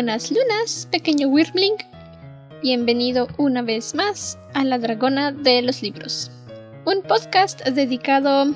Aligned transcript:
buenas 0.00 0.30
lunas, 0.30 0.88
pequeño 0.90 1.28
Wyrmling. 1.28 1.74
Bienvenido 2.62 3.28
una 3.36 3.60
vez 3.60 3.94
más 3.94 4.38
a 4.54 4.64
La 4.64 4.78
Dragona 4.78 5.30
de 5.30 5.60
los 5.60 5.82
Libros. 5.82 6.30
Un 6.86 7.02
podcast 7.02 7.62
dedicado 7.66 8.46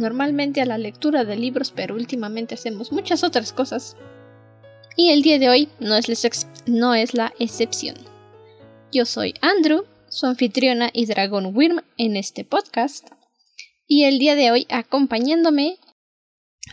normalmente 0.00 0.60
a 0.60 0.66
la 0.66 0.76
lectura 0.76 1.24
de 1.24 1.36
libros, 1.36 1.70
pero 1.70 1.94
últimamente 1.94 2.56
hacemos 2.56 2.90
muchas 2.90 3.22
otras 3.22 3.52
cosas. 3.52 3.96
Y 4.96 5.12
el 5.12 5.22
día 5.22 5.38
de 5.38 5.48
hoy 5.50 5.68
no 5.78 5.94
es, 6.94 7.14
la 7.14 7.32
excepción. 7.38 7.94
Yo 8.90 9.04
soy 9.04 9.34
Andrew, 9.42 9.84
su 10.08 10.26
anfitriona 10.26 10.90
y 10.92 11.06
dragón 11.06 11.56
Wyrm 11.56 11.82
en 11.96 12.16
este 12.16 12.44
podcast. 12.44 13.06
Y 13.86 14.02
el 14.02 14.18
día 14.18 14.34
de 14.34 14.50
hoy 14.50 14.66
acompañándome 14.68 15.78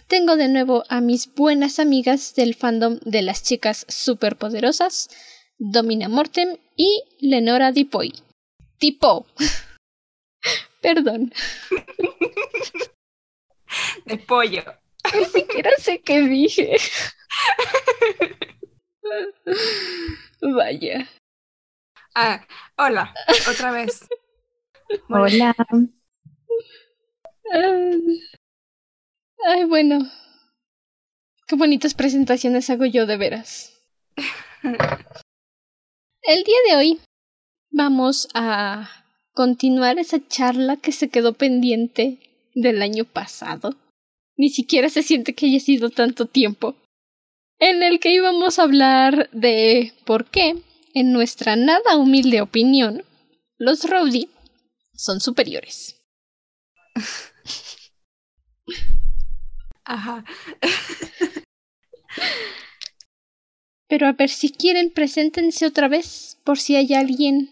tengo 0.07 0.35
de 0.35 0.47
nuevo 0.47 0.83
a 0.89 1.01
mis 1.01 1.33
buenas 1.33 1.79
amigas 1.79 2.35
del 2.35 2.55
fandom 2.55 2.99
de 3.03 3.21
las 3.21 3.43
chicas 3.43 3.85
superpoderosas, 3.89 5.09
Domina 5.57 6.09
Mortem 6.09 6.57
y 6.75 7.03
Lenora 7.19 7.71
Dipoy. 7.71 8.13
Tipo. 8.77 9.25
Perdón. 10.81 11.33
De 14.05 14.17
pollo. 14.17 14.63
Ni 15.17 15.25
siquiera 15.25 15.71
sé 15.77 16.01
qué 16.01 16.21
dije. 16.21 16.77
Vaya. 20.41 21.09
Ah, 22.15 22.45
hola, 22.77 23.13
otra 23.49 23.71
vez. 23.71 24.07
Hola. 25.09 25.55
Ay, 29.45 29.65
bueno. 29.65 30.09
Qué 31.47 31.55
bonitas 31.57 31.93
presentaciones 31.93 32.69
hago 32.69 32.85
yo 32.85 33.05
de 33.05 33.17
veras. 33.17 33.73
El 36.21 36.43
día 36.45 36.57
de 36.69 36.75
hoy 36.77 37.01
vamos 37.69 38.29
a 38.33 38.89
continuar 39.33 39.99
esa 39.99 40.25
charla 40.25 40.77
que 40.77 40.93
se 40.93 41.09
quedó 41.09 41.33
pendiente 41.33 42.19
del 42.55 42.81
año 42.81 43.03
pasado. 43.03 43.75
Ni 44.37 44.49
siquiera 44.49 44.87
se 44.87 45.03
siente 45.03 45.33
que 45.33 45.47
haya 45.47 45.59
sido 45.59 45.89
tanto 45.89 46.25
tiempo. 46.25 46.77
En 47.59 47.83
el 47.83 47.99
que 47.99 48.13
íbamos 48.13 48.57
a 48.57 48.63
hablar 48.63 49.29
de 49.31 49.91
por 50.05 50.25
qué, 50.29 50.55
en 50.93 51.11
nuestra 51.11 51.57
nada 51.57 51.97
humilde 51.97 52.39
opinión, 52.39 53.03
los 53.57 53.83
Rowdy 53.83 54.29
son 54.93 55.19
superiores. 55.19 56.01
Ajá. 59.93 60.25
Pero 63.87 64.07
a 64.07 64.13
ver 64.13 64.29
si 64.29 64.51
quieren, 64.51 64.91
preséntense 64.91 65.67
otra 65.67 65.87
vez 65.87 66.39
por 66.43 66.57
si 66.57 66.75
hay 66.75 66.95
alguien 66.95 67.51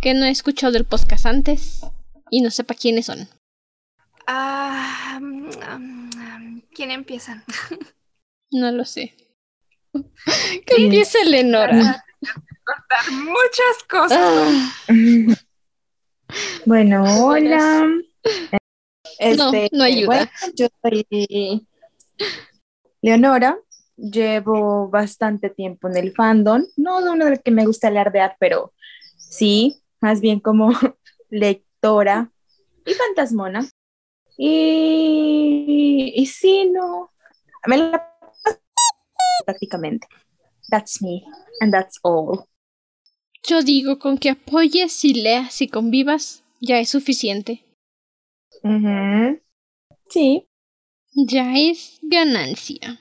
que 0.00 0.12
no 0.12 0.24
ha 0.24 0.28
escuchado 0.28 0.76
el 0.76 0.84
podcast 0.84 1.26
antes 1.26 1.82
y 2.30 2.40
no 2.40 2.50
sepa 2.50 2.74
quiénes 2.74 3.06
son. 3.06 3.28
Ah, 4.26 5.20
mm, 5.20 6.60
¿Quién 6.74 6.90
empieza? 6.90 7.44
No 8.54 8.70
lo 8.70 8.84
sé. 8.84 9.14
Que 10.66 10.82
empiece 10.84 11.24
Lenora. 11.24 12.04
Cortar 12.64 13.12
muchas 13.12 13.82
cosas. 13.88 14.18
Ah. 14.20 14.72
Bueno, 16.64 17.04
hola. 17.24 17.86
No, 19.36 19.52
Este, 19.52 19.68
no 19.72 19.84
ayuda. 19.84 20.06
bueno, 20.06 20.30
yo 20.54 20.66
soy 20.82 21.66
Leonora. 23.02 23.58
Llevo 23.96 24.88
bastante 24.88 25.50
tiempo 25.50 25.88
en 25.88 25.96
el 25.96 26.12
fandom. 26.12 26.64
No 26.76 27.02
de 27.02 27.10
uno 27.10 27.26
del 27.26 27.42
que 27.42 27.50
me 27.50 27.66
gusta 27.66 27.88
alardear, 27.88 28.36
pero 28.40 28.72
sí, 29.16 29.82
más 30.00 30.20
bien 30.20 30.40
como 30.40 30.70
lectora 31.30 32.32
y 32.86 32.94
fantasmona. 32.94 33.68
Y, 34.36 36.12
y 36.16 36.26
sí, 36.26 36.70
no. 36.72 37.10
Me 37.66 37.76
la 37.76 38.08
prácticamente. 39.44 40.06
That's 40.70 41.02
me, 41.02 41.22
and 41.60 41.72
that's 41.72 41.98
all. 42.02 42.46
Yo 43.44 43.62
digo, 43.62 43.98
con 43.98 44.18
que 44.18 44.30
apoyes 44.30 45.04
y 45.04 45.14
leas 45.14 45.60
y 45.60 45.68
convivas, 45.68 46.44
ya 46.60 46.78
es 46.78 46.88
suficiente. 46.88 47.64
Ujú. 48.62 49.40
Sí. 50.08 50.48
Ya 51.14 51.54
es 51.56 51.98
ganancia. 52.02 53.00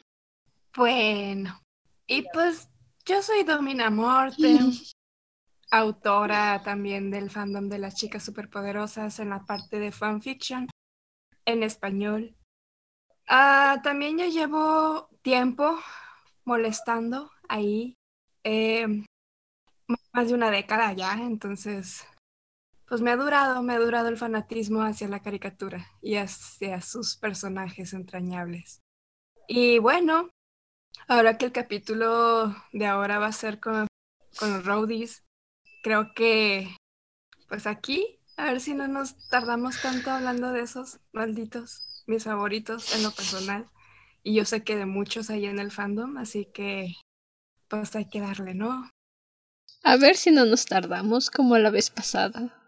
Bueno, 0.75 1.61
y 2.07 2.23
pues 2.33 2.69
yo 3.05 3.21
soy 3.21 3.43
Domina 3.43 3.89
Mortem, 3.89 4.71
autora 5.71 6.61
también 6.63 7.11
del 7.11 7.29
fandom 7.29 7.69
de 7.69 7.79
las 7.79 7.95
chicas 7.95 8.23
superpoderosas 8.23 9.19
en 9.19 9.29
la 9.29 9.45
parte 9.45 9.79
de 9.79 9.91
fanfiction 9.91 10.67
en 11.45 11.63
español. 11.63 12.35
Ah, 13.27 13.79
también 13.83 14.17
ya 14.17 14.27
llevo 14.27 15.07
tiempo 15.21 15.77
molestando 16.43 17.31
ahí, 17.47 17.95
eh, 18.43 18.87
más 20.13 20.27
de 20.27 20.33
una 20.33 20.51
década 20.51 20.93
ya, 20.93 21.13
entonces, 21.13 22.05
pues 22.91 22.99
me 22.99 23.11
ha 23.11 23.15
durado, 23.15 23.63
me 23.63 23.73
ha 23.73 23.79
durado 23.79 24.09
el 24.09 24.17
fanatismo 24.17 24.81
hacia 24.81 25.07
la 25.07 25.21
caricatura 25.21 25.87
y 26.01 26.15
hacia 26.15 26.81
sus 26.81 27.15
personajes 27.15 27.93
entrañables. 27.93 28.81
Y 29.47 29.79
bueno, 29.79 30.29
ahora 31.07 31.37
que 31.37 31.45
el 31.45 31.53
capítulo 31.53 32.53
de 32.73 32.85
ahora 32.87 33.17
va 33.17 33.27
a 33.27 33.31
ser 33.31 33.61
con, 33.61 33.87
con 34.37 34.51
los 34.51 34.65
roadies, 34.65 35.23
creo 35.83 36.13
que, 36.13 36.75
pues 37.47 37.65
aquí, 37.65 38.19
a 38.35 38.47
ver 38.47 38.59
si 38.59 38.73
no 38.73 38.89
nos 38.89 39.15
tardamos 39.29 39.81
tanto 39.81 40.11
hablando 40.11 40.51
de 40.51 40.59
esos 40.59 40.99
malditos, 41.13 42.03
mis 42.07 42.25
favoritos 42.25 42.93
en 42.93 43.03
lo 43.03 43.11
personal. 43.11 43.69
Y 44.21 44.35
yo 44.35 44.43
sé 44.43 44.65
que 44.65 44.75
de 44.75 44.85
muchos 44.85 45.29
ahí 45.29 45.45
en 45.45 45.59
el 45.59 45.71
fandom, 45.71 46.17
así 46.17 46.43
que, 46.53 46.93
pues 47.69 47.95
hay 47.95 48.09
que 48.09 48.19
darle, 48.19 48.53
¿no? 48.53 48.89
A 49.81 49.95
ver 49.95 50.17
si 50.17 50.31
no 50.31 50.43
nos 50.43 50.65
tardamos 50.65 51.31
como 51.31 51.57
la 51.57 51.69
vez 51.69 51.89
pasada. 51.89 52.60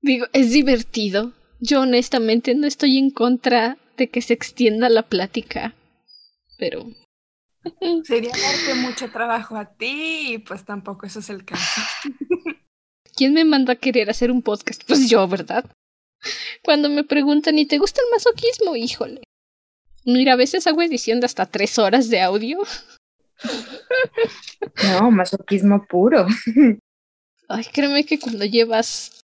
Digo, 0.00 0.26
es 0.32 0.52
divertido. 0.52 1.32
Yo 1.60 1.80
honestamente 1.80 2.54
no 2.54 2.66
estoy 2.66 2.98
en 2.98 3.10
contra 3.10 3.78
de 3.96 4.08
que 4.08 4.22
se 4.22 4.34
extienda 4.34 4.88
la 4.88 5.02
plática. 5.02 5.74
Pero... 6.58 6.86
Sería 8.04 8.30
darte 8.30 8.74
mucho 8.76 9.10
trabajo 9.10 9.56
a 9.56 9.66
ti 9.74 10.34
y 10.34 10.38
pues 10.38 10.64
tampoco 10.64 11.06
eso 11.06 11.18
es 11.18 11.28
el 11.28 11.44
caso. 11.44 11.82
¿Quién 13.16 13.34
me 13.34 13.44
manda 13.44 13.72
a 13.74 13.76
querer 13.76 14.08
hacer 14.08 14.30
un 14.30 14.42
podcast? 14.42 14.82
Pues 14.86 15.10
yo, 15.10 15.26
¿verdad? 15.26 15.64
Cuando 16.62 16.88
me 16.88 17.04
preguntan, 17.04 17.58
¿y 17.58 17.66
te 17.66 17.78
gusta 17.78 18.00
el 18.00 18.10
masoquismo? 18.12 18.76
Híjole. 18.76 19.22
Mira, 20.04 20.34
a 20.34 20.36
veces 20.36 20.66
hago 20.66 20.82
edición 20.82 21.20
de 21.20 21.26
hasta 21.26 21.46
tres 21.46 21.78
horas 21.78 22.08
de 22.08 22.20
audio. 22.20 22.60
No, 24.82 25.10
masoquismo 25.10 25.86
puro. 25.86 26.26
Ay, 27.48 27.64
créeme 27.72 28.04
que 28.04 28.18
cuando 28.18 28.44
llevas 28.44 29.24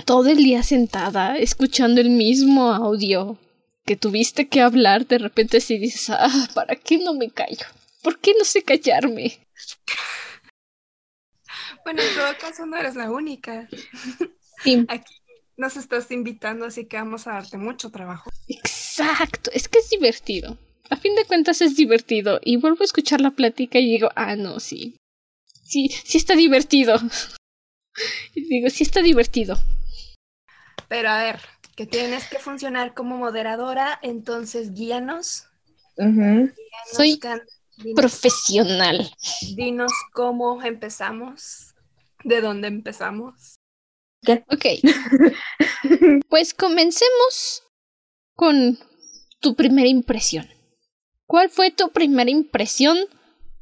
todo 0.00 0.28
el 0.30 0.38
día 0.38 0.62
sentada 0.62 1.36
escuchando 1.36 2.00
el 2.00 2.10
mismo 2.10 2.72
audio 2.72 3.38
que 3.84 3.96
tuviste 3.96 4.48
que 4.48 4.60
hablar, 4.60 5.06
de 5.06 5.18
repente 5.18 5.60
si 5.60 5.78
dices, 5.78 6.10
ah, 6.10 6.48
¿para 6.54 6.76
qué 6.76 6.98
no 6.98 7.14
me 7.14 7.30
callo? 7.30 7.66
¿Por 8.02 8.18
qué 8.18 8.32
no 8.38 8.44
sé 8.44 8.62
callarme? 8.62 9.38
Bueno, 11.84 12.02
en 12.02 12.14
todo 12.14 12.38
caso 12.40 12.66
no 12.66 12.76
eres 12.76 12.94
la 12.94 13.10
única. 13.10 13.68
Sí, 14.62 14.84
Aquí 14.88 15.14
nos 15.56 15.76
estás 15.76 16.10
invitando, 16.10 16.66
así 16.66 16.86
que 16.86 16.96
vamos 16.96 17.26
a 17.26 17.32
darte 17.32 17.58
mucho 17.58 17.90
trabajo. 17.90 18.30
exacto, 18.48 19.50
es 19.52 19.68
que 19.68 19.78
es 19.78 19.90
divertido. 19.90 20.58
A 20.90 20.96
fin 20.96 21.14
de 21.14 21.24
cuentas 21.24 21.60
es 21.60 21.76
divertido 21.76 22.40
y 22.42 22.56
vuelvo 22.56 22.82
a 22.82 22.84
escuchar 22.84 23.20
la 23.20 23.30
plática 23.30 23.78
y 23.78 23.90
digo, 23.90 24.10
ah, 24.14 24.36
no, 24.36 24.60
sí. 24.60 24.96
Sí, 25.64 25.88
sí 26.04 26.18
está 26.18 26.34
divertido. 26.34 26.96
Y 28.34 28.48
digo, 28.48 28.70
sí 28.70 28.84
está 28.84 29.02
divertido. 29.02 29.58
Pero 30.88 31.08
a 31.10 31.18
ver, 31.22 31.40
que 31.76 31.86
tienes 31.86 32.28
que 32.28 32.38
funcionar 32.38 32.94
como 32.94 33.16
moderadora, 33.18 33.98
entonces 34.02 34.72
guíanos. 34.74 35.46
Guíanos, 35.96 36.52
Soy 36.92 37.18
can- 37.18 37.42
dinos, 37.76 37.94
Profesional. 37.96 39.10
dinos 39.54 39.92
cómo 40.12 40.62
empezamos, 40.62 41.74
de 42.24 42.40
dónde 42.40 42.68
empezamos. 42.68 43.54
Ok. 44.48 44.66
Pues 46.28 46.54
comencemos 46.54 47.64
con 48.36 48.78
tu 49.40 49.54
primera 49.54 49.88
impresión. 49.88 50.48
¿Cuál 51.26 51.50
fue 51.50 51.70
tu 51.70 51.90
primera 51.90 52.30
impresión 52.30 52.96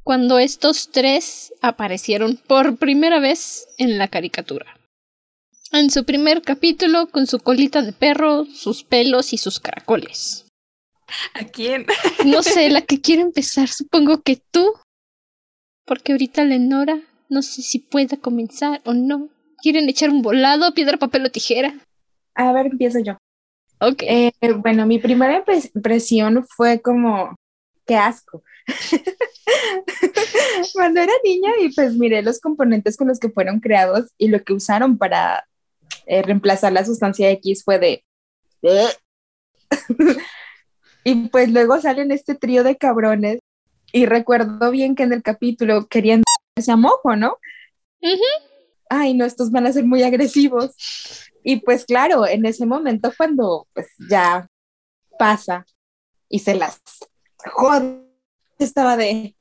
cuando 0.03 0.39
estos 0.39 0.91
tres 0.91 1.53
aparecieron 1.63 2.37
por 2.37 2.77
primera 2.77 3.19
vez 3.19 3.67
en 3.79 3.99
la 3.99 4.09
caricatura? 4.09 4.79
En 5.73 5.91
su 5.91 6.05
primer 6.05 6.43
capítulo, 6.43 7.09
con 7.09 7.27
su 7.27 7.39
colita 7.39 7.83
de 7.83 7.93
perro, 7.93 8.45
sus 8.47 8.83
pelos 8.83 9.33
y 9.33 9.39
sus 9.39 9.61
caracoles. 9.61 10.47
¿A 11.35 11.45
quién? 11.45 11.87
No 12.27 12.43
sé, 12.43 12.71
la 12.71 12.83
que 12.83 13.01
quiere 13.01 13.23
empezar, 13.23 13.69
supongo 13.69 14.23
que 14.23 14.41
tú. 14.51 14.73
porque 15.87 16.13
ahorita 16.13 16.45
Lenora 16.45 17.01
no 17.29 17.43
sé 17.43 17.63
si 17.63 17.79
pueda 17.79 18.17
comenzar 18.17 18.81
o 18.85 18.95
no. 18.95 19.29
¿Quieren 19.63 19.89
echar 19.89 20.11
un 20.11 20.23
volado, 20.23 20.73
piedra, 20.75 20.97
papel 20.97 21.27
o 21.27 21.31
tijera? 21.31 21.75
A 22.35 22.53
ver, 22.53 22.67
empiezo 22.67 22.99
yo. 23.01 23.19
Ok. 23.81 24.03
Eh, 24.03 24.33
bueno, 24.59 24.87
mi 24.87 24.99
primera 24.99 25.45
impres- 25.45 25.71
impresión 25.75 26.45
fue 26.57 26.81
como, 26.81 27.37
qué 27.87 27.97
asco. 27.97 28.43
Cuando 30.73 31.01
era 31.01 31.13
niña 31.25 31.51
y 31.61 31.73
pues 31.75 31.95
miré 31.97 32.23
los 32.23 32.41
componentes 32.41 32.97
con 32.97 33.09
los 33.09 33.19
que 33.19 33.31
fueron 33.31 33.61
creados 33.61 34.07
y 34.19 34.29
lo 34.29 34.43
que 34.43 34.53
usaron 34.55 34.99
para 34.99 35.45
eh, 36.11 36.23
reemplazar 36.23 36.73
la 36.73 36.85
sustancia 36.85 37.31
X 37.31 37.63
fue 37.65 37.79
de... 37.79 38.05
y 41.05 41.29
pues 41.29 41.51
luego 41.51 41.81
salen 41.81 42.11
este 42.11 42.35
trío 42.35 42.65
de 42.65 42.77
cabrones 42.77 43.39
y 43.93 44.07
recuerdo 44.07 44.73
bien 44.73 44.97
que 44.97 45.05
en 45.05 45.13
el 45.13 45.23
capítulo 45.23 45.87
querían 45.87 46.25
darse 46.57 46.73
a 46.73 46.77
mojo, 46.77 47.15
¿no? 47.15 47.37
Ay, 48.89 49.15
no, 49.15 49.25
estos 49.25 49.53
van 49.53 49.69
a 49.69 49.73
ser 49.73 49.85
muy 49.85 50.03
agresivos. 50.03 50.75
Y 51.45 51.61
pues 51.61 51.85
claro, 51.85 52.27
en 52.27 52.45
ese 52.45 52.67
momento 52.67 53.13
cuando 53.17 53.69
pues 53.73 53.87
ya 54.11 54.49
pasa 55.17 55.65
y 56.29 56.41
se 56.41 56.57
las 56.57 56.81
jode, 57.53 58.03
estaba 58.59 58.97
de, 58.97 59.37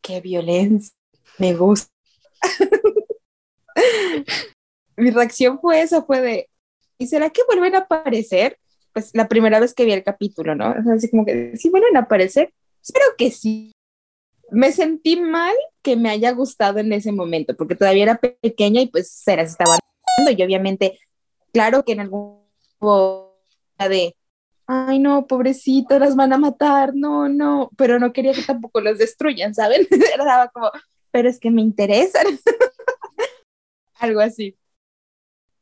qué 0.00 0.22
violencia, 0.22 0.96
me 1.36 1.52
gusta. 1.52 1.92
Mi 4.98 5.10
reacción 5.10 5.60
fue 5.60 5.80
esa, 5.80 6.02
fue 6.02 6.20
de, 6.20 6.50
¿y 6.98 7.06
será 7.06 7.30
que 7.30 7.42
vuelven 7.46 7.76
a 7.76 7.78
aparecer? 7.78 8.58
Pues 8.92 9.10
la 9.14 9.28
primera 9.28 9.60
vez 9.60 9.74
que 9.74 9.84
vi 9.84 9.92
el 9.92 10.02
capítulo, 10.02 10.54
¿no? 10.54 10.70
O 10.70 10.82
sea, 10.82 10.94
así 10.94 11.08
como 11.08 11.24
que, 11.24 11.56
¿sí 11.56 11.70
vuelven 11.70 11.96
a 11.96 12.00
aparecer? 12.00 12.52
Espero 12.82 13.04
que 13.16 13.30
sí. 13.30 13.72
Me 14.50 14.72
sentí 14.72 15.20
mal 15.20 15.54
que 15.82 15.96
me 15.96 16.10
haya 16.10 16.32
gustado 16.32 16.80
en 16.80 16.92
ese 16.92 17.12
momento, 17.12 17.54
porque 17.56 17.76
todavía 17.76 18.02
era 18.02 18.18
pequeña 18.18 18.80
y 18.80 18.88
pues 18.88 19.10
se 19.10 19.36
las 19.36 19.50
estaba 19.50 19.78
dando 20.16 20.30
y 20.32 20.42
obviamente, 20.42 20.98
claro 21.52 21.84
que 21.84 21.92
en 21.92 22.00
algún 22.00 22.42
momento 22.80 23.38
de, 23.78 24.16
ay 24.66 24.98
no, 24.98 25.26
pobrecito, 25.26 25.98
las 25.98 26.16
van 26.16 26.32
a 26.32 26.38
matar, 26.38 26.94
no, 26.94 27.28
no, 27.28 27.70
pero 27.76 27.98
no 27.98 28.12
quería 28.12 28.32
que 28.32 28.42
tampoco 28.42 28.80
los 28.80 28.98
destruyan, 28.98 29.54
¿saben? 29.54 29.86
Era 30.14 30.50
como, 30.52 30.70
pero 31.10 31.28
es 31.28 31.38
que 31.38 31.50
me 31.50 31.62
interesan. 31.62 32.26
Algo 34.00 34.20
así. 34.20 34.56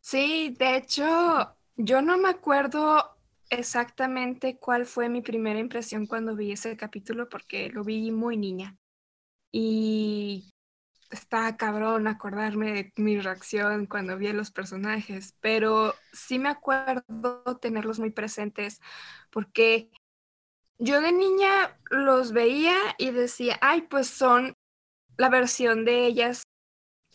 Sí, 0.07 0.55
de 0.57 0.77
hecho, 0.77 1.57
yo 1.77 2.01
no 2.01 2.17
me 2.17 2.29
acuerdo 2.29 3.17
exactamente 3.51 4.57
cuál 4.57 4.87
fue 4.87 5.09
mi 5.09 5.21
primera 5.21 5.59
impresión 5.59 6.07
cuando 6.07 6.37
vi 6.37 6.53
ese 6.53 6.77
capítulo 6.77 7.29
porque 7.29 7.71
lo 7.71 7.83
vi 7.83 8.13
muy 8.13 8.37
niña. 8.37 8.77
Y 9.51 10.49
está 11.11 11.57
cabrón 11.57 12.07
acordarme 12.07 12.73
de 12.73 12.93
mi 12.95 13.19
reacción 13.19 13.87
cuando 13.87 14.17
vi 14.17 14.33
los 14.33 14.53
personajes, 14.53 15.35
pero 15.41 15.93
sí 16.13 16.39
me 16.39 16.51
acuerdo 16.51 17.43
tenerlos 17.61 17.99
muy 17.99 18.11
presentes 18.11 18.81
porque 19.33 19.91
yo 20.79 21.01
de 21.01 21.11
niña 21.11 21.81
los 21.91 22.31
veía 22.31 22.77
y 22.97 23.11
decía, 23.11 23.59
ay, 23.61 23.83
pues 23.83 24.07
son 24.07 24.55
la 25.17 25.31
versión 25.31 25.85
de 25.85 26.07
ellas 26.07 26.45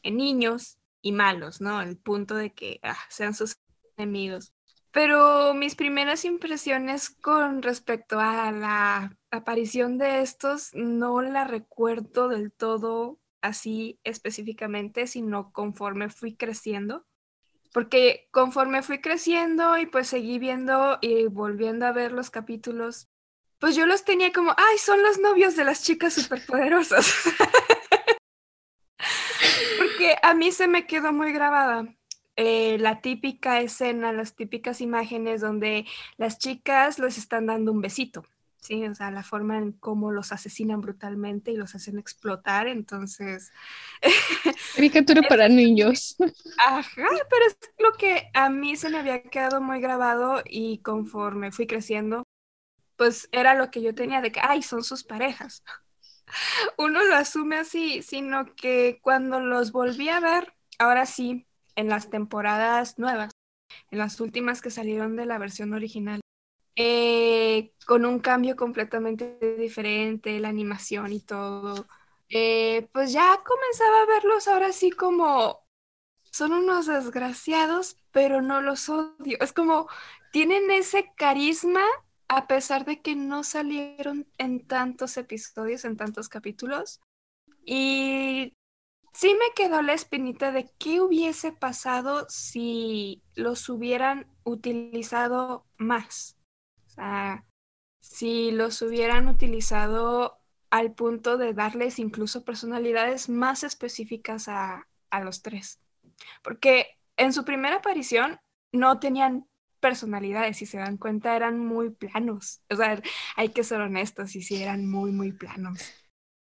en 0.04 0.18
niños 0.18 0.78
y 1.02 1.12
malos, 1.12 1.62
¿no? 1.62 1.82
El 1.82 1.98
punto 1.98 2.36
de 2.36 2.54
que 2.54 2.80
ah, 2.84 2.98
sean 3.10 3.34
sus 3.34 3.58
enemigos. 3.98 4.54
Pero 4.92 5.54
mis 5.54 5.76
primeras 5.76 6.26
impresiones 6.26 7.10
con 7.10 7.62
respecto 7.62 8.20
a 8.20 8.52
la 8.52 9.18
aparición 9.32 9.98
de 9.98 10.22
estos 10.22 10.74
no 10.74 11.22
la 11.22 11.46
recuerdo 11.46 12.28
del 12.28 12.52
todo 12.52 13.20
así 13.42 14.00
específicamente, 14.04 15.08
sino 15.08 15.52
conforme 15.54 16.10
fui 16.10 16.36
creciendo. 16.36 17.06
Porque 17.74 18.28
conforme 18.32 18.82
fui 18.84 19.00
creciendo 19.00 19.78
y 19.78 19.86
pues 19.86 20.10
seguí 20.10 20.40
viendo 20.40 20.98
y 21.02 21.28
volviendo 21.28 21.86
a 21.86 21.94
ver 21.94 22.12
los 22.12 22.30
capítulos, 22.30 23.08
pues 23.60 23.76
yo 23.76 23.86
los 23.86 24.04
tenía 24.04 24.34
como, 24.34 24.54
ay, 24.58 24.78
son 24.78 25.02
los 25.04 25.20
novios 25.20 25.56
de 25.56 25.64
las 25.64 25.84
chicas 25.84 26.16
superpoderosas. 26.16 27.06
Porque 30.02 30.18
a 30.24 30.34
mí 30.34 30.52
se 30.52 30.68
me 30.68 30.88
quedó 30.88 31.14
muy 31.14 31.32
grabada 31.32 31.86
eh, 32.36 32.78
la 32.80 33.02
típica 33.02 33.62
escena, 33.62 34.12
las 34.12 34.36
típicas 34.36 34.82
imágenes 34.82 35.42
donde 35.42 35.86
las 36.18 36.40
chicas 36.40 36.98
les 36.98 37.20
están 37.20 37.46
dando 37.46 37.72
un 37.72 37.82
besito, 37.82 38.26
¿sí? 38.58 38.84
O 38.88 38.96
sea, 38.96 39.12
la 39.12 39.22
forma 39.22 39.60
en 39.60 39.74
cómo 39.74 40.12
los 40.12 40.32
asesinan 40.32 40.82
brutalmente 40.82 41.52
y 41.52 41.56
los 41.56 41.76
hacen 41.76 42.00
explotar, 42.00 42.68
entonces... 42.68 43.52
Caricatura 44.76 45.22
para 45.22 45.48
niños. 45.48 46.16
Ajá, 46.66 47.08
pero 47.30 47.46
es 47.46 47.58
lo 47.78 47.92
que 47.92 48.32
a 48.34 48.50
mí 48.50 48.76
se 48.78 48.90
me 48.90 48.98
había 48.98 49.22
quedado 49.22 49.62
muy 49.62 49.82
grabado 49.82 50.42
y 50.44 50.80
conforme 50.80 51.52
fui 51.52 51.68
creciendo, 51.68 52.24
pues 52.96 53.30
era 53.32 53.54
lo 53.54 53.70
que 53.70 53.84
yo 53.84 53.94
tenía 53.94 54.20
de 54.22 54.32
que, 54.32 54.40
ay, 54.42 54.64
son 54.64 54.84
sus 54.84 55.04
parejas. 55.04 55.64
Uno 56.78 57.04
lo 57.04 57.16
asume 57.16 57.58
así, 57.58 58.02
sino 58.02 58.56
que 58.56 59.00
cuando 59.02 59.40
los 59.40 59.72
volví 59.72 60.10
a 60.10 60.20
ver, 60.20 60.54
ahora 60.80 61.06
sí, 61.06 61.46
en 61.76 61.90
las 61.90 62.10
temporadas 62.10 63.00
nuevas, 63.00 63.32
en 63.92 64.00
las 64.00 64.20
últimas 64.20 64.62
que 64.62 64.72
salieron 64.72 65.16
de 65.16 65.26
la 65.26 65.38
versión 65.38 65.74
original, 65.74 66.22
eh, 66.76 67.74
con 67.86 68.06
un 68.06 68.20
cambio 68.20 68.56
completamente 68.56 69.38
diferente, 69.58 70.40
la 70.40 70.50
animación 70.50 71.12
y 71.14 71.20
todo, 71.22 71.88
eh, 72.30 72.88
pues 72.94 73.12
ya 73.12 73.42
comenzaba 73.44 74.04
a 74.04 74.06
verlos 74.06 74.48
ahora 74.48 74.72
sí 74.72 74.90
como 74.92 75.62
son 76.32 76.54
unos 76.54 76.88
desgraciados, 76.88 77.98
pero 78.12 78.42
no 78.42 78.62
los 78.62 78.90
odio. 78.90 79.38
Es 79.42 79.54
como 79.54 79.88
tienen 80.32 80.72
ese 80.72 81.12
carisma 81.18 81.84
a 82.34 82.48
pesar 82.48 82.86
de 82.86 83.02
que 83.02 83.14
no 83.14 83.44
salieron 83.44 84.26
en 84.38 84.66
tantos 84.66 85.18
episodios, 85.18 85.84
en 85.84 85.98
tantos 85.98 86.30
capítulos. 86.30 87.02
Y 87.66 88.56
sí 89.12 89.34
me 89.34 89.54
quedó 89.54 89.82
la 89.82 89.92
espinita 89.92 90.54
de 90.54 90.72
qué 90.80 91.02
hubiese 91.02 91.52
pasado 91.52 92.26
si 92.30 93.22
los 93.36 93.68
hubieran 93.68 94.28
utilizado 94.46 95.66
más. 95.78 96.38
O 96.86 96.90
sea, 96.92 97.46
si 98.00 98.52
los 98.52 98.82
hubieran 98.82 99.28
utilizado 99.28 100.38
al 100.70 100.94
punto 100.94 101.36
de 101.36 101.54
darles 101.54 102.00
incluso 102.00 102.46
personalidades 102.46 103.28
más 103.28 103.66
específicas 103.66 104.48
a, 104.48 104.88
a 105.10 105.20
los 105.20 105.42
tres. 105.42 105.82
Porque 106.42 106.98
en 107.18 107.34
su 107.34 107.44
primera 107.44 107.76
aparición 107.78 108.40
no 108.72 109.02
tenían 109.02 109.50
personalidades, 109.82 110.58
si 110.58 110.66
se 110.66 110.78
dan 110.78 110.98
cuenta, 110.98 111.36
eran 111.36 111.60
muy 111.60 111.90
planos. 111.90 112.62
O 112.70 112.78
sea, 112.78 113.02
hay 113.36 113.50
que 113.50 113.64
ser 113.64 113.82
honestos, 113.82 114.36
y 114.36 114.42
sí 114.42 114.62
eran 114.62 114.90
muy, 114.90 115.12
muy 115.12 115.34
planos. 115.34 115.80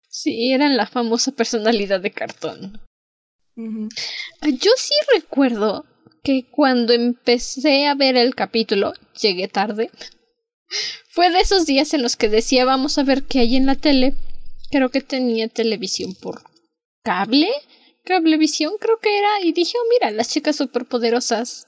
Sí, 0.08 0.52
eran 0.52 0.78
la 0.78 0.86
famosa 0.86 1.32
personalidad 1.32 2.02
de 2.02 2.12
cartón. 2.12 2.82
Yo 3.56 4.72
sí 4.78 4.94
recuerdo 5.16 5.86
que 6.24 6.46
cuando 6.50 6.94
empecé 6.94 7.88
a 7.88 7.96
ver 7.96 8.18
el 8.18 8.36
capítulo, 8.36 8.94
llegué 9.20 9.48
tarde. 9.48 9.90
Fue 11.10 11.32
de 11.32 11.40
esos 11.40 11.66
días 11.66 11.94
en 11.94 12.02
los 12.02 12.16
que 12.16 12.30
decía 12.30 12.66
vamos 12.66 12.98
a 12.98 13.04
ver 13.04 13.24
qué 13.24 13.40
hay 13.40 13.56
en 13.56 13.66
la 13.66 13.76
tele. 13.76 14.14
Creo 14.70 14.90
que 14.90 15.02
tenía 15.02 15.48
televisión 15.48 16.16
por 16.22 16.44
cable, 17.04 17.50
cablevisión 18.04 18.74
creo 18.80 19.00
que 19.00 19.18
era, 19.18 19.42
y 19.44 19.52
dije, 19.54 19.78
oh 19.78 19.88
mira, 19.90 20.12
las 20.12 20.30
chicas 20.30 20.56
superpoderosas. 20.56 21.68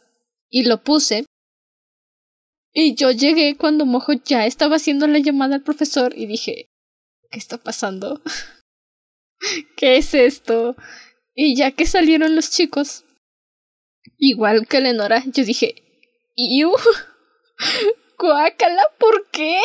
Y 0.50 0.66
lo 0.66 0.84
puse. 0.84 1.26
Y 2.74 2.96
yo 2.96 3.12
llegué 3.12 3.56
cuando 3.56 3.86
Mojo 3.86 4.14
ya 4.14 4.48
estaba 4.48 4.78
haciendo 4.78 5.06
la 5.08 5.20
llamada 5.20 5.56
al 5.56 5.62
profesor 5.62 6.14
y 6.18 6.26
dije, 6.26 6.72
¿qué 7.30 7.38
está 7.38 7.60
pasando? 7.60 8.22
¿Qué 9.78 9.98
es 9.98 10.16
esto? 10.16 10.76
Y 11.36 11.56
ya 11.56 11.72
que 11.72 11.86
salieron 11.86 12.36
los 12.36 12.50
chicos, 12.50 13.06
igual 14.18 14.68
que 14.68 14.82
Lenora, 14.82 15.24
yo 15.28 15.44
dije, 15.44 15.76
¡Iu! 16.36 16.72
¡Guácala! 18.18 18.84
¿Por 18.98 19.30
qué? 19.30 19.62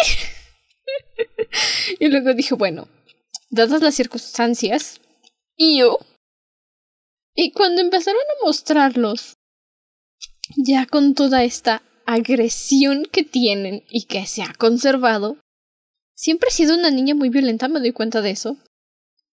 y 1.98 2.08
luego 2.08 2.34
dije, 2.34 2.54
bueno, 2.54 2.88
dadas 3.48 3.80
las 3.80 3.94
circunstancias, 3.94 5.00
¡Iu! 5.56 5.96
Y 7.34 7.52
cuando 7.52 7.80
empezaron 7.80 8.20
a 8.20 8.44
mostrarlos, 8.44 9.36
ya 10.56 10.86
con 10.86 11.14
toda 11.14 11.44
esta 11.44 11.82
agresión 12.08 13.04
que 13.12 13.22
tienen 13.22 13.84
y 13.90 14.04
que 14.04 14.26
se 14.26 14.42
ha 14.42 14.54
conservado, 14.54 15.36
siempre 16.14 16.48
he 16.48 16.52
sido 16.52 16.74
una 16.74 16.90
niña 16.90 17.14
muy 17.14 17.28
violenta, 17.28 17.68
me 17.68 17.80
doy 17.80 17.92
cuenta 17.92 18.22
de 18.22 18.30
eso. 18.30 18.56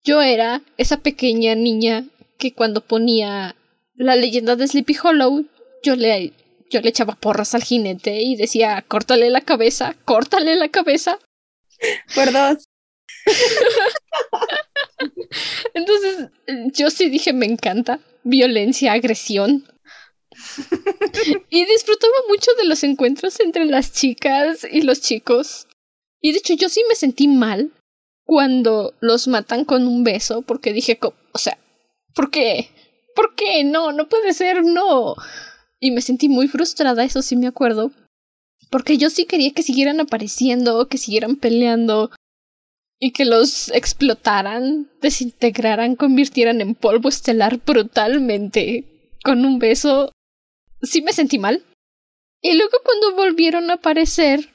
Yo 0.03 0.21
era 0.21 0.61
esa 0.77 0.97
pequeña 0.97 1.55
niña 1.55 2.05
que 2.37 2.53
cuando 2.53 2.81
ponía 2.81 3.55
la 3.95 4.15
leyenda 4.15 4.55
de 4.55 4.67
Sleepy 4.67 4.95
Hollow, 5.01 5.45
yo 5.83 5.95
le, 5.95 6.33
yo 6.69 6.81
le 6.81 6.89
echaba 6.89 7.15
porras 7.15 7.55
al 7.55 7.63
jinete 7.63 8.21
y 8.21 8.35
decía, 8.35 8.85
córtale 8.87 9.31
la 9.31 9.41
cabeza, 9.41 9.95
córtale 10.05 10.55
la 10.55 10.69
cabeza. 10.69 11.17
Por 12.13 12.31
dos. 12.31 12.65
Entonces, 15.73 16.27
yo 16.77 16.91
sí 16.91 17.09
dije, 17.09 17.33
me 17.33 17.47
encanta. 17.47 17.99
Violencia, 18.23 18.93
agresión. 18.93 19.65
y 21.49 21.65
disfrutaba 21.65 22.13
mucho 22.27 22.51
de 22.57 22.65
los 22.65 22.83
encuentros 22.83 23.39
entre 23.39 23.65
las 23.65 23.93
chicas 23.93 24.65
y 24.69 24.81
los 24.81 25.01
chicos. 25.01 25.67
Y 26.21 26.31
de 26.31 26.39
hecho, 26.39 26.53
yo 26.53 26.69
sí 26.69 26.83
me 26.87 26.95
sentí 26.95 27.27
mal 27.27 27.71
cuando 28.25 28.93
los 28.99 29.27
matan 29.27 29.65
con 29.65 29.87
un 29.87 30.03
beso, 30.03 30.41
porque 30.43 30.73
dije, 30.73 30.99
o 31.01 31.37
sea, 31.37 31.57
¿por 32.13 32.29
qué? 32.29 32.69
¿Por 33.15 33.35
qué? 33.35 33.63
No, 33.63 33.91
no 33.91 34.07
puede 34.07 34.33
ser, 34.33 34.63
no. 34.63 35.15
Y 35.79 35.91
me 35.91 36.01
sentí 36.01 36.29
muy 36.29 36.47
frustrada, 36.47 37.03
eso 37.03 37.21
sí 37.21 37.35
me 37.35 37.47
acuerdo. 37.47 37.91
Porque 38.69 38.97
yo 38.97 39.09
sí 39.09 39.25
quería 39.25 39.51
que 39.51 39.63
siguieran 39.63 39.99
apareciendo, 39.99 40.87
que 40.87 40.97
siguieran 40.97 41.37
peleando 41.37 42.11
y 42.99 43.11
que 43.11 43.25
los 43.25 43.69
explotaran, 43.71 44.91
desintegraran, 45.01 45.95
convirtieran 45.95 46.61
en 46.61 46.75
polvo 46.75 47.09
estelar 47.09 47.59
brutalmente. 47.65 48.85
Con 49.23 49.45
un 49.45 49.57
beso. 49.57 50.11
Sí 50.81 51.01
me 51.01 51.13
sentí 51.13 51.37
mal. 51.37 51.63
Y 52.41 52.53
luego 52.53 52.77
cuando 52.83 53.15
volvieron 53.15 53.69
a 53.69 53.75
aparecer, 53.75 54.49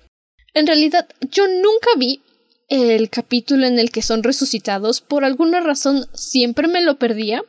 en 0.54 0.66
realidad 0.66 1.08
yo 1.30 1.46
nunca 1.48 1.90
vi 1.98 2.22
el 2.68 3.10
capítulo 3.10 3.66
en 3.66 3.78
el 3.78 3.90
que 3.90 4.02
son 4.02 4.22
resucitados. 4.22 5.00
Por 5.00 5.24
alguna 5.24 5.60
razón 5.60 6.06
siempre 6.14 6.68
me 6.68 6.82
lo 6.82 6.98
perdía. 6.98 7.42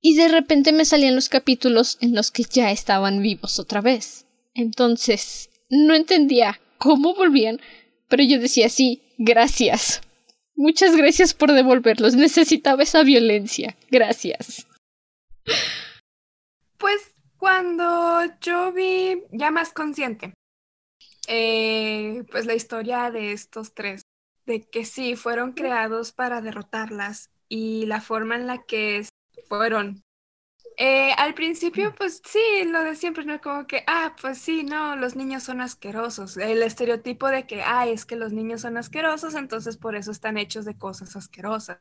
Y 0.00 0.16
de 0.16 0.28
repente 0.28 0.72
me 0.72 0.84
salían 0.84 1.14
los 1.14 1.28
capítulos 1.28 1.96
en 2.00 2.14
los 2.14 2.30
que 2.30 2.44
ya 2.44 2.70
estaban 2.70 3.22
vivos 3.22 3.58
otra 3.58 3.80
vez. 3.80 4.26
Entonces, 4.54 5.50
no 5.70 5.94
entendía 5.94 6.60
cómo 6.78 7.14
volvían, 7.14 7.60
pero 8.08 8.22
yo 8.22 8.38
decía 8.38 8.68
sí, 8.68 9.02
gracias. 9.16 10.02
Muchas 10.56 10.94
gracias 10.94 11.34
por 11.34 11.52
devolverlos. 11.52 12.14
Necesitaba 12.14 12.82
esa 12.82 13.02
violencia. 13.02 13.76
Gracias. 13.90 14.66
Pues 16.78 17.13
cuando 17.44 18.22
yo 18.40 18.72
vi 18.72 19.22
ya 19.30 19.50
más 19.50 19.74
consciente, 19.74 20.32
eh, 21.28 22.24
pues 22.30 22.46
la 22.46 22.54
historia 22.54 23.10
de 23.10 23.32
estos 23.32 23.74
tres, 23.74 24.00
de 24.46 24.62
que 24.62 24.86
sí, 24.86 25.14
fueron 25.14 25.52
creados 25.52 26.12
para 26.12 26.40
derrotarlas 26.40 27.28
y 27.46 27.84
la 27.84 28.00
forma 28.00 28.36
en 28.36 28.46
la 28.46 28.62
que 28.62 29.06
fueron 29.46 30.02
eh, 30.78 31.12
al 31.18 31.34
principio, 31.34 31.94
pues 31.94 32.22
sí, 32.24 32.64
lo 32.64 32.82
de 32.82 32.96
siempre, 32.96 33.26
¿no? 33.26 33.38
Como 33.42 33.66
que, 33.66 33.84
ah, 33.88 34.16
pues 34.18 34.38
sí, 34.38 34.64
no, 34.64 34.96
los 34.96 35.14
niños 35.14 35.42
son 35.42 35.60
asquerosos. 35.60 36.38
El 36.38 36.62
estereotipo 36.62 37.28
de 37.28 37.46
que, 37.46 37.60
ah, 37.62 37.86
es 37.86 38.06
que 38.06 38.16
los 38.16 38.32
niños 38.32 38.62
son 38.62 38.78
asquerosos, 38.78 39.34
entonces 39.34 39.76
por 39.76 39.96
eso 39.96 40.12
están 40.12 40.38
hechos 40.38 40.64
de 40.64 40.78
cosas 40.78 41.14
asquerosas. 41.14 41.78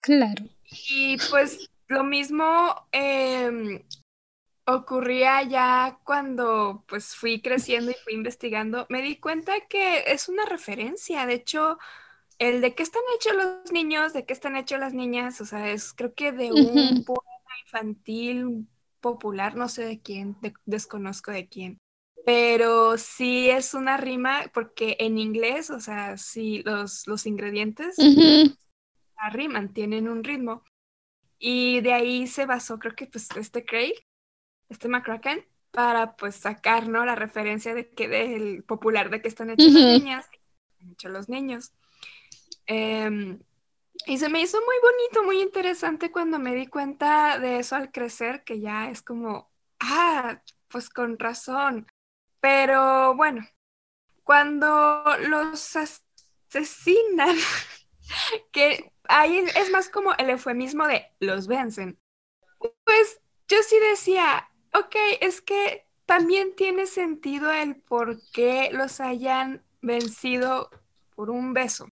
Claro. 0.00 0.46
Y 0.88 1.18
pues 1.30 1.68
lo 1.88 2.04
mismo 2.04 2.88
em, 2.92 3.82
ocurría 4.68 5.42
ya 5.42 5.98
cuando 6.04 6.84
pues 6.86 7.16
fui 7.16 7.40
creciendo 7.40 7.90
y 7.90 7.96
fui 8.04 8.14
investigando. 8.14 8.86
Me 8.88 9.02
di 9.02 9.16
cuenta 9.18 9.52
que 9.68 10.04
es 10.12 10.28
una 10.28 10.44
referencia, 10.44 11.26
de 11.26 11.34
hecho 11.34 11.78
el 12.38 12.60
de 12.60 12.74
qué 12.74 12.82
están 12.82 13.02
hechos 13.16 13.34
los 13.34 13.72
niños, 13.72 14.12
de 14.12 14.24
qué 14.24 14.32
están 14.32 14.56
hechos 14.56 14.78
las 14.78 14.94
niñas, 14.94 15.40
o 15.40 15.44
sea, 15.44 15.70
es 15.70 15.92
creo 15.92 16.14
que 16.14 16.32
de 16.32 16.52
un 16.52 17.04
infantil 17.64 18.68
popular, 19.00 19.56
no 19.56 19.68
sé 19.68 19.84
de 19.84 20.00
quién, 20.00 20.36
desconozco 20.64 21.32
de 21.32 21.48
quién, 21.48 21.78
pero 22.24 22.96
sí 22.96 23.50
es 23.50 23.74
una 23.74 23.96
rima 23.96 24.50
porque 24.54 24.96
en 25.00 25.18
inglés, 25.18 25.70
o 25.70 25.80
sea, 25.80 26.16
sí 26.16 26.62
los, 26.64 27.06
los 27.06 27.26
ingredientes 27.26 27.96
riman, 29.30 29.72
tienen 29.72 30.08
un 30.08 30.22
ritmo. 30.22 30.62
Y 31.38 31.80
de 31.80 31.92
ahí 31.92 32.26
se 32.26 32.46
basó, 32.46 32.78
creo 32.78 32.94
que 32.94 33.06
pues 33.06 33.28
este 33.36 33.64
Craig, 33.64 33.94
este 34.68 34.88
McCracken, 34.88 35.44
para 35.70 36.16
pues 36.16 36.36
sacar, 36.36 36.88
¿no? 36.88 37.04
La 37.04 37.14
referencia 37.14 37.74
de 37.74 37.88
que 37.90 38.08
del 38.08 38.64
popular 38.64 39.10
de 39.10 39.22
que 39.22 39.28
están 39.28 39.50
hechos 39.50 39.72
las 39.72 40.00
niñas, 40.00 40.28
están 40.72 40.92
hechos 40.92 41.12
los 41.12 41.28
niños. 41.28 41.72
Em, 42.66 43.38
y 44.06 44.18
se 44.18 44.28
me 44.28 44.40
hizo 44.40 44.58
muy 44.58 44.76
bonito, 44.82 45.22
muy 45.24 45.42
interesante 45.42 46.10
cuando 46.10 46.38
me 46.38 46.54
di 46.54 46.66
cuenta 46.66 47.38
de 47.38 47.58
eso 47.58 47.76
al 47.76 47.90
crecer, 47.90 48.44
que 48.44 48.60
ya 48.60 48.90
es 48.90 49.02
como, 49.02 49.50
ah, 49.80 50.40
pues 50.68 50.88
con 50.90 51.18
razón. 51.18 51.86
Pero 52.40 53.14
bueno, 53.14 53.46
cuando 54.22 55.04
los 55.28 55.76
asesinan, 55.76 57.36
que 58.52 58.92
ahí 59.04 59.38
es 59.38 59.70
más 59.70 59.88
como 59.88 60.14
el 60.14 60.30
eufemismo 60.30 60.86
de 60.86 61.06
los 61.20 61.46
vencen, 61.46 61.98
pues 62.84 63.20
yo 63.48 63.62
sí 63.62 63.76
decía, 63.90 64.47
ok, 64.74 64.96
es 65.20 65.40
que 65.40 65.86
también 66.06 66.54
tiene 66.56 66.86
sentido 66.86 67.52
el 67.52 67.76
por 67.76 68.18
qué 68.32 68.70
los 68.72 69.00
hayan 69.00 69.62
vencido 69.80 70.70
por 71.14 71.30
un 71.30 71.52
beso 71.52 71.88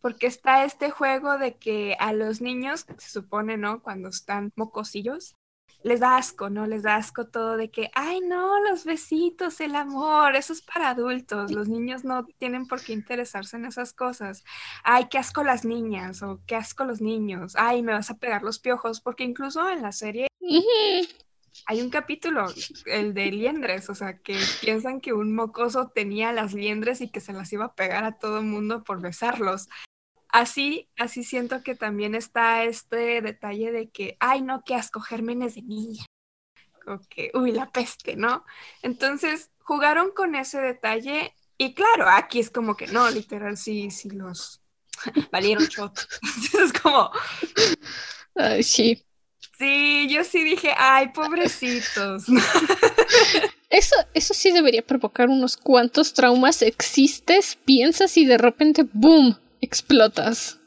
porque 0.00 0.26
está 0.26 0.64
este 0.64 0.90
juego 0.90 1.38
de 1.38 1.56
que 1.56 1.96
a 1.98 2.12
los 2.12 2.40
niños, 2.40 2.86
se 2.98 3.10
supone, 3.10 3.56
¿no? 3.56 3.82
Cuando 3.82 4.08
están 4.08 4.52
mocosillos, 4.56 5.34
les 5.82 6.00
da 6.00 6.16
asco, 6.16 6.50
¿no? 6.50 6.66
Les 6.66 6.82
da 6.82 6.96
asco 6.96 7.28
todo 7.28 7.56
de 7.56 7.70
que, 7.70 7.90
ay, 7.94 8.20
no, 8.20 8.60
los 8.68 8.84
besitos, 8.84 9.60
el 9.60 9.76
amor, 9.76 10.34
eso 10.34 10.52
es 10.52 10.62
para 10.62 10.90
adultos, 10.90 11.52
los 11.52 11.68
niños 11.68 12.04
no 12.04 12.26
tienen 12.38 12.66
por 12.66 12.82
qué 12.82 12.92
interesarse 12.92 13.56
en 13.56 13.64
esas 13.64 13.92
cosas. 13.92 14.44
Ay, 14.82 15.08
qué 15.08 15.18
asco 15.18 15.44
las 15.44 15.64
niñas 15.64 16.22
o 16.22 16.40
qué 16.46 16.56
asco 16.56 16.84
los 16.84 17.00
niños, 17.00 17.54
ay, 17.56 17.82
me 17.82 17.92
vas 17.92 18.10
a 18.10 18.18
pegar 18.18 18.42
los 18.42 18.58
piojos, 18.58 19.00
porque 19.00 19.24
incluso 19.24 19.68
en 19.68 19.82
la 19.82 19.92
serie 19.92 20.28
hay 21.66 21.80
un 21.80 21.90
capítulo, 21.90 22.46
el 22.86 23.14
de 23.14 23.26
liendres, 23.26 23.90
o 23.90 23.94
sea, 23.94 24.18
que 24.18 24.38
piensan 24.60 25.00
que 25.00 25.12
un 25.12 25.34
mocoso 25.34 25.88
tenía 25.94 26.32
las 26.32 26.54
liendres 26.54 27.00
y 27.00 27.10
que 27.10 27.20
se 27.20 27.32
las 27.32 27.52
iba 27.52 27.66
a 27.66 27.74
pegar 27.74 28.04
a 28.04 28.18
todo 28.18 28.38
el 28.38 28.44
mundo 28.44 28.84
por 28.84 29.00
besarlos 29.00 29.68
así, 30.28 30.88
así 30.96 31.24
siento 31.24 31.62
que 31.62 31.74
también 31.74 32.14
está 32.14 32.64
este 32.64 33.20
detalle 33.22 33.72
de 33.72 33.90
que, 33.90 34.16
ay, 34.20 34.42
no, 34.42 34.62
qué 34.64 34.74
asco, 34.74 35.00
gérmenes 35.00 35.54
de 35.54 35.62
niña. 35.62 36.04
Como 36.84 37.00
que, 37.08 37.30
uy, 37.34 37.52
la 37.52 37.70
peste, 37.70 38.16
¿no? 38.16 38.44
Entonces, 38.82 39.50
jugaron 39.60 40.12
con 40.12 40.34
ese 40.34 40.60
detalle 40.60 41.34
y 41.56 41.74
claro, 41.74 42.08
aquí 42.08 42.38
es 42.40 42.50
como 42.50 42.76
que 42.76 42.86
no, 42.86 43.10
literal, 43.10 43.56
sí, 43.56 43.90
sí 43.90 44.10
los 44.10 44.60
valieron 45.32 45.64
shot. 45.64 45.98
es 46.62 46.72
como... 46.72 47.10
Sí. 48.62 49.04
Sí, 49.58 50.08
yo 50.08 50.24
sí 50.24 50.44
dije, 50.44 50.72
ay, 50.76 51.08
pobrecitos. 51.08 52.24
Eso, 53.70 53.96
eso 54.14 54.32
sí 54.32 54.50
debería 54.50 54.80
provocar 54.80 55.28
unos 55.28 55.58
cuantos 55.58 56.14
traumas. 56.14 56.62
Existes, 56.62 57.58
piensas 57.66 58.16
y 58.16 58.24
de 58.24 58.38
repente, 58.38 58.86
¡boom! 58.94 59.36
explotas. 59.60 60.58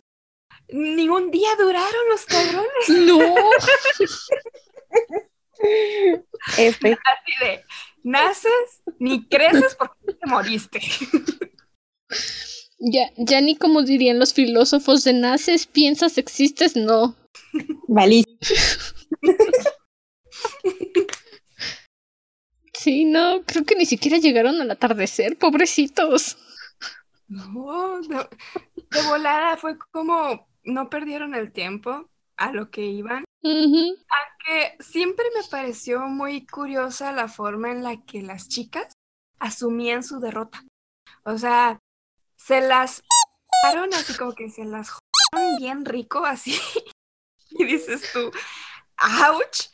Ni 0.70 1.10
un 1.10 1.32
día 1.32 1.50
duraron 1.58 2.10
los 2.10 2.26
cabrones. 2.26 2.70
No. 2.90 3.20
F. 6.58 6.92
Así 6.92 7.32
de, 7.40 7.64
naces 8.04 8.82
ni 8.98 9.28
creces 9.28 9.76
porque 9.76 10.14
te 10.14 10.28
moriste. 10.28 10.82
Ya, 12.80 13.12
ya 13.16 13.42
ni 13.42 13.56
como 13.56 13.84
dirían 13.84 14.18
los 14.18 14.34
filósofos 14.34 15.04
de 15.04 15.14
naces, 15.14 15.68
piensas, 15.68 16.18
existes, 16.18 16.76
no. 16.76 17.16
Valí. 17.88 18.24
Sí, 22.82 23.06
no, 23.06 23.44
creo 23.46 23.64
que 23.64 23.76
ni 23.76 23.86
siquiera 23.86 24.18
llegaron 24.18 24.60
al 24.60 24.72
atardecer, 24.72 25.38
pobrecitos. 25.38 26.36
No, 27.28 28.02
de, 28.02 28.28
volada 29.08 29.56
fue 29.56 29.78
como 29.92 30.48
no 30.64 30.90
perdieron 30.90 31.36
el 31.36 31.52
tiempo 31.52 32.10
a 32.38 32.52
lo 32.52 32.72
que 32.72 32.82
iban. 32.82 33.24
Aunque 33.44 34.78
siempre 34.80 35.26
me 35.36 35.44
pareció 35.48 36.00
muy 36.08 36.48
curiosa 36.48 37.12
la 37.12 37.28
forma 37.28 37.70
en 37.70 37.84
la 37.84 38.04
que 38.04 38.24
las 38.24 38.48
chicas 38.48 38.92
asumían 39.38 40.04
su 40.04 40.20
derrota. 40.20 40.66
O 41.24 41.38
sea, 41.38 41.78
se 42.36 42.62
las 42.62 43.04
así 43.94 44.18
como 44.18 44.34
que 44.34 44.50
se 44.50 44.66
las 44.66 44.90
bien 45.60 45.86
rico 45.86 46.26
así. 46.26 46.60
y 47.60 47.66
dices 47.66 48.12
tú, 48.14 48.32
ouch. 49.30 49.70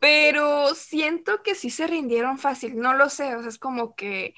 Pero 0.00 0.74
siento 0.76 1.42
que 1.42 1.56
sí 1.56 1.70
se 1.70 1.88
rindieron 1.88 2.38
fácil, 2.38 2.76
no 2.76 2.94
lo 2.94 3.08
sé, 3.10 3.34
o 3.34 3.40
sea, 3.40 3.48
es 3.48 3.58
como 3.58 3.96
que 3.96 4.34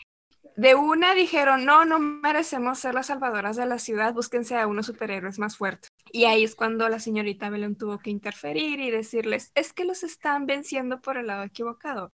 de 0.57 0.75
una 0.75 1.15
dijeron, 1.15 1.65
no, 1.65 1.85
no 1.85 1.99
merecemos 1.99 2.79
ser 2.79 2.95
las 2.95 3.07
salvadoras 3.07 3.57
de 3.57 3.67
la 3.67 3.79
ciudad, 3.79 4.15
búsquense 4.15 4.57
a 4.57 4.67
unos 4.67 4.87
superhéroes 4.87 5.39
más 5.39 5.57
fuertes. 5.57 5.91
Y 6.13 6.25
ahí 6.25 6.45
es 6.45 6.55
cuando 6.55 6.89
la 6.89 6.99
señorita 6.99 7.51
Belén 7.51 7.77
tuvo 7.77 7.99
que 7.99 8.11
interferir 8.11 8.81
y 8.81 8.91
decirles, 8.91 9.53
es 9.55 9.73
que 9.73 9.85
los 9.85 10.03
están 10.03 10.47
venciendo 10.47 11.01
por 11.01 11.17
el 11.17 11.29
lado 11.29 11.45
equivocado. 11.45 12.13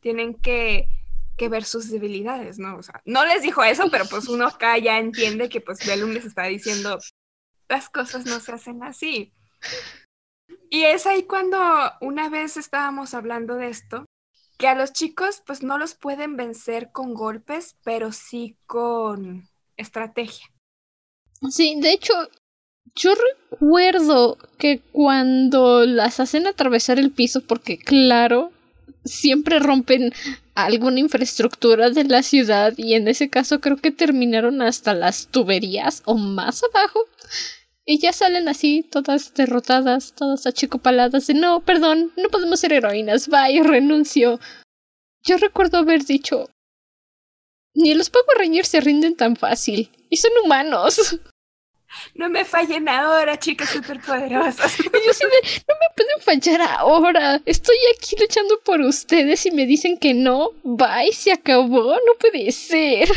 Tienen 0.00 0.34
que, 0.34 0.86
que 1.36 1.48
ver 1.48 1.64
sus 1.64 1.90
debilidades, 1.90 2.58
¿no? 2.58 2.76
O 2.76 2.82
sea, 2.82 3.02
no 3.04 3.24
les 3.24 3.42
dijo 3.42 3.62
eso, 3.62 3.90
pero 3.90 4.04
pues 4.06 4.28
uno 4.28 4.46
acá 4.46 4.78
ya 4.78 4.98
entiende 4.98 5.48
que 5.48 5.60
pues 5.60 5.84
Belén 5.86 6.14
les 6.14 6.24
está 6.24 6.44
diciendo, 6.44 6.98
las 7.68 7.88
cosas 7.88 8.26
no 8.26 8.40
se 8.40 8.52
hacen 8.52 8.82
así. 8.82 9.32
Y 10.70 10.84
es 10.84 11.06
ahí 11.06 11.24
cuando 11.24 11.58
una 12.00 12.28
vez 12.28 12.56
estábamos 12.56 13.14
hablando 13.14 13.56
de 13.56 13.68
esto, 13.68 14.06
que 14.56 14.68
a 14.68 14.74
los 14.74 14.92
chicos 14.92 15.42
pues 15.46 15.62
no 15.62 15.78
los 15.78 15.94
pueden 15.94 16.36
vencer 16.36 16.92
con 16.92 17.14
golpes, 17.14 17.76
pero 17.82 18.12
sí 18.12 18.56
con 18.66 19.48
estrategia. 19.76 20.46
Sí, 21.50 21.80
de 21.80 21.92
hecho, 21.92 22.12
yo 22.94 23.12
recuerdo 23.50 24.38
que 24.58 24.80
cuando 24.92 25.86
las 25.86 26.20
hacen 26.20 26.46
atravesar 26.46 26.98
el 26.98 27.10
piso, 27.10 27.40
porque 27.40 27.78
claro, 27.78 28.52
siempre 29.04 29.58
rompen 29.58 30.12
alguna 30.54 31.00
infraestructura 31.00 31.90
de 31.90 32.04
la 32.04 32.22
ciudad 32.22 32.74
y 32.76 32.94
en 32.94 33.08
ese 33.08 33.30
caso 33.30 33.60
creo 33.60 33.76
que 33.76 33.90
terminaron 33.90 34.60
hasta 34.62 34.94
las 34.94 35.28
tuberías 35.28 36.02
o 36.04 36.16
más 36.16 36.62
abajo. 36.62 37.06
Y 37.90 37.98
ya 37.98 38.12
salen 38.12 38.46
así, 38.48 38.84
todas 38.84 39.34
derrotadas, 39.34 40.14
todas 40.14 40.46
achicopaladas 40.46 41.26
de 41.26 41.34
no, 41.34 41.58
perdón, 41.58 42.12
no 42.16 42.28
podemos 42.28 42.60
ser 42.60 42.72
heroínas, 42.72 43.28
y 43.50 43.62
renuncio. 43.62 44.38
Yo 45.24 45.38
recuerdo 45.38 45.78
haber 45.78 46.04
dicho 46.04 46.46
ni 47.74 47.92
los 47.94 48.08
Power 48.10 48.38
Rangers 48.38 48.68
se 48.68 48.80
rinden 48.80 49.16
tan 49.16 49.34
fácil. 49.34 49.90
Y 50.08 50.18
son 50.18 50.30
humanos. 50.44 51.18
No 52.14 52.28
me 52.30 52.44
fallen 52.44 52.88
ahora, 52.88 53.36
chicas 53.36 53.70
superpoderosas. 53.70 54.76
Yo 54.78 55.12
sí 55.12 55.24
no 55.66 55.74
me 55.74 55.86
pueden 55.96 56.20
fallar 56.20 56.62
ahora. 56.78 57.42
Estoy 57.44 57.74
aquí 57.96 58.14
luchando 58.16 58.60
por 58.64 58.80
ustedes 58.80 59.44
y 59.46 59.50
me 59.50 59.66
dicen 59.66 59.98
que 59.98 60.14
no. 60.14 60.50
Bye, 60.62 61.12
se 61.12 61.32
acabó. 61.32 61.94
No 61.94 62.14
puede 62.20 62.52
ser. 62.52 63.08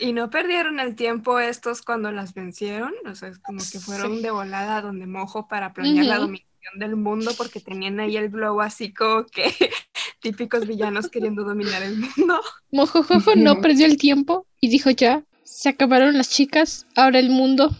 Y 0.00 0.12
no 0.12 0.30
perdieron 0.30 0.80
el 0.80 0.96
tiempo 0.96 1.38
estos 1.38 1.82
cuando 1.82 2.10
las 2.12 2.34
vencieron. 2.34 2.92
O 3.06 3.14
sea, 3.14 3.28
es 3.28 3.38
como 3.38 3.58
que 3.58 3.78
fueron 3.78 4.22
de 4.22 4.30
volada 4.30 4.80
donde 4.80 5.06
mojo 5.06 5.48
para 5.48 5.72
planear 5.72 6.06
la 6.06 6.18
dominación 6.18 6.78
del 6.78 6.96
mundo 6.96 7.32
porque 7.36 7.60
tenían 7.60 8.00
ahí 8.00 8.16
el 8.16 8.30
globo 8.30 8.60
así 8.60 8.92
como 8.92 9.26
que 9.26 9.44
típicos 10.20 10.66
villanos 10.66 11.08
queriendo 11.08 11.44
dominar 11.44 11.82
el 11.82 11.96
mundo. 11.96 12.40
Mojojojo 12.72 13.36
no 13.36 13.60
perdió 13.60 13.86
el 13.86 13.98
tiempo 13.98 14.46
y 14.60 14.68
dijo 14.68 14.90
ya, 14.90 15.24
se 15.44 15.68
acabaron 15.68 16.16
las 16.16 16.30
chicas, 16.30 16.86
ahora 16.96 17.18
el 17.18 17.30
mundo. 17.30 17.70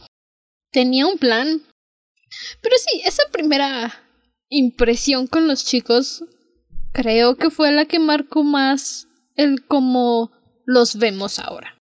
Tenía 0.71 1.07
un 1.07 1.19
plan. 1.19 1.63
Pero 2.61 2.77
sí, 2.79 3.01
esa 3.05 3.23
primera 3.33 3.93
impresión 4.49 5.27
con 5.27 5.49
los 5.49 5.65
chicos 5.65 6.25
creo 6.93 7.37
que 7.37 7.51
fue 7.51 7.73
la 7.73 7.87
que 7.87 7.99
marcó 7.99 8.45
más 8.45 9.09
el 9.37 9.65
cómo 9.67 10.31
los 10.65 10.97
vemos 10.97 11.39
ahora. 11.39 11.77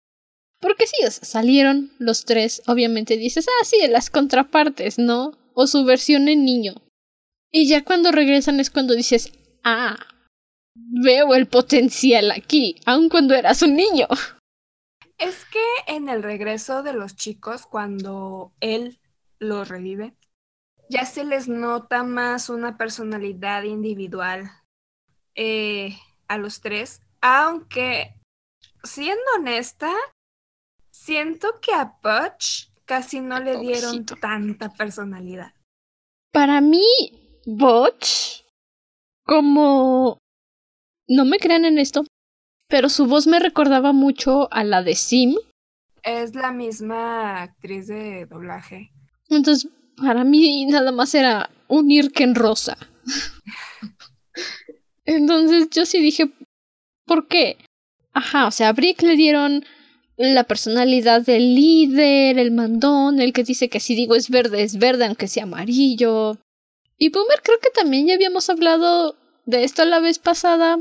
Porque 0.62 0.87
sí, 0.87 0.97
salieron 1.11 1.90
los 1.99 2.25
tres, 2.25 2.62
obviamente 2.69 3.16
dices, 3.16 3.49
ah, 3.49 3.64
sí, 3.64 3.76
las 3.88 4.11
contrapartes, 4.11 4.97
¿no? 4.97 5.33
O 5.54 5.66
su 5.66 5.85
versión 5.85 6.28
en 6.28 6.45
niño. 6.45 6.75
Y 7.50 7.69
ya 7.69 7.85
cuando 7.85 8.12
regresan 8.12 8.61
es 8.61 8.71
cuando 8.71 8.95
dices, 8.95 9.33
ah, 9.64 9.99
veo 10.75 11.35
el 11.35 11.49
potencial 11.49 12.31
aquí, 12.31 12.76
aun 12.87 13.09
cuando 13.09 13.35
eras 13.35 13.61
un 13.62 13.75
niño. 13.75 14.07
Es 15.19 15.45
que 15.47 15.92
en 15.92 16.09
el 16.09 16.23
regreso 16.23 16.85
de 16.85 16.92
los 16.92 17.16
chicos, 17.16 17.66
cuando 17.66 18.52
él 18.61 19.00
los 19.40 19.69
revive, 19.69 20.14
ya 20.88 21.07
se 21.07 21.25
les 21.25 21.49
nota 21.49 22.04
más 22.04 22.49
una 22.49 22.78
personalidad 22.78 23.64
individual 23.64 24.49
eh, 25.35 25.99
a 26.28 26.38
los 26.38 26.61
tres, 26.61 27.02
aunque, 27.21 28.14
siendo 28.85 29.23
honesta, 29.37 29.92
siento 31.04 31.60
que 31.60 31.73
a 31.73 31.99
Butch 32.02 32.69
casi 32.84 33.21
no 33.21 33.41
le 33.41 33.58
dieron 33.58 34.06
tanta 34.06 34.73
personalidad. 34.73 35.52
Para 36.32 36.60
mí, 36.60 36.84
Butch, 37.45 38.45
como 39.25 40.19
no 41.08 41.25
me 41.25 41.38
crean 41.38 41.65
en 41.65 41.78
esto, 41.78 42.04
pero 42.69 42.88
su 42.88 43.06
voz 43.06 43.26
me 43.26 43.41
recordaba 43.41 43.93
mucho 43.93 44.52
a 44.52 44.65
la 44.65 44.82
de 44.82 44.95
Sim. 44.95 45.34
Es 46.02 46.34
la 46.34 46.52
misma 46.52 47.43
actriz 47.43 47.88
de 47.88 48.26
doblaje. 48.26 48.93
Entonces, 49.28 49.71
para 49.97 50.25
mí 50.25 50.67
nada 50.67 50.93
más 50.93 51.15
era 51.15 51.50
un 51.69 51.91
Irken 51.91 52.34
rosa. 52.34 52.76
Entonces 55.04 55.69
yo 55.71 55.84
sí 55.84 56.00
dije, 56.00 56.32
¿por 57.06 57.26
qué? 57.26 57.58
Ajá, 58.12 58.47
o 58.47 58.50
sea, 58.50 58.69
a 58.69 58.73
Brick 58.73 59.02
le 59.02 59.17
dieron 59.17 59.65
la 60.23 60.45
personalidad 60.45 61.23
del 61.23 61.54
líder, 61.54 62.39
el 62.39 62.52
mandón, 62.52 63.21
el 63.21 63.32
que 63.32 63.43
dice 63.43 63.69
que 63.69 63.80
si 63.80 63.95
digo 63.95 64.15
es 64.15 64.30
verde, 64.30 64.63
es 64.63 64.78
verde, 64.78 65.06
aunque 65.06 65.28
sea 65.28 65.43
amarillo. 65.45 66.39
Y 66.97 67.11
Boomer 67.11 67.41
creo 67.43 67.58
que 67.58 67.71
también 67.71 68.06
ya 68.06 68.15
habíamos 68.15 68.49
hablado 68.49 69.17
de 69.47 69.65
esto 69.65 69.85
la 69.85 69.99
vez 69.99 70.19
pasada, 70.19 70.78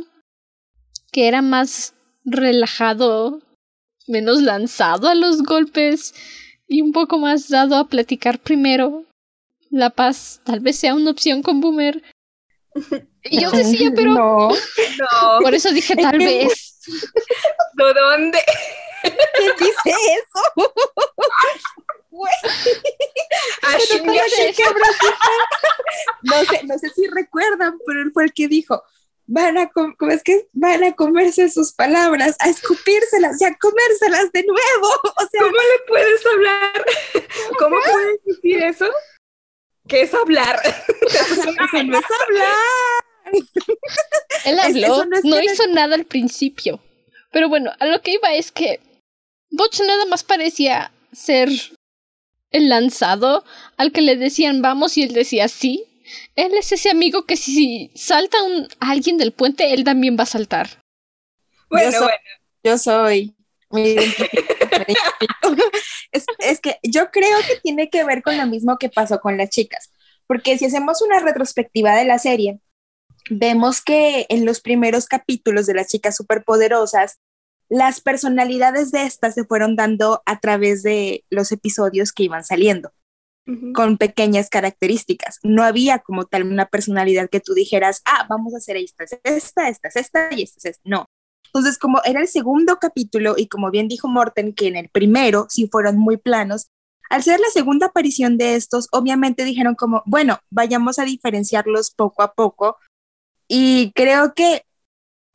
que 1.12 1.28
era 1.28 1.42
más 1.42 1.96
relajado, 2.24 3.42
menos 4.08 4.42
lanzado 4.42 5.10
a 5.10 5.16
los 5.16 5.42
golpes 5.42 6.14
y 6.68 6.82
un 6.82 6.92
poco 6.92 7.18
más 7.18 7.50
dado 7.50 7.76
a 7.76 7.88
platicar 7.88 8.40
primero. 8.40 9.06
La 9.72 9.90
paz 9.90 10.42
tal 10.44 10.60
vez 10.60 10.78
sea 10.78 10.94
una 10.94 11.12
opción 11.12 11.42
con 11.42 11.62
Boomer. 11.62 12.04
Y 13.24 13.42
yo 13.42 13.52
decía, 13.52 13.92
pero. 13.96 14.14
No, 14.14 14.50
no. 14.50 15.40
Por 15.42 15.56
eso 15.56 15.72
dije 15.72 15.96
tal 15.96 16.18
vez. 16.20 16.80
¿De 17.74 17.94
dónde? 17.94 18.40
¿Quién 19.02 19.52
dice 19.60 19.90
eso? 19.90 20.42
no 26.24 26.46
sé, 26.46 26.64
no 26.64 26.78
sé 26.78 26.90
si 26.90 27.08
recuerdan, 27.08 27.78
pero 27.86 28.02
él 28.02 28.12
fue 28.14 28.26
el 28.26 28.34
que 28.34 28.48
dijo, 28.48 28.84
van 29.26 29.58
a, 29.58 29.70
¿cómo 29.70 30.12
es 30.12 30.24
que? 30.24 30.48
Van 30.54 30.84
a 30.84 30.94
comerse 30.94 31.50
sus 31.50 31.72
palabras, 31.74 32.36
a 32.40 32.50
escupírselas 32.50 33.42
y 33.42 33.46
a 33.46 33.56
comérselas 33.56 34.32
de 34.32 34.44
nuevo. 34.44 34.88
O 35.22 35.28
sea, 35.32 35.42
¿Cómo 35.42 35.54
le 35.54 35.80
puedes 35.88 36.26
hablar? 36.26 36.86
¿Cómo 37.60 37.78
puedes 37.92 38.24
decir 38.26 38.64
eso? 38.64 38.86
¿Qué 39.88 40.02
es 40.02 40.14
hablar? 40.14 40.60
eso 40.66 41.84
no 41.84 41.98
es 41.98 42.06
hablar. 42.28 42.54
Él 44.46 44.60
habló, 44.60 45.06
no, 45.24 45.42
hizo 45.42 45.68
nada 45.68 45.96
al 45.96 46.06
principio. 46.06 46.80
Pero 47.32 47.50
bueno, 47.50 47.72
a 47.80 47.86
lo 47.86 48.02
que 48.02 48.12
iba 48.12 48.34
es 48.34 48.52
que 48.52 48.80
Butch 49.52 49.82
nada 49.82 50.06
más 50.06 50.24
parecía 50.24 50.92
ser 51.12 51.50
el 52.50 52.70
lanzado 52.70 53.44
al 53.78 53.92
que 53.92 54.02
le 54.02 54.16
decían 54.16 54.62
vamos 54.62 54.98
y 54.98 55.04
él 55.04 55.14
decía 55.14 55.48
sí 55.48 55.86
él 56.36 56.54
es 56.56 56.72
ese 56.72 56.90
amigo 56.90 57.26
que 57.26 57.36
si 57.38 57.92
salta 57.96 58.44
un, 58.44 58.68
alguien 58.80 59.18
del 59.18 59.34
puente, 59.34 59.74
él 59.74 59.84
también 59.84 60.16
va 60.18 60.24
a 60.24 60.28
saltar. 60.28 60.82
Bueno, 61.70 61.92
yo 61.92 61.98
soy, 61.98 62.08
bueno. 62.08 62.20
Yo 62.64 62.78
soy. 62.78 63.36
es, 66.12 66.26
es 66.40 66.60
que 66.60 66.78
yo 66.84 67.10
creo 67.10 67.40
que 67.48 67.56
tiene 67.64 67.90
que 67.90 68.04
ver 68.04 68.22
con 68.22 68.36
lo 68.38 68.46
mismo 68.46 68.78
que 68.78 68.90
pasó 68.90 69.22
con 69.22 69.38
las 69.38 69.50
chicas. 69.50 69.94
Porque 70.28 70.58
si 70.58 70.66
hacemos 70.66 71.02
una 71.02 71.20
retrospectiva 71.20 71.96
de 71.96 72.04
la 72.06 72.20
serie, 72.20 72.60
vemos 73.30 73.82
que 73.82 74.26
en 74.30 74.46
los 74.46 74.62
primeros 74.62 75.08
capítulos 75.08 75.66
de 75.68 75.74
las 75.74 75.88
chicas 75.88 76.16
superpoderosas, 76.16 77.20
las 77.72 78.02
personalidades 78.02 78.92
de 78.92 79.04
estas 79.04 79.34
se 79.34 79.46
fueron 79.46 79.78
dando 79.78 80.22
a 80.26 80.42
través 80.42 80.84
de 80.84 81.24
los 81.30 81.54
episodios 81.54 82.12
que 82.12 82.24
iban 82.24 82.44
saliendo 82.44 82.92
con 83.74 83.98
pequeñas 83.98 84.50
características. 84.50 85.40
No 85.42 85.64
había 85.64 86.00
como 86.00 86.26
tal 86.26 86.44
una 86.44 86.68
personalidad 86.68 87.30
que 87.30 87.40
tú 87.40 87.54
dijeras, 87.54 88.02
ah, 88.06 88.26
vamos 88.30 88.54
a 88.54 88.58
hacer 88.58 88.76
esta, 88.76 89.06
esta, 89.24 89.70
esta, 89.70 89.90
esta 89.96 90.30
y 90.32 90.44
esta, 90.44 90.70
esta. 90.70 90.82
No. 90.84 91.06
Entonces, 91.46 91.78
como 91.78 92.02
era 92.04 92.20
el 92.20 92.28
segundo 92.28 92.78
capítulo 92.78 93.36
y 93.38 93.48
como 93.48 93.72
bien 93.72 93.88
dijo 93.88 94.10
Morten, 94.10 94.54
que 94.54 94.68
en 94.68 94.76
el 94.76 94.90
primero 94.90 95.48
sí 95.50 95.70
fueron 95.72 95.98
muy 95.98 96.18
planos, 96.18 96.68
al 97.10 97.24
ser 97.24 97.40
la 97.40 97.50
segunda 97.54 97.88
aparición 97.88 98.38
de 98.38 98.56
estos, 98.56 98.90
obviamente 98.92 99.46
dijeron 99.46 99.76
como, 99.76 100.04
bueno, 100.06 100.40
vayamos 100.50 101.00
a 101.00 101.06
diferenciarlos 101.06 101.92
poco 101.92 102.22
a 102.22 102.34
poco. 102.34 102.78
Y 103.48 103.92
creo 103.96 104.34
que 104.34 104.64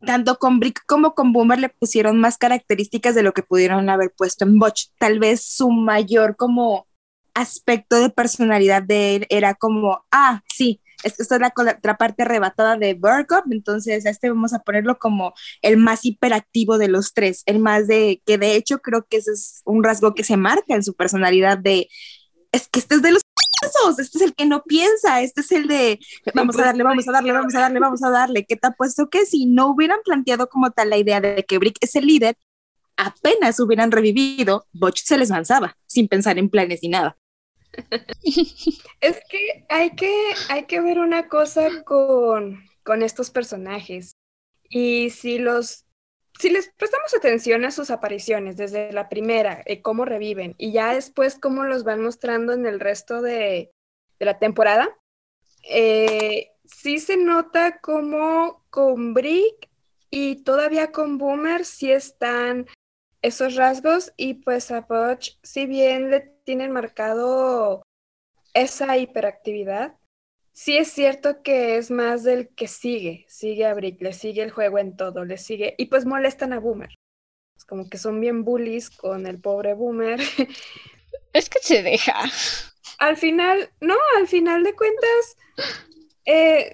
tanto 0.04 0.38
con 0.38 0.60
Brick 0.60 0.82
como 0.86 1.14
con 1.14 1.32
Boomer 1.32 1.58
le 1.58 1.68
pusieron 1.68 2.20
más 2.20 2.38
características 2.38 3.14
de 3.14 3.22
lo 3.22 3.32
que 3.32 3.42
pudieron 3.42 3.88
haber 3.88 4.12
puesto 4.16 4.44
en 4.44 4.58
Botch. 4.58 4.88
Tal 4.98 5.18
vez 5.18 5.42
su 5.42 5.70
mayor 5.70 6.36
como 6.36 6.86
aspecto 7.34 7.96
de 8.00 8.10
personalidad 8.10 8.82
de 8.82 9.16
él 9.16 9.26
era 9.28 9.54
como, 9.54 10.04
ah, 10.10 10.42
sí, 10.52 10.80
esta 11.02 11.22
es 11.22 11.40
la 11.82 11.96
parte 11.98 12.22
arrebatada 12.22 12.76
de 12.76 12.94
Burkup, 12.94 13.44
entonces 13.50 14.06
a 14.06 14.10
este 14.10 14.30
vamos 14.30 14.54
a 14.54 14.60
ponerlo 14.60 14.98
como 14.98 15.34
el 15.62 15.76
más 15.76 16.04
hiperactivo 16.04 16.78
de 16.78 16.88
los 16.88 17.12
tres, 17.12 17.42
el 17.46 17.58
más 17.58 17.86
de, 17.86 18.22
que 18.24 18.38
de 18.38 18.56
hecho 18.56 18.78
creo 18.78 19.06
que 19.08 19.18
ese 19.18 19.32
es 19.32 19.60
un 19.64 19.84
rasgo 19.84 20.14
que 20.14 20.24
se 20.24 20.36
marca 20.36 20.74
en 20.74 20.82
su 20.82 20.94
personalidad 20.94 21.58
de, 21.58 21.88
es 22.52 22.68
que 22.68 22.78
este 22.80 22.96
es 22.96 23.02
de 23.02 23.12
los 23.12 23.22
este 23.98 24.18
es 24.18 24.22
el 24.22 24.34
que 24.34 24.46
no 24.46 24.62
piensa, 24.62 25.20
este 25.22 25.40
es 25.40 25.52
el 25.52 25.66
de 25.68 25.98
vamos 26.34 26.58
a 26.58 26.66
darle, 26.66 26.82
vamos 26.82 27.08
a 27.08 27.12
darle, 27.12 27.32
vamos 27.32 27.54
a 27.54 27.60
darle, 27.60 27.80
vamos 27.80 28.02
a 28.02 28.10
darle. 28.10 28.44
¿Qué 28.44 28.56
te 28.56 28.66
ha 28.66 28.72
puesto 28.72 29.08
que 29.08 29.24
si 29.26 29.46
no 29.46 29.68
hubieran 29.68 30.00
planteado 30.04 30.48
como 30.48 30.70
tal 30.70 30.90
la 30.90 30.98
idea 30.98 31.20
de 31.20 31.44
que 31.44 31.58
Brick 31.58 31.78
es 31.80 31.96
el 31.96 32.06
líder, 32.06 32.36
apenas 32.96 33.60
hubieran 33.60 33.90
revivido, 33.90 34.66
Butch 34.72 35.02
se 35.04 35.18
les 35.18 35.30
lanzaba, 35.30 35.76
sin 35.86 36.08
pensar 36.08 36.38
en 36.38 36.48
planes 36.48 36.80
ni 36.82 36.88
nada. 36.88 37.16
es 38.22 39.18
que 39.30 39.66
hay 39.68 39.94
que, 39.94 40.34
hay 40.48 40.64
que 40.64 40.80
ver 40.80 40.98
una 40.98 41.28
cosa 41.28 41.68
con, 41.84 42.62
con 42.82 43.02
estos 43.02 43.30
personajes. 43.30 44.12
Y 44.68 45.10
si 45.10 45.38
los 45.38 45.85
si 46.38 46.50
les 46.50 46.68
prestamos 46.76 47.14
atención 47.14 47.64
a 47.64 47.70
sus 47.70 47.90
apariciones 47.90 48.56
desde 48.56 48.92
la 48.92 49.08
primera, 49.08 49.62
eh, 49.64 49.82
cómo 49.82 50.04
reviven, 50.04 50.54
y 50.58 50.72
ya 50.72 50.94
después 50.94 51.38
cómo 51.38 51.64
los 51.64 51.84
van 51.84 52.02
mostrando 52.02 52.52
en 52.52 52.66
el 52.66 52.80
resto 52.80 53.22
de, 53.22 53.72
la 54.18 54.38
temporada, 54.38 54.88
eh, 55.68 56.52
sí 56.64 56.98
se 56.98 57.16
nota 57.16 57.78
como 57.80 58.64
con 58.70 59.14
Brick 59.14 59.68
y 60.10 60.42
todavía 60.42 60.92
con 60.92 61.18
Boomer 61.18 61.64
sí 61.64 61.90
están 61.92 62.66
esos 63.20 63.56
rasgos 63.56 64.12
y 64.16 64.34
pues 64.34 64.70
a 64.70 64.82
Butch, 64.82 65.38
si 65.42 65.66
bien 65.66 66.10
le 66.10 66.20
tienen 66.44 66.70
marcado 66.70 67.82
esa 68.54 68.96
hiperactividad, 68.96 69.96
sí 70.56 70.78
es 70.78 70.88
cierto 70.88 71.42
que 71.42 71.76
es 71.76 71.90
más 71.90 72.24
del 72.24 72.48
que 72.48 72.66
sigue, 72.66 73.26
sigue 73.28 73.66
a 73.66 73.74
Brick, 73.74 74.00
le 74.00 74.14
sigue 74.14 74.42
el 74.42 74.50
juego 74.50 74.78
en 74.78 74.96
todo, 74.96 75.24
le 75.24 75.36
sigue 75.36 75.74
y 75.76 75.86
pues 75.86 76.06
molestan 76.06 76.54
a 76.54 76.60
Boomer. 76.60 76.88
Es 77.56 77.64
como 77.64 77.88
que 77.88 77.98
son 77.98 78.20
bien 78.20 78.42
bullies 78.42 78.90
con 78.90 79.26
el 79.26 79.40
pobre 79.40 79.74
Boomer. 79.74 80.18
Es 81.32 81.50
que 81.50 81.58
se 81.58 81.82
deja. 81.82 82.14
Al 82.98 83.18
final, 83.18 83.70
no, 83.82 83.94
al 84.16 84.26
final 84.26 84.62
de 84.62 84.74
cuentas, 84.74 85.36
eh, 86.24 86.72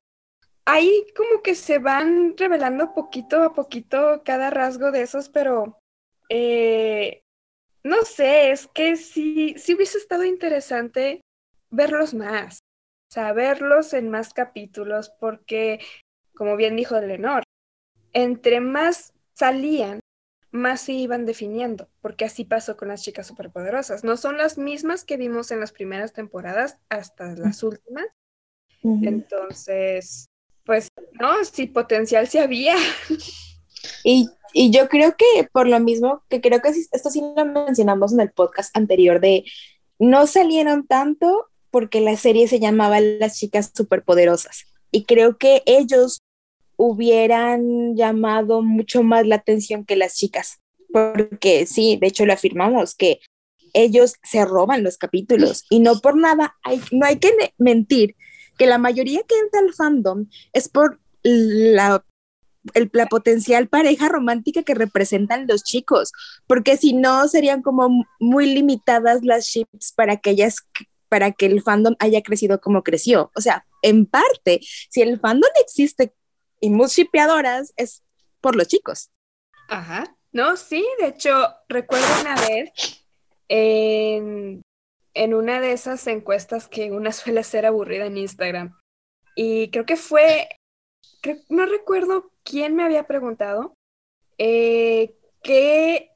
ahí 0.65 1.05
como 1.17 1.43
que 1.43 1.57
se 1.57 1.79
van 1.79 2.37
revelando 2.37 2.95
poquito 2.95 3.43
a 3.43 3.55
poquito 3.55 4.23
cada 4.25 4.51
rasgo 4.51 4.93
de 4.93 5.03
esos, 5.03 5.29
pero 5.29 5.81
eh, 6.29 7.23
no 7.83 8.03
sé, 8.05 8.53
es 8.53 8.69
que 8.69 8.95
sí, 8.95 9.57
sí 9.59 9.75
hubiese 9.75 9.99
estado 9.99 10.25
interesante 10.25 11.23
verlos 11.71 12.15
más, 12.15 12.62
saberlos 13.13 13.93
en 13.93 14.09
más 14.09 14.33
capítulos, 14.33 15.13
porque, 15.21 15.81
como 16.35 16.57
bien 16.57 16.77
dijo 16.77 16.99
Lenor, 16.99 17.43
entre 18.15 18.61
más 18.61 19.13
salían, 19.35 20.01
más 20.51 20.81
se 20.81 20.93
iban 20.93 21.27
definiendo, 21.27 21.91
porque 22.01 22.25
así 22.25 22.47
pasó 22.47 22.75
con 22.79 22.89
las 22.89 23.03
chicas 23.03 23.27
superpoderosas. 23.27 24.03
No 24.03 24.17
son 24.17 24.39
las 24.39 24.57
mismas 24.57 25.05
que 25.05 25.19
vimos 25.19 25.51
en 25.51 25.61
las 25.61 25.73
primeras 25.73 26.15
temporadas 26.15 26.79
hasta 26.89 27.35
las 27.37 27.63
últimas. 27.63 28.07
Entonces, 28.83 30.25
pues, 30.65 30.89
no, 31.21 31.45
sí, 31.45 31.67
potencial 31.67 32.29
sí 32.29 32.39
había. 32.39 32.77
Y, 34.05 34.29
y, 34.53 34.71
yo 34.71 34.89
creo 34.89 35.17
que 35.17 35.49
por 35.53 35.67
lo 35.67 35.81
mismo, 35.81 36.23
que 36.29 36.41
creo 36.41 36.61
que 36.61 36.69
esto 36.69 37.11
sí 37.11 37.21
lo 37.37 37.45
mencionamos 37.45 38.13
en 38.13 38.21
el 38.21 38.31
podcast 38.31 38.77
anterior, 38.77 39.21
de 39.21 39.45
no 39.99 40.29
salieron 40.29 40.87
tanto 40.87 41.52
porque 41.73 42.01
la 42.01 42.17
serie 42.17 42.47
se 42.47 42.61
llamaba 42.61 43.01
Las 43.01 43.39
chicas 43.39 43.73
superpoderosas. 43.75 44.67
Y 44.93 45.05
creo 45.05 45.39
que 45.39 45.63
ellos 45.67 46.21
hubieran 46.77 47.97
llamado 47.97 48.63
mucho 48.63 49.03
más 49.03 49.27
la 49.27 49.37
atención 49.37 49.85
que 49.85 49.97
las 49.97 50.15
chicas. 50.15 50.61
Porque 50.93 51.67
sí, 51.67 51.97
de 52.01 52.09
hecho 52.09 52.27
lo 52.27 52.35
afirmamos, 52.35 52.95
que 52.95 53.21
ellos 53.73 54.15
se 54.23 54.45
roban 54.45 54.85
los 54.85 54.99
capítulos 54.99 55.65
y 55.71 55.81
no 55.81 55.99
por 56.01 56.17
nada, 56.17 56.55
hay, 56.63 56.81
no 56.93 57.07
hay 57.07 57.17
que 57.17 57.33
mentir 57.57 58.17
que 58.59 58.67
la 58.67 58.77
mayoría 58.77 59.23
que 59.27 59.39
entra 59.39 59.61
al 59.61 59.73
fandom 59.73 60.27
es 60.53 60.69
por 60.69 61.01
la 61.23 62.05
la 62.93 63.07
potencial 63.07 63.69
pareja 63.69 64.09
romántica 64.09 64.63
que 64.63 64.75
representan 64.75 65.47
los 65.49 65.65
chicos, 65.65 66.13
porque 66.47 66.77
si 66.77 66.93
no 66.93 67.27
serían 67.29 67.63
como 67.63 68.07
muy 68.21 68.47
limitadas 68.47 69.23
las 69.25 69.47
ships 69.47 69.93
para 69.93 70.19
que 70.19 70.31
ellas 70.31 70.57
para 71.13 71.31
que 71.33 71.45
el 71.45 71.61
fandom 71.61 71.95
haya 71.99 72.23
crecido 72.23 72.59
como 72.63 72.83
creció. 72.83 73.31
O 73.37 73.43
sea, 73.43 73.67
en 73.83 74.07
parte, 74.07 74.61
si 74.63 75.03
el 75.03 75.21
fandom 75.21 75.51
existe 75.61 76.15
y 76.59 76.71
muy 76.71 76.87
shipeadoras, 76.87 77.75
es 77.77 78.03
por 78.41 78.57
los 78.57 78.67
chicos. 78.67 79.11
Ajá. 79.69 80.17
No, 80.33 80.57
sí, 80.57 80.83
de 80.99 81.09
hecho, 81.09 81.49
recuerdo 81.69 82.07
una 82.23 82.35
vez 82.37 83.05
en, 83.49 84.63
en 85.13 85.35
una 85.35 85.61
de 85.61 85.73
esas 85.73 86.07
encuestas 86.07 86.67
que 86.67 86.91
una 86.91 87.13
suele 87.13 87.45
ser 87.45 87.67
aburrida 87.67 88.07
en 88.07 88.17
Instagram. 88.17 88.81
Y 89.37 89.71
creo 89.71 89.85
que 89.85 89.97
fue, 89.97 90.49
no 91.51 91.67
recuerdo 91.67 92.33
quién 92.43 92.75
me 92.75 92.85
había 92.85 93.07
preguntado 93.07 93.75
eh, 94.39 95.15
qué 95.43 96.11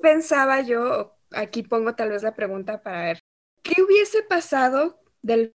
pensaba 0.00 0.60
yo, 0.60 1.16
aquí 1.32 1.64
pongo 1.64 1.96
tal 1.96 2.10
vez 2.10 2.22
la 2.22 2.36
pregunta 2.36 2.80
para 2.80 3.02
ver 3.02 3.20
¿Qué 3.62 3.82
hubiese 3.82 4.22
pasado 4.22 5.00
del 5.22 5.52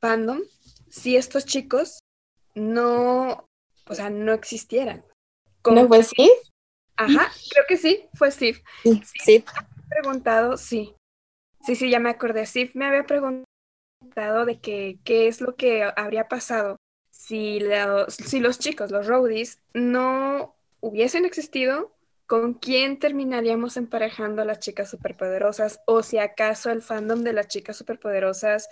fandom 0.00 0.40
si 0.88 1.16
estos 1.16 1.44
chicos 1.44 1.98
no, 2.54 3.48
o 3.86 3.94
sea, 3.94 4.10
no 4.10 4.32
existieran? 4.32 5.04
¿No 5.64 5.88
fue 5.88 6.02
Steve? 6.02 6.30
Ajá, 6.96 7.30
creo 7.50 7.64
que 7.68 7.76
sí, 7.76 8.08
fue 8.14 8.30
Steve. 8.30 8.62
Sí, 8.82 9.02
sí. 9.24 9.44
Me 9.46 9.88
preguntado, 9.88 10.56
sí. 10.56 10.94
Sí, 11.64 11.74
sí, 11.74 11.90
ya 11.90 11.98
me 11.98 12.10
acordé. 12.10 12.46
Steve 12.46 12.70
me 12.74 12.86
había 12.86 13.04
preguntado 13.04 13.46
de 14.46 14.60
que, 14.60 14.98
qué 15.04 15.26
es 15.28 15.40
lo 15.40 15.56
que 15.56 15.82
habría 15.96 16.28
pasado 16.28 16.76
si 17.10 17.60
los, 17.60 18.14
si 18.14 18.40
los 18.40 18.58
chicos, 18.58 18.90
los 18.90 19.06
roadies, 19.06 19.60
no 19.74 20.54
hubiesen 20.80 21.24
existido 21.24 21.95
¿con 22.26 22.54
quién 22.54 22.98
terminaríamos 22.98 23.76
emparejando 23.76 24.42
a 24.42 24.44
las 24.44 24.60
chicas 24.60 24.90
superpoderosas? 24.90 25.80
O 25.86 26.02
si 26.02 26.18
acaso 26.18 26.70
el 26.70 26.82
fandom 26.82 27.22
de 27.22 27.32
las 27.32 27.48
chicas 27.48 27.76
superpoderosas 27.76 28.68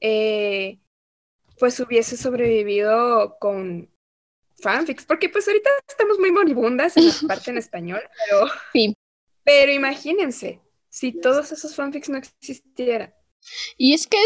eh, 0.00 0.78
pues 1.58 1.80
hubiese 1.80 2.16
sobrevivido 2.16 3.38
con 3.38 3.90
fanfics, 4.58 5.04
porque 5.04 5.28
pues 5.28 5.46
ahorita 5.48 5.70
estamos 5.88 6.18
muy 6.18 6.30
moribundas 6.30 6.96
en 6.96 7.08
la 7.08 7.14
parte 7.28 7.50
en 7.50 7.58
español, 7.58 8.00
pero, 8.24 8.46
sí. 8.72 8.94
pero 9.44 9.72
imagínense 9.72 10.60
si 10.88 11.12
todos 11.12 11.52
esos 11.52 11.74
fanfics 11.74 12.08
no 12.08 12.18
existieran. 12.18 13.14
Y 13.76 13.94
es 13.94 14.06
que 14.06 14.18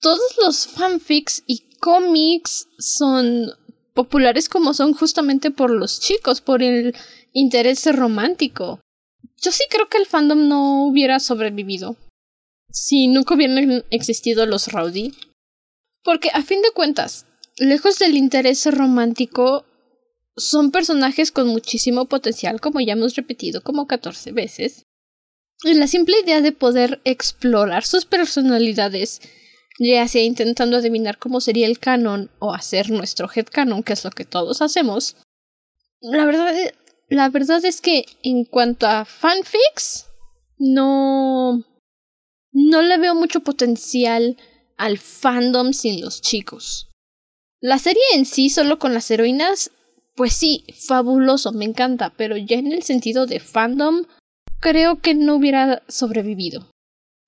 todos 0.00 0.36
los 0.42 0.66
fanfics 0.66 1.42
y 1.46 1.76
cómics 1.78 2.68
son 2.78 3.50
populares 3.94 4.48
como 4.48 4.74
son 4.74 4.92
justamente 4.92 5.50
por 5.50 5.70
los 5.70 6.00
chicos, 6.00 6.40
por 6.40 6.62
el 6.62 6.94
interés 7.36 7.84
romántico. 7.94 8.80
Yo 9.42 9.52
sí 9.52 9.64
creo 9.68 9.90
que 9.90 9.98
el 9.98 10.06
fandom 10.06 10.48
no 10.48 10.86
hubiera 10.86 11.20
sobrevivido 11.20 11.96
si 12.70 13.08
nunca 13.08 13.34
hubieran 13.34 13.84
existido 13.90 14.46
los 14.46 14.68
Rowdy. 14.68 15.12
Porque 16.02 16.30
a 16.32 16.42
fin 16.42 16.62
de 16.62 16.70
cuentas, 16.70 17.26
lejos 17.58 17.98
del 17.98 18.16
interés 18.16 18.64
romántico, 18.66 19.66
son 20.36 20.70
personajes 20.70 21.30
con 21.30 21.48
muchísimo 21.48 22.06
potencial, 22.06 22.60
como 22.60 22.80
ya 22.80 22.94
hemos 22.94 23.14
repetido 23.16 23.60
como 23.62 23.86
14 23.86 24.32
veces. 24.32 24.84
Y 25.62 25.74
la 25.74 25.88
simple 25.88 26.20
idea 26.20 26.40
de 26.40 26.52
poder 26.52 27.00
explorar 27.04 27.84
sus 27.84 28.06
personalidades, 28.06 29.20
ya 29.78 30.08
sea 30.08 30.22
intentando 30.22 30.78
adivinar 30.78 31.18
cómo 31.18 31.40
sería 31.42 31.66
el 31.66 31.78
canon 31.78 32.30
o 32.38 32.54
hacer 32.54 32.90
nuestro 32.90 33.28
headcanon, 33.34 33.82
que 33.82 33.92
es 33.92 34.04
lo 34.04 34.10
que 34.10 34.24
todos 34.24 34.62
hacemos, 34.62 35.16
la 36.00 36.24
verdad 36.24 36.54
la 37.08 37.28
verdad 37.28 37.64
es 37.64 37.80
que 37.80 38.04
en 38.22 38.44
cuanto 38.44 38.86
a 38.86 39.04
fanfics, 39.04 40.06
no. 40.58 41.62
No 42.52 42.82
le 42.82 42.98
veo 42.98 43.14
mucho 43.14 43.40
potencial 43.40 44.36
al 44.76 44.98
fandom 44.98 45.72
sin 45.72 46.00
los 46.00 46.20
chicos. 46.22 46.88
La 47.60 47.78
serie 47.78 48.02
en 48.14 48.24
sí, 48.24 48.48
solo 48.48 48.78
con 48.78 48.94
las 48.94 49.10
heroínas, 49.10 49.70
pues 50.14 50.32
sí, 50.32 50.64
fabuloso, 50.74 51.52
me 51.52 51.64
encanta, 51.64 52.12
pero 52.16 52.36
ya 52.36 52.56
en 52.56 52.72
el 52.72 52.82
sentido 52.82 53.26
de 53.26 53.40
fandom, 53.40 54.04
creo 54.60 55.00
que 55.00 55.14
no 55.14 55.36
hubiera 55.36 55.82
sobrevivido. 55.88 56.70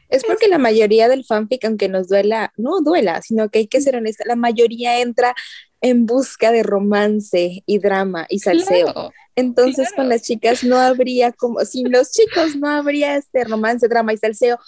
Es 0.08 0.24
porque 0.24 0.48
la 0.48 0.58
mayoría 0.58 1.08
del 1.08 1.24
fanfic, 1.24 1.64
aunque 1.64 1.88
nos 1.88 2.08
duela, 2.08 2.52
no 2.56 2.80
duela, 2.82 3.20
sino 3.20 3.50
que 3.50 3.60
hay 3.60 3.66
que 3.66 3.82
ser 3.82 3.96
honesta, 3.96 4.24
la 4.26 4.36
mayoría 4.36 5.00
entra 5.00 5.34
en 5.80 6.06
busca 6.06 6.50
de 6.50 6.62
romance 6.62 7.62
y 7.66 7.78
drama 7.78 8.26
y 8.28 8.40
salseo. 8.40 9.12
Entonces 9.36 9.92
con 9.94 10.08
las 10.08 10.22
chicas 10.22 10.64
no 10.64 10.78
habría 10.78 11.32
como, 11.32 11.64
sin 11.64 11.92
los 11.92 12.10
chicos 12.10 12.56
no 12.56 12.68
habría 12.68 13.16
este 13.16 13.44
romance, 13.44 13.86
drama 13.86 14.12
y 14.12 14.16
salseo. 14.16 14.58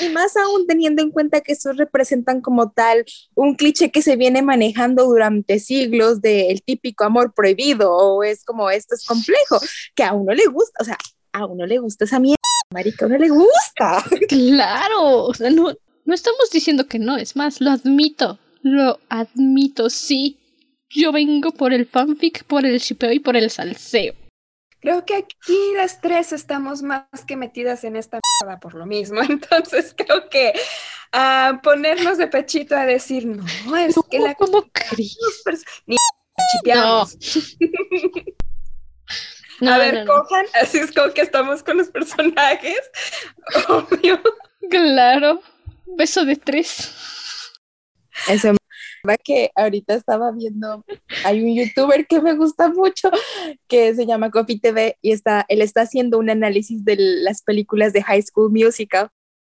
Y 0.00 0.10
más 0.10 0.36
aún 0.36 0.66
teniendo 0.66 1.02
en 1.02 1.10
cuenta 1.10 1.40
que 1.40 1.52
esos 1.52 1.76
representan 1.76 2.40
como 2.40 2.70
tal 2.70 3.04
un 3.34 3.54
cliché 3.54 3.90
que 3.90 4.02
se 4.02 4.16
viene 4.16 4.42
manejando 4.42 5.06
durante 5.06 5.58
siglos 5.58 6.20
del 6.20 6.62
típico 6.62 7.04
amor 7.04 7.32
prohibido 7.34 7.90
o 7.90 8.22
es 8.22 8.44
como 8.44 8.70
esto 8.70 8.94
es 8.94 9.04
complejo, 9.06 9.58
que 9.96 10.04
a 10.04 10.12
uno 10.12 10.34
le 10.34 10.44
gusta, 10.46 10.76
o 10.80 10.84
sea, 10.84 10.98
a 11.32 11.46
uno 11.46 11.66
le 11.66 11.78
gusta 11.78 12.04
esa 12.04 12.20
mierda, 12.20 12.36
marica, 12.70 13.06
a 13.06 13.08
uno 13.08 13.18
le 13.18 13.28
gusta. 13.28 14.04
Claro, 14.28 15.24
o 15.24 15.34
sea, 15.34 15.50
no, 15.50 15.74
no 16.04 16.14
estamos 16.14 16.50
diciendo 16.52 16.86
que 16.86 16.98
no, 16.98 17.16
es 17.16 17.34
más, 17.34 17.60
lo 17.60 17.70
admito, 17.70 18.38
lo 18.62 19.00
admito, 19.08 19.90
sí 19.90 20.38
yo 20.90 21.12
vengo 21.12 21.52
por 21.52 21.72
el 21.72 21.86
fanfic, 21.86 22.44
por 22.44 22.64
el 22.64 22.78
shipeo 22.78 23.12
y 23.12 23.20
por 23.20 23.36
el 23.36 23.50
salseo. 23.50 24.14
Creo 24.80 25.04
que 25.04 25.16
aquí 25.16 25.72
las 25.74 26.00
tres 26.00 26.32
estamos 26.32 26.82
más 26.82 27.04
que 27.26 27.36
metidas 27.36 27.82
en 27.82 27.96
esta 27.96 28.20
mierda 28.40 28.60
por 28.60 28.74
lo 28.74 28.86
mismo. 28.86 29.20
Entonces 29.28 29.94
creo 29.96 30.28
que 30.28 30.52
a 31.12 31.60
ponernos 31.62 32.18
de 32.18 32.28
pechito 32.28 32.76
a 32.76 32.86
decir, 32.86 33.26
no, 33.26 33.76
es 33.76 33.96
que 34.10 34.18
la... 34.20 34.34
¿Cómo 34.34 34.64
crees? 34.72 35.64
Ni 35.86 35.96
chipeamos. 36.52 37.18
No, 39.60 39.72
a 39.74 39.78
ver, 39.78 39.94
no, 39.94 40.04
no. 40.04 40.12
cojan, 40.22 40.46
así 40.62 40.78
es 40.78 40.92
como 40.92 41.12
que 41.12 41.22
estamos 41.22 41.62
con 41.62 41.78
los 41.78 41.88
personajes. 41.88 42.78
Obvio. 43.68 44.22
Claro. 44.70 45.42
Beso 45.96 46.24
de 46.24 46.36
tres. 46.36 46.94
Eso 48.28 48.52
va 48.52 48.58
que 49.24 49.50
ahorita 49.54 49.94
estaba 49.94 50.32
viendo, 50.32 50.84
hay 51.24 51.42
un 51.42 51.54
youtuber 51.54 52.06
que 52.06 52.20
me 52.20 52.34
gusta 52.34 52.68
mucho 52.68 53.10
que 53.68 53.94
se 53.94 54.06
llama 54.06 54.30
Coffee 54.30 54.60
TV 54.60 54.98
y 55.02 55.12
está, 55.12 55.44
él 55.48 55.62
está 55.62 55.82
haciendo 55.82 56.18
un 56.18 56.30
análisis 56.30 56.84
de 56.84 56.96
las 56.98 57.42
películas 57.42 57.92
de 57.92 58.02
High 58.02 58.22
School 58.22 58.50
Musical. 58.50 59.08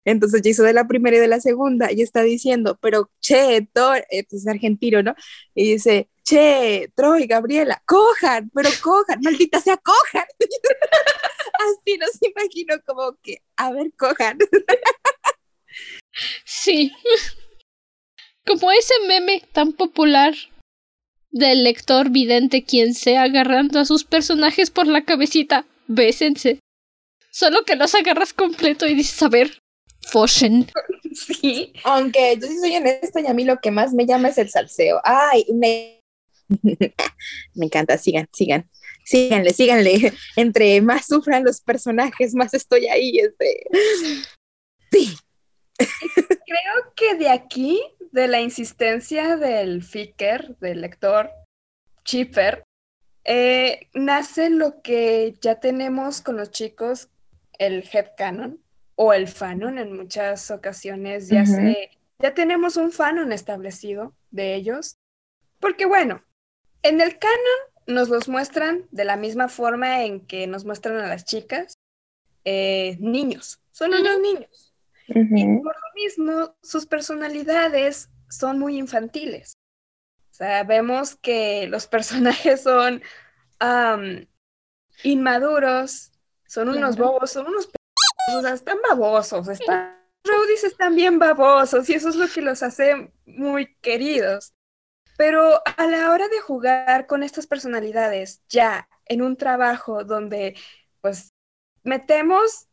Entonces 0.04 0.42
ya 0.42 0.50
hizo 0.50 0.64
de 0.64 0.72
la 0.72 0.88
primera 0.88 1.16
y 1.16 1.20
de 1.20 1.28
la 1.28 1.40
segunda 1.40 1.92
y 1.92 2.02
está 2.02 2.22
diciendo, 2.22 2.76
pero 2.80 3.08
che, 3.20 3.68
Thor, 3.72 4.04
eh, 4.10 4.24
pues 4.28 4.42
es 4.42 4.48
argentino, 4.48 5.02
¿no? 5.02 5.14
Y 5.54 5.72
dice, 5.74 6.08
che, 6.24 6.90
Troy, 6.96 7.26
Gabriela, 7.26 7.82
cojan, 7.86 8.50
pero 8.52 8.68
cojan, 8.82 9.20
maldita 9.22 9.60
sea, 9.60 9.76
cojan. 9.76 10.26
Así 11.54 11.98
nos 11.98 12.18
imagino 12.20 12.76
como 12.84 13.16
que, 13.22 13.42
a 13.56 13.70
ver, 13.70 13.92
cojan. 13.96 14.38
Sí. 16.44 16.92
Como 18.46 18.70
ese 18.72 18.94
meme 19.06 19.42
tan 19.52 19.72
popular 19.72 20.34
del 21.30 21.64
lector 21.64 22.10
vidente 22.10 22.64
quien 22.64 22.94
sea 22.94 23.22
agarrando 23.22 23.80
a 23.80 23.84
sus 23.84 24.04
personajes 24.04 24.70
por 24.70 24.86
la 24.86 25.04
cabecita. 25.04 25.66
Bésense. 25.86 26.58
Solo 27.30 27.64
que 27.64 27.76
los 27.76 27.94
agarras 27.94 28.32
completo 28.34 28.86
y 28.86 28.94
dices, 28.94 29.22
a 29.22 29.28
ver, 29.28 29.58
foshen. 30.02 30.66
Sí. 31.14 31.74
Aunque 31.84 32.38
yo 32.40 32.48
sí 32.48 32.58
soy 32.58 32.74
honesta 32.74 33.20
y 33.20 33.26
a 33.26 33.34
mí 33.34 33.44
lo 33.44 33.58
que 33.60 33.70
más 33.70 33.92
me 33.92 34.06
llama 34.06 34.28
es 34.28 34.38
el 34.38 34.48
salseo. 34.48 34.98
Ay, 35.04 35.44
me, 35.52 36.00
me 37.54 37.66
encanta, 37.66 37.98
sigan, 37.98 38.26
sigan, 38.32 38.70
síganle, 39.04 39.52
síganle. 39.52 40.12
Entre 40.36 40.80
más 40.80 41.06
sufran 41.06 41.44
los 41.44 41.60
personajes, 41.60 42.34
más 42.34 42.54
estoy 42.54 42.86
ahí. 42.86 43.18
Este... 43.18 43.66
Sí, 44.90 45.14
Creo 46.46 46.94
que 46.94 47.14
de 47.16 47.28
aquí, 47.28 47.80
de 48.12 48.28
la 48.28 48.40
insistencia 48.40 49.36
del 49.36 49.82
ficker, 49.82 50.56
del 50.58 50.80
lector, 50.80 51.30
chipper, 52.04 52.64
eh, 53.24 53.88
nace 53.94 54.50
lo 54.50 54.82
que 54.82 55.34
ya 55.40 55.60
tenemos 55.60 56.20
con 56.20 56.36
los 56.36 56.50
chicos, 56.50 57.08
el 57.58 57.88
headcanon 57.90 58.60
o 58.96 59.12
el 59.12 59.28
fanon 59.28 59.78
en 59.78 59.96
muchas 59.96 60.50
ocasiones 60.50 61.28
ya 61.28 61.46
se, 61.46 61.90
ya 62.18 62.34
tenemos 62.34 62.76
un 62.76 62.90
fanon 62.90 63.32
establecido 63.32 64.14
de 64.30 64.54
ellos, 64.54 64.98
porque 65.60 65.86
bueno, 65.86 66.24
en 66.82 67.00
el 67.00 67.18
canon 67.18 67.36
nos 67.86 68.08
los 68.08 68.28
muestran 68.28 68.86
de 68.90 69.04
la 69.04 69.16
misma 69.16 69.48
forma 69.48 70.04
en 70.04 70.26
que 70.26 70.46
nos 70.46 70.64
muestran 70.64 70.96
a 70.98 71.06
las 71.06 71.24
chicas, 71.24 71.78
eh, 72.44 72.96
niños, 73.00 73.60
son 73.70 73.94
unos 73.94 74.20
niños. 74.20 74.71
Y 75.08 75.44
por 75.62 75.74
lo 75.74 75.94
mismo, 75.94 76.56
sus 76.62 76.86
personalidades 76.86 78.10
son 78.28 78.58
muy 78.58 78.78
infantiles. 78.78 79.54
O 80.30 80.34
sea, 80.34 80.64
vemos 80.64 81.16
que 81.16 81.66
los 81.68 81.86
personajes 81.94 82.62
son 82.62 83.02
inmaduros, 85.02 86.12
son 86.46 86.68
unos 86.68 86.96
bobos, 86.96 87.30
son 87.30 87.46
unos 87.46 87.66
p- 87.66 87.76
o 88.36 88.40
sea, 88.40 88.52
están 88.52 88.78
babosos, 88.88 89.48
están, 89.48 89.98
Rowdies 90.24 90.64
están 90.64 90.94
bien 90.94 91.18
babosos 91.18 91.88
y 91.90 91.94
eso 91.94 92.08
es 92.08 92.16
lo 92.16 92.28
que 92.28 92.42
los 92.42 92.62
hace 92.62 93.12
muy 93.26 93.74
queridos. 93.76 94.54
Pero 95.16 95.60
a 95.76 95.86
la 95.86 96.10
hora 96.10 96.28
de 96.28 96.40
jugar 96.40 97.06
con 97.06 97.22
estas 97.22 97.46
personalidades 97.46 98.42
ya 98.48 98.88
en 99.06 99.22
un 99.22 99.36
trabajo 99.36 100.04
donde 100.04 100.56
pues 101.00 101.32
metemos 101.82 102.68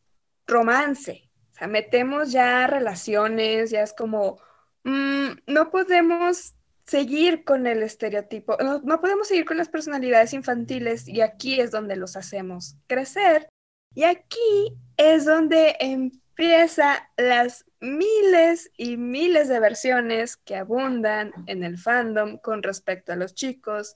romance, 0.46 1.29
sea, 1.60 1.68
metemos 1.68 2.32
ya 2.32 2.66
relaciones, 2.66 3.70
ya 3.70 3.82
es 3.82 3.92
como, 3.92 4.38
mm, 4.84 5.28
no 5.46 5.70
podemos 5.70 6.54
seguir 6.86 7.44
con 7.44 7.66
el 7.66 7.82
estereotipo, 7.82 8.56
no, 8.60 8.80
no 8.80 9.00
podemos 9.00 9.28
seguir 9.28 9.44
con 9.44 9.58
las 9.58 9.68
personalidades 9.68 10.32
infantiles 10.32 11.06
y 11.06 11.20
aquí 11.20 11.60
es 11.60 11.70
donde 11.70 11.96
los 11.96 12.16
hacemos 12.16 12.76
crecer 12.88 13.48
y 13.94 14.04
aquí 14.04 14.76
es 14.96 15.24
donde 15.24 15.76
empieza 15.78 17.08
las 17.16 17.64
miles 17.80 18.70
y 18.76 18.96
miles 18.96 19.48
de 19.48 19.60
versiones 19.60 20.36
que 20.36 20.56
abundan 20.56 21.32
en 21.46 21.62
el 21.62 21.78
fandom 21.78 22.38
con 22.38 22.62
respecto 22.62 23.12
a 23.12 23.16
los 23.16 23.34
chicos 23.34 23.94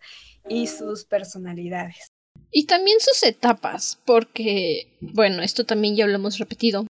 y 0.48 0.66
sus 0.66 1.04
personalidades. 1.04 2.08
Y 2.50 2.66
también 2.66 2.98
sus 3.00 3.22
etapas, 3.24 4.00
porque, 4.04 4.96
bueno, 5.00 5.42
esto 5.42 5.64
también 5.64 5.96
ya 5.96 6.06
lo 6.06 6.14
hemos 6.14 6.38
repetido 6.38 6.86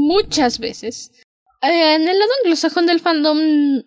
muchas 0.00 0.58
veces. 0.58 1.12
Eh, 1.62 1.94
en 1.94 2.08
el 2.08 2.18
lado 2.18 2.30
anglosajón 2.42 2.86
del 2.86 3.00
fandom, 3.00 3.82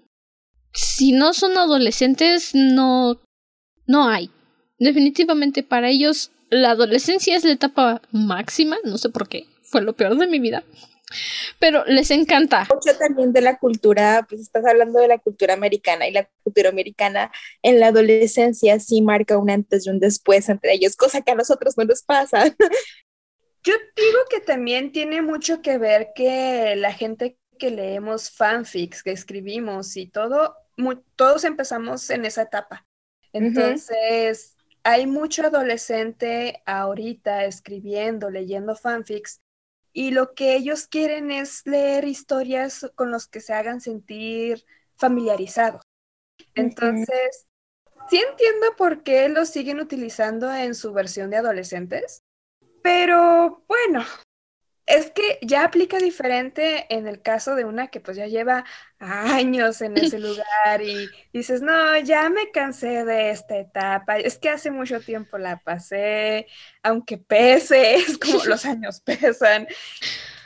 si 0.73 1.11
no 1.11 1.33
son 1.33 1.57
adolescentes, 1.57 2.51
no, 2.53 3.19
no 3.87 4.07
hay. 4.07 4.29
Definitivamente 4.79 5.63
para 5.63 5.89
ellos 5.89 6.31
la 6.49 6.71
adolescencia 6.71 7.35
es 7.35 7.43
la 7.43 7.53
etapa 7.53 8.01
máxima, 8.11 8.77
no 8.83 8.97
sé 8.97 9.09
por 9.09 9.27
qué, 9.27 9.47
fue 9.63 9.81
lo 9.81 9.93
peor 9.93 10.17
de 10.17 10.27
mi 10.27 10.39
vida. 10.39 10.63
Pero 11.59 11.83
les 11.85 12.11
encanta. 12.11 12.67
mucho 12.73 12.97
también 12.97 13.33
de 13.33 13.41
la 13.41 13.57
cultura, 13.57 14.25
pues 14.27 14.41
estás 14.41 14.65
hablando 14.65 14.99
de 14.99 15.07
la 15.07 15.19
cultura 15.19 15.53
americana 15.53 16.07
y 16.07 16.11
la 16.11 16.27
cultura 16.43 16.69
americana 16.69 17.31
en 17.61 17.79
la 17.79 17.87
adolescencia 17.87 18.79
sí 18.79 19.01
marca 19.01 19.37
un 19.37 19.49
antes 19.49 19.85
y 19.85 19.89
un 19.89 19.99
después 19.99 20.49
entre 20.49 20.73
ellos, 20.73 20.95
cosa 20.95 21.21
que 21.21 21.31
a 21.31 21.35
nosotros 21.35 21.77
no 21.77 21.85
nos 21.85 22.03
pasa. 22.03 22.43
Yo 23.63 23.73
digo 23.95 24.19
que 24.29 24.41
también 24.41 24.91
tiene 24.91 25.21
mucho 25.21 25.61
que 25.61 25.77
ver 25.77 26.09
que 26.13 26.75
la 26.75 26.91
gente 26.91 27.37
que 27.57 27.71
leemos 27.71 28.29
fanfics, 28.29 29.03
que 29.03 29.11
escribimos 29.11 29.95
y 29.95 30.07
todo, 30.07 30.57
todos 31.15 31.43
empezamos 31.45 32.09
en 32.09 32.25
esa 32.25 32.41
etapa. 32.43 32.85
Entonces, 33.31 34.57
hay 34.83 35.07
mucho 35.07 35.43
adolescente 35.43 36.61
ahorita 36.65 37.45
escribiendo, 37.45 38.29
leyendo 38.29 38.75
fanfics, 38.75 39.41
y 39.93 40.11
lo 40.11 40.33
que 40.33 40.55
ellos 40.55 40.87
quieren 40.87 41.31
es 41.31 41.65
leer 41.65 42.05
historias 42.05 42.91
con 42.95 43.11
los 43.11 43.27
que 43.27 43.39
se 43.39 43.53
hagan 43.53 43.79
sentir 43.79 44.65
familiarizados. 44.95 45.83
Entonces, 46.55 47.47
sí 48.09 48.17
entiendo 48.17 48.75
por 48.75 49.03
qué 49.03 49.29
lo 49.29 49.45
siguen 49.45 49.79
utilizando 49.79 50.53
en 50.53 50.75
su 50.75 50.91
versión 50.91 51.29
de 51.29 51.37
adolescentes, 51.37 52.23
pero 52.83 53.63
bueno, 53.67 54.05
es 54.85 55.11
que 55.11 55.39
ya 55.41 55.63
aplica 55.63 55.97
diferente 55.97 56.85
en 56.93 57.07
el 57.07 57.21
caso 57.21 57.55
de 57.55 57.63
una 57.63 57.87
que 57.87 58.01
pues 58.01 58.17
ya 58.17 58.27
lleva 58.27 58.65
años 58.99 59.81
en 59.81 59.97
ese 59.97 60.19
lugar 60.19 60.81
y 60.81 61.09
dices, 61.31 61.61
no, 61.61 61.97
ya 61.99 62.29
me 62.29 62.51
cansé 62.51 63.05
de 63.05 63.31
esta 63.31 63.57
etapa, 63.57 64.17
es 64.17 64.37
que 64.37 64.49
hace 64.49 64.71
mucho 64.71 64.99
tiempo 64.99 65.37
la 65.37 65.57
pasé, 65.59 66.47
aunque 66.83 67.17
pese, 67.17 67.95
es 67.95 68.17
como 68.17 68.43
los 68.45 68.65
años 68.65 69.01
pesan. 69.01 69.67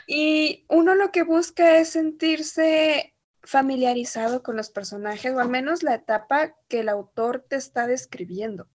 Y 0.06 0.64
uno 0.68 0.94
lo 0.94 1.10
que 1.10 1.22
busca 1.22 1.78
es 1.78 1.90
sentirse 1.90 3.14
familiarizado 3.42 4.42
con 4.42 4.56
los 4.56 4.70
personajes, 4.70 5.32
o 5.32 5.40
al 5.40 5.48
menos 5.48 5.82
la 5.82 5.94
etapa 5.94 6.54
que 6.68 6.80
el 6.80 6.88
autor 6.88 7.44
te 7.48 7.56
está 7.56 7.86
describiendo. 7.86 8.68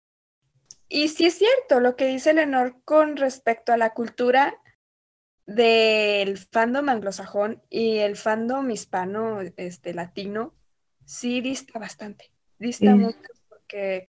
Y 0.93 1.09
sí 1.09 1.27
es 1.27 1.39
cierto 1.39 1.79
lo 1.79 1.95
que 1.95 2.07
dice 2.07 2.35
Lenor 2.35 2.83
con 2.85 3.17
respecto 3.17 3.73
a 3.73 3.77
la 3.77 3.95
cultura 3.95 4.61
del 5.47 6.37
fandom 6.37 6.89
anglosajón 6.89 7.63
y 7.71 7.99
el 7.99 8.17
fandom 8.17 8.69
hispano, 8.71 9.41
este, 9.57 9.95
latino, 9.95 10.53
sí 11.05 11.41
dista 11.41 11.79
bastante, 11.79 12.33
dista 12.59 12.97
mucho 12.97 13.21
porque 13.49 14.09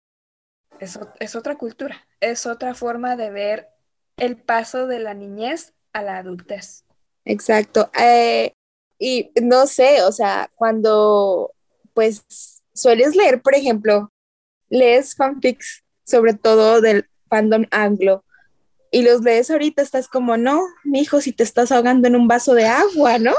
es, 0.79 0.99
es 1.19 1.35
otra 1.35 1.55
cultura, 1.55 2.07
es 2.19 2.45
otra 2.45 2.75
forma 2.75 3.15
de 3.15 3.31
ver 3.31 3.69
el 4.17 4.37
paso 4.37 4.85
de 4.85 4.99
la 4.99 5.15
niñez 5.15 5.73
a 5.93 6.03
la 6.03 6.17
adultez. 6.17 6.85
Exacto. 7.25 7.89
Eh, 7.99 8.53
y 8.99 9.31
no 9.41 9.65
sé, 9.65 10.03
o 10.03 10.11
sea, 10.11 10.51
cuando 10.53 11.55
pues 11.95 12.23
sueles 12.71 13.15
leer, 13.15 13.41
por 13.41 13.55
ejemplo, 13.55 14.11
lees 14.69 15.15
fanfics, 15.15 15.83
sobre 16.07 16.33
todo 16.33 16.81
del 16.81 17.07
fandom 17.29 17.65
anglo, 17.71 18.23
y 18.89 19.03
los 19.03 19.21
lees 19.21 19.51
ahorita, 19.51 19.81
estás 19.81 20.07
como, 20.07 20.37
no, 20.37 20.61
mi 20.83 21.01
hijo, 21.01 21.19
si 21.21 21.33
te 21.33 21.43
estás 21.43 21.71
ahogando 21.71 22.07
en 22.07 22.15
un 22.15 22.27
vaso 22.27 22.53
de 22.53 22.65
agua, 22.65 23.19
¿no? 23.19 23.33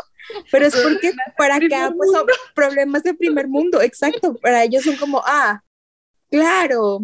Pero 0.53 0.67
es 0.67 0.77
porque 0.77 1.13
para 1.39 1.57
acá, 1.57 1.91
pues 1.97 2.11
son 2.13 2.27
problemas 2.55 3.03
de 3.03 3.15
primer 3.15 3.49
mundo, 3.49 3.81
exacto. 3.81 4.35
Para 4.35 4.63
ellos 4.65 4.85
son 4.85 4.97
como, 4.97 5.23
ah, 5.25 5.63
claro, 6.31 7.01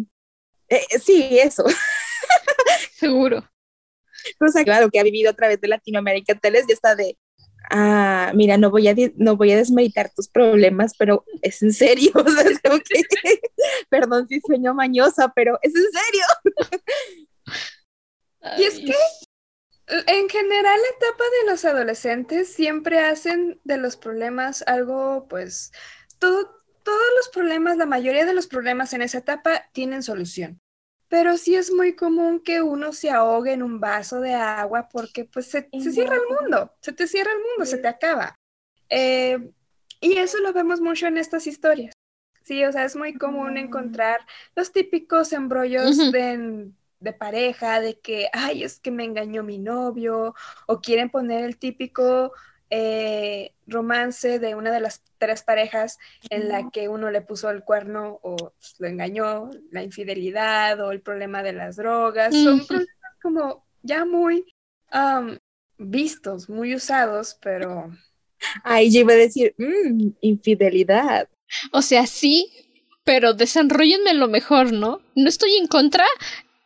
Eh, 0.69 0.99
sí, 0.99 1.37
eso. 1.39 1.63
Seguro. 2.99 3.43
Cosa 4.39 4.63
claro 4.63 4.89
que 4.89 4.99
ha 4.99 5.03
vivido 5.03 5.29
a 5.29 5.33
través 5.33 5.61
de 5.61 5.67
Latinoamérica 5.67 6.35
Teles 6.35 6.65
ya 6.67 6.73
está 6.73 6.95
de, 6.95 7.17
ah, 7.69 8.31
mira, 8.35 8.57
no 8.57 8.69
voy 8.69 8.87
a, 8.87 8.95
no 9.15 9.35
voy 9.37 9.51
a 9.51 9.57
desmeditar 9.57 10.11
tus 10.13 10.27
problemas, 10.27 10.93
pero 10.97 11.25
es 11.41 11.61
en 11.61 11.73
serio, 11.73 12.11
o 12.15 12.29
sea, 12.29 12.43
perdón 13.89 14.27
si 14.27 14.39
sueño 14.41 14.73
mañosa, 14.73 15.31
pero 15.35 15.59
es 15.61 15.73
en 15.75 15.85
serio. 15.91 16.25
y 18.57 18.63
es 18.63 18.79
que 18.79 18.93
en 19.87 20.29
general 20.29 20.79
la 20.81 21.07
etapa 21.07 21.23
de 21.23 21.51
los 21.51 21.65
adolescentes 21.65 22.53
siempre 22.53 22.99
hacen 22.99 23.59
de 23.63 23.77
los 23.77 23.97
problemas 23.97 24.63
algo, 24.67 25.27
pues, 25.29 25.71
todo, 26.19 26.63
todos 26.83 27.07
los 27.17 27.29
problemas, 27.29 27.77
la 27.77 27.85
mayoría 27.85 28.25
de 28.25 28.33
los 28.33 28.47
problemas 28.47 28.93
en 28.93 29.01
esa 29.01 29.19
etapa 29.19 29.65
tienen 29.73 30.03
solución. 30.03 30.61
Pero 31.07 31.37
sí 31.37 31.55
es 31.55 31.71
muy 31.71 31.95
común 31.95 32.39
que 32.39 32.61
uno 32.61 32.91
se 32.93 33.11
ahogue 33.11 33.53
en 33.53 33.63
un 33.63 33.79
vaso 33.79 34.19
de 34.21 34.33
agua 34.33 34.89
porque 34.91 35.25
pues 35.25 35.47
se, 35.47 35.69
cierra 35.91 36.15
el 36.15 36.23
mundo, 36.41 36.73
se 36.81 36.93
te 36.93 37.07
cierra 37.07 37.31
el 37.31 37.39
mundo, 37.39 37.65
se 37.65 37.77
te 37.77 37.87
acaba. 37.87 38.35
Eh, 38.89 39.51
y 40.01 40.17
eso 40.17 40.39
lo 40.39 40.53
vemos 40.53 40.81
mucho 40.81 41.07
en 41.07 41.17
estas 41.17 41.47
historias. 41.47 41.93
Sí, 42.43 42.63
o 42.63 42.71
sea, 42.71 42.85
es 42.85 42.95
muy 42.95 43.15
común 43.15 43.53
mm. 43.53 43.57
encontrar 43.57 44.19
los 44.55 44.71
típicos 44.71 45.33
embrollos 45.33 46.11
de, 46.11 46.69
de, 46.99 47.13
pareja, 47.13 47.79
de 47.79 47.99
que, 47.99 48.29
ay, 48.33 48.63
es 48.63 48.79
que 48.79 48.91
me 48.91 49.03
engañó 49.03 49.41
mi 49.41 49.57
novio, 49.57 50.35
o 50.67 50.79
quieren 50.79 51.09
poner 51.09 51.43
el 51.43 51.57
típico 51.57 52.33
eh, 52.69 53.51
romance 53.67 54.39
de 54.39 54.55
una 54.55 54.71
de 54.71 54.79
las 54.79 55.01
tres 55.17 55.43
parejas 55.43 55.97
en 56.29 56.49
la 56.49 56.69
que 56.71 56.89
uno 56.89 57.11
le 57.11 57.21
puso 57.21 57.49
el 57.49 57.63
cuerno 57.63 58.19
o 58.23 58.53
lo 58.79 58.87
engañó, 58.87 59.51
la 59.71 59.83
infidelidad 59.83 60.79
o 60.79 60.91
el 60.91 61.01
problema 61.01 61.43
de 61.43 61.53
las 61.53 61.75
drogas. 61.75 62.33
Son 62.33 62.65
problemas 62.65 63.15
como 63.21 63.65
ya 63.83 64.05
muy 64.05 64.45
vistos, 65.77 66.49
muy 66.49 66.75
usados, 66.75 67.37
pero... 67.41 67.91
Ay, 68.63 68.91
yo 68.91 69.01
iba 69.01 69.13
a 69.13 69.17
decir, 69.17 69.55
mm, 69.57 70.09
infidelidad. 70.21 71.27
O 71.71 71.81
sea, 71.81 72.05
sí, 72.05 72.51
pero 73.03 73.33
desarrollenme 73.33 74.13
lo 74.13 74.27
mejor, 74.27 74.71
¿no? 74.71 75.01
No 75.15 75.29
estoy 75.29 75.55
en 75.55 75.67
contra, 75.67 76.05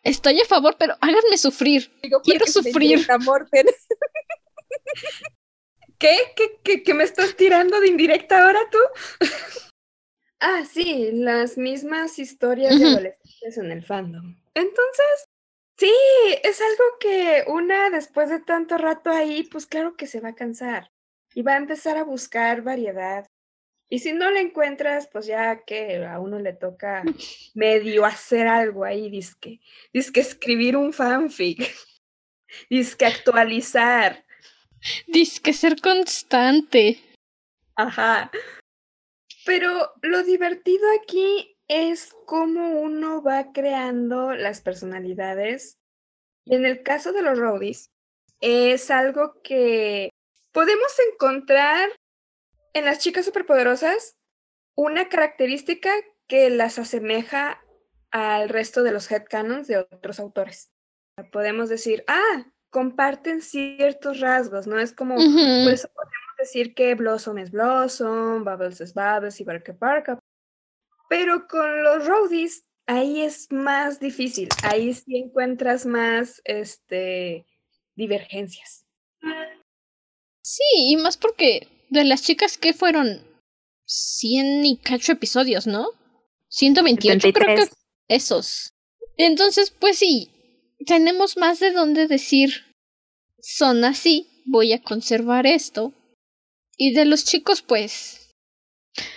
estoy 0.03 0.39
a 0.39 0.45
favor, 0.45 0.75
pero 0.79 0.95
háganme 1.01 1.37
sufrir. 1.37 1.91
Quiero 2.23 2.47
sufrir. 2.47 3.05
¿Qué? 5.99 6.17
¿Qué, 6.63 6.81
qué, 6.81 6.93
me 6.93 7.03
estás 7.03 7.35
tirando 7.35 7.81
de 7.81 7.87
indirecta 7.87 8.41
ahora 8.41 8.61
tú? 8.71 8.77
ah, 10.39 10.63
sí, 10.63 11.11
las 11.11 11.57
mismas 11.57 12.17
historias 12.19 12.79
de 12.79 12.85
adolescentes 12.85 13.57
en 13.57 13.71
el 13.71 13.83
fandom. 13.83 14.37
Entonces, 14.53 15.25
sí, 15.77 15.93
es 16.41 16.61
algo 16.61 16.83
que 17.01 17.43
una 17.47 17.89
después 17.89 18.29
de 18.29 18.39
tanto 18.39 18.77
rato 18.77 19.09
ahí, 19.09 19.43
pues 19.43 19.65
claro 19.65 19.97
que 19.97 20.07
se 20.07 20.21
va 20.21 20.29
a 20.29 20.35
cansar 20.35 20.89
y 21.35 21.41
va 21.41 21.55
a 21.55 21.57
empezar 21.57 21.97
a 21.97 22.05
buscar 22.05 22.61
variedad. 22.61 23.27
Y 23.89 23.99
si 23.99 24.13
no 24.13 24.31
la 24.31 24.39
encuentras, 24.39 25.09
pues 25.11 25.25
ya 25.25 25.65
que 25.65 26.05
a 26.05 26.21
uno 26.21 26.39
le 26.39 26.53
toca 26.53 27.03
medio 27.55 28.05
hacer 28.05 28.47
algo 28.47 28.85
ahí, 28.85 29.09
disque, 29.09 29.59
disque 29.91 30.21
escribir 30.21 30.77
un 30.77 30.93
fanfic, 30.93 31.75
disque 32.69 33.05
actualizar, 33.05 34.23
Dice 35.07 35.41
que 35.41 35.53
ser 35.53 35.79
constante. 35.81 36.99
Ajá. 37.75 38.31
Pero 39.45 39.93
lo 40.01 40.23
divertido 40.23 40.85
aquí 41.01 41.57
es 41.67 42.13
cómo 42.25 42.81
uno 42.81 43.21
va 43.21 43.51
creando 43.53 44.33
las 44.33 44.61
personalidades. 44.61 45.77
Y 46.45 46.55
en 46.55 46.65
el 46.65 46.83
caso 46.83 47.13
de 47.13 47.21
los 47.21 47.37
roadies, 47.37 47.89
es 48.41 48.89
algo 48.91 49.41
que 49.43 50.09
podemos 50.51 50.91
encontrar 51.11 51.89
en 52.73 52.85
las 52.85 52.99
chicas 52.99 53.25
superpoderosas 53.25 54.17
una 54.75 55.09
característica 55.09 55.91
que 56.27 56.49
las 56.49 56.79
asemeja 56.79 57.61
al 58.11 58.49
resto 58.49 58.83
de 58.83 58.91
los 58.91 59.11
headcanons 59.11 59.67
de 59.67 59.77
otros 59.77 60.19
autores. 60.19 60.71
Podemos 61.31 61.69
decir, 61.69 62.03
ah, 62.07 62.45
comparten 62.69 63.41
ciertos 63.41 64.19
rasgos, 64.19 64.67
¿no? 64.67 64.79
Es 64.79 64.93
como, 64.93 65.15
pues 65.15 65.87
podemos 65.87 66.35
decir 66.37 66.73
que 66.73 66.95
Blossom 66.95 67.37
es 67.37 67.51
Blossom, 67.51 68.43
Bubbles 68.43 68.81
es 68.81 68.93
Bubbles 68.93 69.39
y 69.39 69.43
Barker 69.43 69.75
Barker. 69.75 70.19
Pero 71.09 71.47
con 71.47 71.83
los 71.83 72.05
roadies, 72.05 72.63
ahí 72.85 73.21
es 73.21 73.51
más 73.51 73.99
difícil, 73.99 74.49
ahí 74.63 74.93
sí 74.93 75.17
encuentras 75.17 75.85
más, 75.85 76.41
este, 76.45 77.45
divergencias. 77.95 78.85
Sí, 80.41 80.63
y 80.73 80.97
más 80.97 81.17
porque 81.17 81.67
de 81.89 82.03
las 82.05 82.23
chicas 82.23 82.57
que 82.57 82.73
fueron 82.73 83.23
100 83.85 84.65
y 84.65 84.77
cacho 84.77 85.11
episodios, 85.11 85.67
¿no? 85.67 85.89
128 86.49 87.33
creo 87.33 87.57
que 87.57 87.71
esos. 88.07 88.73
Entonces, 89.17 89.71
pues 89.71 89.97
sí, 89.97 90.31
tenemos 90.85 91.37
más 91.37 91.59
de 91.59 91.71
dónde 91.71 92.07
decir, 92.07 92.65
son 93.41 93.83
así, 93.83 94.27
voy 94.45 94.73
a 94.73 94.81
conservar 94.81 95.45
esto. 95.47 95.93
Y 96.77 96.93
de 96.93 97.05
los 97.05 97.25
chicos, 97.25 97.61
pues... 97.61 98.29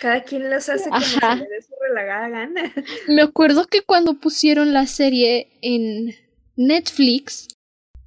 Cada 0.00 0.22
quien 0.22 0.50
los 0.50 0.68
hace 0.68 0.90
como 0.90 1.00
se 1.00 1.20
le 1.20 1.48
dé 1.48 1.62
su 1.62 1.74
relagada 1.88 2.28
gana. 2.28 2.72
Me 3.08 3.22
acuerdo 3.22 3.66
que 3.66 3.82
cuando 3.82 4.14
pusieron 4.14 4.72
la 4.72 4.86
serie 4.86 5.48
en 5.62 6.14
Netflix, 6.56 7.48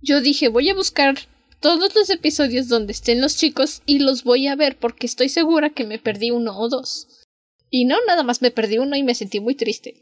yo 0.01 0.21
dije, 0.21 0.47
voy 0.49 0.69
a 0.69 0.75
buscar 0.75 1.15
todos 1.59 1.95
los 1.95 2.09
episodios 2.09 2.67
donde 2.67 2.93
estén 2.93 3.21
los 3.21 3.37
chicos 3.37 3.81
y 3.85 3.99
los 3.99 4.23
voy 4.23 4.47
a 4.47 4.55
ver 4.55 4.77
porque 4.77 5.07
estoy 5.07 5.29
segura 5.29 5.71
que 5.71 5.85
me 5.85 5.97
perdí 5.97 6.31
uno 6.31 6.57
o 6.57 6.69
dos. 6.69 7.23
Y 7.69 7.85
no, 7.85 7.97
nada 8.07 8.23
más 8.23 8.41
me 8.41 8.51
perdí 8.51 8.77
uno 8.77 8.95
y 8.95 9.03
me 9.03 9.15
sentí 9.15 9.39
muy 9.39 9.55
triste. 9.55 9.95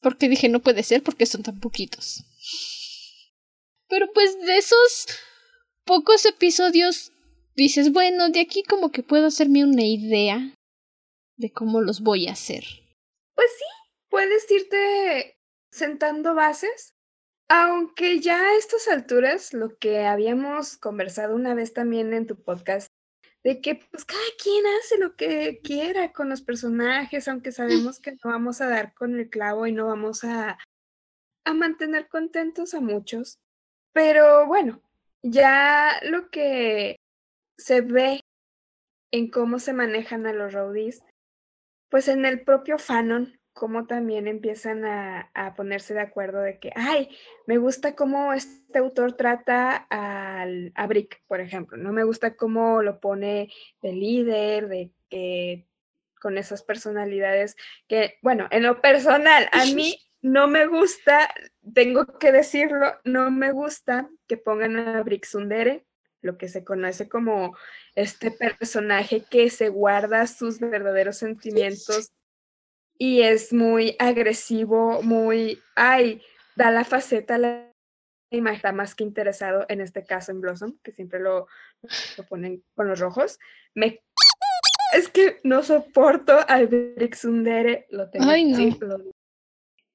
Porque 0.00 0.28
dije, 0.28 0.48
no 0.48 0.60
puede 0.60 0.82
ser 0.82 1.02
porque 1.02 1.26
son 1.26 1.42
tan 1.42 1.60
poquitos. 1.60 2.24
Pero 3.88 4.06
pues 4.12 4.38
de 4.40 4.58
esos 4.58 5.06
pocos 5.84 6.26
episodios 6.26 7.12
dices, 7.54 7.92
bueno, 7.92 8.28
de 8.28 8.40
aquí 8.40 8.62
como 8.62 8.90
que 8.90 9.02
puedo 9.02 9.26
hacerme 9.26 9.64
una 9.64 9.84
idea 9.84 10.54
de 11.36 11.52
cómo 11.52 11.80
los 11.80 12.00
voy 12.00 12.28
a 12.28 12.32
hacer. 12.32 12.64
Pues 13.34 13.48
sí, 13.56 13.64
puedes 14.10 14.50
irte 14.50 15.38
sentando 15.70 16.34
bases, 16.34 16.94
aunque 17.48 18.20
ya 18.20 18.40
a 18.40 18.56
estas 18.56 18.88
alturas, 18.88 19.54
lo 19.54 19.78
que 19.78 20.04
habíamos 20.04 20.76
conversado 20.76 21.34
una 21.34 21.54
vez 21.54 21.72
también 21.72 22.12
en 22.12 22.26
tu 22.26 22.42
podcast, 22.42 22.88
de 23.42 23.60
que 23.60 23.76
pues 23.90 24.04
cada 24.04 24.20
quien 24.42 24.64
hace 24.78 24.98
lo 24.98 25.16
que 25.16 25.60
quiera 25.62 26.12
con 26.12 26.28
los 26.28 26.42
personajes, 26.42 27.28
aunque 27.28 27.52
sabemos 27.52 28.00
que 28.00 28.12
no 28.12 28.30
vamos 28.30 28.60
a 28.60 28.68
dar 28.68 28.92
con 28.94 29.18
el 29.18 29.30
clavo 29.30 29.66
y 29.66 29.72
no 29.72 29.86
vamos 29.86 30.24
a, 30.24 30.58
a 31.44 31.54
mantener 31.54 32.08
contentos 32.08 32.74
a 32.74 32.80
muchos. 32.80 33.38
Pero 33.92 34.46
bueno, 34.46 34.82
ya 35.22 35.98
lo 36.02 36.30
que 36.30 37.00
se 37.56 37.80
ve 37.80 38.20
en 39.10 39.30
cómo 39.30 39.58
se 39.58 39.72
manejan 39.72 40.26
a 40.26 40.32
los 40.32 40.52
roadies, 40.52 41.02
pues 41.88 42.08
en 42.08 42.24
el 42.24 42.42
propio 42.42 42.78
Fanon, 42.78 43.38
cómo 43.52 43.86
también 43.86 44.28
empiezan 44.28 44.84
a, 44.84 45.30
a, 45.34 45.54
ponerse 45.54 45.92
de 45.92 46.00
acuerdo 46.00 46.40
de 46.40 46.60
que, 46.60 46.70
ay, 46.76 47.08
me 47.46 47.58
gusta 47.58 47.96
cómo 47.96 48.32
este 48.32 48.78
autor 48.78 49.14
trata 49.14 49.74
al, 49.90 50.70
a 50.76 50.86
Brick, 50.86 51.22
por 51.26 51.40
ejemplo, 51.40 51.76
no 51.76 51.92
me 51.92 52.04
gusta 52.04 52.36
cómo 52.36 52.82
lo 52.82 53.00
pone 53.00 53.50
de 53.82 53.92
líder, 53.92 54.68
de 54.68 54.92
que 55.08 55.66
con 56.20 56.38
esas 56.38 56.62
personalidades 56.62 57.56
que, 57.88 58.18
bueno, 58.22 58.46
en 58.50 58.62
lo 58.62 58.80
personal, 58.80 59.48
a 59.52 59.64
mí 59.74 59.98
no 60.22 60.48
me 60.48 60.66
gusta, 60.66 61.32
tengo 61.74 62.06
que 62.18 62.32
decirlo, 62.32 62.94
no 63.04 63.30
me 63.30 63.52
gusta 63.52 64.08
que 64.26 64.36
pongan 64.36 64.76
a 64.78 65.02
Brixundere, 65.02 65.84
lo 66.20 66.36
que 66.36 66.48
se 66.48 66.64
conoce 66.64 67.08
como 67.08 67.56
este 67.94 68.30
personaje 68.30 69.24
que 69.30 69.50
se 69.50 69.68
guarda 69.68 70.26
sus 70.26 70.58
verdaderos 70.58 71.18
sentimientos 71.18 72.10
y 72.98 73.22
es 73.22 73.52
muy 73.52 73.94
agresivo, 74.00 75.02
muy, 75.02 75.62
ay, 75.76 76.20
da 76.56 76.72
la 76.72 76.84
faceta, 76.84 77.38
la 77.38 77.72
imagen 78.30 78.74
más 78.74 78.96
que 78.96 79.04
interesado, 79.04 79.64
en 79.68 79.80
este 79.80 80.04
caso 80.04 80.32
en 80.32 80.40
Blossom, 80.40 80.76
que 80.82 80.90
siempre 80.90 81.20
lo, 81.20 81.46
lo 82.16 82.26
ponen 82.26 82.64
con 82.74 82.88
los 82.88 82.98
rojos. 82.98 83.38
Me 83.74 84.00
es 84.92 85.08
que 85.08 85.38
no 85.44 85.62
soporto 85.62 86.38
al 86.48 86.66
Brixundere, 86.66 87.86
lo 87.90 88.10
tengo 88.10 88.30
Ay, 88.30 88.44
no 88.44 88.58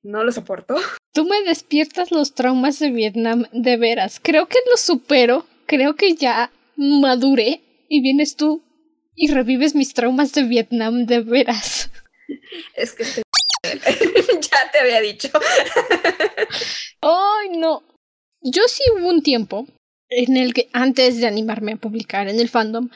no 0.04 0.24
lo 0.24 0.32
soporto. 0.32 0.76
Tú 1.14 1.26
me 1.26 1.42
despiertas 1.44 2.12
los 2.12 2.34
traumas 2.34 2.80
de 2.80 2.92
Vietnam 2.92 3.46
de 3.52 3.78
veras. 3.78 4.20
Creo 4.22 4.48
que 4.48 4.60
lo 4.70 4.78
supero, 4.78 5.46
creo 5.66 5.96
que 5.96 6.16
ya 6.16 6.52
maduré 6.76 7.62
y 7.88 8.02
vienes 8.02 8.36
tú 8.36 8.64
y 9.16 9.32
revives 9.32 9.76
mis 9.76 9.94
traumas 9.94 10.34
de 10.34 10.44
Vietnam 10.44 11.06
de 11.06 11.22
veras. 11.22 11.90
Es 12.76 12.94
que 12.94 13.04
ya 13.64 14.72
te 14.72 14.80
había 14.80 15.02
dicho. 15.02 15.30
Ay, 17.02 17.58
no. 17.58 17.84
yo 18.42 18.64
sí 18.68 18.84
hubo 18.96 19.08
un 19.10 19.22
tiempo 19.22 19.68
en 20.10 20.38
el 20.38 20.54
que, 20.54 20.70
antes 20.74 21.20
de 21.20 21.28
animarme 21.28 21.74
a 21.74 21.78
publicar 21.78 22.28
en 22.28 22.40
el 22.40 22.50
fandom, 22.50 22.90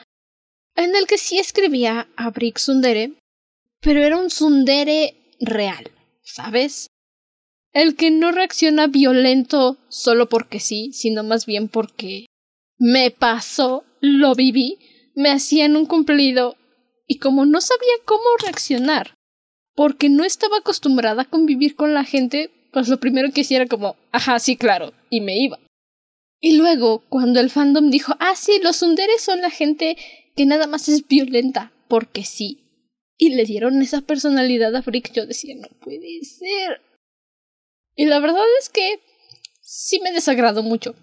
en 0.76 0.96
el 0.96 1.06
que 1.06 1.18
sí 1.18 1.38
escribía 1.38 2.08
a 2.16 2.30
Brick 2.30 2.58
Sundere, 2.58 3.12
pero 3.80 4.02
era 4.02 4.16
un 4.16 4.30
Sundere 4.30 5.14
real, 5.40 5.90
¿sabes? 6.22 6.88
El 7.78 7.94
que 7.94 8.10
no 8.10 8.32
reacciona 8.32 8.88
violento 8.88 9.78
solo 9.88 10.28
porque 10.28 10.58
sí, 10.58 10.90
sino 10.92 11.22
más 11.22 11.46
bien 11.46 11.68
porque 11.68 12.26
me 12.76 13.12
pasó, 13.12 13.84
lo 14.00 14.34
viví, 14.34 14.78
me 15.14 15.30
hacían 15.30 15.76
un 15.76 15.86
cumplido 15.86 16.56
y 17.06 17.20
como 17.20 17.46
no 17.46 17.60
sabía 17.60 17.92
cómo 18.04 18.24
reaccionar, 18.42 19.14
porque 19.76 20.08
no 20.08 20.24
estaba 20.24 20.56
acostumbrada 20.56 21.22
a 21.22 21.30
convivir 21.30 21.76
con 21.76 21.94
la 21.94 22.02
gente, 22.02 22.50
pues 22.72 22.88
lo 22.88 22.98
primero 22.98 23.30
que 23.30 23.42
hiciera 23.42 23.66
como, 23.66 23.94
ajá, 24.10 24.40
sí, 24.40 24.56
claro, 24.56 24.92
y 25.08 25.20
me 25.20 25.38
iba. 25.38 25.60
Y 26.40 26.56
luego, 26.56 27.04
cuando 27.08 27.38
el 27.38 27.48
fandom 27.48 27.90
dijo, 27.90 28.12
ah, 28.18 28.34
sí, 28.34 28.58
los 28.60 28.74
sunderes 28.74 29.22
son 29.22 29.40
la 29.40 29.50
gente 29.50 29.96
que 30.34 30.46
nada 30.46 30.66
más 30.66 30.88
es 30.88 31.06
violenta, 31.06 31.72
porque 31.86 32.24
sí. 32.24 32.64
Y 33.16 33.36
le 33.36 33.44
dieron 33.44 33.80
esa 33.82 34.00
personalidad 34.00 34.74
a 34.74 34.82
Frick, 34.82 35.12
yo 35.12 35.26
decía, 35.26 35.54
no 35.54 35.68
puede 35.80 36.24
ser. 36.24 36.87
Y 37.98 38.06
la 38.06 38.20
verdad 38.20 38.44
es 38.60 38.68
que 38.68 39.00
sí 39.60 40.00
me 40.00 40.12
desagradó 40.12 40.62
mucho. 40.62 40.94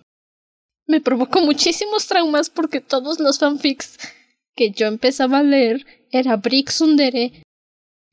Me 0.87 1.01
provocó 1.01 1.41
muchísimos 1.41 2.07
traumas 2.07 2.49
porque 2.49 2.79
todos 2.79 3.19
los 3.19 3.37
fanfics 3.37 3.99
que 4.55 4.71
yo 4.71 4.87
empezaba 4.87 5.39
a 5.39 5.43
leer 5.43 5.85
era 6.09 6.37
Brick 6.37 6.69
Sundere, 6.69 7.43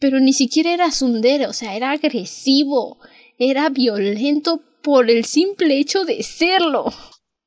pero 0.01 0.18
ni 0.18 0.33
siquiera 0.33 0.74
era 0.74 0.91
Sundere, 0.91 1.47
o 1.47 1.53
sea, 1.53 1.76
era 1.76 1.93
agresivo, 1.93 2.99
era 3.39 3.68
violento 3.68 4.61
por 4.83 5.09
el 5.11 5.26
simple 5.26 5.78
hecho 5.78 6.05
de 6.05 6.24
serlo. 6.24 6.87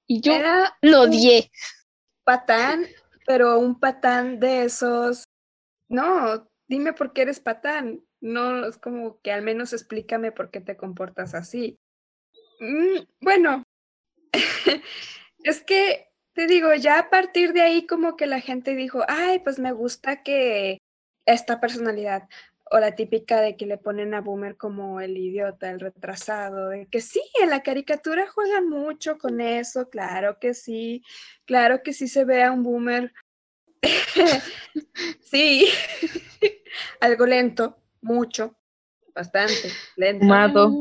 Y 0.08 0.22
yo 0.22 0.40
lo 0.82 1.02
odié. 1.02 1.52
Patán, 2.24 2.86
pero 3.26 3.60
un 3.60 3.78
patán 3.78 4.40
de 4.40 4.64
esos. 4.64 5.26
No, 5.90 6.50
dime 6.70 6.94
por 6.94 7.12
qué 7.12 7.24
eres 7.24 7.42
patán. 7.42 8.05
No, 8.22 8.66
es 8.66 8.78
como 8.78 9.20
que 9.22 9.32
al 9.32 9.42
menos 9.42 9.74
explícame 9.74 10.32
por 10.32 10.52
qué 10.52 10.62
te 10.62 10.78
comportas 10.78 11.36
así. 11.36 11.78
Mm, 12.60 13.04
bueno, 13.22 13.64
es 15.44 15.64
que 15.64 16.10
te 16.34 16.48
digo, 16.48 16.74
ya 16.76 17.00
a 17.00 17.10
partir 17.10 17.54
de 17.54 17.62
ahí 17.62 17.88
como 17.88 18.18
que 18.18 18.28
la 18.28 18.42
gente 18.42 18.76
dijo, 18.76 19.04
ay, 19.08 19.40
pues 19.40 19.60
me 19.60 19.72
gusta 19.72 20.22
que 20.24 20.80
esta 21.26 21.60
personalidad, 21.62 22.28
o 22.72 22.80
la 22.80 22.96
típica 22.96 23.42
de 23.42 23.56
que 23.56 23.66
le 23.66 23.78
ponen 23.78 24.14
a 24.14 24.22
Boomer 24.22 24.58
como 24.58 25.00
el 25.00 25.18
idiota, 25.18 25.70
el 25.70 25.80
retrasado, 25.80 26.70
de 26.70 26.88
que 26.88 27.02
sí, 27.02 27.22
en 27.42 27.50
la 27.52 27.64
caricatura 27.64 28.28
juegan 28.28 28.68
mucho 28.70 29.18
con 29.18 29.40
eso, 29.40 29.90
claro 29.90 30.40
que 30.40 30.54
sí, 30.54 31.04
claro 31.46 31.84
que 31.84 31.94
sí 31.94 32.08
se 32.08 32.26
ve 32.26 32.44
a 32.44 32.52
un 32.52 32.64
Boomer, 32.64 33.14
sí, 35.22 35.68
algo 37.00 37.26
lento, 37.26 37.78
mucho, 38.06 38.56
bastante 39.14 39.54
lento. 39.98 40.26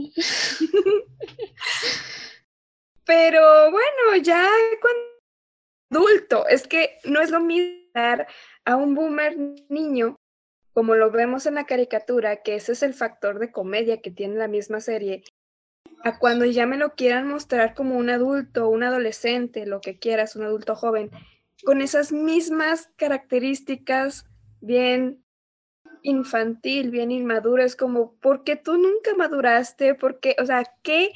Pero 3.07 3.71
bueno, 3.71 4.17
ya 4.23 4.49
cuando 4.81 5.01
adulto, 5.91 6.47
es 6.49 6.67
que 6.67 6.99
no 7.05 7.21
es 7.21 7.31
lo 7.31 7.41
mismo 7.41 7.85
dar 7.95 8.27
a 8.65 8.77
un 8.77 8.95
boomer 8.95 9.37
niño 9.69 10.17
como 10.73 10.97
lo 10.97 11.11
vemos 11.11 11.47
en 11.47 11.55
la 11.55 11.67
caricatura, 11.67 12.43
que 12.43 12.57
ese 12.57 12.73
es 12.73 12.83
el 12.83 12.95
factor 12.95 13.39
de 13.39 13.53
comedia 13.53 14.01
que 14.01 14.11
tiene 14.11 14.35
la 14.35 14.49
misma 14.49 14.81
serie, 14.81 15.23
a 16.03 16.19
cuando 16.19 16.45
ya 16.45 16.67
me 16.67 16.77
lo 16.77 16.95
quieran 16.95 17.29
mostrar 17.29 17.75
como 17.75 17.97
un 17.97 18.11
adulto, 18.11 18.69
un 18.69 18.83
adolescente, 18.83 19.67
lo 19.67 19.81
que 19.81 19.99
quieras, 19.99 20.35
un 20.35 20.43
adulto 20.43 20.75
joven, 20.75 21.11
con 21.65 21.81
esas 21.81 22.11
mismas 22.11 22.91
características 22.97 24.27
bien 24.61 25.24
infantil, 26.05 26.91
bien 26.91 27.11
inmaduro, 27.11 27.65
es 27.65 27.75
como, 27.75 28.15
¿por 28.17 28.45
qué 28.45 28.55
tú 28.55 28.77
nunca 28.77 29.15
maduraste? 29.17 29.95
porque 29.95 30.37
O 30.41 30.47
sea, 30.47 30.65
¿qué, 30.83 31.13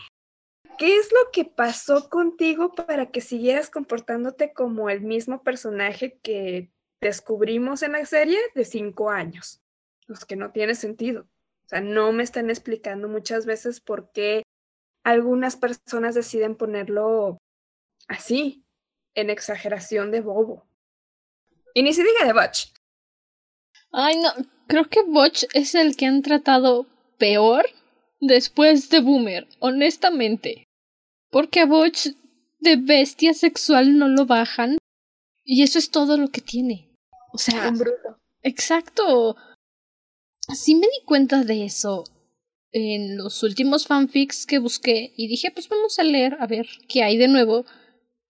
¿qué 0.79 0.97
es 0.97 1.13
lo 1.13 1.31
que 1.31 1.45
pasó 1.45 2.09
contigo 2.09 2.73
para 2.75 3.11
que 3.11 3.21
siguieras 3.21 3.71
comportándote 3.71 4.53
como 4.53 4.91
el 4.91 5.03
mismo 5.03 5.43
personaje 5.43 6.19
que 6.23 6.73
descubrimos 7.01 7.83
en 7.83 7.93
la 7.93 8.05
serie 8.07 8.41
de 8.55 8.65
cinco 8.65 9.11
años, 9.11 9.63
los 10.07 10.25
que 10.25 10.37
no 10.37 10.51
tiene 10.51 10.75
sentido. 10.75 11.23
O 11.23 11.69
sea, 11.69 11.81
no 11.81 12.13
me 12.13 12.23
están 12.23 12.51
explicando 12.51 13.09
muchas 13.09 13.47
veces 13.47 13.81
por 13.81 14.11
qué 14.11 14.43
algunas 15.05 15.57
personas 15.57 16.15
deciden 16.15 16.57
ponerlo 16.57 17.39
así, 18.09 18.65
en 19.15 19.31
exageración 19.31 20.11
de 20.11 20.23
bobo. 20.23 20.67
Y 21.75 21.83
ni 21.83 21.93
se 21.93 22.03
diga 22.03 22.25
de 22.25 22.33
Butch. 22.33 22.73
Ay, 23.93 24.19
no, 24.19 24.31
creo 24.69 24.89
que 24.89 25.03
Butch 25.03 25.45
es 25.55 25.75
el 25.75 25.97
que 25.97 26.07
han 26.07 26.23
tratado 26.23 26.87
peor 27.19 27.67
después 28.21 28.91
de 28.91 29.01
Boomer, 29.01 29.49
honestamente. 29.59 30.69
Porque 31.31 31.61
a 31.61 31.67
Butch 31.67 32.09
de 32.61 32.77
bestia 32.77 33.35
sexual 33.35 33.99
no 33.99 34.09
lo 34.09 34.27
bajan. 34.27 34.79
Y 35.45 35.63
eso 35.63 35.79
es 35.79 35.91
todo 35.91 36.17
lo 36.17 36.29
que 36.29 36.41
tiene. 36.41 36.95
O 37.33 37.39
sea, 37.39 37.73
exacto. 38.43 39.37
Sí 40.55 40.75
me 40.75 40.87
di 40.87 41.05
cuenta 41.05 41.43
de 41.43 41.65
eso 41.65 42.05
en 42.73 43.17
los 43.17 43.43
últimos 43.43 43.87
fanfics 43.87 44.47
que 44.47 44.59
busqué 44.59 45.13
y 45.17 45.29
dije, 45.29 45.51
pues 45.51 45.69
vamos 45.69 45.99
a 45.99 46.03
leer 46.03 46.37
a 46.41 46.47
ver 46.47 46.69
qué 46.89 47.03
hay 47.03 47.17
de 47.17 47.29
nuevo. 47.29 47.65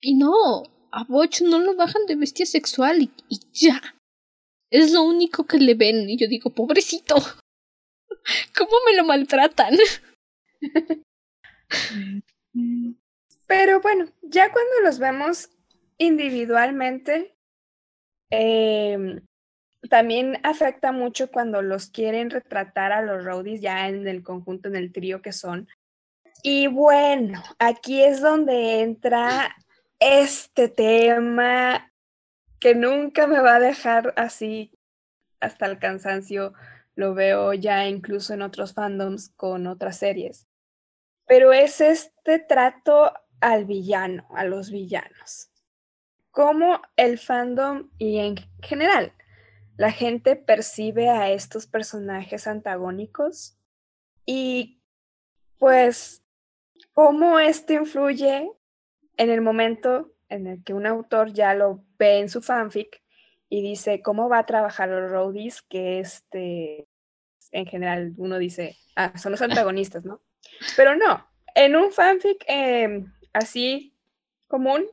Y 0.01 0.15
no, 0.15 0.63
a 0.93 1.05
Botch 1.05 1.43
no 1.43 1.59
lo 1.59 1.75
bajan 1.75 2.07
de 2.07 2.17
bestia 2.17 2.47
sexual 2.47 3.03
y, 3.03 3.11
y 3.29 3.41
ya. 3.53 3.81
Es 4.71 4.93
lo 4.93 5.03
único 5.03 5.47
que 5.47 5.59
le 5.59 5.75
ven 5.75 6.09
y 6.09 6.17
yo 6.17 6.29
digo, 6.29 6.51
pobrecito. 6.51 7.17
¿Cómo 8.57 8.73
me 8.87 8.97
lo 8.97 9.05
maltratan? 9.05 9.75
Pero 13.47 13.81
bueno, 13.81 14.07
ya 14.23 14.53
cuando 14.53 14.81
los 14.83 14.99
vemos 14.99 15.51
individualmente, 15.97 17.35
eh, 18.31 19.21
también 19.89 20.39
afecta 20.43 20.93
mucho 20.93 21.31
cuando 21.31 21.63
los 21.63 21.89
quieren 21.89 22.31
retratar 22.31 22.93
a 22.93 23.03
los 23.03 23.25
roadies 23.25 23.61
ya 23.61 23.89
en 23.89 24.07
el 24.07 24.23
conjunto, 24.23 24.69
en 24.69 24.77
el 24.77 24.93
trío 24.93 25.23
que 25.23 25.33
son. 25.33 25.69
Y 26.43 26.67
bueno, 26.67 27.43
aquí 27.59 28.03
es 28.03 28.21
donde 28.21 28.81
entra 28.81 29.57
este 29.99 30.69
tema 30.69 31.88
que 32.61 32.75
nunca 32.75 33.27
me 33.27 33.41
va 33.41 33.57
a 33.57 33.61
dejar 33.61 34.15
así 34.17 34.73
hasta 35.41 35.67
el 35.67 35.79
cansancio. 35.79 36.55
Lo 36.95 37.15
veo 37.15 37.55
ya 37.55 37.87
incluso 37.87 38.35
en 38.35 38.43
otros 38.43 38.75
fandoms 38.75 39.29
con 39.31 39.67
otras 39.67 39.99
series. 39.99 40.49
Pero 41.27 41.53
es 41.53 41.81
este 41.81 42.39
trato 42.39 43.13
al 43.41 43.65
villano, 43.67 44.27
a 44.35 44.45
los 44.45 44.71
villanos 44.71 45.51
cómo 46.39 46.81
el 46.95 47.19
fandom 47.19 47.91
y 47.99 48.19
en 48.19 48.37
general 48.63 49.13
la 49.77 49.91
gente 49.91 50.37
percibe 50.37 51.09
a 51.09 51.33
estos 51.33 51.67
personajes 51.67 52.47
antagónicos 52.47 53.59
y 54.25 54.81
pues 55.59 56.23
cómo 56.93 57.41
esto 57.41 57.73
influye 57.73 58.53
en 59.17 59.31
el 59.31 59.41
momento 59.41 60.13
en 60.29 60.47
el 60.47 60.65
que 60.65 60.75
un 60.75 60.87
autor 60.87 61.33
ya 61.33 61.55
lo 61.55 61.85
ve 61.99 62.19
en 62.19 62.29
su 62.29 62.43
fanfic 62.43 63.03
y 63.49 63.63
dice 63.63 64.03
cómo 64.03 64.29
va 64.29 64.39
a 64.39 64.47
trabajar 64.47 64.89
los 64.89 65.11
roadies, 65.11 65.63
que 65.63 66.01
este, 66.01 66.87
en 67.53 67.67
general 67.67 68.15
uno 68.17 68.39
dice, 68.39 68.77
ah, 68.97 69.17
son 69.17 69.33
los 69.33 69.43
antagonistas, 69.43 70.05
¿no? 70.05 70.21
Pero 70.77 70.97
no, 70.97 71.27
en 71.55 71.77
un 71.77 71.93
fanfic 71.93 72.45
em, 72.47 73.13
así 73.33 73.95
común, 74.47 74.87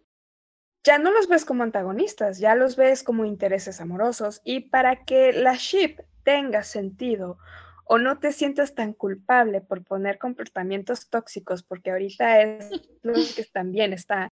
ya 0.84 1.00
no 1.00 1.12
los 1.12 1.28
ves 1.28 1.46
como 1.46 1.64
antagonistas, 1.64 2.40
ya 2.40 2.56
los 2.56 2.76
ves 2.76 3.04
como 3.04 3.26
intereses 3.26 3.82
amorosos 3.82 4.42
y 4.44 4.70
para 4.70 5.04
que 5.04 5.34
la 5.34 5.56
ship 5.56 5.98
tenga 6.24 6.64
sentido 6.64 7.38
o 7.86 7.98
no 7.98 8.20
te 8.20 8.32
sientas 8.32 8.76
tan 8.76 8.94
culpable 8.94 9.62
por 9.62 9.84
poner 9.84 10.18
comportamientos 10.18 11.10
tóxicos, 11.10 11.64
porque 11.64 11.92
ahorita 11.92 12.42
es 12.42 12.70
lo 13.04 13.14
que 13.14 13.44
también 13.52 13.94
está. 13.94 14.30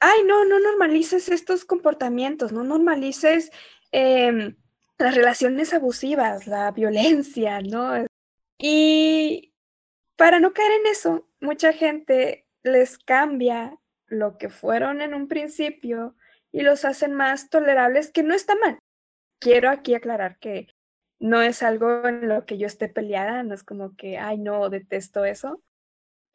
Ay, 0.00 0.22
no, 0.24 0.44
no 0.44 0.60
normalices 0.60 1.28
estos 1.28 1.64
comportamientos, 1.64 2.52
no 2.52 2.62
normalices 2.62 3.50
em, 3.90 4.56
las 4.98 5.14
relaciones 5.14 5.74
abusivas, 5.74 6.46
la 6.46 6.70
violencia, 6.70 7.60
¿no? 7.60 8.06
Y 8.58 9.54
para 10.16 10.40
no 10.40 10.52
caer 10.52 10.72
en 10.72 10.86
eso, 10.86 11.28
mucha 11.40 11.72
gente 11.72 12.46
les 12.62 12.98
cambia 12.98 13.78
lo 14.06 14.38
que 14.38 14.48
fueron 14.48 15.00
en 15.00 15.14
un 15.14 15.28
principio 15.28 16.16
y 16.52 16.62
los 16.62 16.84
hacen 16.84 17.14
más 17.14 17.50
tolerables, 17.50 18.10
que 18.10 18.22
no 18.22 18.34
está 18.34 18.56
mal. 18.56 18.78
Quiero 19.38 19.70
aquí 19.70 19.94
aclarar 19.94 20.38
que 20.38 20.68
no 21.20 21.42
es 21.42 21.62
algo 21.62 22.06
en 22.06 22.28
lo 22.28 22.46
que 22.46 22.58
yo 22.58 22.66
esté 22.66 22.88
peleada, 22.88 23.42
no 23.42 23.54
es 23.54 23.64
como 23.64 23.96
que, 23.96 24.18
ay, 24.18 24.38
no, 24.38 24.68
detesto 24.70 25.24
eso, 25.24 25.62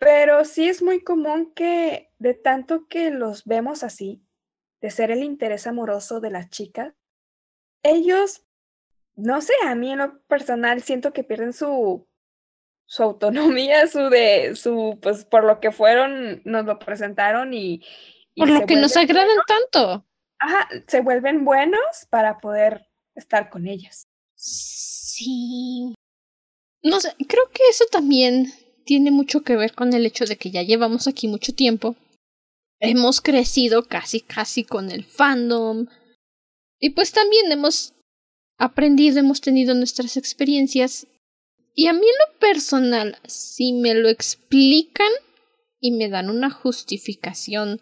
Pero 0.04 0.44
sí 0.46 0.68
es 0.68 0.82
muy 0.82 1.04
común 1.04 1.54
que 1.54 2.12
de 2.20 2.34
tanto 2.34 2.88
que 2.88 3.10
los 3.10 3.46
vemos 3.46 3.84
así, 3.84 4.22
de 4.82 4.92
ser 4.92 5.12
el 5.12 5.24
interés 5.24 5.66
amoroso 5.66 6.20
de 6.20 6.30
la 6.30 6.50
chica, 6.50 6.96
ellos, 7.84 8.44
no 9.16 9.42
sé, 9.42 9.54
a 9.66 9.76
mí 9.76 9.92
en 9.92 10.00
lo 10.00 10.22
personal 10.24 10.82
siento 10.82 11.14
que 11.14 11.24
pierden 11.24 11.54
su, 11.54 12.08
su 12.86 13.04
autonomía, 13.04 13.88
su 13.88 14.10
de, 14.10 14.56
su, 14.56 15.00
pues 15.02 15.26
por 15.26 15.46
lo 15.46 15.60
que 15.60 15.72
fueron, 15.72 16.42
nos 16.44 16.66
lo 16.66 16.80
presentaron 16.80 17.54
y... 17.54 17.82
por 18.36 18.50
lo 18.50 18.66
que 18.66 18.76
nos 18.76 18.98
agradan 18.98 19.38
tanto. 19.48 20.06
Ajá, 20.40 20.68
se 20.88 21.00
vuelven 21.00 21.46
buenos 21.46 22.08
para 22.10 22.40
poder 22.40 22.90
estar 23.16 23.50
con 23.50 23.68
ellas. 23.68 24.08
Sí. 24.36 25.96
No 26.82 27.00
sé, 27.00 27.16
creo 27.30 27.50
que 27.54 27.64
eso 27.70 27.86
también 27.90 28.52
tiene 28.86 29.12
mucho 29.12 29.42
que 29.42 29.56
ver 29.56 29.74
con 29.74 29.94
el 29.94 30.06
hecho 30.06 30.26
de 30.26 30.38
que 30.38 30.52
ya 30.52 30.64
llevamos 30.64 31.08
aquí 31.08 31.28
mucho 31.28 31.54
tiempo. 31.54 31.96
Hemos 32.80 33.22
crecido 33.22 33.84
casi, 33.84 34.22
casi 34.22 34.64
con 34.64 34.92
el 34.92 35.04
fandom. 35.04 35.88
Y 36.80 36.92
pues 36.92 37.12
también 37.12 37.52
hemos 37.52 37.94
aprendido, 38.58 39.20
hemos 39.20 39.42
tenido 39.42 39.74
nuestras 39.74 40.18
experiencias. 40.18 41.08
Y 41.76 41.88
a 41.88 41.94
mí 41.94 42.00
en 42.02 42.06
lo 42.06 42.40
personal, 42.40 43.18
si 43.26 43.74
me 43.74 43.96
lo 43.96 44.10
explican 44.10 45.12
y 45.80 45.92
me 45.92 46.10
dan 46.10 46.30
una 46.30 46.50
justificación 46.50 47.82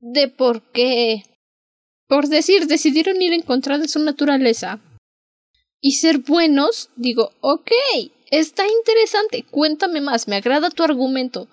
de 0.00 0.28
por 0.28 0.70
qué, 0.70 1.24
por 2.06 2.28
decir, 2.28 2.66
decidieron 2.66 3.20
ir 3.20 3.32
en 3.32 3.42
contra 3.42 3.78
de 3.78 3.88
su 3.88 3.98
naturaleza 3.98 4.80
y 5.80 5.92
ser 5.92 6.18
buenos, 6.18 6.90
digo, 6.96 7.32
ok, 7.40 7.70
está 8.30 8.66
interesante, 8.66 9.44
cuéntame 9.50 10.00
más, 10.00 10.28
me 10.28 10.36
agrada 10.36 10.70
tu 10.70 10.82
argumento. 10.82 11.48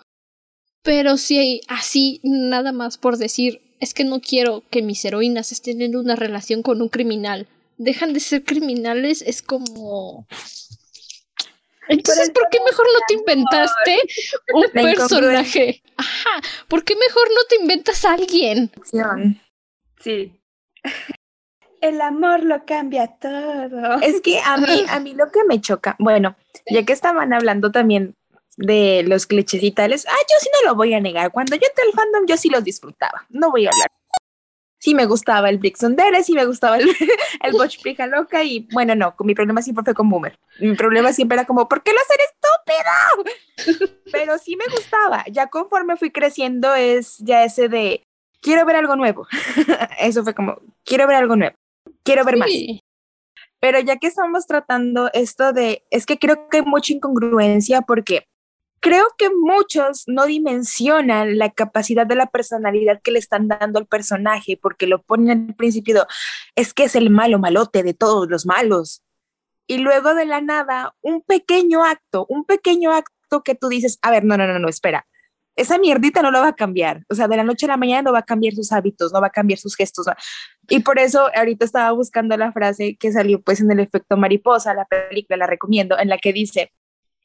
Pero 0.84 1.18
si 1.18 1.62
así, 1.68 2.20
nada 2.24 2.72
más 2.72 2.98
por 2.98 3.18
decir, 3.18 3.62
es 3.80 3.94
que 3.94 4.04
no 4.04 4.20
quiero 4.20 4.64
que 4.70 4.82
mis 4.82 5.04
heroínas 5.06 5.52
estén 5.52 5.82
en 5.82 5.96
una 5.96 6.16
relación 6.16 6.62
con 6.62 6.82
un 6.82 6.90
criminal, 6.90 7.48
dejan 7.78 8.14
de 8.14 8.20
ser 8.20 8.44
criminales, 8.44 9.22
es 9.22 9.42
como... 9.42 10.28
Entonces, 11.90 12.30
¿por 12.32 12.48
qué 12.50 12.60
mejor 12.66 12.86
no 12.94 13.00
te 13.08 13.14
inventaste 13.16 14.00
un 14.54 14.72
personaje? 14.72 15.84
Ajá, 15.98 16.42
¿por 16.70 16.86
qué 16.86 16.96
mejor 16.96 17.28
no 17.30 17.44
te 17.50 17.58
inventas 17.58 18.06
a 18.06 18.14
alguien? 18.14 18.72
Sí. 20.02 20.32
El 21.84 22.00
amor 22.00 22.46
lo 22.46 22.66
cambia 22.66 23.08
todo. 23.08 24.00
Es 24.02 24.22
que 24.22 24.40
a 24.40 24.56
mí, 24.56 24.86
a 24.88 25.02
mí 25.02 25.14
lo 25.16 25.30
que 25.32 25.44
me 25.44 25.60
choca, 25.60 25.98
bueno, 26.00 26.38
ya 26.72 26.86
que 26.86 26.94
estaban 26.94 27.34
hablando 27.34 27.74
también 27.74 28.16
de 28.56 29.04
los 29.06 29.26
clichés 29.26 29.62
y 29.62 29.72
tales, 29.72 30.06
ah, 30.08 30.16
yo 30.32 30.38
sí 30.40 30.48
no 30.54 30.70
lo 30.70 30.76
voy 30.76 30.94
a 30.94 31.02
negar. 31.02 31.34
Cuando 31.34 31.58
yo 31.58 31.68
entré 31.68 31.84
al 31.84 31.92
fandom, 31.92 32.26
yo 32.26 32.38
sí 32.38 32.48
los 32.50 32.64
disfrutaba. 32.64 33.26
No 33.28 33.52
voy 33.52 33.66
a 33.66 33.72
hablar. 33.72 33.90
Sí 34.80 34.96
me 34.96 35.06
gustaba 35.06 35.50
el 35.50 35.58
Brixton 35.58 35.98
Dere, 35.98 36.24
sí 36.24 36.32
me 36.32 36.46
gustaba 36.46 36.78
el, 36.78 36.88
el 37.44 37.52
Botch 37.52 37.80
Loca 38.10 38.46
y 38.46 38.66
bueno, 38.72 38.96
no, 38.96 39.14
mi 39.20 39.36
problema 39.36 39.62
siempre 39.62 39.84
fue 39.84 39.94
con 39.94 40.10
Boomer. 40.10 40.40
Mi 40.62 40.76
problema 40.76 41.12
siempre 41.12 41.36
era 41.36 41.46
como, 41.46 41.68
¿por 41.68 41.84
qué 41.84 41.92
lo 41.92 42.00
hacer 42.00 42.18
estúpido? 43.66 43.92
Pero 44.10 44.38
sí 44.38 44.56
me 44.56 44.74
gustaba. 44.74 45.26
Ya 45.30 45.48
conforme 45.48 45.98
fui 45.98 46.12
creciendo 46.12 46.74
es 46.76 47.18
ya 47.18 47.44
ese 47.44 47.68
de, 47.68 48.06
quiero 48.40 48.66
ver 48.66 48.78
algo 48.78 48.96
nuevo. 48.96 49.28
Eso 50.00 50.24
fue 50.24 50.34
como, 50.34 50.62
quiero 50.86 51.08
ver 51.08 51.18
algo 51.18 51.36
nuevo 51.36 51.58
quiero 52.04 52.24
ver 52.26 52.38
más. 52.38 52.50
Pero 53.60 53.80
ya 53.80 53.98
que 53.98 54.08
estamos 54.08 54.46
tratando 54.46 55.10
esto 55.14 55.54
de, 55.54 55.86
es 55.90 56.06
que 56.06 56.20
creo 56.20 56.50
que 56.50 56.58
hay 56.58 56.64
mucha 56.64 56.94
incongruencia 56.94 57.82
porque 57.82 58.28
creo 58.82 59.06
que 59.18 59.30
muchos 59.30 60.04
no 60.08 60.26
dimensionan 60.26 61.38
la 61.38 61.50
capacidad 61.50 62.06
de 62.06 62.16
la 62.16 62.26
personalidad 62.26 63.02
que 63.02 63.12
le 63.12 63.20
están 63.20 63.48
dando 63.48 63.80
al 63.80 63.88
personaje 63.88 64.60
porque 64.62 64.88
lo 64.88 65.02
ponen 65.02 65.48
al 65.48 65.56
principio, 65.56 66.06
es 66.58 66.74
que 66.74 66.84
es 66.84 66.96
el 66.96 67.10
malo 67.10 67.40
malote 67.40 67.84
de 67.84 67.94
todos 67.94 68.28
los 68.30 68.46
malos. 68.46 69.02
Y 69.66 69.78
luego 69.78 70.14
de 70.14 70.26
la 70.26 70.42
nada, 70.42 70.94
un 71.02 71.22
pequeño 71.22 71.86
acto, 71.86 72.26
un 72.28 72.44
pequeño 72.44 72.92
acto 72.92 73.44
que 73.44 73.56
tú 73.56 73.70
dices, 73.70 73.98
a 74.02 74.12
ver, 74.12 74.26
no, 74.26 74.36
no, 74.36 74.46
no, 74.46 74.60
no, 74.60 74.68
espera, 74.68 75.08
esa 75.56 75.78
mierdita 75.78 76.22
no 76.22 76.32
lo 76.32 76.40
va 76.40 76.50
a 76.50 76.56
cambiar. 76.56 77.04
O 77.10 77.16
sea, 77.16 77.28
de 77.28 77.38
la 77.38 77.44
noche 77.44 77.66
a 77.66 77.70
la 77.70 77.78
mañana 77.78 78.04
no 78.04 78.14
va 78.14 78.20
a 78.20 78.26
cambiar 78.26 78.54
sus 78.54 78.72
hábitos, 78.72 79.14
no 79.14 79.22
va 79.22 79.28
a 79.28 79.32
cambiar 79.32 79.60
sus 79.60 79.76
gestos. 79.76 80.08
Y 80.70 80.80
por 80.80 81.00
eso 81.00 81.30
ahorita 81.36 81.66
estaba 81.66 81.92
buscando 81.92 82.36
la 82.38 82.52
frase 82.52 82.96
que 83.00 83.12
salió 83.12 83.42
pues 83.42 83.62
en 83.62 83.72
el 83.72 83.80
efecto 83.80 84.18
mariposa, 84.18 84.74
la 84.74 84.86
película, 84.86 85.38
la 85.38 85.48
recomiendo, 85.48 85.98
en 86.00 86.10
la 86.10 86.18
que 86.18 86.34
dice, 86.34 86.72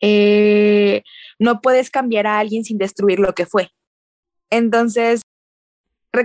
eh, 0.00 1.02
no 1.38 1.60
puedes 1.60 1.90
cambiar 1.90 2.26
a 2.26 2.38
alguien 2.38 2.64
sin 2.64 2.78
destruir 2.78 3.18
lo 3.18 3.34
que 3.34 3.46
fue. 3.46 3.70
Entonces, 4.50 5.22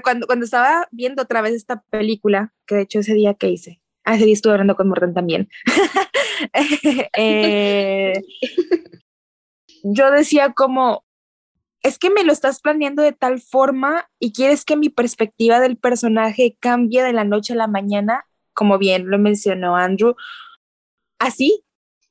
cuando, 0.03 0.27
cuando 0.27 0.45
estaba 0.45 0.87
viendo 0.91 1.21
otra 1.23 1.41
vez 1.41 1.53
esta 1.53 1.83
película, 1.89 2.53
que 2.65 2.75
de 2.75 2.81
hecho 2.81 2.99
ese 2.99 3.13
día 3.13 3.33
que 3.33 3.49
hice, 3.49 3.81
ah, 4.03 4.15
ese 4.15 4.25
día 4.25 4.33
estuve 4.33 4.53
hablando 4.53 4.75
con 4.75 4.89
Morten 4.89 5.13
también, 5.13 5.49
eh, 7.17 8.13
yo 9.83 10.11
decía 10.11 10.53
como, 10.53 11.03
es 11.83 11.99
que 11.99 12.09
me 12.09 12.23
lo 12.23 12.31
estás 12.31 12.61
planeando 12.61 13.03
de 13.03 13.11
tal 13.11 13.41
forma 13.41 14.09
y 14.17 14.31
quieres 14.31 14.63
que 14.63 14.77
mi 14.77 14.89
perspectiva 14.89 15.59
del 15.59 15.77
personaje 15.77 16.57
cambie 16.59 17.03
de 17.03 17.13
la 17.13 17.25
noche 17.25 17.53
a 17.53 17.57
la 17.57 17.67
mañana, 17.67 18.25
como 18.53 18.77
bien 18.77 19.09
lo 19.09 19.19
mencionó 19.19 19.75
Andrew, 19.75 20.15
así, 21.19 21.63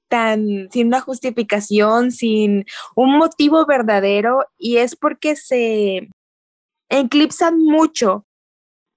tan 0.08 0.68
sin 0.70 0.88
una 0.88 1.00
justificación, 1.00 2.12
sin 2.12 2.66
un 2.94 3.16
motivo 3.16 3.64
verdadero, 3.64 4.44
y 4.58 4.76
es 4.76 4.94
porque 4.94 5.36
se 5.36 6.10
eclipsan 6.90 7.58
mucho 7.58 8.26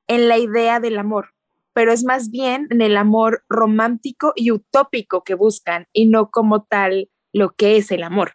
en 0.08 0.28
la 0.28 0.38
idea 0.38 0.82
del 0.82 1.00
amor, 1.00 1.30
pero 1.74 1.94
es 1.94 2.04
más 2.04 2.32
bien 2.32 2.68
en 2.70 2.82
el 2.82 2.98
amor 2.98 3.46
romántico 3.48 4.34
y 4.36 4.52
utópico 4.52 5.24
que 5.24 5.36
buscan 5.36 5.88
y 5.94 6.08
no 6.08 6.32
como 6.32 6.64
tal 6.64 7.10
lo 7.32 7.52
que 7.52 7.78
es 7.78 7.92
el 7.92 8.04
amor. 8.04 8.34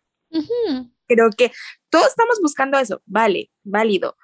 Creo 1.06 1.28
que 1.36 1.52
todos 1.90 2.08
estamos 2.08 2.38
buscando 2.40 2.78
eso, 2.78 3.02
vale, 3.06 3.50
válido, 3.62 4.16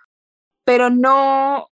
pero 0.64 0.90
no, 0.90 1.70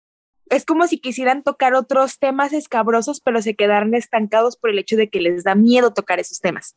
es 0.50 0.64
como 0.64 0.86
si 0.86 0.98
quisieran 0.98 1.42
tocar 1.42 1.74
otros 1.74 2.18
temas 2.18 2.52
escabrosos, 2.52 3.20
pero 3.20 3.42
se 3.42 3.54
quedaran 3.54 3.94
estancados 3.94 4.56
por 4.56 4.70
el 4.70 4.78
hecho 4.78 4.96
de 4.96 5.10
que 5.10 5.20
les 5.20 5.44
da 5.44 5.54
miedo 5.54 5.92
tocar 5.92 6.20
esos 6.20 6.40
temas. 6.40 6.76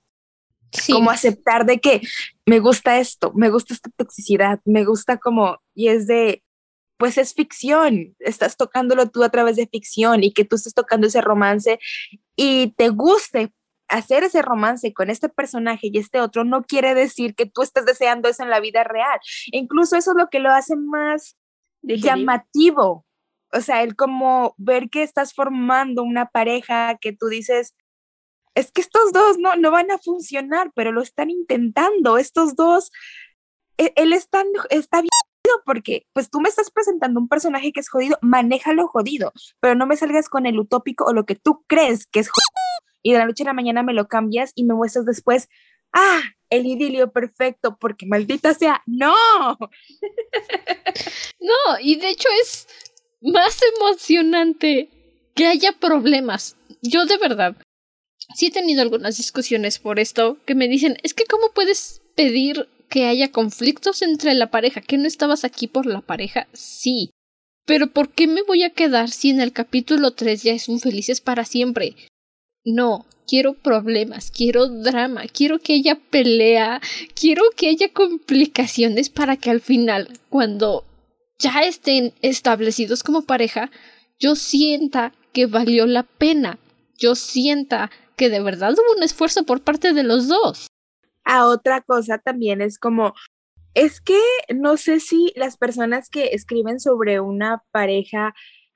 Como 0.88 1.12
aceptar 1.12 1.66
de 1.66 1.80
que 1.80 2.02
me 2.46 2.60
gusta 2.60 3.00
esto, 3.00 3.34
me 3.36 3.50
gusta 3.50 3.74
esta 3.74 3.90
toxicidad, 3.98 4.62
me 4.64 4.86
gusta 4.86 5.18
como, 5.18 5.62
y 5.76 5.90
es 5.90 6.08
de, 6.08 6.44
pues 6.98 7.18
es 7.18 7.34
ficción, 7.34 8.16
estás 8.20 8.56
tocándolo 8.56 9.10
tú 9.10 9.24
a 9.24 9.30
través 9.30 9.58
de 9.58 9.68
ficción 9.68 10.24
y 10.24 10.32
que 10.32 10.46
tú 10.46 10.56
estés 10.56 10.74
tocando 10.74 11.08
ese 11.08 11.20
romance 11.20 11.80
y 12.38 12.74
te 12.78 12.88
guste 12.90 13.52
hacer 13.92 14.24
ese 14.24 14.42
romance 14.42 14.94
con 14.94 15.10
este 15.10 15.30
personaje 15.30 15.90
y 15.92 15.98
este 15.98 16.22
otro 16.22 16.44
no 16.44 16.64
quiere 16.64 16.96
decir 16.96 17.36
que 17.36 17.46
tú 17.46 17.62
estés 17.62 17.86
deseando 17.86 18.30
eso 18.30 18.44
en 18.44 18.50
la 18.50 18.60
vida 18.60 18.84
real. 18.84 19.20
incluso 19.52 19.96
eso 19.96 20.12
es 20.12 20.18
lo 20.18 20.30
que 20.30 20.40
lo 20.40 20.50
hace 20.50 20.76
más 20.76 21.38
llamativo. 21.84 23.06
O 23.54 23.62
sea, 23.62 23.84
el 23.84 23.96
como 23.96 24.56
ver 24.58 24.90
que 24.90 25.04
estás 25.04 25.34
formando 25.34 26.04
una 26.04 26.28
pareja 26.28 26.98
que 27.00 27.12
tú 27.12 27.28
dices, 27.28 27.76
es 28.56 28.72
que 28.72 28.82
estos 28.82 29.12
dos 29.12 29.38
no, 29.38 29.56
no 29.58 29.72
van 29.72 29.92
a 29.92 29.98
funcionar, 29.98 30.72
pero 30.74 30.92
lo 30.92 31.02
están 31.02 31.30
intentando. 31.30 32.18
Estos 32.18 32.56
dos, 32.56 32.92
e, 33.78 33.94
él, 33.96 34.14
está, 34.14 34.44
está 34.70 35.02
bien 35.02 35.10
porque 35.66 36.08
pues 36.14 36.30
tú 36.30 36.40
me 36.40 36.50
estás 36.50 36.72
presentando 36.72 37.20
un 37.20 37.28
personaje 37.28 37.74
que 37.74 37.82
es 37.82 37.90
jodido, 37.90 38.18
manéjalo 38.22 38.88
jodido, 38.88 39.34
pero 39.60 39.76
no 39.76 39.86
me 39.86 39.98
salgas 39.98 40.30
con 40.30 40.46
el 40.46 40.60
utópico 40.60 41.06
o 41.06 41.14
lo 41.14 41.26
que 41.26 41.36
tú 41.36 41.64
crees 41.68 42.08
que 42.08 42.22
es 42.22 42.30
jodido 42.30 42.51
y 43.04 43.14
de 43.14 43.20
la 43.20 43.26
noche 43.26 43.44
a 43.44 43.48
la 43.48 43.54
mañana 43.54 43.84
me 43.84 43.94
lo 43.94 44.08
cambias 44.08 44.52
y 44.56 44.64
me 44.64 44.74
muestras 44.74 45.06
después, 45.06 45.48
ah, 45.94 46.22
el 46.50 46.66
idilio 46.66 47.12
perfecto, 47.12 47.78
porque 47.80 48.06
maldita 48.06 48.54
sea, 48.54 48.82
no. 48.86 49.16
no, 51.40 51.80
y 51.82 51.96
de 51.96 52.10
hecho 52.10 52.30
es 52.42 52.68
más 53.22 53.60
emocionante 53.78 54.90
que 55.34 55.48
haya 55.48 55.72
problemas. 55.74 56.58
Yo 56.82 57.06
de 57.06 57.18
verdad, 57.18 57.56
sí 58.36 58.48
he 58.48 58.52
tenido 58.52 58.82
algunas 58.82 59.18
discusiones 59.18 59.80
por 59.80 60.00
esto 60.00 60.38
que 60.46 60.56
me 60.56 60.68
dicen, 60.68 60.98
es 61.04 61.14
que 61.14 61.26
¿cómo 61.26 61.52
puedes 61.54 62.02
pedir 62.16 62.68
que 62.90 63.06
haya 63.06 63.32
conflictos 63.32 64.02
entre 64.02 64.34
la 64.34 64.52
pareja? 64.52 64.82
¿Que 64.82 64.98
no 64.98 65.08
estabas 65.08 65.46
aquí 65.46 65.68
por 65.68 65.86
la 65.86 66.02
pareja? 66.02 66.48
Sí. 66.54 67.12
Pero 67.66 67.88
¿por 67.88 68.10
qué 68.10 68.28
me 68.28 68.42
voy 68.44 68.64
a 68.64 68.72
quedar 68.72 69.10
si 69.10 69.30
en 69.30 69.40
el 69.40 69.54
capítulo 69.54 70.12
3 70.12 70.44
ya 70.44 70.54
es 70.54 70.68
un 70.68 70.80
felices 70.80 71.22
para 71.22 71.46
siempre? 71.46 71.96
No, 72.64 73.06
quiero 73.28 73.54
problemas, 73.54 74.30
quiero 74.30 74.68
drama, 74.68 75.24
quiero 75.34 75.60
que 75.60 75.74
haya 75.74 75.96
pelea, 75.96 76.80
quiero 77.20 77.44
que 77.56 77.70
haya 77.70 77.92
complicaciones 77.92 79.10
para 79.10 79.38
que 79.38 79.50
al 79.50 79.62
final, 79.62 80.10
cuando 80.30 80.86
ya 81.40 81.62
estén 81.62 82.14
establecidos 82.22 83.04
como 83.04 83.24
pareja, 83.24 83.72
yo 84.20 84.36
sienta 84.36 85.14
que 85.34 85.48
valió 85.48 85.88
la 85.88 86.04
pena, 86.04 86.60
yo 87.00 87.16
sienta 87.16 87.90
que 88.16 88.30
de 88.30 88.42
verdad 88.42 88.74
hubo 88.74 88.98
un 88.98 89.04
esfuerzo 89.04 89.44
por 89.44 89.62
parte 89.62 89.94
de 89.94 90.04
los 90.04 90.28
dos. 90.28 90.68
A 91.24 91.48
otra 91.48 91.82
cosa 91.82 92.20
también 92.20 92.62
es 92.62 92.78
como 92.78 93.14
Es 93.74 94.02
que 94.02 94.20
no 94.54 94.76
sé 94.78 95.00
si 95.00 95.32
las 95.36 95.58
personas 95.58 96.10
que 96.10 96.32
escriben 96.34 96.80
sobre 96.80 97.22
una 97.22 97.64
pareja 97.72 98.34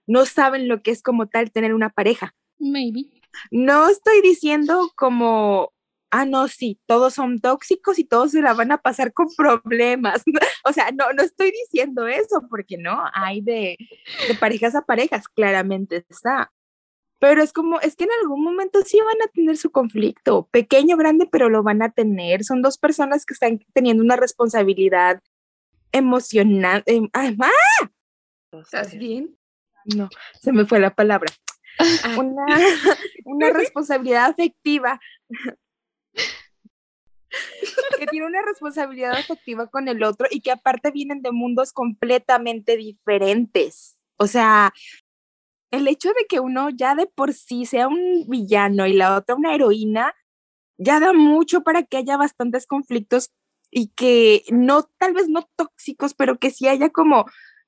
no 0.08 0.26
saben 0.26 0.68
lo 0.68 0.82
que 0.82 0.92
es 0.92 1.04
como 1.04 1.28
tal 1.28 1.52
tener 1.52 1.74
una 1.74 1.90
pareja. 1.90 2.34
Maybe. 2.58 3.15
No 3.52 3.90
estoy 3.90 4.22
diciendo 4.22 4.92
como, 4.96 5.74
ah, 6.12 6.26
no, 6.26 6.48
sí, 6.48 6.80
todos 6.86 7.14
son 7.14 7.40
tóxicos 7.40 8.00
y 8.00 8.06
todos 8.06 8.32
se 8.32 8.42
la 8.42 8.54
van 8.54 8.72
a 8.72 8.78
pasar 8.78 9.14
con 9.14 9.28
problemas. 9.36 10.24
o 10.66 10.74
sea, 10.74 10.92
no, 10.92 11.12
no 11.14 11.24
estoy 11.24 11.52
diciendo 11.52 12.08
eso, 12.08 12.42
porque 12.50 12.78
no, 12.78 13.04
hay 13.14 13.42
de, 13.42 13.78
de 14.28 14.36
parejas 14.36 14.76
a 14.76 14.82
parejas, 14.82 15.28
claramente 15.28 16.06
está. 16.10 16.52
Pero 17.20 17.42
es 17.42 17.54
como, 17.54 17.80
es 17.80 17.96
que 17.96 18.04
en 18.04 18.12
algún 18.22 18.44
momento 18.44 18.82
sí 18.84 19.00
van 19.00 19.22
a 19.28 19.32
tener 19.32 19.58
su 19.58 19.72
conflicto, 19.72 20.48
pequeño, 20.52 20.98
grande, 20.98 21.28
pero 21.32 21.50
lo 21.50 21.64
van 21.64 21.82
a 21.82 21.92
tener. 21.92 22.44
Son 22.44 22.62
dos 22.62 22.78
personas 22.78 23.26
que 23.26 23.34
están 23.34 23.60
teniendo 23.74 24.04
una 24.04 24.16
responsabilidad 24.16 25.22
emocional. 25.92 26.84
Em, 26.86 27.10
¡Ah! 27.14 27.32
¿Estás 28.52 28.98
bien? 28.98 29.38
No, 29.86 30.10
se 30.42 30.52
me 30.52 30.66
fue 30.66 30.80
la 30.80 30.94
palabra. 30.94 31.32
Ah. 31.80 32.16
Una, 32.18 32.46
una 33.26 33.50
responsabilidad 33.52 34.26
afectiva. 34.26 35.00
que 38.00 38.08
tiene 38.08 38.26
una 38.26 38.42
responsabilidad 38.42 39.14
afectiva 39.14 39.68
con 39.68 39.88
el 39.88 40.04
otro 40.04 40.28
y 40.30 40.42
que 40.42 40.52
aparte 40.52 40.92
vienen 40.92 41.22
de 41.22 41.32
mundos 41.32 41.74
completamente 41.74 42.78
diferentes. 42.78 43.98
O 44.18 44.28
sea, 44.28 44.74
el 45.72 45.88
hecho 45.88 46.10
de 46.10 46.26
que 46.28 46.40
uno 46.40 46.70
ya 46.70 46.96
de 46.96 47.08
por 47.08 47.34
sí 47.34 47.66
sea 47.66 47.88
un 47.88 48.26
villano 48.28 48.88
y 48.88 48.94
la 48.94 49.18
otra 49.18 49.36
una 49.36 49.54
heroína, 49.54 50.14
ya 50.78 51.00
da 51.00 51.14
mucho 51.14 51.64
para 51.64 51.84
que 51.84 51.98
haya 51.98 52.18
bastantes 52.18 52.68
conflictos 52.68 53.32
y 53.72 53.88
que 53.90 54.44
no, 54.52 54.84
tal 54.98 55.14
vez 55.14 55.28
no 55.28 55.50
tóxicos, 55.56 56.14
pero 56.14 56.38
que 56.38 56.52
sí 56.52 56.68
haya 56.68 56.90
como 56.90 57.26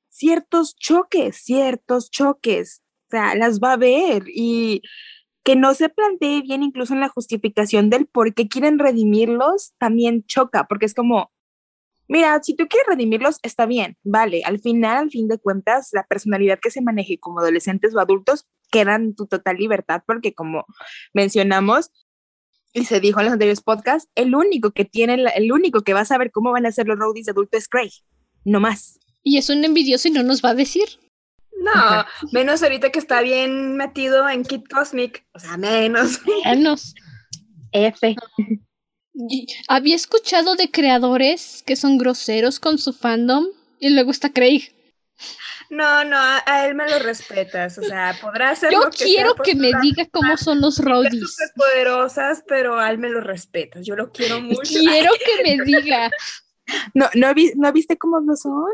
ciertos 0.09 0.75
choques, 0.75 1.37
ciertos 1.37 2.09
choques. 2.09 2.81
O 3.07 3.11
sea, 3.11 3.35
las 3.35 3.59
va 3.59 3.73
a 3.73 3.77
ver 3.77 4.23
y 4.27 4.81
que 5.43 5.55
no 5.55 5.73
se 5.73 5.89
plantee 5.89 6.41
bien 6.41 6.61
incluso 6.61 6.93
en 6.93 6.99
la 6.99 7.07
justificación 7.07 7.89
del 7.89 8.05
por 8.05 8.33
qué 8.33 8.47
quieren 8.49 8.79
redimirlos, 8.79 9.73
también 9.77 10.25
choca, 10.25 10.65
porque 10.67 10.85
es 10.85 10.93
como, 10.93 11.31
Mira, 12.09 12.41
si 12.41 12.55
tú 12.55 12.67
quieres 12.67 12.87
redimirlos, 12.87 13.39
está 13.43 13.65
bien, 13.65 13.97
vale. 14.03 14.41
Al 14.45 14.59
final, 14.59 14.97
al 14.97 15.11
fin 15.11 15.27
de 15.27 15.37
cuentas, 15.39 15.89
la 15.91 16.05
personalidad 16.05 16.59
que 16.59 16.71
se 16.71 16.81
maneje 16.81 17.19
como 17.19 17.39
adolescentes 17.39 17.93
o 17.93 17.99
adultos 17.99 18.45
queda 18.71 18.95
en 18.95 19.13
tu 19.13 19.27
total 19.27 19.57
libertad, 19.57 20.03
porque 20.05 20.33
como 20.33 20.65
mencionamos 21.13 21.91
y 22.73 22.85
se 22.85 22.99
dijo 22.99 23.19
en 23.19 23.25
los 23.25 23.33
anteriores 23.33 23.61
podcasts, 23.61 24.09
el 24.15 24.35
único 24.35 24.71
que 24.71 24.85
tiene, 24.85 25.25
el 25.35 25.51
único 25.51 25.81
que 25.81 25.93
va 25.93 26.01
a 26.01 26.05
saber 26.05 26.31
cómo 26.31 26.51
van 26.51 26.65
a 26.65 26.71
ser 26.71 26.87
los 26.87 26.97
roadies 26.97 27.25
de 27.25 27.31
adulto 27.31 27.57
es 27.57 27.67
Craig, 27.67 27.91
no 28.45 28.59
más. 28.59 28.99
Y 29.23 29.37
es 29.37 29.49
un 29.49 29.65
envidioso 29.65 30.07
y 30.07 30.11
no 30.11 30.23
nos 30.23 30.43
va 30.43 30.51
a 30.51 30.55
decir. 30.55 30.87
No, 31.75 32.05
menos 32.31 32.63
ahorita 32.63 32.91
que 32.91 32.99
está 32.99 33.21
bien 33.21 33.75
metido 33.75 34.27
en 34.29 34.43
Kid 34.43 34.63
Cosmic, 34.69 35.25
o 35.33 35.39
sea, 35.39 35.57
menos. 35.57 36.19
Menos. 36.45 36.93
F 37.71 38.15
había 39.67 39.95
escuchado 39.95 40.55
de 40.55 40.69
creadores 40.69 41.63
que 41.65 41.75
son 41.75 41.97
groseros 41.97 42.59
con 42.59 42.77
su 42.77 42.93
fandom 42.93 43.45
y 43.79 43.89
luego 43.89 44.11
está 44.11 44.31
Craig. 44.31 44.73
No, 45.69 46.05
no, 46.05 46.17
a, 46.17 46.65
él 46.65 46.75
me 46.75 46.89
lo 46.89 46.99
respetas, 46.99 47.77
o 47.77 47.81
sea, 47.81 48.17
podrá 48.21 48.55
ser. 48.55 48.71
Yo 48.71 48.89
quiero 48.89 49.35
que 49.35 49.53
me 49.53 49.71
diga 49.81 50.07
cómo 50.11 50.37
son 50.37 50.61
los 50.61 50.79
roadies. 50.79 51.35
poderosas, 51.55 52.43
pero 52.47 52.79
a 52.79 52.89
él 52.89 52.99
me 52.99 53.09
lo 53.09 53.19
respetas, 53.19 53.85
yo 53.85 53.95
lo 53.95 54.11
quiero 54.11 54.39
mucho. 54.41 54.61
Quiero 54.61 55.11
que 55.13 55.43
me 55.57 55.65
diga. 55.65 56.09
No, 56.93 57.09
no, 57.15 57.33
¿no 57.55 57.71
viste 57.73 57.97
cómo 57.97 58.19
lo 58.19 58.35
son? 58.35 58.71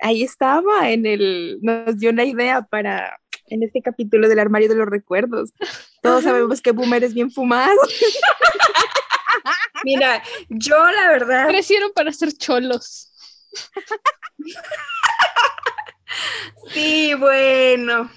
Ahí 0.00 0.22
estaba, 0.22 0.90
en 0.90 1.06
el, 1.06 1.58
nos 1.62 1.98
dio 1.98 2.10
una 2.10 2.24
idea 2.24 2.62
para, 2.62 3.18
en 3.46 3.62
este 3.62 3.82
capítulo 3.82 4.28
del 4.28 4.38
armario 4.38 4.68
de 4.68 4.76
los 4.76 4.88
recuerdos. 4.88 5.52
Todos 6.02 6.24
sabemos 6.24 6.60
que 6.60 6.72
Boomer 6.72 7.04
es 7.04 7.14
bien 7.14 7.30
fumado. 7.30 7.76
Mira, 9.84 10.22
yo 10.48 10.90
la 10.90 11.08
verdad. 11.08 11.48
Crecieron 11.48 11.92
para 11.92 12.12
ser 12.12 12.32
cholos. 12.32 13.12
sí, 16.70 17.14
bueno. 17.14 18.10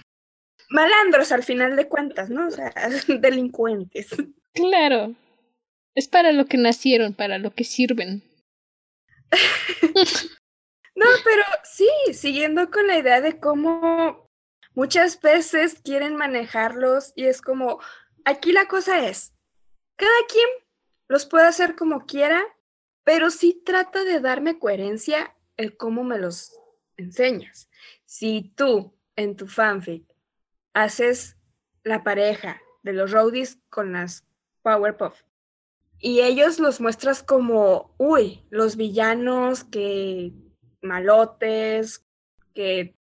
Malandros 0.69 1.31
al 1.31 1.43
final 1.43 1.75
de 1.75 1.87
cuentas, 1.87 2.29
¿no? 2.29 2.47
O 2.47 2.51
sea, 2.51 2.73
delincuentes. 3.19 4.09
Claro. 4.53 5.15
Es 5.95 6.07
para 6.07 6.31
lo 6.31 6.45
que 6.45 6.57
nacieron, 6.57 7.13
para 7.13 7.37
lo 7.37 7.51
que 7.51 7.63
sirven. 7.63 8.23
no, 11.01 11.07
pero 11.23 11.43
sí, 11.63 11.89
siguiendo 12.13 12.69
con 12.69 12.85
la 12.85 12.97
idea 12.97 13.21
de 13.21 13.39
cómo 13.39 14.29
muchas 14.75 15.19
veces 15.19 15.81
quieren 15.83 16.15
manejarlos 16.15 17.11
y 17.15 17.25
es 17.25 17.41
como, 17.41 17.79
aquí 18.23 18.51
la 18.51 18.67
cosa 18.67 19.07
es, 19.07 19.33
cada 19.95 20.11
quien 20.31 20.47
los 21.07 21.25
puede 21.25 21.47
hacer 21.47 21.75
como 21.75 22.05
quiera, 22.05 22.43
pero 23.03 23.31
sí 23.31 23.61
trata 23.65 24.03
de 24.03 24.19
darme 24.19 24.59
coherencia 24.59 25.35
el 25.57 25.75
cómo 25.75 26.03
me 26.03 26.19
los 26.19 26.55
enseñas. 26.97 27.69
Si 28.05 28.53
tú 28.55 28.93
en 29.15 29.35
tu 29.35 29.47
fanfic 29.47 30.05
haces 30.73 31.35
la 31.83 32.03
pareja 32.03 32.61
de 32.83 32.93
los 32.93 33.11
roadies 33.11 33.57
con 33.69 33.93
las 33.93 34.25
Powerpuff 34.61 35.23
y 35.99 36.21
ellos 36.21 36.59
los 36.59 36.79
muestras 36.79 37.23
como, 37.23 37.93
uy, 37.97 38.45
los 38.49 38.75
villanos 38.75 39.63
que 39.63 40.33
malotes, 40.81 42.05
que 42.53 42.95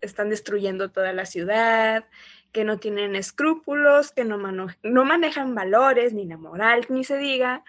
están 0.00 0.30
destruyendo 0.30 0.90
toda 0.90 1.12
la 1.12 1.26
ciudad, 1.26 2.06
que 2.52 2.64
no 2.64 2.78
tienen 2.78 3.16
escrúpulos, 3.16 4.12
que 4.12 4.24
no, 4.24 4.38
manejan 4.38 5.54
valores, 5.54 6.12
ni 6.12 6.26
la 6.26 6.36
moral, 6.36 6.86
ni 6.88 7.04
se 7.04 7.16
diga, 7.16 7.64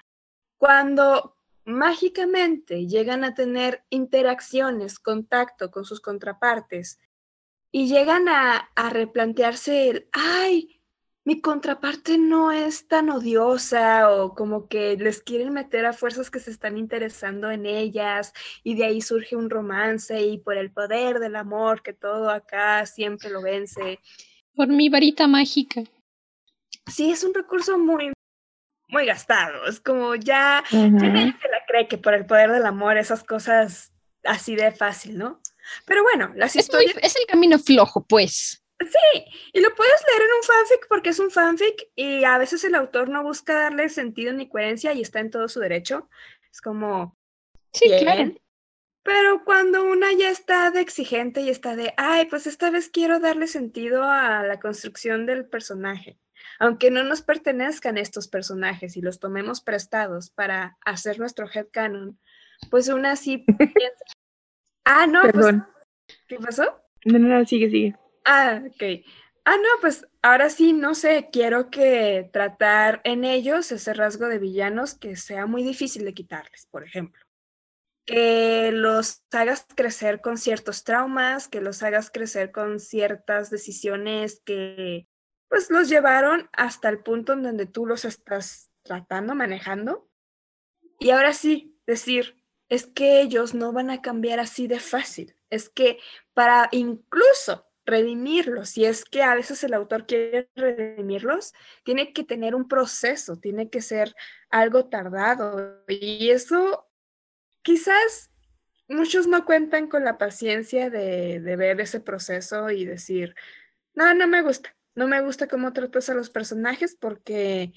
cuando 0.58 1.38
mágicamente 1.66 2.88
llegan 2.88 3.24
a 3.24 3.34
tener 3.34 3.84
interacciones, 3.90 5.00
contacto 5.00 5.72
con 5.72 5.86
sus 5.86 6.02
contrapartes 6.02 7.00
y 7.72 7.88
llegan 7.88 8.28
a, 8.28 8.58
a 8.76 8.90
replantearse 8.90 9.90
el, 9.90 10.10
ay, 10.12 10.83
mi 11.26 11.40
contraparte 11.40 12.18
no 12.18 12.52
es 12.52 12.88
tan 12.88 13.10
odiosa 13.10 14.12
o 14.12 14.36
como 14.36 14.68
que 14.68 14.98
les 14.98 15.22
quieren 15.22 15.54
meter 15.54 15.86
a 15.86 15.94
fuerzas 15.94 16.30
que 16.30 16.40
se 16.40 16.52
están 16.52 16.78
interesando 16.78 17.50
en 17.50 17.66
ellas 17.66 18.34
y 18.64 18.76
de 18.76 18.86
ahí 18.86 19.02
surge 19.02 19.36
un 19.36 19.50
romance 19.50 20.22
y 20.22 20.38
por 20.38 20.58
el 20.58 20.72
poder 20.72 21.20
del 21.20 21.36
amor 21.36 21.82
que 21.82 21.94
todo 21.94 22.30
acá 22.30 22.86
siempre 22.86 23.30
lo 23.30 23.42
vence 23.42 24.00
por 24.56 24.68
mi 24.68 24.90
varita 24.90 25.28
mágica. 25.28 25.82
Sí, 26.88 27.12
es 27.12 27.24
un 27.24 27.34
recurso 27.34 27.78
muy, 27.78 28.12
muy 28.90 29.06
gastado. 29.06 29.66
Es 29.66 29.80
como 29.80 30.16
ya, 30.16 30.64
nadie 30.72 31.36
se 31.42 31.50
la 31.50 31.66
cree 31.68 31.88
que 31.88 31.98
por 31.98 32.14
el 32.14 32.26
poder 32.26 32.52
del 32.52 32.66
amor 32.66 32.98
esas 32.98 33.24
cosas 33.24 33.94
así 34.24 34.56
de 34.56 34.72
fácil, 34.72 35.18
¿no? 35.18 35.42
Pero 35.86 36.04
bueno, 36.04 36.32
las 36.36 36.56
es 36.56 36.66
historias... 36.66 36.96
es 37.02 37.16
el 37.16 37.26
camino 37.26 37.58
flojo, 37.58 38.06
pues. 38.06 38.63
Sí, 38.86 39.26
y 39.54 39.62
lo 39.62 39.74
puedes 39.76 40.04
leer 40.08 40.22
en 40.22 40.36
un 40.38 40.44
fanfic 40.44 40.88
porque 40.88 41.10
es 41.10 41.20
un 41.20 41.32
fanfic 41.32 41.90
y 41.96 42.24
a 42.24 42.38
veces 42.38 42.64
el 42.64 42.76
autor 42.76 43.10
no 43.10 43.24
busca 43.24 43.54
darle 43.54 43.90
sentido 43.90 44.34
ni 44.34 44.50
coherencia 44.50 44.94
y 44.94 45.02
está 45.02 45.20
en 45.20 45.32
todo 45.32 45.48
su 45.48 45.60
derecho. 45.60 46.10
Es 46.52 46.62
como... 46.62 47.18
Sí, 47.72 47.90
claro. 48.00 48.34
Pero 49.04 49.44
cuando 49.44 49.84
una 49.84 50.14
ya 50.14 50.30
está 50.30 50.72
de 50.72 50.80
exigente 50.80 51.42
y 51.42 51.50
está 51.50 51.76
de, 51.76 51.94
ay, 51.98 52.26
pues 52.28 52.48
esta 52.48 52.72
vez 52.72 52.90
quiero 52.90 53.20
darle 53.20 53.48
sentido 53.48 54.04
a 54.04 54.44
la 54.44 54.60
construcción 54.62 55.26
del 55.26 55.46
personaje, 55.46 56.18
aunque 56.58 56.90
no 56.90 57.04
nos 57.04 57.22
pertenezcan 57.22 57.98
estos 57.98 58.30
personajes 58.30 58.96
y 58.96 59.02
los 59.02 59.20
tomemos 59.20 59.60
prestados 59.60 60.30
para 60.30 60.78
hacer 60.86 61.20
nuestro 61.20 61.50
headcanon, 61.54 62.18
pues 62.70 62.88
una 62.88 63.12
así 63.12 63.40
piensa, 63.58 64.06
ah, 64.86 65.06
no, 65.06 65.22
pues, 65.22 65.34
Perdón. 65.34 65.68
¿qué 66.28 66.38
pasó? 66.38 66.82
No, 67.04 67.20
no, 67.20 67.28
no, 67.28 67.46
sigue, 67.46 67.70
sigue. 67.70 67.96
Ah, 68.26 68.62
ok. 68.66 69.06
Ah, 69.46 69.58
no, 69.58 69.70
pues 69.82 70.08
ahora 70.22 70.50
sí, 70.50 70.72
no 70.72 70.96
sé, 70.96 71.30
quiero 71.32 71.70
que 71.70 72.30
tratar 72.32 73.02
en 73.04 73.26
ellos 73.26 73.72
ese 73.72 73.94
rasgo 73.94 74.28
de 74.28 74.40
villanos 74.40 74.96
que 74.96 75.18
sea 75.18 75.46
muy 75.46 75.64
difícil 75.64 76.06
de 76.06 76.14
quitarles, 76.14 76.68
por 76.72 76.84
ejemplo 76.86 77.24
que 78.06 78.72
los 78.74 79.24
hagas 79.32 79.66
crecer 79.76 80.22
con 80.22 80.38
ciertos 80.38 80.84
traumas, 80.84 81.48
que 81.48 81.62
los 81.62 81.84
hagas 81.84 82.12
crecer 82.12 82.52
con 82.52 82.80
ciertas 82.80 83.50
decisiones 83.50 84.42
que 84.46 85.08
pues 85.48 85.70
los 85.70 85.88
llevaron 85.88 86.50
hasta 86.52 86.90
el 86.90 87.00
punto 87.00 87.34
en 87.34 87.44
donde 87.44 87.66
tú 87.66 87.86
los 87.86 88.06
estás 88.06 88.72
tratando, 88.82 89.36
manejando. 89.36 90.10
Y 91.00 91.12
ahora 91.12 91.34
sí, 91.34 91.78
decir, 91.86 92.44
es 92.70 92.88
que 92.88 93.22
ellos 93.22 93.54
no 93.54 93.72
van 93.72 93.90
a 93.92 94.02
cambiar 94.02 94.40
así 94.40 94.68
de 94.68 94.80
fácil. 94.80 95.38
Es 95.50 95.70
que 95.70 96.00
para 96.34 96.70
incluso 96.72 97.68
redimirlos, 97.86 98.70
si 98.70 98.86
es 98.86 99.04
que 99.04 99.24
a 99.24 99.36
veces 99.36 99.64
el 99.64 99.74
autor 99.74 100.06
quiere 100.06 100.50
redimirlos, 100.56 101.54
tiene 101.84 102.14
que 102.14 102.24
tener 102.24 102.56
un 102.56 102.68
proceso, 102.68 103.38
tiene 103.38 103.70
que 103.70 103.82
ser 103.82 104.16
algo 104.50 104.86
tardado. 104.86 105.84
Y 105.88 106.30
eso 106.30 106.88
quizás 107.62 108.32
muchos 108.88 109.28
no 109.28 109.46
cuentan 109.46 109.88
con 109.88 110.04
la 110.06 110.18
paciencia 110.18 110.90
de, 110.90 111.40
de 111.40 111.56
ver 111.56 111.82
ese 111.82 112.00
proceso 112.00 112.70
y 112.70 112.86
decir, 112.86 113.36
no, 113.94 114.14
no 114.14 114.28
me 114.28 114.42
gusta, 114.42 114.76
no 114.96 115.08
me 115.08 115.22
gusta 115.22 115.48
cómo 115.48 115.74
tratas 115.74 116.10
a 116.10 116.14
los 116.14 116.30
personajes 116.30 116.96
porque 117.00 117.74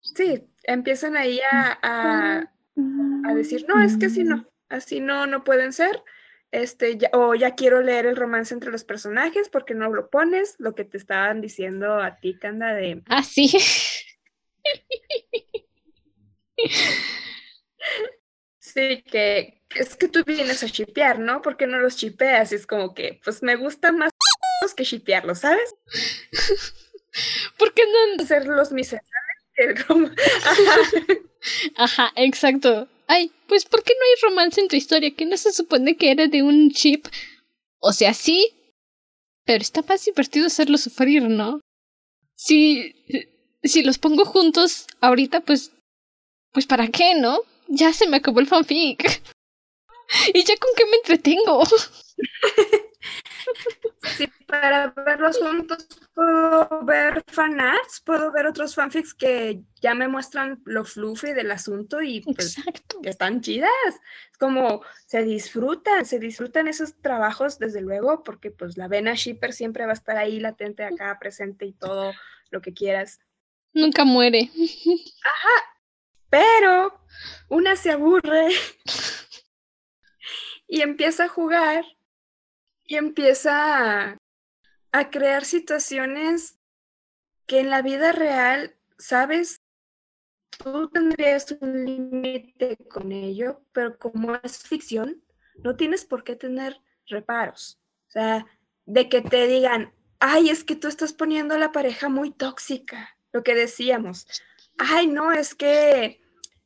sí, 0.00 0.46
empiezan 0.62 1.16
ahí 1.16 1.40
a, 1.50 1.78
a, 1.82 3.34
decir, 3.34 3.66
no, 3.68 3.82
es 3.82 3.96
que 3.96 4.06
así 4.06 4.24
no, 4.24 4.46
así 4.68 5.00
no, 5.00 5.26
no 5.26 5.44
pueden 5.44 5.72
ser. 5.72 6.02
Este, 6.54 6.96
ya, 6.96 7.10
o 7.14 7.34
ya 7.34 7.56
quiero 7.56 7.82
leer 7.82 8.06
el 8.06 8.14
romance 8.14 8.54
entre 8.54 8.70
los 8.70 8.84
personajes 8.84 9.48
porque 9.48 9.74
no 9.74 9.90
lo 9.90 10.08
pones, 10.08 10.54
lo 10.58 10.76
que 10.76 10.84
te 10.84 10.96
estaban 10.96 11.40
diciendo 11.40 12.00
a 12.00 12.20
ti, 12.20 12.38
Canda, 12.38 12.72
de... 12.74 13.02
Ah, 13.08 13.24
sí. 13.24 13.48
sí, 18.60 19.02
que 19.02 19.64
es 19.74 19.96
que 19.96 20.06
tú 20.06 20.22
vienes 20.24 20.62
a 20.62 20.66
shipear, 20.66 21.18
¿no? 21.18 21.42
¿Por 21.42 21.56
qué 21.56 21.66
no 21.66 21.80
los 21.80 21.96
shipeas? 21.96 22.52
Y 22.52 22.54
es 22.54 22.68
como 22.68 22.94
que, 22.94 23.20
pues 23.24 23.42
me 23.42 23.56
gusta 23.56 23.90
más 23.90 24.12
que 24.76 24.84
shipearlos, 24.84 25.40
¿sabes? 25.40 25.74
¿Por 27.58 27.74
qué 27.74 27.82
no 27.84 28.22
hacer 28.22 28.46
los 28.46 28.70
miserables? 28.70 29.10
Ajá, 31.76 32.12
exacto. 32.14 32.88
Ay, 33.06 33.30
pues 33.48 33.64
¿por 33.64 33.82
qué 33.82 33.92
no 33.92 34.00
hay 34.04 34.30
romance 34.30 34.60
en 34.60 34.68
tu 34.68 34.76
historia? 34.76 35.14
Que 35.14 35.26
no 35.26 35.36
se 35.36 35.52
supone 35.52 35.96
que 35.96 36.10
era 36.10 36.26
de 36.26 36.42
un 36.42 36.70
chip. 36.70 37.06
O 37.80 37.92
sea, 37.92 38.14
sí, 38.14 38.50
pero 39.44 39.60
está 39.60 39.82
más 39.82 40.04
divertido 40.04 40.46
hacerlo 40.46 40.78
sufrir, 40.78 41.22
¿no? 41.22 41.60
Si, 42.36 42.94
si 43.62 43.82
los 43.82 43.98
pongo 43.98 44.24
juntos 44.24 44.86
ahorita, 45.00 45.40
pues, 45.42 45.72
pues 46.52 46.66
¿para 46.66 46.88
qué, 46.88 47.14
no? 47.14 47.40
Ya 47.68 47.92
se 47.92 48.08
me 48.08 48.16
acabó 48.16 48.40
el 48.40 48.46
fanfic. 48.46 49.02
¿Y 50.34 50.44
ya 50.44 50.56
con 50.56 50.70
qué 50.76 50.86
me 50.86 50.96
entretengo? 50.96 51.62
Sí, 54.16 54.26
para 54.46 54.88
verlos 54.90 55.38
juntos 55.38 55.88
puedo 56.14 56.84
ver 56.84 57.24
fanarts, 57.26 58.00
puedo 58.04 58.32
ver 58.32 58.46
otros 58.46 58.74
fanfics 58.74 59.14
que 59.14 59.62
ya 59.80 59.94
me 59.94 60.08
muestran 60.08 60.62
lo 60.64 60.84
fluffy 60.84 61.32
del 61.32 61.50
asunto 61.50 62.00
y 62.00 62.20
pues 62.20 62.56
están 63.02 63.40
chidas. 63.40 63.70
Es 64.30 64.38
como 64.38 64.82
se 65.06 65.24
disfrutan, 65.24 66.04
se 66.04 66.18
disfrutan 66.18 66.68
esos 66.68 66.96
trabajos 67.00 67.58
desde 67.58 67.80
luego 67.80 68.22
porque 68.22 68.50
pues 68.50 68.76
la 68.76 68.88
vena 68.88 69.14
shipper 69.14 69.52
siempre 69.52 69.84
va 69.86 69.92
a 69.92 69.94
estar 69.94 70.16
ahí 70.16 70.40
latente 70.40 70.84
acá, 70.84 71.18
presente 71.18 71.66
y 71.66 71.72
todo 71.72 72.12
lo 72.50 72.60
que 72.60 72.72
quieras. 72.72 73.20
Nunca 73.72 74.04
muere. 74.04 74.50
Ajá, 75.24 75.78
pero 76.30 77.00
una 77.48 77.76
se 77.76 77.90
aburre 77.90 78.48
y 80.68 80.80
empieza 80.80 81.24
a 81.24 81.28
jugar 81.28 81.84
y 82.84 82.96
empieza 82.96 84.10
a, 84.10 84.16
crear 85.10 85.44
situaciones 85.44 86.58
que 87.46 87.60
en 87.60 87.70
la 87.70 87.82
vida 87.82 88.12
real, 88.12 88.76
¿sabes? 88.98 89.60
Tú 90.62 90.88
tendrías 90.88 91.56
un 91.60 91.84
límite 91.84 92.78
con 92.88 93.12
ello, 93.12 93.60
pero 93.72 93.98
como 93.98 94.34
es 94.36 94.58
ficción, 94.58 95.22
no 95.56 95.76
tienes 95.76 96.04
por 96.04 96.24
qué 96.24 96.36
tener 96.36 96.80
reparos. 97.06 97.80
O 98.08 98.10
sea, 98.12 98.46
de 98.86 99.08
que 99.08 99.20
te 99.20 99.46
digan, 99.46 99.92
ay, 100.20 100.50
es 100.50 100.64
que 100.64 100.76
tú 100.76 100.88
estás 100.88 101.12
poniendo 101.12 101.54
a 101.54 101.58
la 101.58 101.72
pareja 101.72 102.08
muy 102.08 102.30
tóxica, 102.30 103.18
lo 103.32 103.42
que 103.42 103.54
decíamos. 103.54 104.26
Ay, 104.78 105.06
no, 105.06 105.32
es 105.32 105.54
que 105.54 106.23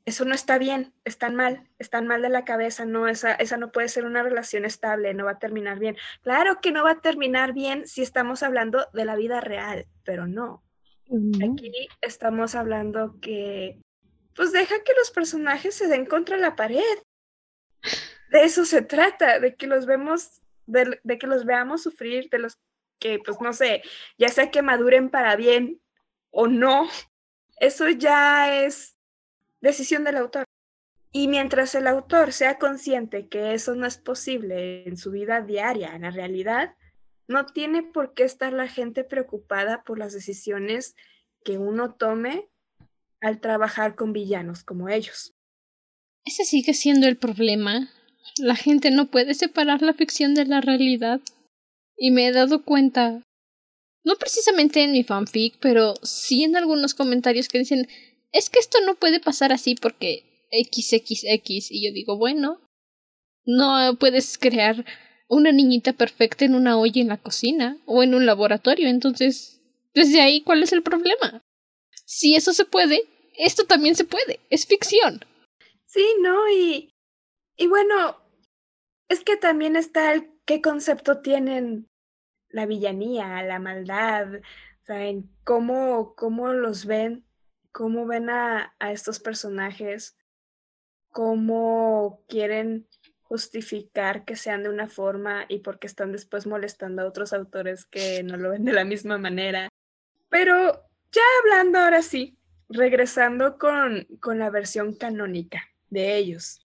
eso 0.09 0.25
no 0.25 0.35
está 0.35 0.57
bien, 0.57 0.95
están 1.05 1.35
mal, 1.35 1.69
están 1.79 2.07
mal 2.07 2.23
de 2.23 2.31
la 2.31 2.47
cabeza, 2.47 2.87
no, 2.87 3.09
esa, 3.09 3.35
esa 3.35 3.59
no 3.59 3.71
puede 3.71 3.91
ser 3.91 4.07
una 4.07 4.23
relación 4.23 4.65
estable, 4.65 5.13
no 5.13 5.27
va 5.27 5.33
a 5.33 5.39
terminar 5.39 5.79
bien. 5.79 5.99
Claro 6.23 6.61
que 6.63 6.73
no 6.73 6.83
va 6.83 6.93
a 6.93 7.01
terminar 7.01 7.53
bien 7.53 7.87
si 7.87 8.01
estamos 8.01 8.43
hablando 8.43 8.87
de 8.95 9.05
la 9.05 9.17
vida 9.17 9.43
real, 9.43 9.87
pero 10.05 10.27
no. 10.27 10.65
Aquí 11.45 11.89
estamos 12.01 12.55
hablando 12.55 13.19
que, 13.21 13.83
pues 14.35 14.51
deja 14.53 14.83
que 14.83 14.95
los 14.95 15.11
personajes 15.11 15.75
se 15.75 15.89
den 15.89 16.07
contra 16.07 16.39
la 16.39 16.57
pared. 16.57 16.83
De 18.31 18.45
eso 18.45 18.65
se 18.65 18.81
trata, 18.81 19.41
de 19.41 19.57
que 19.57 19.67
los 19.67 19.85
vemos, 19.85 20.41
de, 20.67 21.01
de 21.03 21.19
que 21.19 21.27
los 21.27 21.45
veamos 21.45 21.83
sufrir, 21.83 22.31
de 22.31 22.39
los 22.39 22.59
que, 22.99 23.19
pues 23.19 23.41
no 23.43 23.53
sé, 23.53 23.83
ya 24.17 24.29
sea 24.29 24.51
que 24.51 24.63
maduren 24.63 25.11
para 25.11 25.37
bien 25.37 25.81
o 26.31 26.47
no. 26.47 26.89
Eso 27.61 27.89
ya 27.89 28.65
es 28.65 28.98
decisión 29.61 30.05
del 30.05 30.17
autor. 30.17 30.45
Y 31.13 31.29
mientras 31.29 31.75
el 31.75 31.87
autor 31.87 32.33
sea 32.33 32.59
consciente 32.59 33.29
que 33.29 33.55
eso 33.55 33.75
no 33.75 33.87
es 33.87 33.97
posible 33.97 34.87
en 34.87 34.97
su 34.97 35.11
vida 35.11 35.41
diaria, 35.41 35.95
en 35.95 36.03
la 36.03 36.11
realidad, 36.11 36.75
no 37.29 37.47
tiene 37.47 37.83
por 37.83 38.15
qué 38.15 38.25
estar 38.25 38.53
la 38.53 38.69
gente 38.69 39.05
preocupada 39.05 39.83
por 39.85 39.99
las 39.99 40.13
decisiones 40.13 40.95
que 41.45 41.59
uno 41.59 41.95
tome 41.95 42.49
al 43.21 43.41
trabajar 43.41 43.95
con 43.95 44.13
villanos 44.13 44.65
como 44.65 44.89
ellos. 44.89 45.33
Ese 46.25 46.45
sigue 46.45 46.75
siendo 46.75 47.07
el 47.07 47.17
problema. 47.17 47.91
La 48.39 48.55
gente 48.55 48.91
no 48.91 49.11
puede 49.11 49.35
separar 49.35 49.83
la 49.83 49.95
ficción 49.95 50.35
de 50.35 50.45
la 50.45 50.61
realidad. 50.61 51.21
Y 51.97 52.11
me 52.11 52.29
he 52.29 52.33
dado 52.33 52.65
cuenta, 52.65 53.23
no 54.05 54.15
precisamente 54.17 54.83
en 54.85 54.93
mi 54.93 55.05
fanfic, 55.05 55.59
pero 55.61 55.95
sí 56.03 56.45
en 56.45 56.55
algunos 56.57 56.95
comentarios 56.95 57.49
que 57.49 57.59
dicen, 57.59 57.89
es 58.33 58.51
que 58.51 58.59
esto 58.59 58.79
no 58.85 58.95
puede 58.95 59.21
pasar 59.21 59.53
así 59.53 59.75
porque 59.75 60.25
XXX. 60.51 61.71
Y 61.71 61.87
yo 61.87 61.93
digo, 61.93 62.17
bueno, 62.17 62.61
no 63.45 63.97
puedes 63.99 64.39
crear 64.39 64.85
una 65.29 65.53
niñita 65.53 65.93
perfecta 65.93 66.45
en 66.45 66.55
una 66.55 66.79
olla 66.79 67.01
en 67.01 67.09
la 67.09 67.19
cocina 67.19 67.79
o 67.87 68.03
en 68.03 68.15
un 68.15 68.27
laboratorio. 68.27 68.89
Entonces, 68.89 69.61
desde 69.95 70.21
ahí, 70.21 70.43
¿cuál 70.43 70.63
es 70.63 70.73
el 70.73 70.83
problema? 70.83 71.43
Si 72.05 72.35
eso 72.35 72.53
se 72.53 72.65
puede, 72.65 73.03
esto 73.37 73.65
también 73.65 73.95
se 73.95 74.05
puede. 74.05 74.41
Es 74.51 74.67
ficción. 74.67 75.21
Sí, 75.87 76.05
¿no? 76.23 76.51
Y, 76.51 76.91
y 77.57 77.67
bueno, 77.67 78.17
es 79.09 79.25
que 79.25 79.37
también 79.37 79.77
está 79.77 80.13
el 80.13 80.31
qué 80.45 80.61
concepto 80.61 81.21
tienen 81.21 81.87
la 82.51 82.67
villanía, 82.67 83.43
la 83.43 83.59
maldad, 83.59 84.37
o 84.37 84.85
sea, 84.87 85.07
en 85.07 85.31
cómo, 85.45 86.15
cómo 86.15 86.53
los 86.53 86.87
ven 86.87 87.28
cómo 87.73 88.07
ven 88.07 88.31
a, 88.31 88.75
a 88.79 88.93
estos 88.93 89.21
personajes, 89.21 90.17
cómo 91.11 92.25
quieren 92.29 92.87
justificar 93.23 94.25
que 94.25 94.37
sean 94.37 94.63
de 94.63 94.71
una 94.71 94.89
forma 94.89 95.45
y 95.49 95.59
porque 95.59 95.87
están 95.87 96.13
después 96.13 96.47
molestando 96.47 97.03
a 97.03 97.07
otros 97.07 97.33
autores 97.33 97.85
que 97.85 98.23
no 98.23 98.39
lo 98.39 98.51
ven 98.51 98.65
de 98.65 98.73
la 98.73 98.85
misma 98.85 99.19
manera. 99.19 99.69
Pero 100.31 100.89
ya 101.13 101.23
hablando 101.43 101.79
ahora 101.79 102.03
sí, 102.03 102.39
regresando 102.69 103.59
con, 103.59 104.07
con 104.21 104.39
la 104.39 104.51
versión 104.51 104.95
canónica 104.95 105.63
de 105.91 106.17
ellos. 106.17 106.67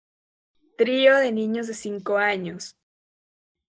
Trío 0.77 1.17
de 1.17 1.33
niños 1.33 1.67
de 1.67 1.75
cinco 1.75 2.19
años. 2.19 2.77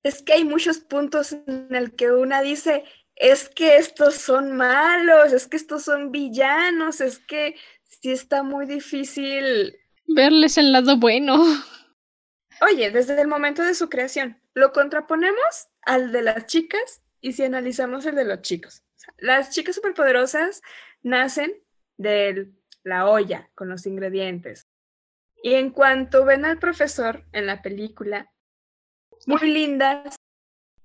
Es 0.04 0.24
que 0.24 0.34
hay 0.34 0.46
muchos 0.46 0.80
puntos 0.80 1.34
en 1.34 1.76
el 1.76 1.96
que 1.96 2.12
una 2.12 2.42
dice, 2.42 2.86
es 3.20 3.50
que 3.50 3.76
estos 3.76 4.16
son 4.16 4.54
malos, 4.54 5.34
es 5.34 5.48
que 5.48 5.58
estos 5.58 5.84
son 5.84 6.12
villanos, 6.12 7.02
es 7.02 7.20
que 7.20 7.56
sí 7.84 8.12
está 8.12 8.42
muy 8.44 8.66
difícil 8.66 9.78
verles 10.10 10.58
el 10.58 10.72
lado 10.72 10.98
bueno. 10.98 11.36
Oye, 12.62 12.92
desde 12.92 13.20
el 13.22 13.28
momento 13.28 13.64
de 13.64 13.76
su 13.76 13.90
creación, 13.90 14.42
lo 14.54 14.74
contraponemos 14.74 15.70
al 15.82 16.12
de 16.12 16.24
las 16.24 16.46
chicas 16.48 17.02
y 17.22 17.34
si 17.34 17.44
analizamos 17.44 18.06
el 18.06 18.16
de 18.16 18.26
los 18.26 18.42
chicos. 18.42 18.84
las 19.18 19.52
chicas 19.52 19.76
superpoderosas 19.76 20.62
nacen 21.02 21.54
de 21.98 22.52
la 22.84 23.08
olla 23.08 23.50
con 23.56 23.70
los 23.70 23.86
ingredientes. 23.86 24.68
Y 25.42 25.54
en 25.54 25.72
cuanto 25.72 26.26
ven 26.26 26.44
al 26.44 26.60
profesor 26.60 27.26
en 27.32 27.46
la 27.46 27.62
película, 27.62 28.32
muy 29.26 29.52
lindas, 29.52 30.16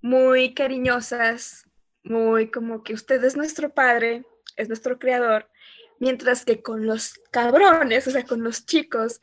muy 0.00 0.54
cariñosas, 0.54 1.68
muy 2.04 2.50
como 2.50 2.82
que 2.82 2.94
usted 2.94 3.22
es 3.24 3.36
nuestro 3.36 3.72
padre, 3.72 4.24
es 4.56 4.68
nuestro 4.68 4.98
creador, 4.98 5.50
mientras 5.98 6.44
que 6.44 6.62
con 6.62 6.86
los 6.86 7.14
cabrones, 7.30 8.06
o 8.06 8.10
sea, 8.10 8.24
con 8.24 8.44
los 8.44 8.66
chicos, 8.66 9.20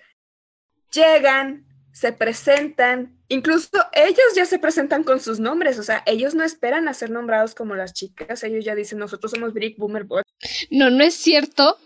llegan, 0.91 1.65
se 1.93 2.11
presentan, 2.11 3.17
incluso 3.27 3.69
ellos 3.93 4.33
ya 4.35 4.45
se 4.45 4.59
presentan 4.59 5.03
con 5.03 5.19
sus 5.19 5.39
nombres, 5.39 5.77
o 5.77 5.83
sea, 5.83 6.03
ellos 6.05 6.35
no 6.35 6.43
esperan 6.43 6.87
a 6.87 6.93
ser 6.93 7.11
nombrados 7.11 7.53
como 7.53 7.75
las 7.75 7.93
chicas, 7.93 8.43
ellos 8.43 8.65
ya 8.65 8.75
dicen, 8.75 8.97
nosotros 8.97 9.31
somos 9.31 9.53
Brick 9.53 9.77
Boomer 9.77 10.03
Bot. 10.03 10.23
No, 10.69 10.89
no 10.89 11.03
es 11.03 11.13
cierto, 11.13 11.77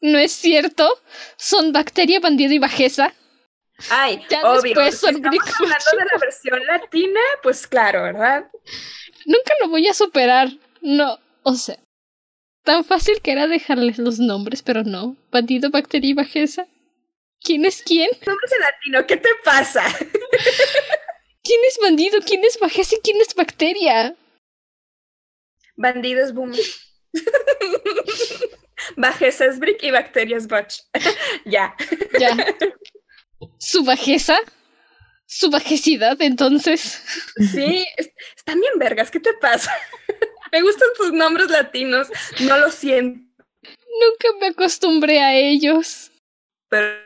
no 0.00 0.18
es 0.18 0.32
cierto, 0.32 0.88
son 1.36 1.72
Bacteria, 1.72 2.20
Bandido 2.20 2.52
y 2.52 2.58
Bajeza. 2.58 3.14
Ay, 3.88 4.22
obvio, 4.42 4.74
son 4.92 5.16
estamos 5.16 5.54
hablando 5.58 5.90
de 5.98 6.04
la 6.12 6.18
versión 6.20 6.66
latina, 6.66 7.20
pues 7.42 7.66
claro, 7.66 8.02
¿verdad? 8.02 8.50
Nunca 9.26 9.54
lo 9.60 9.68
voy 9.68 9.86
a 9.88 9.94
superar. 9.94 10.48
No, 10.80 11.18
o 11.42 11.54
sea, 11.54 11.78
tan 12.64 12.84
fácil 12.84 13.20
que 13.22 13.32
era 13.32 13.46
dejarles 13.46 13.98
los 13.98 14.18
nombres, 14.18 14.62
pero 14.62 14.84
no. 14.84 15.16
Bandido, 15.30 15.70
bacteria 15.70 16.10
y 16.10 16.14
bajeza. 16.14 16.66
¿Quién 17.40 17.64
es 17.64 17.82
quién? 17.82 18.10
Nombres 18.26 18.52
en 18.52 18.60
latino, 18.60 19.06
¿qué 19.06 19.16
te 19.16 19.30
pasa? 19.44 19.84
¿Quién 21.42 21.60
es 21.66 21.78
bandido? 21.82 22.20
¿Quién 22.24 22.44
es 22.44 22.58
bajeza 22.58 22.96
y 22.96 23.00
quién 23.00 23.20
es 23.20 23.34
bacteria? 23.34 24.14
Bandido 25.76 26.22
es 26.22 26.34
boom. 26.34 26.52
Bajeza 28.96 29.46
es 29.46 29.58
brick 29.58 29.82
y 29.82 29.90
bacteria 29.90 30.36
es 30.36 30.46
botch. 30.46 30.80
ya. 31.44 31.74
Ya. 32.18 32.36
¿Su 33.58 33.84
bajeza? 33.84 34.38
¿Su 35.32 35.48
bajecidad, 35.48 36.20
entonces? 36.20 37.04
Sí, 37.52 37.86
es- 37.96 38.10
están 38.36 38.60
bien 38.60 38.72
vergas, 38.80 39.12
¿qué 39.12 39.20
te 39.20 39.32
pasa? 39.34 39.70
Me 40.52 40.60
gustan 40.60 40.88
tus 40.96 41.12
nombres 41.12 41.48
latinos, 41.50 42.08
no 42.40 42.58
lo 42.58 42.70
siento, 42.72 43.20
Nunca 43.62 44.38
me 44.40 44.48
acostumbré 44.48 45.20
a 45.20 45.34
ellos. 45.34 46.10
pero 46.68 46.98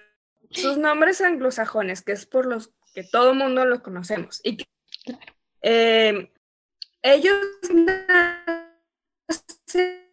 sus 0.50 0.78
nombres 0.78 1.20
anglosajones, 1.20 2.00
que 2.02 2.12
es 2.12 2.24
por 2.24 2.46
los 2.46 2.70
que 2.94 3.02
todo 3.04 3.34
mundo 3.34 3.64
los 3.66 3.80
conocemos. 3.82 4.40
Y 4.44 4.56
que, 4.58 4.64
eh, 5.62 6.32
ellos 7.02 7.36
nacen 9.28 10.08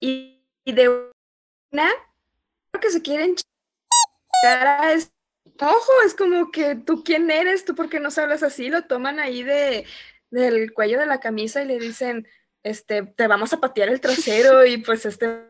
y, 0.00 0.42
y 0.64 0.72
de 0.72 0.88
una 0.90 1.90
creo 2.70 2.80
que 2.82 2.90
se 2.90 3.00
quieren 3.00 3.34
a 4.44 4.92
este 4.92 5.12
ojo, 5.60 5.92
es 6.06 6.14
como 6.14 6.50
que 6.50 6.76
tú 6.76 7.02
quién 7.04 7.30
eres, 7.30 7.64
tú 7.64 7.74
por 7.74 7.88
qué 7.88 8.00
nos 8.00 8.18
hablas 8.18 8.42
así, 8.42 8.68
lo 8.68 8.82
toman 8.82 9.18
ahí 9.20 9.42
de 9.42 9.84
del 10.30 10.72
cuello 10.72 10.98
de 10.98 11.06
la 11.06 11.20
camisa 11.20 11.62
y 11.62 11.66
le 11.66 11.78
dicen, 11.78 12.26
este, 12.62 13.02
te 13.02 13.26
vamos 13.26 13.52
a 13.52 13.60
patear 13.60 13.88
el 13.88 14.00
trasero 14.00 14.66
y 14.66 14.78
pues 14.78 15.06
este 15.06 15.44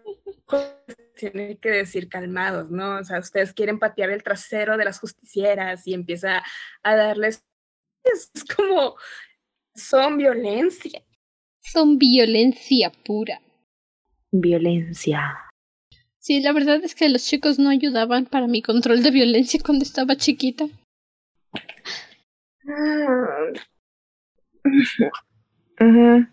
tiene 1.16 1.58
que 1.58 1.70
decir 1.70 2.08
calmados, 2.08 2.70
¿no? 2.70 2.98
O 2.98 3.04
sea, 3.04 3.18
ustedes 3.18 3.52
quieren 3.52 3.78
patear 3.78 4.10
el 4.10 4.22
trasero 4.22 4.76
de 4.76 4.84
las 4.84 5.00
justicieras 5.00 5.86
y 5.86 5.94
empieza 5.94 6.42
a 6.82 6.96
darles, 6.96 7.44
es 8.04 8.30
como, 8.56 8.96
son 9.74 10.16
violencia. 10.16 11.02
Son 11.60 11.98
violencia 11.98 12.92
pura. 13.04 13.40
Violencia. 14.30 15.47
Sí, 16.28 16.42
la 16.42 16.52
verdad 16.52 16.84
es 16.84 16.94
que 16.94 17.08
los 17.08 17.24
chicos 17.24 17.58
no 17.58 17.70
ayudaban 17.70 18.26
para 18.26 18.46
mi 18.48 18.60
control 18.60 19.02
de 19.02 19.10
violencia 19.10 19.58
cuando 19.64 19.82
estaba 19.82 20.14
chiquita. 20.14 20.68
Ujú. 25.80 26.26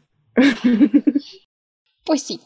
Pues 2.04 2.24
sí. 2.24 2.42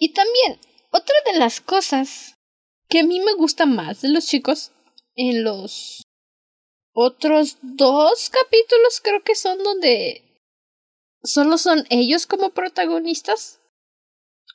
Y 0.00 0.12
también, 0.12 0.58
otra 0.90 1.14
de 1.32 1.38
las 1.38 1.60
cosas 1.60 2.34
que 2.88 2.98
a 2.98 3.04
mí 3.04 3.20
me 3.20 3.34
gusta 3.34 3.64
más 3.64 4.02
de 4.02 4.08
los 4.08 4.26
chicos 4.26 4.72
en 5.14 5.44
los 5.44 6.02
otros 6.92 7.58
dos 7.62 8.28
capítulos 8.28 9.00
creo 9.00 9.22
que 9.22 9.36
son 9.36 9.62
donde 9.62 10.24
solo 11.22 11.58
son 11.58 11.86
ellos 11.90 12.26
como 12.26 12.50
protagonistas. 12.50 13.60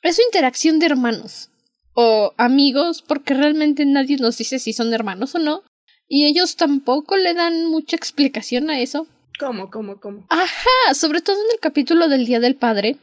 Es 0.02 0.16
su 0.16 0.22
interacción 0.22 0.78
de 0.78 0.84
hermanos 0.84 1.48
o 1.96 2.34
amigos 2.36 3.02
porque 3.02 3.34
realmente 3.34 3.84
nadie 3.86 4.18
nos 4.18 4.36
dice 4.36 4.58
si 4.58 4.72
son 4.72 4.92
hermanos 4.94 5.34
o 5.34 5.38
no. 5.38 5.62
Y 6.06 6.26
ellos 6.26 6.54
tampoco 6.54 7.16
le 7.16 7.34
dan 7.34 7.66
mucha 7.66 7.96
explicación 7.96 8.70
a 8.70 8.78
eso. 8.78 9.08
¿Cómo, 9.40 9.70
cómo, 9.70 9.98
cómo? 9.98 10.26
Ajá, 10.28 10.94
sobre 10.94 11.20
todo 11.20 11.36
en 11.36 11.50
el 11.54 11.60
capítulo 11.60 12.08
del 12.08 12.26
Día 12.26 12.38
del 12.38 12.54
Padre. 12.54 12.98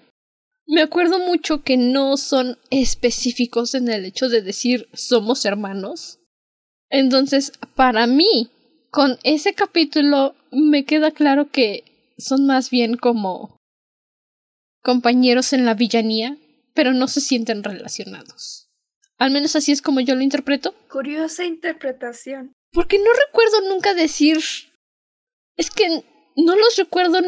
Me 0.66 0.82
acuerdo 0.82 1.20
mucho 1.20 1.64
que 1.64 1.76
no 1.76 2.16
son 2.16 2.58
específicos 2.70 3.74
en 3.74 3.90
el 3.90 4.06
hecho 4.06 4.30
de 4.30 4.42
decir 4.42 4.88
somos 4.94 5.44
hermanos. 5.44 6.20
Entonces, 6.90 7.52
para 7.76 8.08
mí, 8.08 8.50
con 8.92 9.18
ese 9.24 9.54
capítulo 9.54 10.36
me 10.52 10.86
queda 10.86 11.12
claro 11.12 11.50
que 11.50 11.84
son 12.18 12.46
más 12.46 12.70
bien 12.70 12.96
como 12.96 13.58
compañeros 14.84 15.52
en 15.52 15.66
la 15.66 15.74
villanía, 15.74 16.38
pero 16.76 16.94
no 16.94 17.08
se 17.08 17.22
sienten 17.22 17.64
relacionados. 17.64 18.63
Al 19.24 19.32
menos 19.32 19.56
así 19.56 19.72
es 19.72 19.82
como 19.82 20.02
yo 20.02 20.16
lo 20.16 20.22
interpreto. 20.22 20.76
Curiosa 20.90 21.46
interpretación. 21.46 22.52
Porque 22.74 23.00
no 23.00 23.10
recuerdo 23.26 23.70
nunca 23.70 23.94
decir. 23.94 24.40
Es 25.56 25.72
que 25.72 26.04
no 26.36 26.58
los 26.58 26.76
recuerdo 26.76 27.20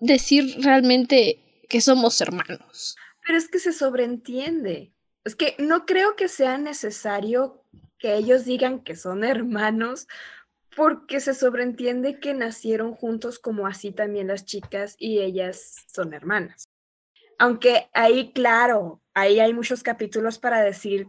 decir 0.00 0.56
realmente 0.64 1.38
que 1.68 1.80
somos 1.80 2.20
hermanos. 2.20 2.96
Pero 3.24 3.38
es 3.38 3.46
que 3.46 3.60
se 3.60 3.72
sobreentiende. 3.72 4.92
Es 5.22 5.36
que 5.36 5.54
no 5.60 5.86
creo 5.86 6.16
que 6.16 6.26
sea 6.26 6.58
necesario 6.58 7.62
que 8.00 8.16
ellos 8.16 8.44
digan 8.44 8.82
que 8.82 8.96
son 8.96 9.22
hermanos, 9.22 10.08
porque 10.76 11.20
se 11.20 11.34
sobreentiende 11.34 12.18
que 12.18 12.34
nacieron 12.34 12.96
juntos 12.96 13.38
como 13.38 13.68
así 13.68 13.92
también 13.92 14.26
las 14.26 14.44
chicas 14.44 14.96
y 14.98 15.20
ellas 15.20 15.86
son 15.86 16.14
hermanas. 16.14 16.64
Aunque 17.38 17.88
ahí, 17.92 18.32
claro, 18.32 19.00
ahí 19.14 19.38
hay 19.38 19.54
muchos 19.54 19.84
capítulos 19.84 20.40
para 20.40 20.60
decir 20.60 21.06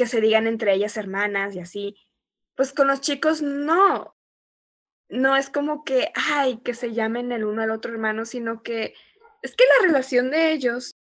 que 0.00 0.06
se 0.06 0.22
digan 0.22 0.46
entre 0.46 0.72
ellas 0.72 0.96
hermanas 0.96 1.54
y 1.54 1.60
así. 1.60 1.94
Pues 2.54 2.72
con 2.72 2.86
los 2.86 3.02
chicos 3.02 3.42
no. 3.42 4.16
No 5.10 5.36
es 5.36 5.50
como 5.50 5.84
que, 5.84 6.10
ay, 6.14 6.56
que 6.64 6.72
se 6.72 6.94
llamen 6.94 7.32
el 7.32 7.44
uno 7.44 7.60
al 7.60 7.70
otro 7.70 7.92
hermano, 7.92 8.24
sino 8.24 8.62
que 8.62 8.94
es 9.42 9.54
que 9.54 9.64
la 9.64 9.88
relación 9.88 10.30
de 10.30 10.52
ellos 10.52 10.96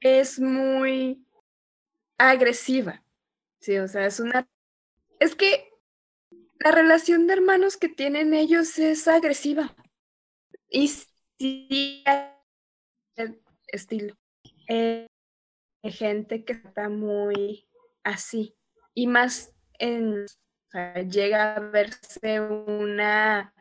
es 0.00 0.40
muy 0.40 1.24
agresiva. 2.18 3.04
Sí, 3.60 3.78
o 3.78 3.86
sea, 3.86 4.06
es 4.06 4.18
una... 4.18 4.48
Es 5.20 5.36
que 5.36 5.70
la 6.58 6.72
relación 6.72 7.28
de 7.28 7.34
hermanos 7.34 7.76
que 7.76 7.88
tienen 7.88 8.34
ellos 8.34 8.76
es 8.80 9.06
agresiva. 9.06 9.72
Y 10.68 10.88
sí, 10.88 12.02
estilo. 13.68 14.16
Eh, 14.68 15.06
gente 15.84 16.44
que 16.44 16.54
está 16.54 16.88
muy 16.88 17.68
así. 18.06 18.56
Y 18.94 19.06
más 19.06 19.52
en... 19.78 20.24
o 20.24 20.70
sea, 20.70 21.02
llega 21.02 21.56
a 21.56 21.60
verse 21.60 22.40
una 22.40 23.52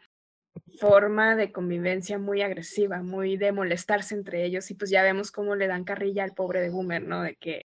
forma 0.80 1.36
de 1.36 1.52
convivencia 1.52 2.18
muy 2.18 2.42
agresiva, 2.42 3.02
muy 3.02 3.38
de 3.38 3.52
molestarse 3.52 4.16
entre 4.16 4.46
ellos 4.46 4.70
y 4.72 4.76
pues 4.76 4.90
ya 4.90 5.04
vemos 5.04 5.32
cómo 5.32 5.56
le 5.56 5.68
dan 5.68 5.84
carrilla 5.84 6.24
al 6.24 6.34
pobre 6.34 6.62
de 6.62 6.70
Boomer, 6.70 7.04
¿no? 7.04 7.24
De 7.24 7.36
que, 7.36 7.66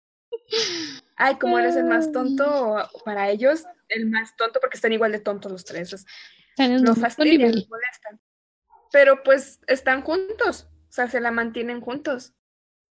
ay, 1.16 1.38
como 1.38 1.60
eres 1.60 1.76
el 1.76 1.86
más 1.86 2.12
tonto, 2.12 2.78
para 3.06 3.30
ellos 3.30 3.66
el 3.90 4.08
más 4.08 4.36
tonto 4.36 4.60
porque 4.60 4.78
están 4.78 4.94
igual 4.94 5.12
de 5.12 5.20
tontos 5.20 5.52
los 5.52 5.66
tres, 5.66 5.92
los 5.92 6.06
mismo 6.58 6.96
fastidian, 6.96 7.56
los 7.56 7.70
molestan. 7.70 8.20
Pero 8.92 9.24
pues 9.24 9.60
están 9.68 10.02
juntos, 10.02 10.68
o 10.90 10.92
sea, 10.92 11.08
se 11.08 11.20
la 11.20 11.32
mantienen 11.32 11.82
juntos. 11.82 12.34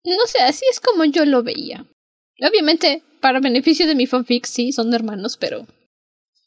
No 0.05 0.27
sé, 0.27 0.43
así 0.43 0.65
es 0.71 0.81
como 0.81 1.05
yo 1.05 1.25
lo 1.25 1.43
veía. 1.43 1.87
Obviamente, 2.41 3.03
para 3.23 3.41
beneficio 3.41 3.87
de 3.87 3.95
mi 3.95 4.07
fanfic, 4.07 4.45
sí, 4.45 4.73
son 4.73 4.93
hermanos, 4.93 5.39
pero 5.39 5.67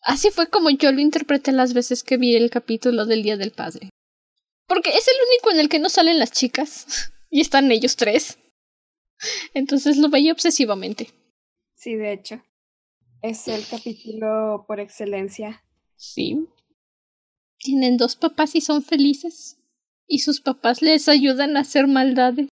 así 0.01 0.29
fue 0.29 0.47
como 0.47 0.69
yo 0.69 0.91
lo 0.91 0.99
interpreté 0.99 1.53
las 1.53 1.73
veces 1.73 2.03
que 2.03 2.17
vi 2.17 2.35
el 2.35 2.49
capítulo 2.51 3.05
del 3.05 3.23
Día 3.23 3.37
del 3.37 3.51
Padre. 3.51 3.89
Porque 4.67 4.89
es 4.89 5.07
el 5.07 5.15
único 5.29 5.51
en 5.51 5.59
el 5.61 5.69
que 5.69 5.79
no 5.79 5.89
salen 5.89 6.19
las 6.19 6.31
chicas 6.31 7.13
y 7.31 7.41
están 7.41 7.71
ellos 7.71 7.95
tres. 7.95 8.37
Entonces 9.53 9.97
lo 9.97 10.09
veía 10.09 10.33
obsesivamente. 10.33 11.07
Sí, 11.75 11.95
de 11.95 12.11
hecho. 12.11 12.43
Es 13.21 13.47
el 13.47 13.65
capítulo 13.65 14.65
por 14.67 14.81
excelencia. 14.81 15.63
Sí. 15.95 16.45
Tienen 17.57 17.95
dos 17.95 18.17
papás 18.17 18.53
y 18.55 18.61
son 18.61 18.83
felices. 18.83 19.57
Y 20.07 20.19
sus 20.19 20.41
papás 20.41 20.81
les 20.81 21.07
ayudan 21.07 21.55
a 21.55 21.61
hacer 21.61 21.87
maldades. 21.87 22.49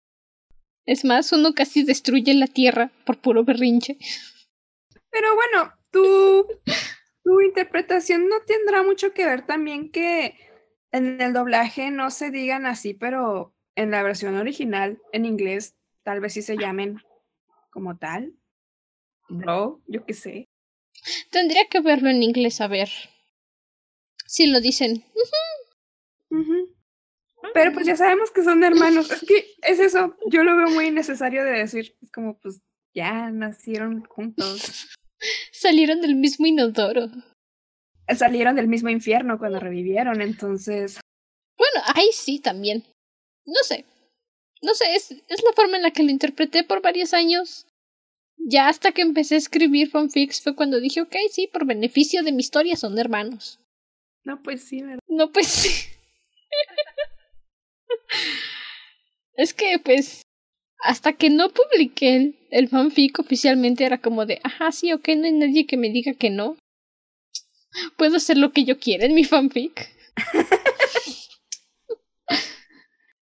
Es 0.87 1.05
más, 1.05 1.33
uno 1.33 1.53
casi 1.55 1.85
destruye 1.85 2.35
la 2.35 2.47
tierra 2.47 2.91
por 3.05 3.19
puro 3.19 3.45
berrinche. 3.45 3.99
Pero 5.11 5.29
bueno, 5.35 5.73
tu, 5.91 6.47
tu 7.23 7.41
interpretación 7.41 8.29
no 8.29 8.41
tendrá 8.47 8.83
mucho 8.83 9.13
que 9.13 9.27
ver 9.27 9.47
también 9.47 9.91
que 9.91 10.35
en 10.93 11.21
el 11.21 11.33
doblaje 11.33 11.91
no 11.91 12.11
se 12.11 12.31
digan 12.31 12.67
así, 12.67 12.95
pero 12.95 13.55
en 13.77 13.91
la 13.91 14.03
versión 14.03 14.37
original, 14.37 15.01
en 15.13 15.25
inglés, 15.25 15.77
tal 16.03 16.21
vez 16.21 16.33
sí 16.33 16.43
se 16.43 16.57
llamen 16.57 17.01
como 17.71 17.97
tal. 17.99 18.35
Bro, 19.29 19.81
yo 19.87 20.05
qué 20.05 20.15
sé. 20.15 20.49
Tendría 21.31 21.67
que 21.69 21.81
verlo 21.81 22.11
en 22.11 22.23
inglés 22.23 22.61
a 22.61 22.67
ver. 22.67 22.89
Si 24.27 24.47
lo 24.47 24.61
dicen. 24.61 25.05
Pero 27.55 27.73
pues 27.73 27.87
ya 27.87 27.97
sabemos 27.97 28.31
que 28.31 28.45
son 28.45 28.63
hermanos. 28.65 29.11
Es 29.11 29.21
que 29.21 29.55
es 29.63 29.81
eso, 29.81 30.17
yo 30.27 30.43
lo 30.45 30.57
veo 30.57 30.71
muy 30.71 30.87
innecesario 30.87 31.45
de 31.45 31.53
decir. 31.53 31.97
Es 32.03 32.11
como, 32.11 32.39
pues 32.39 32.61
ya 32.95 33.31
nacieron 33.31 34.05
juntos. 34.05 34.89
Salieron 35.53 36.01
del 36.01 36.17
mismo 36.17 36.47
inodoro. 36.47 37.09
Salieron 38.09 38.57
del 38.57 38.69
mismo 38.69 38.89
infierno 38.89 39.39
cuando 39.39 39.61
revivieron, 39.61 40.21
entonces 40.21 40.99
Bueno, 41.57 41.87
ahí 41.95 42.09
sí 42.13 42.41
también. 42.41 42.85
No 43.47 43.63
sé. 43.63 43.85
No 44.63 44.75
sé, 44.75 44.95
es, 44.95 45.11
es 45.11 45.43
la 45.45 45.53
forma 45.55 45.77
en 45.77 45.83
la 45.83 45.91
que 45.91 46.03
lo 46.03 46.11
interpreté 46.11 46.65
por 46.65 46.83
varios 46.83 47.15
años. 47.15 47.67
Ya 48.37 48.69
hasta 48.69 48.93
que 48.93 49.03
empecé 49.03 49.35
a 49.35 49.39
escribir 49.39 49.91
fanfics 49.91 50.43
fue 50.43 50.57
cuando 50.57 50.81
dije, 50.81 51.03
ok, 51.03 51.15
sí, 51.31 51.47
por 51.47 51.67
beneficio 51.67 52.23
de 52.23 52.33
mi 52.33 52.41
historia 52.41 52.77
son 52.77 52.99
hermanos. 52.99 53.61
No, 54.25 54.43
pues 54.43 54.63
sí, 54.63 54.83
¿verdad? 54.83 54.99
No, 55.07 55.31
pues 55.31 55.47
sí. 55.49 55.71
es 59.35 59.55
que, 59.55 59.79
pues, 59.79 60.23
hasta 60.79 61.13
que 61.13 61.31
no 61.31 61.51
publiqué 61.51 62.17
el, 62.17 62.39
el, 62.51 62.69
fanfic 62.69 63.19
oficialmente 63.19 63.85
era 63.85 63.99
como 63.99 64.27
de, 64.27 64.41
ajá, 64.43 64.73
sí, 64.73 64.93
ok, 64.93 65.09
no 65.17 65.27
hay 65.27 65.33
nadie 65.33 65.67
que 65.67 65.77
me 65.77 65.91
diga 65.91 66.15
que 66.15 66.31
no. 66.31 66.57
Puedo 67.97 68.17
hacer 68.17 68.37
lo 68.37 68.53
que 68.53 68.65
yo 68.65 68.79
quiera 68.79 69.07
en 69.07 69.15
mi 69.15 69.25
fanfic. 69.25 69.95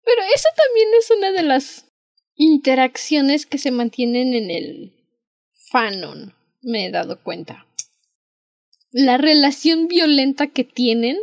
Pero 0.04 0.22
eso 0.34 0.48
también 0.56 0.88
es 0.98 1.10
una 1.10 1.30
de 1.32 1.42
las 1.42 1.86
interacciones 2.34 3.46
que 3.46 3.58
se 3.58 3.70
mantienen 3.70 4.34
en 4.34 4.50
el 4.50 4.92
fanon, 5.70 6.34
me 6.62 6.86
he 6.86 6.90
dado 6.90 7.22
cuenta. 7.22 7.66
La 8.90 9.18
relación 9.18 9.86
violenta 9.86 10.48
que 10.48 10.64
tienen, 10.64 11.16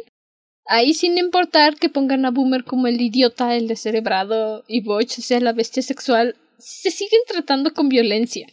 ahí 0.68 0.94
sin 0.94 1.18
importar 1.18 1.76
que 1.76 1.90
pongan 1.90 2.26
a 2.26 2.32
Boomer 2.32 2.64
como 2.64 2.88
el 2.88 3.00
idiota, 3.02 3.56
el 3.56 3.68
descerebrado 3.68 4.64
y 4.68 4.82
Butch 4.82 5.20
sea 5.20 5.40
la 5.40 5.54
bestia 5.54 5.82
sexual, 5.82 6.36
se 6.60 6.92
siguen 6.92 7.22
tratando 7.28 7.74
con 7.74 7.90
violencia. 7.90 8.48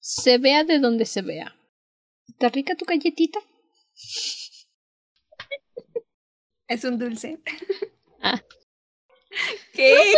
Se 0.00 0.38
vea 0.38 0.64
de 0.64 0.78
donde 0.78 1.06
se 1.06 1.22
vea. 1.22 1.56
¿Está 2.28 2.48
rica 2.48 2.74
tu 2.74 2.84
galletita? 2.84 3.38
Es 6.68 6.84
un 6.84 6.98
dulce. 6.98 7.38
Ah. 8.20 8.42
¿Qué? 9.72 10.14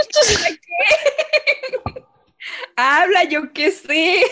¿Qué? 0.63 2.01
Habla, 2.77 3.25
yo 3.25 3.53
qué 3.53 3.71
sé. 3.71 4.23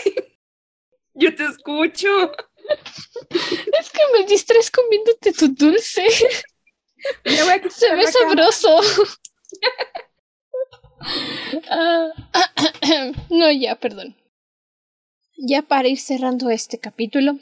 Yo 1.13 1.33
te 1.35 1.45
escucho. 1.45 2.31
Es 3.79 3.89
que 3.89 4.01
me 4.13 4.25
distraes 4.25 4.71
comiéndote 4.71 5.33
tu 5.33 5.47
dulce. 5.49 6.05
Se 7.69 7.95
ve 7.95 8.07
sabroso. 8.07 8.79
Ah, 11.69 12.11
no, 13.29 13.51
ya, 13.51 13.75
perdón. 13.75 14.15
Ya 15.37 15.61
para 15.61 15.87
ir 15.87 15.99
cerrando 15.99 16.49
este 16.49 16.79
capítulo, 16.79 17.37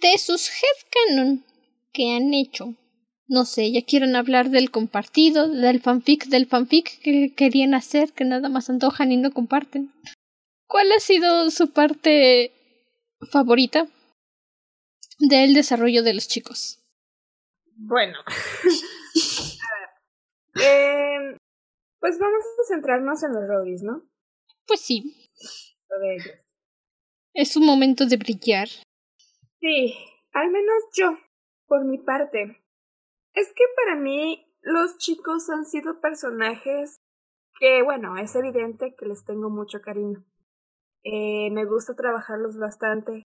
de 0.00 0.18
sus 0.18 0.48
headcanon 0.48 1.44
que 1.92 2.14
han 2.14 2.34
hecho. 2.34 2.74
No 3.28 3.44
sé, 3.44 3.72
ya 3.72 3.82
quieren 3.82 4.14
hablar 4.14 4.50
del 4.50 4.70
compartido, 4.70 5.48
del 5.48 5.80
fanfic, 5.80 6.26
del 6.26 6.46
fanfic 6.46 7.00
que 7.00 7.32
querían 7.34 7.72
hacer, 7.72 8.12
que 8.12 8.24
nada 8.24 8.48
más 8.48 8.68
antojan 8.68 9.10
y 9.10 9.16
no 9.16 9.32
comparten. 9.32 9.92
¿Cuál 10.66 10.92
ha 10.92 11.00
sido 11.00 11.50
su 11.50 11.70
parte 11.70 12.52
favorita 13.30 13.86
del 15.18 15.54
desarrollo 15.54 16.02
de 16.02 16.14
los 16.14 16.28
chicos? 16.28 16.80
Bueno. 17.76 18.18
Eh, 20.54 21.36
pues 22.00 22.18
vamos 22.18 22.44
a 22.44 22.64
centrarnos 22.68 23.22
en 23.22 23.32
los 23.32 23.48
Rodis, 23.48 23.82
¿no? 23.82 24.02
Pues 24.66 24.80
sí. 24.80 25.30
Lo 25.88 25.98
de 25.98 26.14
ellos. 26.14 26.38
Es 27.34 27.56
un 27.56 27.64
momento 27.64 28.06
de 28.06 28.16
brillar. 28.16 28.68
Sí, 29.60 29.94
al 30.32 30.50
menos 30.50 30.82
yo, 30.94 31.16
por 31.66 31.84
mi 31.84 31.98
parte. 31.98 32.62
Es 33.34 33.48
que 33.54 33.64
para 33.76 33.96
mí 33.96 34.46
los 34.60 34.98
chicos 34.98 35.48
han 35.48 35.64
sido 35.64 36.00
personajes 36.00 37.00
que, 37.58 37.82
bueno, 37.82 38.16
es 38.18 38.34
evidente 38.34 38.94
que 38.94 39.06
les 39.06 39.24
tengo 39.24 39.48
mucho 39.48 39.80
cariño. 39.80 40.24
Eh, 41.04 41.50
me 41.50 41.64
gusta 41.64 41.94
trabajarlos 41.94 42.58
bastante. 42.58 43.22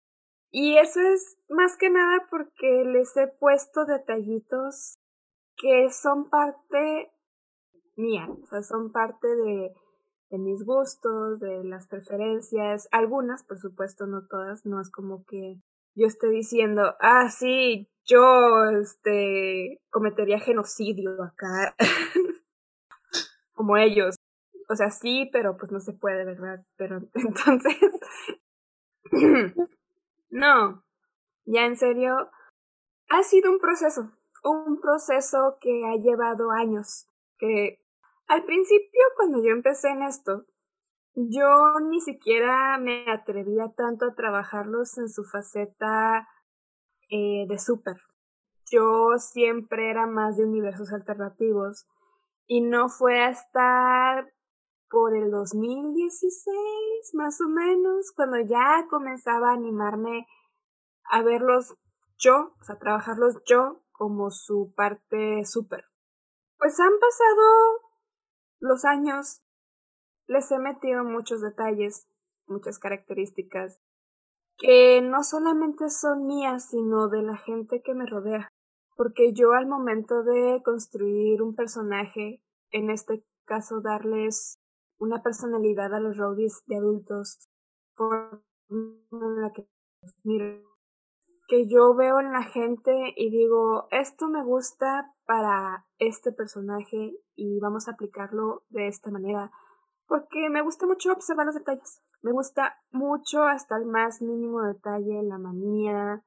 Y 0.50 0.78
eso 0.78 1.00
es 1.00 1.38
más 1.48 1.76
que 1.76 1.90
nada 1.90 2.26
porque 2.30 2.84
les 2.84 3.16
he 3.16 3.26
puesto 3.26 3.84
detallitos 3.84 4.96
que 5.56 5.90
son 5.90 6.30
parte 6.30 7.10
mía, 7.96 8.28
o 8.30 8.46
sea, 8.46 8.62
son 8.62 8.92
parte 8.92 9.26
de, 9.26 9.72
de 10.30 10.38
mis 10.38 10.64
gustos, 10.64 11.40
de 11.40 11.64
las 11.64 11.86
preferencias, 11.86 12.88
algunas, 12.92 13.44
por 13.44 13.58
supuesto, 13.58 14.06
no 14.06 14.26
todas, 14.26 14.66
no 14.66 14.80
es 14.80 14.90
como 14.90 15.24
que 15.24 15.58
yo 15.94 16.06
esté 16.06 16.28
diciendo, 16.28 16.94
ah, 17.00 17.30
sí, 17.30 17.88
yo, 18.04 18.64
este, 18.80 19.80
cometería 19.90 20.38
genocidio 20.38 21.22
acá, 21.22 21.74
como 23.52 23.76
ellos. 23.76 24.16
O 24.68 24.76
sea, 24.76 24.90
sí, 24.90 25.28
pero 25.32 25.56
pues 25.56 25.72
no 25.72 25.80
se 25.80 25.92
puede, 25.92 26.24
¿verdad? 26.24 26.64
Pero 26.76 27.00
entonces, 27.14 27.76
no, 30.30 30.84
ya 31.46 31.64
en 31.64 31.76
serio, 31.76 32.30
ha 33.08 33.22
sido 33.22 33.50
un 33.50 33.58
proceso, 33.58 34.12
un 34.44 34.80
proceso 34.80 35.56
que 35.60 35.84
ha 35.86 35.96
llevado 35.96 36.50
años, 36.50 37.08
que 37.38 37.80
al 38.28 38.44
principio 38.44 39.00
cuando 39.16 39.42
yo 39.42 39.50
empecé 39.50 39.88
en 39.88 40.02
esto, 40.02 40.44
yo 41.14 41.80
ni 41.88 42.00
siquiera 42.00 42.78
me 42.78 43.10
atrevía 43.10 43.72
tanto 43.74 44.04
a 44.04 44.14
trabajarlos 44.14 44.98
en 44.98 45.08
su 45.08 45.24
faceta 45.24 46.28
eh, 47.08 47.46
de 47.48 47.58
súper. 47.58 47.96
Yo 48.70 49.16
siempre 49.18 49.90
era 49.90 50.06
más 50.06 50.36
de 50.36 50.44
universos 50.44 50.92
alternativos 50.92 51.86
y 52.46 52.60
no 52.60 52.88
fue 52.88 53.24
hasta 53.24 54.28
por 54.90 55.16
el 55.16 55.30
2016 55.30 57.14
más 57.14 57.40
o 57.40 57.48
menos 57.48 58.12
cuando 58.14 58.38
ya 58.40 58.86
comenzaba 58.90 59.50
a 59.50 59.54
animarme 59.54 60.26
a 61.04 61.22
verlos 61.22 61.76
yo, 62.18 62.54
o 62.60 62.64
sea, 62.64 62.78
trabajarlos 62.78 63.42
yo 63.46 63.82
como 63.92 64.30
su 64.30 64.72
parte 64.74 65.44
súper. 65.44 65.84
Pues 66.58 66.78
han 66.80 66.98
pasado 66.98 67.85
los 68.60 68.84
años, 68.84 69.42
les 70.26 70.50
he 70.50 70.58
metido 70.58 71.04
muchos 71.04 71.40
detalles, 71.40 72.08
muchas 72.46 72.78
características, 72.78 73.80
que 74.58 75.02
no 75.02 75.22
solamente 75.22 75.90
son 75.90 76.26
mías, 76.26 76.70
sino 76.70 77.08
de 77.08 77.22
la 77.22 77.36
gente 77.36 77.82
que 77.82 77.94
me 77.94 78.06
rodea. 78.06 78.48
Porque 78.96 79.32
yo 79.34 79.52
al 79.52 79.66
momento 79.66 80.22
de 80.22 80.62
construir 80.64 81.42
un 81.42 81.54
personaje, 81.54 82.42
en 82.70 82.90
este 82.90 83.24
caso 83.44 83.80
darles 83.80 84.58
una 84.98 85.22
personalidad 85.22 85.94
a 85.94 86.00
los 86.00 86.16
roadies 86.16 86.62
de 86.66 86.76
adultos, 86.76 87.50
por 87.94 88.42
la 88.68 89.52
que 89.52 89.68
miro, 90.24 90.75
que 91.48 91.66
yo 91.66 91.94
veo 91.94 92.20
en 92.20 92.32
la 92.32 92.42
gente 92.42 93.14
y 93.16 93.30
digo, 93.30 93.86
esto 93.90 94.28
me 94.28 94.42
gusta 94.42 95.12
para 95.26 95.86
este 95.98 96.32
personaje 96.32 97.16
y 97.34 97.60
vamos 97.60 97.88
a 97.88 97.92
aplicarlo 97.92 98.64
de 98.68 98.88
esta 98.88 99.10
manera 99.10 99.50
porque 100.06 100.48
me 100.50 100.62
gusta 100.62 100.86
mucho 100.86 101.12
observar 101.12 101.46
los 101.46 101.54
detalles. 101.54 102.02
Me 102.22 102.32
gusta 102.32 102.76
mucho 102.90 103.44
hasta 103.44 103.76
el 103.76 103.86
más 103.86 104.22
mínimo 104.22 104.62
detalle, 104.62 105.22
la 105.22 105.38
manía, 105.38 106.24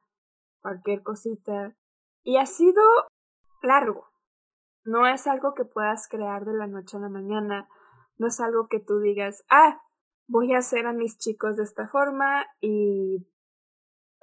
cualquier 0.61 1.01
cosita. 1.01 1.76
Y 2.24 2.38
ha 2.38 2.45
sido 2.45 2.82
largo. 3.61 4.09
No 4.84 5.07
es 5.07 5.28
algo 5.28 5.53
que 5.53 5.65
puedas 5.65 6.07
crear 6.07 6.45
de 6.45 6.53
la 6.53 6.67
noche 6.67 6.97
a 6.97 7.01
la 7.01 7.09
mañana. 7.09 7.67
No 8.17 8.28
es 8.28 8.39
algo 8.39 8.67
que 8.67 8.80
tú 8.80 8.99
digas, 8.99 9.43
ah, 9.49 9.82
voy 10.28 10.53
a 10.53 10.59
hacer 10.59 10.86
a 10.86 10.93
mis 10.93 11.17
chicos 11.17 11.57
de 11.57 11.63
esta 11.63 11.88
forma 11.88 12.45
y 12.61 13.28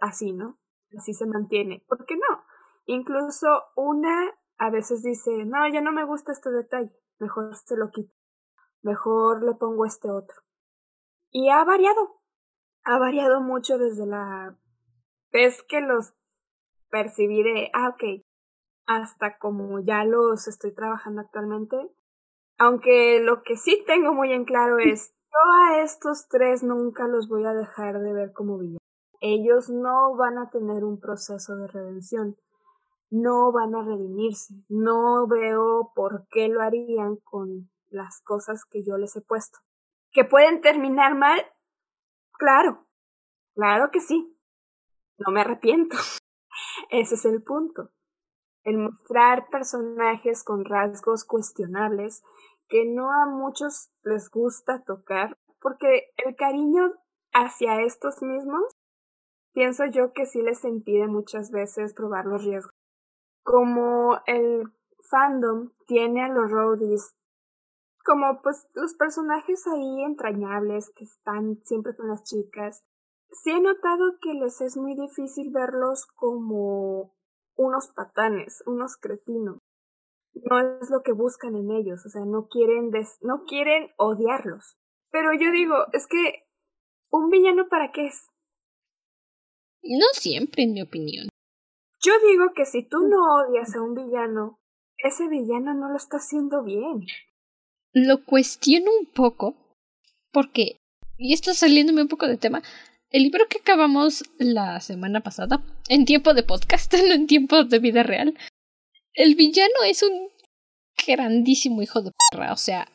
así, 0.01 0.33
¿no? 0.33 0.59
Así 0.97 1.15
se 1.15 1.27
mantiene. 1.27 1.85
¿Por 1.89 2.05
qué 2.05 2.17
no? 2.17 2.45
Incluso 2.87 3.65
una 3.77 4.33
a 4.59 4.71
veces 4.71 5.03
dice, 5.03 5.45
no, 5.45 5.69
ya 5.69 5.81
no 5.81 5.93
me 5.93 6.05
gusta 6.05 6.33
este 6.33 6.51
detalle, 6.51 6.93
mejor 7.19 7.55
se 7.55 7.77
lo 7.77 7.91
quito 7.91 8.17
mejor 8.87 9.45
le 9.45 9.55
pongo 9.55 9.85
este 9.85 10.11
otro. 10.11 10.37
Y 11.31 11.51
ha 11.51 11.65
variado, 11.65 12.21
ha 12.85 12.99
variado 12.99 13.41
mucho 13.41 13.77
desde 13.77 14.07
la 14.07 14.57
vez 15.33 15.63
que 15.69 15.81
los 15.81 16.15
percibí 16.89 17.43
de, 17.43 17.71
ah, 17.75 17.91
ok, 17.91 18.25
hasta 18.87 19.37
como 19.39 19.81
ya 19.81 20.05
los 20.05 20.47
estoy 20.49 20.73
trabajando 20.73 21.21
actualmente. 21.21 21.77
Aunque 22.59 23.21
lo 23.21 23.43
que 23.43 23.57
sí 23.57 23.85
tengo 23.87 24.15
muy 24.15 24.33
en 24.33 24.45
claro 24.45 24.79
es, 24.79 25.13
yo 25.25 25.75
a 25.75 25.83
estos 25.83 26.29
tres 26.29 26.63
nunca 26.63 27.07
los 27.07 27.29
voy 27.29 27.45
a 27.45 27.53
dejar 27.53 27.99
de 28.01 28.13
ver 28.15 28.33
como 28.33 28.57
villanos. 28.57 28.86
Ellos 29.21 29.69
no 29.69 30.17
van 30.17 30.39
a 30.39 30.51
tener 30.51 30.85
un 30.85 31.01
proceso 31.01 31.57
de 31.57 31.67
redención, 31.67 32.37
no 33.11 33.53
van 33.53 33.75
a 33.75 33.83
redimirse, 33.83 34.55
no 34.69 35.27
veo 35.27 35.93
por 35.95 36.27
qué 36.29 36.49
lo 36.49 36.61
harían 36.61 37.17
con 37.17 37.71
las 37.89 38.21
cosas 38.23 38.65
que 38.65 38.85
yo 38.85 38.97
les 38.99 39.17
he 39.17 39.21
puesto. 39.21 39.59
¿Que 40.11 40.25
pueden 40.25 40.61
terminar 40.61 41.15
mal? 41.15 41.41
Claro, 42.33 42.87
claro 43.55 43.91
que 43.91 44.01
sí. 44.01 44.37
No 45.19 45.33
me 45.33 45.41
arrepiento. 45.41 45.97
Ese 46.91 47.15
es 47.15 47.25
el 47.25 47.43
punto. 47.43 47.91
El 48.65 48.79
mostrar 48.79 49.49
personajes 49.51 50.43
con 50.43 50.65
rasgos 50.65 51.25
cuestionables 51.25 52.23
que 52.69 52.85
no 52.85 53.13
a 53.13 53.27
muchos 53.27 53.91
les 54.03 54.29
gusta 54.31 54.83
tocar, 54.85 55.39
porque 55.61 56.13
el 56.17 56.35
cariño 56.35 56.93
hacia 57.33 57.83
estos 57.83 58.23
mismos, 58.23 58.65
pienso 59.57 59.87
yo 59.87 60.13
que 60.13 60.27
sí 60.27 60.43
les 60.43 60.63
impide 60.65 61.07
muchas 61.07 61.51
veces 61.51 61.95
probar 61.95 62.27
los 62.27 62.45
riesgos. 62.45 62.75
Como 63.43 64.19
el 64.27 64.65
fandom 65.11 65.71
tiene 65.87 66.23
a 66.23 66.29
los 66.29 66.51
roadies 66.51 67.17
como 68.05 68.41
pues 68.43 68.69
los 68.75 68.95
personajes 68.95 69.67
ahí 69.67 70.05
entrañables 70.05 70.93
que 70.95 71.05
están 71.05 71.57
siempre 71.65 71.97
con 71.97 72.09
las 72.09 72.23
chicas, 72.23 72.85
sí 73.31 73.51
he 73.51 73.61
notado 73.61 74.19
que 74.21 74.35
les 74.35 74.61
es 74.61 74.77
muy 74.77 74.95
difícil 74.95 75.51
verlos 75.51 76.07
como 76.15 77.15
unos 77.57 77.89
patanes, 77.97 78.63
unos 78.67 78.97
cretinos. 78.99 79.59
No 80.35 80.61
es 80.61 80.91
lo 80.91 81.03
que 81.03 81.13
buscan 81.13 81.57
en 81.57 81.71
ellos, 81.71 82.05
o 82.05 82.11
sea, 82.11 82.27
no 82.27 82.47
quieren 82.47 82.91
no 83.23 83.45
quieren 83.45 83.89
odiarlos. 83.97 84.77
Pero 85.11 85.33
yo 85.33 85.51
digo, 85.51 85.75
es 85.93 86.07
que 86.07 86.45
un 87.11 87.31
villano 87.31 87.69
para 87.69 87.91
qué 87.91 88.07
es? 88.09 88.31
No 89.89 90.07
siempre, 90.13 90.65
en 90.65 90.73
mi 90.73 90.83
opinión. 90.83 91.29
Yo 92.03 92.13
digo 92.31 92.53
que 92.55 92.67
si 92.67 92.83
tú 92.83 92.99
no 93.09 93.17
odias 93.37 93.75
a 93.75 93.83
un 93.83 93.95
villano, 93.95 94.59
ese 94.99 95.29
villano 95.29 95.75
no 95.75 95.91
lo 95.91 95.97
está 95.97 96.19
haciendo 96.19 96.63
bien. 96.63 97.07
Lo 97.93 98.25
cuestiono 98.25 98.91
un 99.01 99.07
poco 99.07 99.55
porque, 100.33 100.77
y 101.17 101.33
esto 101.33 101.55
saliéndome 101.55 102.03
un 102.03 102.09
poco 102.09 102.27
de 102.27 102.37
tema, 102.37 102.63
el 103.11 103.23
libro 103.23 103.47
que 103.49 103.59
acabamos 103.59 104.25
la 104.39 104.81
semana 104.81 105.21
pasada, 105.21 105.63
en 105.89 106.05
tiempo 106.05 106.35
de 106.35 106.43
podcast, 106.43 106.93
no 107.09 107.15
en 107.15 107.27
tiempo 107.27 107.65
de 107.65 107.79
vida 107.79 108.03
real, 108.03 108.37
el 109.15 109.35
villano 109.35 109.83
es 109.87 110.03
un 110.03 110.29
grandísimo 111.07 111.83
hijo 111.83 112.03
de 112.03 112.13
perra, 112.31 112.53
o 112.53 112.57
sea, 112.57 112.89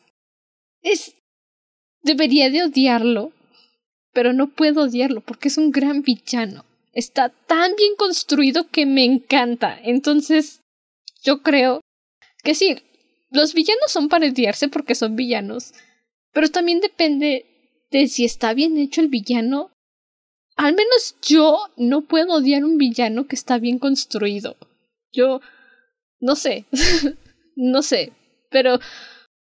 es... 0.82 1.16
Debería 2.04 2.50
de 2.50 2.64
odiarlo, 2.64 3.32
pero 4.12 4.32
no 4.32 4.48
puedo 4.48 4.82
odiarlo 4.82 5.20
porque 5.20 5.48
es 5.48 5.56
un 5.56 5.70
gran 5.70 6.02
villano. 6.02 6.64
Está 6.92 7.30
tan 7.30 7.74
bien 7.76 7.96
construido 7.96 8.68
que 8.68 8.86
me 8.86 9.04
encanta. 9.04 9.78
Entonces, 9.82 10.60
yo 11.22 11.42
creo 11.42 11.80
que 12.42 12.54
sí, 12.54 12.76
los 13.30 13.54
villanos 13.54 13.90
son 13.90 14.08
para 14.08 14.26
odiarse 14.26 14.68
porque 14.68 14.94
son 14.94 15.16
villanos, 15.16 15.72
pero 16.32 16.48
también 16.48 16.80
depende 16.80 17.46
de 17.90 18.06
si 18.08 18.24
está 18.24 18.52
bien 18.52 18.76
hecho 18.76 19.00
el 19.00 19.08
villano. 19.08 19.70
Al 20.56 20.74
menos 20.74 21.16
yo 21.22 21.58
no 21.76 22.02
puedo 22.02 22.34
odiar 22.34 22.64
un 22.64 22.76
villano 22.76 23.26
que 23.26 23.36
está 23.36 23.58
bien 23.58 23.78
construido. 23.78 24.56
Yo 25.12 25.40
no 26.20 26.36
sé, 26.36 26.66
no 27.56 27.82
sé, 27.82 28.12
pero... 28.50 28.74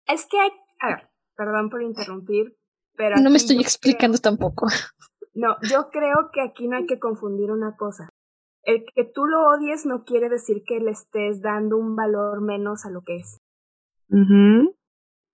Es 0.08 0.26
que 0.30 0.40
hay... 0.40 0.50
A 0.82 0.88
ver, 0.90 1.10
perdón 1.36 1.70
por 1.70 1.82
interrumpir, 1.82 2.56
pero... 2.96 3.18
No 3.18 3.30
me 3.30 3.38
estoy 3.38 3.60
explicando 3.60 4.18
tampoco. 4.20 4.68
No, 5.34 5.56
yo 5.70 5.90
creo 5.90 6.30
que 6.32 6.42
aquí 6.42 6.68
no 6.68 6.78
hay 6.78 6.86
que 6.86 7.00
confundir 7.00 7.52
una 7.52 7.76
cosa. 7.76 8.10
El 8.64 8.86
que 8.94 9.04
tú 9.04 9.26
lo 9.26 9.50
odies 9.50 9.86
no 9.86 10.04
quiere 10.06 10.30
decir 10.30 10.64
que 10.66 10.80
le 10.80 10.92
estés 10.92 11.42
dando 11.42 11.78
un 11.78 11.96
valor 11.96 12.42
menos 12.42 12.86
a 12.86 12.92
lo 12.92 13.02
que 13.02 13.18
es. 13.18 13.40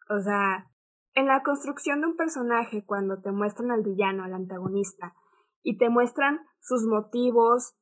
O 0.10 0.20
sea, 0.20 0.66
en 1.14 1.28
la 1.28 1.43
construcción 1.43 2.02
de 2.02 2.08
un 2.08 2.16
personaje, 2.16 2.86
cuando 2.86 3.22
te 3.22 3.32
muestran 3.32 3.72
al 3.72 3.84
villano, 3.84 4.24
al 4.24 4.34
antagonista, 4.34 5.14
y 5.62 5.78
te 5.78 5.89
muestran 5.89 6.39
sus 6.62 6.86
motivos, 6.86 7.76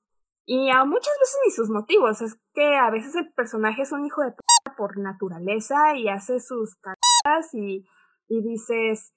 y 0.45 0.70
a 0.70 0.86
muchas 0.86 1.13
veces 1.20 1.38
ni 1.45 1.51
sus 1.51 1.70
motivos, 1.70 2.22
es 2.22 2.39
que 2.53 2.76
a 2.76 2.89
veces 2.89 3.15
el 3.15 3.32
personaje 3.34 3.84
es 3.84 3.91
un 3.91 4.05
hijo 4.05 4.24
de 4.24 4.32
p 4.32 4.38
por 4.76 4.97
naturaleza 4.97 5.95
y 5.95 6.07
hace 6.07 6.39
sus 6.39 6.76
cagadas 6.76 7.53
y, 7.53 7.86
y 8.28 8.41
dices, 8.41 9.13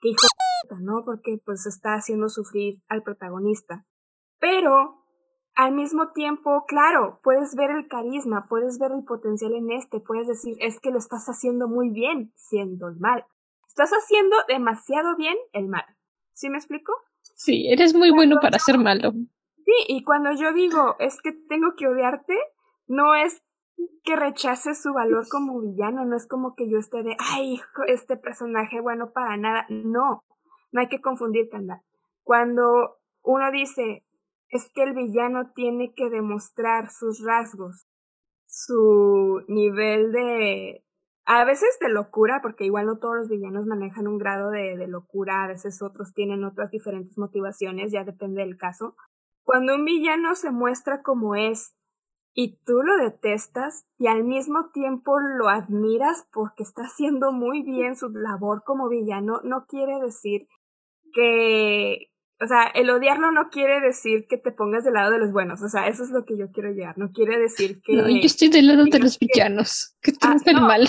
que 0.00 0.08
hijo 0.08 0.22
de 0.22 0.49
¿no? 0.80 1.04
Porque 1.04 1.40
pues 1.44 1.66
está 1.66 1.94
haciendo 1.94 2.28
sufrir 2.28 2.82
al 2.88 3.02
protagonista. 3.02 3.84
Pero 4.38 5.04
al 5.54 5.72
mismo 5.72 6.12
tiempo, 6.12 6.64
claro, 6.66 7.20
puedes 7.22 7.54
ver 7.54 7.70
el 7.70 7.88
carisma, 7.88 8.46
puedes 8.48 8.78
ver 8.78 8.92
el 8.92 9.04
potencial 9.04 9.54
en 9.54 9.70
este, 9.72 10.00
puedes 10.00 10.26
decir, 10.26 10.56
es 10.60 10.80
que 10.80 10.90
lo 10.90 10.98
estás 10.98 11.26
haciendo 11.26 11.68
muy 11.68 11.90
bien 11.90 12.32
siendo 12.36 12.88
el 12.88 12.96
mal. 12.98 13.24
Estás 13.66 13.90
haciendo 13.90 14.36
demasiado 14.48 15.16
bien 15.16 15.36
el 15.52 15.68
mal. 15.68 15.84
¿Sí 16.32 16.48
me 16.48 16.58
explico? 16.58 16.92
Sí, 17.22 17.68
eres 17.70 17.94
muy 17.94 18.10
bueno 18.10 18.36
para 18.40 18.58
ser 18.58 18.78
malo. 18.78 19.12
Sí, 19.12 19.72
y 19.88 20.02
cuando 20.04 20.32
yo 20.32 20.52
digo, 20.52 20.96
es 20.98 21.20
que 21.22 21.32
tengo 21.32 21.74
que 21.76 21.86
odiarte, 21.86 22.36
no 22.86 23.14
es 23.14 23.42
que 24.02 24.16
rechaces 24.16 24.82
su 24.82 24.92
valor 24.92 25.28
como 25.28 25.60
villano, 25.60 26.04
no 26.04 26.16
es 26.16 26.26
como 26.26 26.54
que 26.54 26.68
yo 26.68 26.78
esté 26.78 27.02
de, 27.02 27.16
ay, 27.18 27.60
este 27.86 28.16
personaje 28.16 28.80
bueno 28.80 29.12
para 29.12 29.36
nada. 29.36 29.66
No, 29.68 30.24
no 30.72 30.80
hay 30.80 30.88
que 30.88 31.00
confundir, 31.00 31.48
Kanda. 31.48 31.82
Cuando 32.22 32.98
uno 33.22 33.50
dice, 33.50 34.04
es 34.48 34.70
que 34.70 34.82
el 34.82 34.94
villano 34.94 35.52
tiene 35.54 35.94
que 35.94 36.10
demostrar 36.10 36.90
sus 36.90 37.24
rasgos, 37.24 37.86
su 38.46 39.42
nivel 39.48 40.12
de... 40.12 40.84
A 41.26 41.44
veces 41.44 41.78
de 41.80 41.88
locura, 41.88 42.40
porque 42.42 42.64
igual 42.64 42.86
no 42.86 42.98
todos 42.98 43.16
los 43.16 43.28
villanos 43.28 43.64
manejan 43.64 44.08
un 44.08 44.18
grado 44.18 44.50
de, 44.50 44.76
de 44.76 44.88
locura, 44.88 45.44
a 45.44 45.46
veces 45.46 45.80
otros 45.80 46.12
tienen 46.12 46.44
otras 46.44 46.72
diferentes 46.72 47.16
motivaciones, 47.18 47.92
ya 47.92 48.02
depende 48.02 48.40
del 48.40 48.56
caso. 48.56 48.96
Cuando 49.44 49.76
un 49.76 49.84
villano 49.84 50.34
se 50.34 50.50
muestra 50.50 51.02
como 51.02 51.36
es 51.36 51.76
y 52.32 52.58
tú 52.64 52.82
lo 52.82 52.96
detestas 52.96 53.86
y 53.98 54.08
al 54.08 54.24
mismo 54.24 54.70
tiempo 54.70 55.20
lo 55.20 55.48
admiras 55.48 56.26
porque 56.32 56.62
está 56.62 56.82
haciendo 56.82 57.32
muy 57.32 57.62
bien 57.62 57.96
su 57.96 58.08
labor 58.08 58.62
como 58.64 58.88
villano, 58.88 59.40
no 59.44 59.66
quiere 59.66 60.00
decir 60.00 60.48
que, 61.12 62.10
o 62.40 62.46
sea, 62.46 62.64
el 62.74 62.90
odiarlo 62.90 63.32
no 63.32 63.50
quiere 63.50 63.80
decir 63.80 64.26
que 64.28 64.38
te 64.38 64.52
pongas 64.52 64.84
del 64.84 64.94
lado 64.94 65.10
de 65.10 65.18
los 65.18 65.32
buenos, 65.32 65.62
o 65.62 65.68
sea, 65.68 65.88
eso 65.88 66.02
es 66.04 66.10
lo 66.10 66.24
que 66.24 66.36
yo 66.38 66.50
quiero 66.52 66.70
llegar, 66.70 66.98
no 66.98 67.12
quiere 67.12 67.38
decir 67.38 67.80
que... 67.82 67.94
No, 67.94 68.08
yo 68.08 68.26
estoy 68.26 68.48
del 68.48 68.66
lado 68.66 68.84
de 68.84 68.98
los 68.98 69.18
villanos, 69.18 69.96
que 70.00 70.12
tú 70.12 70.18
ah, 70.22 70.36
no, 70.52 70.60
mal. 70.62 70.82
No 70.82 70.88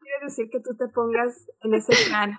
quiere 0.00 0.24
decir 0.24 0.48
que 0.50 0.60
tú 0.60 0.76
te 0.76 0.88
pongas 0.88 1.48
en 1.62 1.74
ese 1.74 1.92
plan 2.08 2.38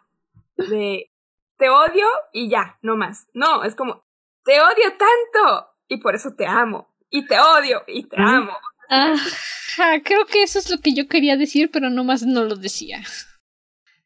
de 0.58 1.12
te 1.58 1.70
odio 1.70 2.08
y 2.32 2.50
ya, 2.50 2.78
no 2.82 2.96
más. 2.96 3.28
No, 3.34 3.64
es 3.64 3.76
como, 3.76 4.04
te 4.44 4.60
odio 4.62 4.94
tanto 4.98 5.68
y 5.88 5.98
por 5.98 6.16
eso 6.16 6.34
te 6.36 6.46
amo. 6.46 6.94
Y 7.10 7.26
te 7.26 7.40
odio 7.40 7.84
y 7.88 8.04
te 8.04 8.18
amo. 8.20 8.54
Ajá, 8.90 10.02
creo 10.04 10.26
que 10.26 10.44
eso 10.44 10.60
es 10.60 10.70
lo 10.70 10.80
que 10.80 10.94
yo 10.94 11.08
quería 11.08 11.38
decir, 11.38 11.70
pero 11.72 11.90
nomás 11.90 12.24
no 12.24 12.44
lo 12.44 12.56
decía. 12.56 13.02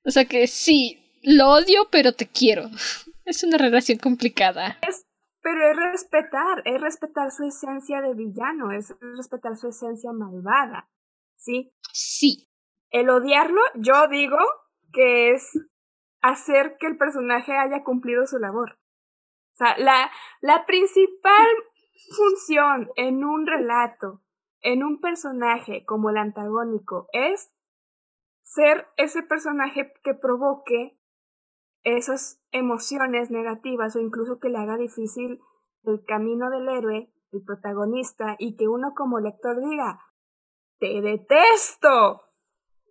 O 0.05 0.11
sea 0.11 0.25
que 0.25 0.47
sí, 0.47 1.19
lo 1.23 1.49
odio, 1.49 1.89
pero 1.91 2.13
te 2.13 2.27
quiero. 2.27 2.69
Es 3.25 3.43
una 3.43 3.57
relación 3.57 3.97
complicada. 3.97 4.77
Es, 4.87 5.07
pero 5.41 5.69
es 5.69 5.75
respetar, 5.75 6.61
es 6.65 6.81
respetar 6.81 7.31
su 7.31 7.43
esencia 7.43 8.01
de 8.01 8.13
villano, 8.13 8.71
es 8.71 8.95
respetar 8.99 9.55
su 9.55 9.69
esencia 9.69 10.11
malvada. 10.11 10.89
¿Sí? 11.35 11.73
Sí. 11.93 12.49
El 12.89 13.09
odiarlo, 13.09 13.61
yo 13.75 14.07
digo 14.07 14.37
que 14.93 15.31
es 15.31 15.51
hacer 16.21 16.77
que 16.79 16.87
el 16.87 16.97
personaje 16.97 17.53
haya 17.57 17.83
cumplido 17.83 18.27
su 18.27 18.37
labor. 18.37 18.77
O 19.53 19.55
sea, 19.55 19.77
la, 19.77 20.11
la 20.41 20.65
principal 20.65 21.47
función 22.15 22.89
en 22.95 23.23
un 23.23 23.47
relato, 23.47 24.21
en 24.61 24.83
un 24.83 24.99
personaje 24.99 25.83
como 25.85 26.09
el 26.09 26.17
antagónico, 26.17 27.07
es 27.13 27.51
ser 28.43 28.87
ese 28.97 29.23
personaje 29.23 29.93
que 30.03 30.13
provoque 30.13 30.97
esas 31.83 32.39
emociones 32.51 33.31
negativas 33.31 33.95
o 33.95 33.99
incluso 33.99 34.39
que 34.39 34.49
le 34.49 34.57
haga 34.57 34.77
difícil 34.77 35.39
el 35.83 36.03
camino 36.05 36.49
del 36.49 36.69
héroe, 36.69 37.11
el 37.31 37.41
protagonista, 37.43 38.35
y 38.37 38.55
que 38.55 38.67
uno 38.67 38.93
como 38.95 39.19
lector 39.19 39.59
diga, 39.61 39.99
te 40.79 41.01
detesto. 41.01 42.21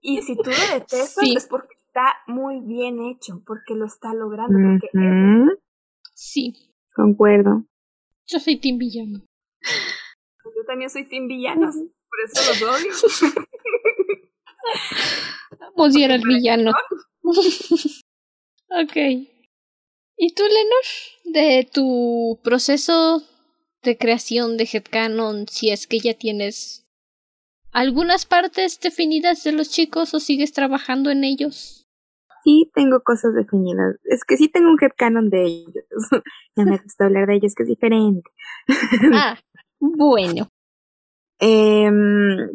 Y 0.00 0.22
si 0.22 0.36
tú 0.36 0.50
lo 0.50 0.74
detestas 0.74 1.28
es 1.36 1.46
porque 1.46 1.74
está 1.74 2.14
muy 2.26 2.60
bien 2.60 3.00
hecho, 3.00 3.42
porque 3.46 3.74
lo 3.74 3.84
está 3.86 4.14
logrando. 4.14 4.54
Porque 4.54 4.88
Sí. 6.14 6.54
Concuerdo. 6.94 7.64
Yo 8.26 8.38
soy 8.38 8.58
Tim 8.58 8.78
Villano. 8.78 9.24
Yo 10.44 10.64
también 10.66 10.90
soy 10.90 11.08
Tim 11.08 11.28
Villanos, 11.28 11.74
por 11.76 12.20
eso 12.24 12.50
los 12.50 12.62
odio. 12.62 12.92
Vamos 15.76 15.96
a 15.96 15.98
ir 15.98 16.12
al 16.12 16.22
villano. 16.22 16.72
Ok. 18.70 18.96
¿Y 20.16 20.34
tú, 20.34 20.42
Lenor? 20.42 20.84
De 21.24 21.68
tu 21.72 22.38
proceso 22.44 23.22
de 23.82 23.96
creación 23.96 24.56
de 24.56 24.68
headcanon, 24.70 25.48
si 25.48 25.70
es 25.70 25.86
que 25.86 25.98
ya 25.98 26.14
tienes 26.14 26.86
algunas 27.72 28.26
partes 28.26 28.78
definidas 28.80 29.42
de 29.44 29.52
los 29.52 29.70
chicos 29.70 30.12
o 30.14 30.20
sigues 30.20 30.52
trabajando 30.52 31.10
en 31.10 31.24
ellos? 31.24 31.88
Sí, 32.44 32.70
tengo 32.74 33.00
cosas 33.02 33.34
definidas. 33.34 33.96
Es 34.04 34.24
que 34.24 34.36
sí 34.36 34.48
tengo 34.48 34.70
un 34.70 34.78
headcanon 34.80 35.30
de 35.30 35.44
ellos. 35.44 35.84
ya 36.56 36.64
me 36.64 36.78
gusta 36.78 37.06
hablar 37.06 37.26
de 37.26 37.36
ellos, 37.36 37.54
que 37.54 37.64
es 37.64 37.68
diferente. 37.68 38.30
ah, 39.14 39.38
bueno. 39.78 40.48
Eh, 41.38 41.90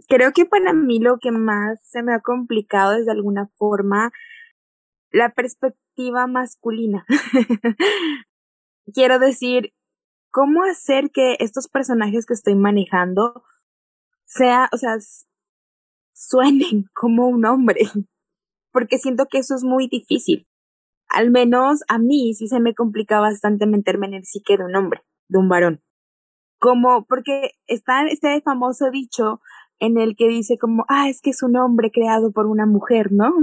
creo 0.07 0.31
que 0.31 0.45
para 0.45 0.73
mí 0.73 0.99
lo 0.99 1.17
que 1.19 1.31
más 1.31 1.79
se 1.83 2.03
me 2.03 2.13
ha 2.13 2.19
complicado 2.19 2.95
es 2.95 3.05
de 3.05 3.11
alguna 3.11 3.49
forma 3.55 4.11
la 5.15 5.33
perspectiva 5.33 6.27
masculina. 6.27 7.05
quiero 8.93 9.17
decir, 9.17 9.73
¿cómo 10.29 10.63
hacer 10.63 11.09
que 11.11 11.37
estos 11.39 11.69
personajes 11.69 12.25
que 12.25 12.33
estoy 12.33 12.55
manejando 12.55 13.43
sea, 14.25 14.69
o 14.73 14.77
sea, 14.77 14.97
suenen 16.13 16.85
como 16.93 17.27
un 17.29 17.45
hombre? 17.45 17.81
Porque 18.73 18.97
siento 18.97 19.27
que 19.27 19.37
eso 19.37 19.55
es 19.55 19.63
muy 19.63 19.87
difícil. 19.87 20.47
Al 21.07 21.31
menos 21.31 21.83
a 21.87 21.97
mí 21.97 22.33
sí 22.33 22.47
se 22.47 22.59
me 22.59 22.75
complica 22.75 23.21
bastante 23.21 23.67
meterme 23.67 24.07
en 24.07 24.15
el 24.15 24.25
psique 24.25 24.57
de 24.57 24.65
un 24.65 24.75
hombre, 24.75 25.01
de 25.29 25.39
un 25.39 25.47
varón. 25.47 25.81
Como, 26.59 27.05
porque 27.05 27.51
está 27.67 28.05
este 28.05 28.41
famoso 28.41 28.91
dicho 28.91 29.39
en 29.79 29.97
el 29.97 30.17
que 30.17 30.27
dice 30.27 30.57
como, 30.57 30.83
ah, 30.89 31.07
es 31.07 31.21
que 31.21 31.29
es 31.29 31.41
un 31.41 31.55
hombre 31.55 31.89
creado 31.91 32.33
por 32.33 32.47
una 32.47 32.65
mujer, 32.65 33.13
¿no? 33.13 33.33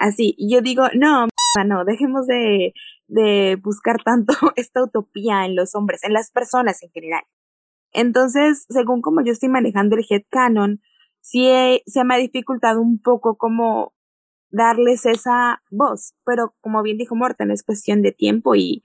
Así, 0.00 0.34
y 0.38 0.50
yo 0.50 0.62
digo, 0.62 0.84
no, 0.94 1.28
no, 1.66 1.84
dejemos 1.84 2.26
de, 2.26 2.72
de 3.06 3.58
buscar 3.62 3.98
tanto 4.02 4.32
esta 4.56 4.82
utopía 4.82 5.44
en 5.44 5.54
los 5.54 5.74
hombres, 5.74 6.02
en 6.04 6.14
las 6.14 6.30
personas 6.30 6.82
en 6.82 6.90
general. 6.90 7.22
Entonces, 7.92 8.64
según 8.70 9.02
como 9.02 9.22
yo 9.22 9.32
estoy 9.32 9.50
manejando 9.50 9.96
el 9.96 10.06
headcanon, 10.08 10.80
sí 11.20 11.50
se 11.84 12.04
me 12.04 12.14
ha 12.14 12.18
dificultado 12.18 12.80
un 12.80 12.98
poco 12.98 13.36
como 13.36 13.92
darles 14.50 15.04
esa 15.04 15.62
voz, 15.70 16.14
pero 16.24 16.54
como 16.62 16.82
bien 16.82 16.96
dijo 16.96 17.14
Morten, 17.14 17.50
es 17.50 17.62
cuestión 17.62 18.00
de 18.00 18.12
tiempo 18.12 18.54
y 18.54 18.82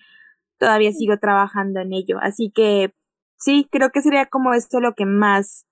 todavía 0.57 0.91
sigo 0.91 1.17
trabajando 1.17 1.79
en 1.79 1.93
ello. 1.93 2.17
Así 2.21 2.51
que 2.53 2.93
sí, 3.37 3.69
creo 3.71 3.91
que 3.91 4.01
sería 4.01 4.25
como 4.25 4.53
esto 4.53 4.81
lo 4.81 4.95
que 4.95 5.05
más 5.05 5.65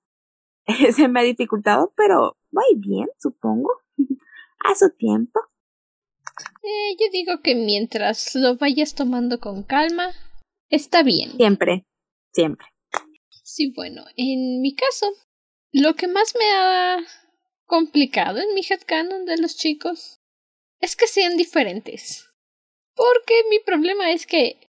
se 0.93 1.09
me 1.09 1.19
ha 1.19 1.23
dificultado, 1.23 1.91
pero 1.97 2.37
va 2.55 2.61
bien, 2.77 3.09
supongo, 3.19 3.71
a 4.63 4.75
su 4.75 4.89
tiempo. 4.91 5.39
Eh, 6.63 6.95
yo 6.99 7.07
digo 7.11 7.41
que 7.41 7.55
mientras 7.55 8.35
lo 8.35 8.57
vayas 8.57 8.95
tomando 8.95 9.39
con 9.39 9.63
calma, 9.63 10.11
está 10.69 11.03
bien. 11.03 11.33
Siempre, 11.37 11.85
siempre. 12.33 12.67
Sí, 13.43 13.71
bueno, 13.75 14.05
en 14.15 14.61
mi 14.61 14.73
caso, 14.73 15.11
lo 15.71 15.95
que 15.95 16.07
más 16.07 16.33
me 16.37 16.49
ha 16.51 16.97
complicado 17.65 18.39
en 18.39 18.53
mi 18.55 18.61
headcanon 18.61 19.25
de 19.25 19.37
los 19.37 19.57
chicos 19.57 20.21
es 20.79 20.95
que 20.95 21.07
sean 21.07 21.37
diferentes. 21.37 22.29
Porque 22.95 23.33
mi 23.49 23.59
problema 23.59 24.11
es 24.11 24.25
que 24.25 24.69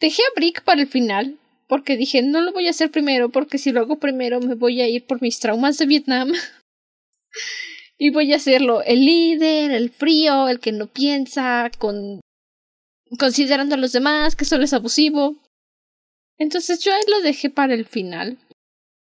dejé 0.00 0.22
a 0.22 0.34
Brick 0.36 0.62
para 0.62 0.80
el 0.80 0.88
final, 0.88 1.38
porque 1.68 1.96
dije 1.96 2.22
no 2.22 2.40
lo 2.40 2.52
voy 2.52 2.66
a 2.66 2.70
hacer 2.70 2.90
primero, 2.90 3.30
porque 3.30 3.58
si 3.58 3.72
lo 3.72 3.80
hago 3.80 3.98
primero 3.98 4.40
me 4.40 4.54
voy 4.54 4.80
a 4.80 4.88
ir 4.88 5.06
por 5.06 5.20
mis 5.20 5.40
traumas 5.40 5.78
de 5.78 5.86
Vietnam. 5.86 6.32
y 7.98 8.10
voy 8.10 8.32
a 8.32 8.36
hacerlo 8.36 8.82
el 8.84 9.04
líder, 9.04 9.72
el 9.72 9.90
frío, 9.90 10.48
el 10.48 10.60
que 10.60 10.72
no 10.72 10.86
piensa, 10.86 11.70
con 11.78 12.20
considerando 13.18 13.74
a 13.74 13.78
los 13.78 13.92
demás 13.92 14.36
que 14.36 14.44
solo 14.44 14.64
es 14.64 14.72
abusivo. 14.72 15.36
Entonces 16.38 16.80
yo 16.80 16.94
ahí 16.94 17.02
lo 17.08 17.20
dejé 17.20 17.50
para 17.50 17.74
el 17.74 17.84
final. 17.84 18.38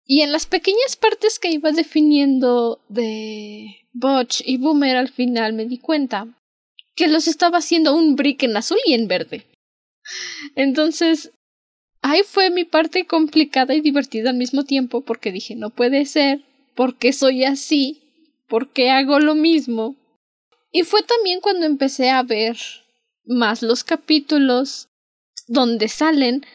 Y 0.06 0.22
en 0.22 0.32
las 0.32 0.46
pequeñas 0.46 0.96
partes 0.96 1.40
que 1.40 1.50
iba 1.50 1.72
definiendo 1.72 2.80
de 2.88 3.88
Butch 3.92 4.42
y 4.46 4.58
Boomer 4.58 4.96
al 4.96 5.10
final 5.10 5.54
me 5.54 5.66
di 5.66 5.80
cuenta 5.80 6.28
que 6.96 7.08
los 7.08 7.28
estaba 7.28 7.58
haciendo 7.58 7.94
un 7.96 8.16
brick 8.16 8.44
en 8.44 8.56
azul 8.56 8.78
y 8.86 8.94
en 8.94 9.08
verde. 9.08 9.46
Entonces, 10.56 11.32
ahí 12.02 12.22
fue 12.24 12.52
mi 12.52 12.64
parte 12.64 13.06
complicada 13.06 13.74
y 13.74 13.82
divertida 13.82 14.30
al 14.30 14.38
mismo 14.38 14.64
tiempo 14.64 15.02
porque 15.02 15.32
dije, 15.32 15.56
no 15.56 15.72
puede 15.72 16.06
ser, 16.06 16.42
porque 16.76 17.12
soy 17.12 17.44
así, 17.44 18.05
porque 18.48 18.90
hago 18.90 19.20
lo 19.20 19.36
mismo. 19.36 19.96
Y 20.72 20.84
fue 20.84 21.04
también 21.04 21.40
cuando 21.42 21.66
empecé 21.66 22.10
a 22.10 22.24
ver 22.24 22.58
más 23.26 23.62
los 23.62 23.84
capítulos 23.84 24.90
donde 25.48 25.88
salen, 25.88 26.46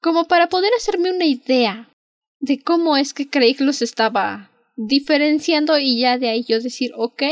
como 0.00 0.26
para 0.26 0.48
poder 0.48 0.72
hacerme 0.76 1.10
una 1.10 1.26
idea 1.26 1.90
de 2.40 2.60
cómo 2.62 2.96
es 2.96 3.14
que 3.14 3.28
Craig 3.28 3.56
los 3.60 3.82
estaba 3.82 4.50
diferenciando 4.76 5.78
y 5.78 6.00
ya 6.00 6.18
de 6.18 6.28
ahí 6.28 6.44
yo 6.44 6.60
decir, 6.60 6.92
ok, 6.96 7.22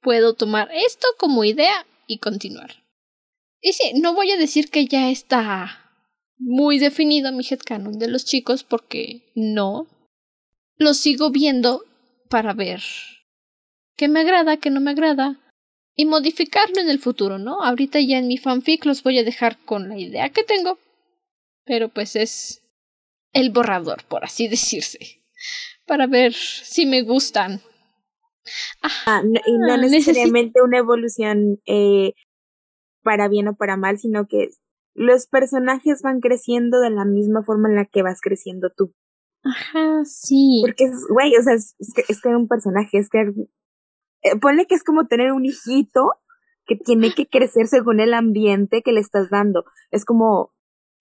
puedo 0.00 0.34
tomar 0.34 0.70
esto 0.72 1.08
como 1.18 1.44
idea 1.44 1.86
y 2.06 2.18
continuar. 2.18 2.84
Y 3.60 3.72
sí, 3.72 3.92
no 3.94 4.14
voy 4.14 4.30
a 4.30 4.36
decir 4.36 4.70
que 4.70 4.86
ya 4.86 5.10
está 5.10 5.80
muy 6.36 6.78
definido 6.78 7.32
mi 7.32 7.44
headcanon 7.48 7.98
de 7.98 8.08
los 8.08 8.24
chicos 8.24 8.62
porque 8.64 9.32
no. 9.34 9.86
Lo 10.76 10.92
sigo 10.92 11.30
viendo 11.30 11.84
para 12.28 12.52
ver 12.52 12.82
qué 13.96 14.08
me 14.08 14.20
agrada, 14.20 14.56
qué 14.56 14.70
no 14.70 14.80
me 14.80 14.92
agrada 14.92 15.40
y 15.96 16.06
modificarlo 16.06 16.80
en 16.80 16.88
el 16.88 16.98
futuro, 16.98 17.38
¿no? 17.38 17.62
Ahorita 17.62 18.00
ya 18.00 18.18
en 18.18 18.26
mi 18.26 18.38
fanfic 18.38 18.84
los 18.84 19.02
voy 19.02 19.18
a 19.18 19.24
dejar 19.24 19.58
con 19.64 19.88
la 19.88 19.98
idea 19.98 20.30
que 20.30 20.42
tengo, 20.42 20.78
pero 21.64 21.88
pues 21.88 22.16
es 22.16 22.62
el 23.32 23.50
borrador, 23.50 24.04
por 24.04 24.24
así 24.24 24.48
decirse, 24.48 25.22
para 25.86 26.06
ver 26.06 26.32
si 26.32 26.86
me 26.86 27.02
gustan. 27.02 27.60
Ah, 29.06 29.22
no, 29.24 29.40
y 29.46 29.58
no 29.58 29.76
necesariamente 29.78 30.60
una 30.62 30.78
evolución 30.78 31.60
eh, 31.66 32.12
para 33.02 33.28
bien 33.28 33.48
o 33.48 33.54
para 33.54 33.76
mal, 33.76 33.98
sino 33.98 34.26
que 34.26 34.48
los 34.94 35.26
personajes 35.26 36.02
van 36.02 36.20
creciendo 36.20 36.80
de 36.80 36.90
la 36.90 37.04
misma 37.04 37.42
forma 37.42 37.68
en 37.68 37.76
la 37.76 37.84
que 37.86 38.02
vas 38.02 38.20
creciendo 38.20 38.70
tú. 38.76 38.92
Ajá, 39.42 40.04
sí. 40.04 40.62
Porque, 40.62 40.90
güey, 41.10 41.36
o 41.36 41.42
sea, 41.42 41.54
es, 41.54 41.74
que, 41.94 42.04
es 42.08 42.20
que 42.20 42.28
un 42.28 42.48
personaje, 42.48 42.98
es 42.98 43.08
que... 43.08 43.32
Eh, 44.24 44.36
ponle 44.40 44.66
que 44.66 44.74
es 44.74 44.82
como 44.82 45.06
tener 45.06 45.32
un 45.32 45.44
hijito 45.44 46.10
que 46.66 46.76
tiene 46.76 47.14
que 47.14 47.26
crecer 47.26 47.68
según 47.68 48.00
el 48.00 48.14
ambiente 48.14 48.82
que 48.82 48.92
le 48.92 49.00
estás 49.00 49.30
dando. 49.30 49.64
Es 49.90 50.04
como, 50.04 50.52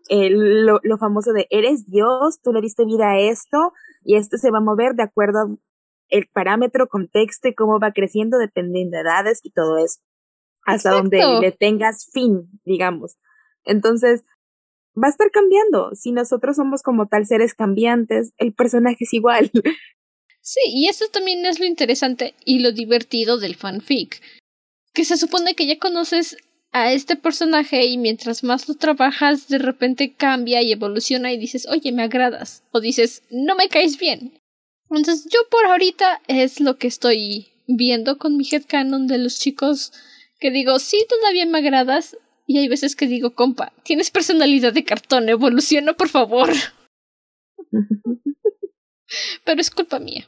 lo, 0.09 0.79
lo, 0.83 0.97
famoso 0.97 1.33
de 1.33 1.47
eres 1.49 1.89
Dios, 1.89 2.41
tú 2.41 2.51
le 2.51 2.61
diste 2.61 2.85
vida 2.85 3.11
a 3.11 3.19
esto 3.19 3.73
y 4.03 4.17
esto 4.17 4.37
se 4.37 4.51
va 4.51 4.59
a 4.59 4.61
mover 4.61 4.93
de 4.93 5.03
acuerdo 5.03 5.39
a 5.39 5.47
el 6.13 6.27
parámetro, 6.31 6.87
contexto 6.87 7.47
y 7.47 7.55
cómo 7.55 7.79
va 7.79 7.91
creciendo 7.91 8.37
dependiendo 8.37 8.97
de 8.97 9.01
edades 9.01 9.39
y 9.43 9.51
todo 9.51 9.77
eso. 9.77 9.99
Hasta 10.65 10.91
donde 10.91 11.19
le 11.41 11.51
tengas 11.51 12.09
fin, 12.13 12.49
digamos. 12.63 13.17
Entonces, 13.65 14.23
va 14.95 15.07
a 15.07 15.09
estar 15.09 15.31
cambiando. 15.31 15.89
Si 15.95 16.11
nosotros 16.11 16.55
somos 16.55 16.83
como 16.83 17.07
tal 17.07 17.25
seres 17.25 17.53
cambiantes, 17.55 18.33
el 18.37 18.53
personaje 18.53 18.97
es 19.01 19.13
igual. 19.13 19.51
Sí, 20.45 20.59
y 20.67 20.89
eso 20.89 21.05
también 21.07 21.45
es 21.45 21.59
lo 21.59 21.65
interesante 21.65 22.35
y 22.43 22.59
lo 22.59 22.73
divertido 22.73 23.37
del 23.37 23.55
fanfic. 23.55 24.21
Que 24.93 25.05
se 25.05 25.15
supone 25.15 25.55
que 25.55 25.65
ya 25.65 25.79
conoces 25.79 26.35
a 26.73 26.91
este 26.91 27.15
personaje 27.15 27.85
y 27.85 27.97
mientras 27.97 28.43
más 28.43 28.67
lo 28.67 28.75
trabajas 28.75 29.47
de 29.47 29.57
repente 29.57 30.15
cambia 30.15 30.61
y 30.61 30.73
evoluciona 30.73 31.31
y 31.31 31.37
dices, 31.37 31.65
oye, 31.69 31.93
me 31.93 32.03
agradas. 32.03 32.63
O 32.71 32.81
dices, 32.81 33.23
no 33.31 33.55
me 33.55 33.69
caes 33.69 33.97
bien. 33.97 34.37
Entonces 34.89 35.25
yo 35.31 35.39
por 35.49 35.65
ahorita 35.65 36.21
es 36.27 36.59
lo 36.59 36.77
que 36.77 36.87
estoy 36.87 37.47
viendo 37.67 38.17
con 38.17 38.35
mi 38.35 38.45
headcanon 38.45 39.07
de 39.07 39.19
los 39.19 39.39
chicos 39.39 39.93
que 40.41 40.51
digo, 40.51 40.77
sí, 40.77 41.05
todavía 41.07 41.45
me 41.45 41.59
agradas. 41.59 42.17
Y 42.47 42.57
hay 42.57 42.67
veces 42.67 42.97
que 42.97 43.07
digo, 43.07 43.33
compa, 43.33 43.71
tienes 43.85 44.11
personalidad 44.11 44.73
de 44.73 44.83
cartón, 44.83 45.29
evoluciona 45.29 45.93
por 45.93 46.09
favor. 46.09 46.51
Pero 49.45 49.61
es 49.61 49.69
culpa 49.69 49.99
mía, 49.99 50.27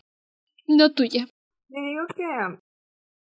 no 0.68 0.94
tuya. 0.94 1.26
Te 1.70 1.80
digo 1.82 2.06
que 2.16 2.60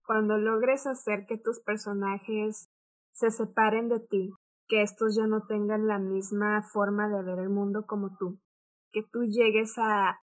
cuando 0.04 0.36
logres 0.36 0.86
hacer 0.86 1.26
que 1.26 1.38
tus 1.38 1.60
personajes 1.60 2.68
se 3.12 3.30
separen 3.30 3.88
de 3.88 4.00
ti, 4.00 4.30
que 4.66 4.82
estos 4.82 5.16
ya 5.16 5.26
no 5.26 5.46
tengan 5.46 5.86
la 5.86 5.98
misma 5.98 6.62
forma 6.62 7.08
de 7.08 7.22
ver 7.22 7.38
el 7.38 7.50
mundo 7.50 7.84
como 7.86 8.16
tú, 8.18 8.38
que 8.92 9.02
tú 9.02 9.24
llegues 9.24 9.74
a 9.78 10.18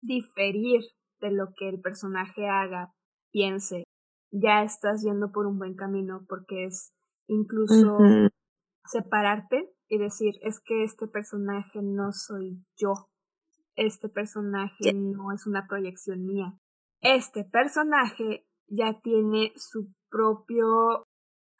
diferir 0.00 0.82
de 1.20 1.30
lo 1.30 1.52
que 1.56 1.68
el 1.68 1.80
personaje 1.80 2.48
haga, 2.48 2.92
piense, 3.30 3.84
ya 4.30 4.62
estás 4.62 5.02
yendo 5.02 5.30
por 5.30 5.46
un 5.46 5.58
buen 5.58 5.74
camino 5.74 6.24
porque 6.28 6.64
es 6.64 6.92
incluso 7.28 7.98
separarte 8.84 9.70
y 9.88 9.98
decir, 9.98 10.34
es 10.42 10.60
que 10.60 10.84
este 10.84 11.06
personaje 11.06 11.80
no 11.82 12.12
soy 12.12 12.64
yo, 12.76 13.08
este 13.76 14.08
personaje 14.08 14.92
no 14.94 15.32
es 15.32 15.46
una 15.46 15.66
proyección 15.66 16.24
mía, 16.24 16.58
este 17.02 17.44
personaje 17.44 18.46
ya 18.68 18.98
tiene 19.02 19.52
su 19.56 19.92
propio 20.08 21.06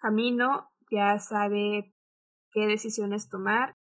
camino 0.01 0.73
ya 0.93 1.19
sabe 1.19 1.95
qué 2.53 2.67
decisiones 2.67 3.31
tomar, 3.31 3.77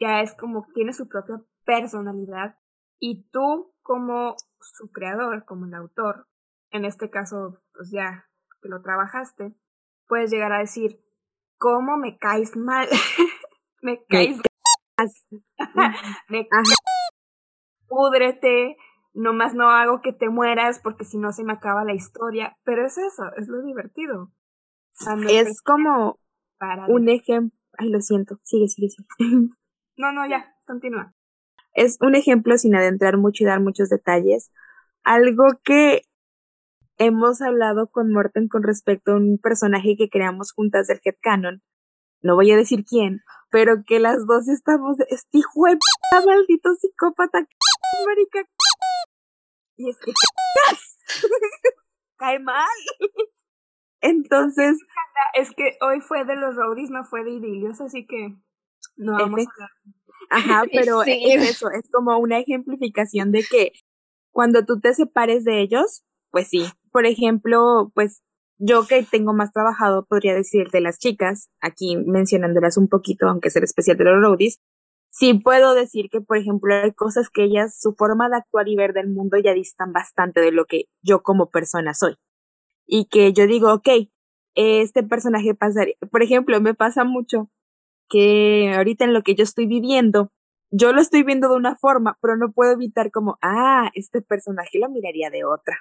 ya 0.00 0.22
es 0.22 0.34
como 0.34 0.66
tiene 0.74 0.92
su 0.92 1.06
propia 1.06 1.42
personalidad. 1.64 2.56
Y 2.98 3.28
tú 3.30 3.74
como 3.82 4.36
su 4.60 4.90
creador, 4.90 5.44
como 5.44 5.66
el 5.66 5.74
autor, 5.74 6.26
en 6.70 6.86
este 6.86 7.10
caso, 7.10 7.60
pues 7.74 7.90
ya 7.92 8.26
que 8.62 8.70
lo 8.70 8.80
trabajaste, 8.80 9.54
puedes 10.08 10.30
llegar 10.30 10.52
a 10.52 10.60
decir, 10.60 10.98
¿cómo 11.58 11.98
me 11.98 12.16
caes 12.16 12.56
mal? 12.56 12.88
me 13.82 14.02
caes 14.06 14.40
me 16.28 16.48
caes 16.48 16.74
púdrete, 17.88 18.76
nomás 19.16 19.54
no 19.54 19.70
hago 19.70 20.00
que 20.02 20.12
te 20.12 20.28
mueras 20.28 20.80
porque 20.80 21.04
si 21.04 21.18
no 21.18 21.32
se 21.32 21.42
me 21.42 21.54
acaba 21.54 21.84
la 21.84 21.94
historia, 21.94 22.56
pero 22.64 22.86
es 22.86 22.96
eso, 22.98 23.24
es 23.36 23.48
lo 23.48 23.62
divertido. 23.62 24.30
es 25.28 25.62
como 25.62 26.18
un 26.88 27.08
ejemplo, 27.08 27.56
Ay, 27.78 27.90
lo 27.90 28.00
siento. 28.00 28.38
Sigue, 28.42 28.68
sigue, 28.68 28.88
sigue. 28.90 29.06
No, 29.98 30.12
no, 30.12 30.28
ya, 30.28 30.54
continúa. 30.66 31.14
Es 31.72 31.96
un 32.02 32.14
ejemplo 32.14 32.58
sin 32.58 32.74
adentrar 32.74 33.16
mucho 33.16 33.44
y 33.44 33.46
dar 33.46 33.60
muchos 33.60 33.88
detalles. 33.88 34.52
Algo 35.04 35.44
que 35.64 36.02
hemos 36.98 37.40
hablado 37.40 37.86
con 37.86 38.12
Morten 38.12 38.48
con 38.48 38.62
respecto 38.62 39.12
a 39.12 39.16
un 39.16 39.38
personaje 39.38 39.96
que 39.96 40.10
creamos 40.10 40.52
juntas 40.52 40.86
del 40.86 41.00
headcanon. 41.02 41.62
No 42.20 42.34
voy 42.34 42.50
a 42.50 42.58
decir 42.58 42.84
quién, 42.84 43.22
pero 43.50 43.84
que 43.86 44.00
las 44.00 44.26
dos 44.26 44.48
estamos 44.48 44.98
de 44.98 45.06
este 45.08 45.38
hijo 45.38 45.64
de 45.64 45.76
p 45.76 46.26
maldito 46.26 46.74
psicópata, 46.74 47.38
marica. 48.06 48.50
Y 49.76 49.90
es 49.90 49.98
que 49.98 50.12
cae 52.18 52.38
mal. 52.38 52.66
Entonces, 54.00 54.78
Es 55.34 55.50
que 55.50 55.76
hoy 55.80 56.00
fue 56.00 56.24
de 56.24 56.36
los 56.36 56.56
roadies, 56.56 56.90
no 56.90 57.04
fue 57.04 57.24
de 57.24 57.32
idilios, 57.32 57.80
así 57.80 58.06
que 58.06 58.34
no 58.96 59.12
vamos 59.12 59.40
a 59.40 59.52
hablar. 59.52 59.70
Ajá, 60.30 60.64
pero 60.72 61.02
Sí. 61.02 61.22
es 61.32 61.50
eso, 61.50 61.70
es 61.70 61.88
como 61.90 62.18
una 62.18 62.38
ejemplificación 62.38 63.32
de 63.32 63.44
que 63.48 63.72
cuando 64.32 64.64
tú 64.64 64.80
te 64.80 64.94
separes 64.94 65.44
de 65.44 65.60
ellos, 65.60 66.02
pues 66.30 66.48
sí. 66.48 66.66
Por 66.92 67.06
ejemplo, 67.06 67.90
pues 67.94 68.22
yo 68.58 68.86
que 68.86 69.02
tengo 69.02 69.34
más 69.34 69.52
trabajado, 69.52 70.06
podría 70.06 70.34
decir 70.34 70.70
de 70.70 70.80
las 70.80 70.98
chicas, 70.98 71.50
aquí 71.60 71.96
mencionándolas 71.96 72.76
un 72.76 72.88
poquito, 72.88 73.28
aunque 73.28 73.48
es 73.48 73.56
el 73.56 73.64
especial 73.64 73.96
de 73.98 74.04
los 74.04 74.22
roadies, 74.22 74.60
sí 75.18 75.34
puedo 75.34 75.74
decir 75.74 76.10
que, 76.10 76.20
por 76.20 76.36
ejemplo, 76.36 76.74
hay 76.74 76.92
cosas 76.92 77.30
que 77.30 77.44
ellas, 77.44 77.78
su 77.80 77.94
forma 77.94 78.28
de 78.28 78.36
actuar 78.36 78.68
y 78.68 78.76
ver 78.76 78.92
del 78.92 79.08
mundo 79.08 79.38
ya 79.38 79.54
distan 79.54 79.92
bastante 79.92 80.40
de 80.40 80.52
lo 80.52 80.66
que 80.66 80.84
yo 81.02 81.22
como 81.22 81.50
persona 81.50 81.94
soy. 81.94 82.16
Y 82.86 83.06
que 83.06 83.32
yo 83.32 83.46
digo, 83.46 83.72
ok, 83.72 83.88
este 84.54 85.02
personaje 85.02 85.54
pasaría, 85.54 85.96
por 86.10 86.22
ejemplo, 86.22 86.60
me 86.60 86.74
pasa 86.74 87.04
mucho 87.04 87.50
que 88.08 88.72
ahorita 88.76 89.04
en 89.04 89.14
lo 89.14 89.22
que 89.22 89.34
yo 89.34 89.44
estoy 89.44 89.66
viviendo, 89.66 90.32
yo 90.70 90.92
lo 90.92 91.00
estoy 91.00 91.22
viendo 91.22 91.48
de 91.48 91.56
una 91.56 91.76
forma, 91.76 92.18
pero 92.20 92.36
no 92.36 92.52
puedo 92.52 92.72
evitar 92.72 93.10
como, 93.10 93.38
ah, 93.42 93.90
este 93.94 94.22
personaje 94.22 94.78
lo 94.78 94.90
miraría 94.90 95.30
de 95.30 95.44
otra. 95.44 95.78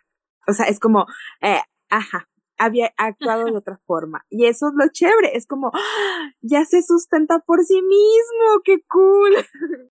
O 0.48 0.54
sea, 0.54 0.68
es 0.68 0.80
como, 0.80 1.08
eh, 1.42 1.62
ajá, 1.90 2.28
había 2.58 2.94
actuado 2.98 3.46
de 3.46 3.52
otra 3.58 3.80
forma. 3.86 4.26
Y 4.30 4.46
eso 4.46 4.68
es 4.70 4.74
lo 4.76 4.92
chévere, 4.92 5.36
es 5.36 5.48
como, 5.48 5.72
¡ah! 5.74 6.32
ya 6.42 6.66
se 6.66 6.82
sustenta 6.82 7.40
por 7.40 7.64
sí 7.64 7.82
mismo, 7.82 8.62
qué 8.64 8.80
cool. 8.88 9.34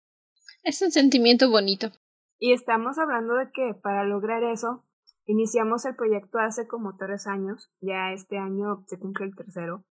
Es 0.62 0.82
un 0.82 0.90
sentimiento 0.90 1.48
bonito. 1.48 1.92
Y 2.40 2.52
estamos 2.52 2.98
hablando 2.98 3.34
de 3.34 3.52
que 3.52 3.74
para 3.80 4.02
lograr 4.02 4.42
eso, 4.42 4.84
iniciamos 5.24 5.84
el 5.84 5.94
proyecto 5.94 6.40
hace 6.40 6.66
como 6.66 6.96
tres 6.96 7.28
años, 7.28 7.70
ya 7.80 8.12
este 8.12 8.36
año 8.36 8.82
se 8.88 8.98
cumple 8.98 9.26
el 9.26 9.36
tercero. 9.36 9.84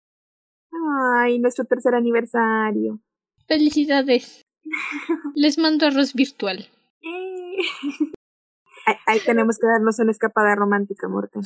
Ay, 1.22 1.38
nuestro 1.38 1.66
tercer 1.66 1.94
aniversario. 1.94 3.00
Felicidades. 3.48 4.42
Les 5.36 5.60
mando 5.60 5.86
arroz 5.86 6.16
virtual. 6.16 6.68
Ahí, 7.04 8.98
ahí 9.06 9.20
tenemos 9.24 9.60
que 9.60 9.68
darnos 9.68 10.00
una 10.00 10.12
escapada 10.12 10.56
romántica, 10.56 11.08
Morten. 11.08 11.44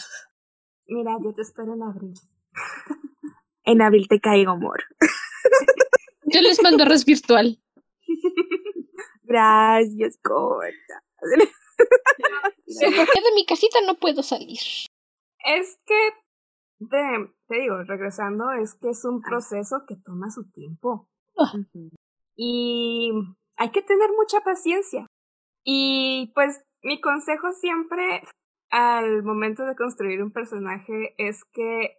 Mira, 0.87 1.17
yo 1.23 1.33
te 1.33 1.41
espero 1.41 1.73
en 1.73 1.83
abril. 1.83 2.13
En 3.67 3.81
abril 3.81 4.07
te 4.07 4.21
caigo, 4.21 4.51
amor. 4.51 4.81
Yo 6.23 6.39
les 6.39 6.63
mando 6.63 6.83
arroz 6.83 7.03
virtual. 7.03 7.61
Gracias, 9.23 10.17
corta. 10.23 11.03
Porque 12.95 13.21
de 13.21 13.35
mi 13.35 13.45
casita 13.45 13.79
no 13.85 13.95
puedo 13.95 14.23
salir. 14.23 14.59
Es 15.39 15.79
que, 15.85 16.09
te, 16.79 17.33
te 17.49 17.59
digo, 17.59 17.83
regresando, 17.83 18.51
es 18.51 18.75
que 18.75 18.91
es 18.91 19.03
un 19.03 19.21
proceso 19.21 19.83
que 19.85 19.97
toma 19.97 20.31
su 20.31 20.49
tiempo. 20.51 21.09
Y 22.37 23.11
hay 23.57 23.71
que 23.71 23.81
tener 23.81 24.09
mucha 24.17 24.39
paciencia. 24.41 25.07
Y 25.65 26.31
pues 26.33 26.63
mi 26.83 27.01
consejo 27.01 27.51
siempre 27.51 28.23
al 28.69 29.23
momento 29.23 29.65
de 29.65 29.75
construir 29.75 30.21
un 30.21 30.31
personaje 30.31 31.15
es 31.17 31.43
que 31.45 31.97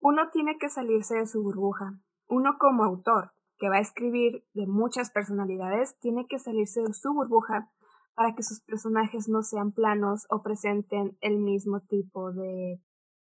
uno 0.00 0.30
tiene 0.30 0.58
que 0.58 0.68
salirse 0.68 1.16
de 1.16 1.26
su 1.26 1.42
burbuja. 1.42 1.98
Uno 2.28 2.56
como 2.58 2.84
autor 2.84 3.32
que 3.58 3.68
va 3.68 3.76
a 3.76 3.80
escribir 3.80 4.44
de 4.54 4.66
muchas 4.66 5.10
personalidades 5.10 5.98
tiene 5.98 6.26
que 6.28 6.38
salirse 6.38 6.80
de 6.82 6.92
su 6.92 7.12
burbuja 7.12 7.70
para 8.14 8.34
que 8.34 8.42
sus 8.42 8.60
personajes 8.60 9.28
no 9.28 9.42
sean 9.42 9.72
planos 9.72 10.26
o 10.30 10.42
presenten 10.42 11.16
el 11.20 11.38
mismo 11.38 11.80
tipo 11.80 12.32
de 12.32 12.80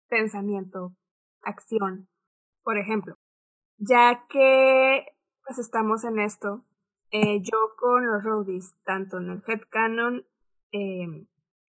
pensamiento, 0.08 0.94
acción. 1.42 2.08
Por 2.62 2.78
ejemplo, 2.78 3.16
ya 3.78 4.26
que 4.28 5.06
pues 5.44 5.58
estamos 5.58 6.04
en 6.04 6.20
esto, 6.20 6.64
eh, 7.10 7.40
yo 7.42 7.74
con 7.78 8.06
los 8.06 8.22
roadies, 8.22 8.74
tanto 8.84 9.18
en 9.18 9.30
el 9.30 9.42
headcanon 9.46 10.24
eh, 10.72 11.26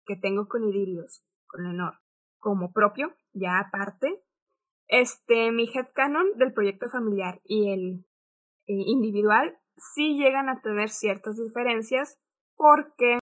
que 0.07 0.17
tengo 0.17 0.49
con 0.49 0.65
Idilios, 0.65 1.25
con 1.47 1.65
Lenor, 1.65 1.95
como 2.39 2.73
propio, 2.73 3.15
ya 3.33 3.59
aparte, 3.59 4.23
este, 4.89 5.51
mi 5.51 5.69
headcanon 5.73 6.37
del 6.37 6.53
proyecto 6.53 6.89
familiar 6.89 7.41
y 7.45 7.73
el 7.73 8.07
eh, 8.67 8.83
individual 8.87 9.59
sí 9.77 10.17
llegan 10.17 10.49
a 10.49 10.61
tener 10.61 10.89
ciertas 10.89 11.37
diferencias 11.37 12.19
porque 12.57 13.19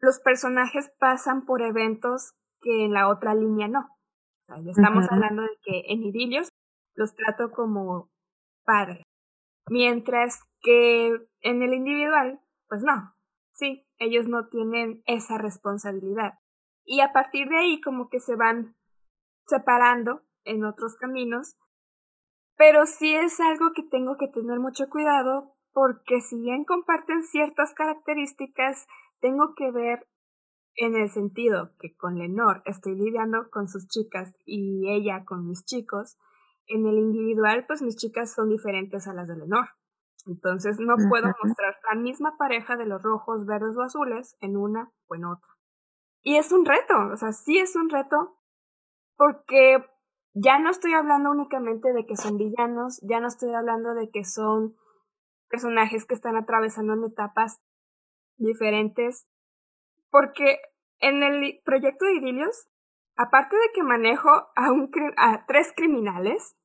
los 0.00 0.20
personajes 0.20 0.90
pasan 0.98 1.44
por 1.44 1.62
eventos 1.62 2.32
que 2.60 2.84
en 2.84 2.92
la 2.92 3.08
otra 3.08 3.34
línea 3.34 3.68
no. 3.68 3.80
O 3.80 4.46
sea, 4.46 4.62
ya 4.62 4.70
estamos 4.70 5.06
hablando 5.10 5.42
de 5.42 5.58
que 5.62 5.92
en 5.92 6.02
Idilios 6.02 6.48
los 6.94 7.14
trato 7.14 7.50
como 7.50 8.10
padres. 8.64 9.02
Mientras 9.68 10.40
que 10.60 11.08
en 11.40 11.62
el 11.62 11.74
individual, 11.74 12.40
pues 12.68 12.82
no. 12.82 13.15
Sí, 13.56 13.86
ellos 13.98 14.28
no 14.28 14.48
tienen 14.48 15.02
esa 15.06 15.38
responsabilidad. 15.38 16.34
Y 16.84 17.00
a 17.00 17.12
partir 17.12 17.48
de 17.48 17.56
ahí 17.56 17.80
como 17.80 18.08
que 18.10 18.20
se 18.20 18.36
van 18.36 18.76
separando 19.46 20.22
en 20.44 20.64
otros 20.64 20.96
caminos. 20.96 21.56
Pero 22.56 22.86
sí 22.86 23.14
es 23.14 23.40
algo 23.40 23.72
que 23.74 23.82
tengo 23.82 24.16
que 24.18 24.28
tener 24.28 24.60
mucho 24.60 24.88
cuidado 24.88 25.54
porque 25.72 26.20
si 26.20 26.38
bien 26.40 26.64
comparten 26.64 27.22
ciertas 27.22 27.72
características, 27.74 28.86
tengo 29.20 29.54
que 29.56 29.70
ver 29.70 30.06
en 30.76 30.94
el 30.94 31.08
sentido 31.08 31.72
que 31.78 31.94
con 31.96 32.18
Lenor 32.18 32.62
estoy 32.66 32.94
lidiando 32.94 33.48
con 33.50 33.68
sus 33.68 33.88
chicas 33.88 34.34
y 34.44 34.90
ella 34.90 35.24
con 35.24 35.46
mis 35.46 35.64
chicos. 35.64 36.18
En 36.66 36.86
el 36.86 36.98
individual, 36.98 37.64
pues 37.66 37.80
mis 37.80 37.96
chicas 37.96 38.34
son 38.34 38.50
diferentes 38.50 39.06
a 39.06 39.14
las 39.14 39.28
de 39.28 39.36
Lenor. 39.36 39.68
Entonces 40.26 40.78
no 40.80 40.96
puedo 41.08 41.28
mostrar 41.42 41.76
la 41.88 42.00
misma 42.00 42.36
pareja 42.36 42.76
de 42.76 42.86
los 42.86 43.02
rojos, 43.02 43.46
verdes 43.46 43.76
o 43.76 43.82
azules 43.82 44.36
en 44.40 44.56
una 44.56 44.90
o 45.06 45.14
en 45.14 45.24
otra. 45.24 45.48
Y 46.22 46.36
es 46.36 46.50
un 46.50 46.64
reto, 46.64 46.94
o 47.12 47.16
sea, 47.16 47.32
sí 47.32 47.58
es 47.58 47.76
un 47.76 47.88
reto 47.88 48.36
porque 49.16 49.84
ya 50.34 50.58
no 50.58 50.70
estoy 50.70 50.92
hablando 50.92 51.30
únicamente 51.30 51.92
de 51.92 52.04
que 52.04 52.16
son 52.16 52.36
villanos, 52.36 53.00
ya 53.08 53.20
no 53.20 53.28
estoy 53.28 53.54
hablando 53.54 53.94
de 53.94 54.10
que 54.10 54.24
son 54.24 54.76
personajes 55.48 56.04
que 56.04 56.14
están 56.14 56.36
atravesando 56.36 56.94
en 56.94 57.04
etapas 57.04 57.62
diferentes, 58.36 59.26
porque 60.10 60.58
en 60.98 61.22
el 61.22 61.60
proyecto 61.64 62.04
de 62.04 62.16
Idilios, 62.16 62.68
aparte 63.16 63.56
de 63.56 63.72
que 63.74 63.82
manejo 63.82 64.28
a, 64.56 64.72
un, 64.72 64.90
a 65.16 65.46
tres 65.46 65.72
criminales 65.74 66.56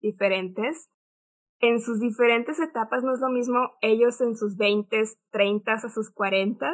diferentes, 0.00 0.90
en 1.60 1.80
sus 1.80 2.00
diferentes 2.00 2.58
etapas 2.60 3.02
no 3.02 3.14
es 3.14 3.20
lo 3.20 3.28
mismo 3.28 3.72
ellos 3.80 4.20
en 4.20 4.36
sus 4.36 4.56
20, 4.56 5.02
30 5.30 5.72
a 5.72 5.88
sus 5.88 6.10
40, 6.12 6.70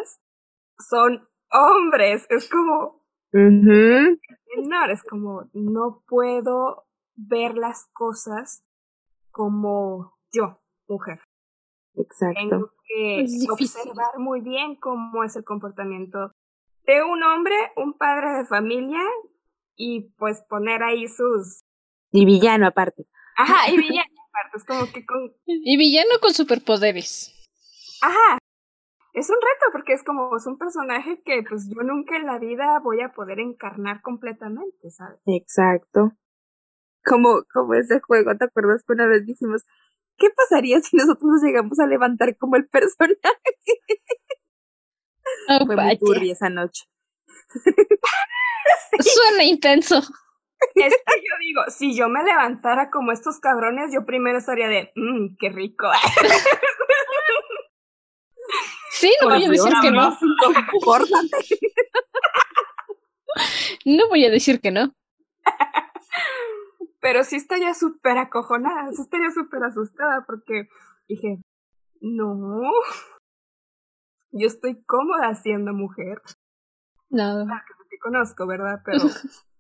son 0.79 1.29
hombres, 1.51 2.27
es 2.31 2.49
como 2.51 3.03
menor, 3.33 4.91
es 4.91 5.03
como 5.03 5.49
no 5.53 6.03
puedo 6.07 6.85
ver 7.17 7.57
las 7.57 7.89
cosas 7.93 8.65
como 9.31 10.19
yo, 10.33 10.61
mujer. 10.89 11.21
Exacto. 11.95 12.41
Tengo 12.41 12.71
que 12.87 13.21
Es 13.23 13.33
difícil. 13.33 13.81
observar 13.81 14.19
muy 14.19 14.41
bien 14.41 14.77
cómo 14.77 15.25
es 15.25 15.37
el 15.37 15.45
comportamiento 15.45 16.33
de 16.87 17.03
un 17.03 17.23
hombre, 17.23 17.55
un 17.77 17.95
padre 17.95 18.39
de 18.39 18.45
familia 18.45 19.01
y 19.77 20.13
pues 20.19 20.43
poner 20.49 20.83
ahí 20.83 21.09
sus... 21.09 21.63
Y 22.11 22.27
villano 22.27 22.67
aparte. 22.67 23.07
Ajá, 23.37 23.71
y 23.73 23.77
villano 23.77 24.04
aparte, 24.35 24.57
es 24.59 24.65
como 24.65 24.93
que 24.93 25.07
con... 25.07 25.33
Y 25.47 25.77
villano 25.77 26.19
con 26.21 26.35
superpoderes. 26.35 27.33
Ajá, 28.03 28.39
es 29.15 29.31
un 29.31 29.37
reto 29.37 29.67
porque 29.73 29.93
es 29.93 30.03
como 30.03 30.37
es 30.37 30.45
un 30.47 30.59
personaje 30.59 31.23
que 31.25 31.45
pues 31.49 31.69
yo 31.69 31.83
nunca 31.83 32.17
en 32.17 32.27
la 32.27 32.39
vida 32.41 32.81
voy 32.83 33.01
a 33.01 33.13
poder 33.13 33.39
encarnar 33.39 34.03
completamente, 34.03 34.91
¿sabes? 34.91 35.21
Exacto. 35.27 36.13
Como, 37.05 37.45
como 37.53 37.75
ese 37.75 38.01
juego, 38.01 38.37
¿te 38.37 38.47
acuerdas 38.47 38.83
que 38.85 38.93
una 38.93 39.07
vez 39.07 39.25
dijimos, 39.25 39.63
¿qué 40.17 40.31
pasaría 40.31 40.81
si 40.81 40.97
nosotros 40.97 41.25
nos 41.25 41.43
llegamos 41.43 41.79
a 41.79 41.87
levantar 41.87 42.37
como 42.37 42.57
el 42.57 42.67
personaje? 42.67 43.21
Oh, 45.49 45.65
Fue 45.65 45.77
muy 45.77 45.77
vaya. 45.77 45.99
turbia 45.99 46.33
esa 46.33 46.51
noche. 46.51 46.85
Suena 49.01 49.45
intenso. 49.45 50.03
Es 50.75 50.95
que 50.95 51.17
yo 51.17 51.37
digo, 51.41 51.63
si 51.69 51.97
yo 51.97 52.09
me 52.09 52.23
levantara 52.25 52.91
como 52.91 53.13
estos 53.13 53.39
cabrones, 53.41 53.93
yo 53.93 54.05
primero 54.05 54.39
estaría 54.39 54.69
de, 54.69 54.93
mmm, 54.95 55.37
qué 55.39 55.51
rico. 55.51 55.87
Sí, 58.91 59.13
no 59.21 59.29
voy 59.29 59.45
a 59.45 59.51
decir 59.51 59.73
que 59.83 59.91
no. 59.91 60.17
No 63.85 64.09
voy 64.09 64.25
a 64.25 64.31
decir 64.31 64.61
que 64.61 64.71
no. 64.71 64.95
Pero 67.01 67.25
sí 67.25 67.37
estaría 67.37 67.75
súper 67.75 68.17
acojonada, 68.17 68.91
sí 68.93 69.03
estaría 69.03 69.31
súper 69.31 69.65
asustada 69.65 70.25
porque 70.27 70.69
dije, 71.07 71.39
no, 72.01 72.71
yo 74.31 74.47
estoy 74.47 74.83
cómoda 74.85 75.35
siendo 75.35 75.73
mujer. 75.75 76.23
No. 77.11 77.47
que 77.47 77.89
te 77.91 77.99
conozco, 77.99 78.47
¿verdad? 78.47 78.81
Pero 78.85 78.99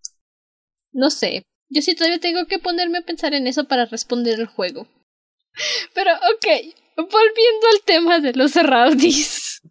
No 0.94 1.10
sé. 1.10 1.42
Yo 1.68 1.82
sí 1.82 1.94
todavía 1.94 2.20
tengo 2.20 2.46
que 2.46 2.58
ponerme 2.58 2.98
a 2.98 3.02
pensar 3.02 3.34
en 3.34 3.46
eso 3.46 3.66
para 3.66 3.84
responder 3.84 4.38
el 4.38 4.46
juego. 4.46 4.86
Pero, 5.92 6.12
ok. 6.12 6.74
Volviendo 6.96 7.66
al 7.72 7.82
tema 7.84 8.20
de 8.20 8.32
los 8.32 8.54
rowdies. 8.54 9.60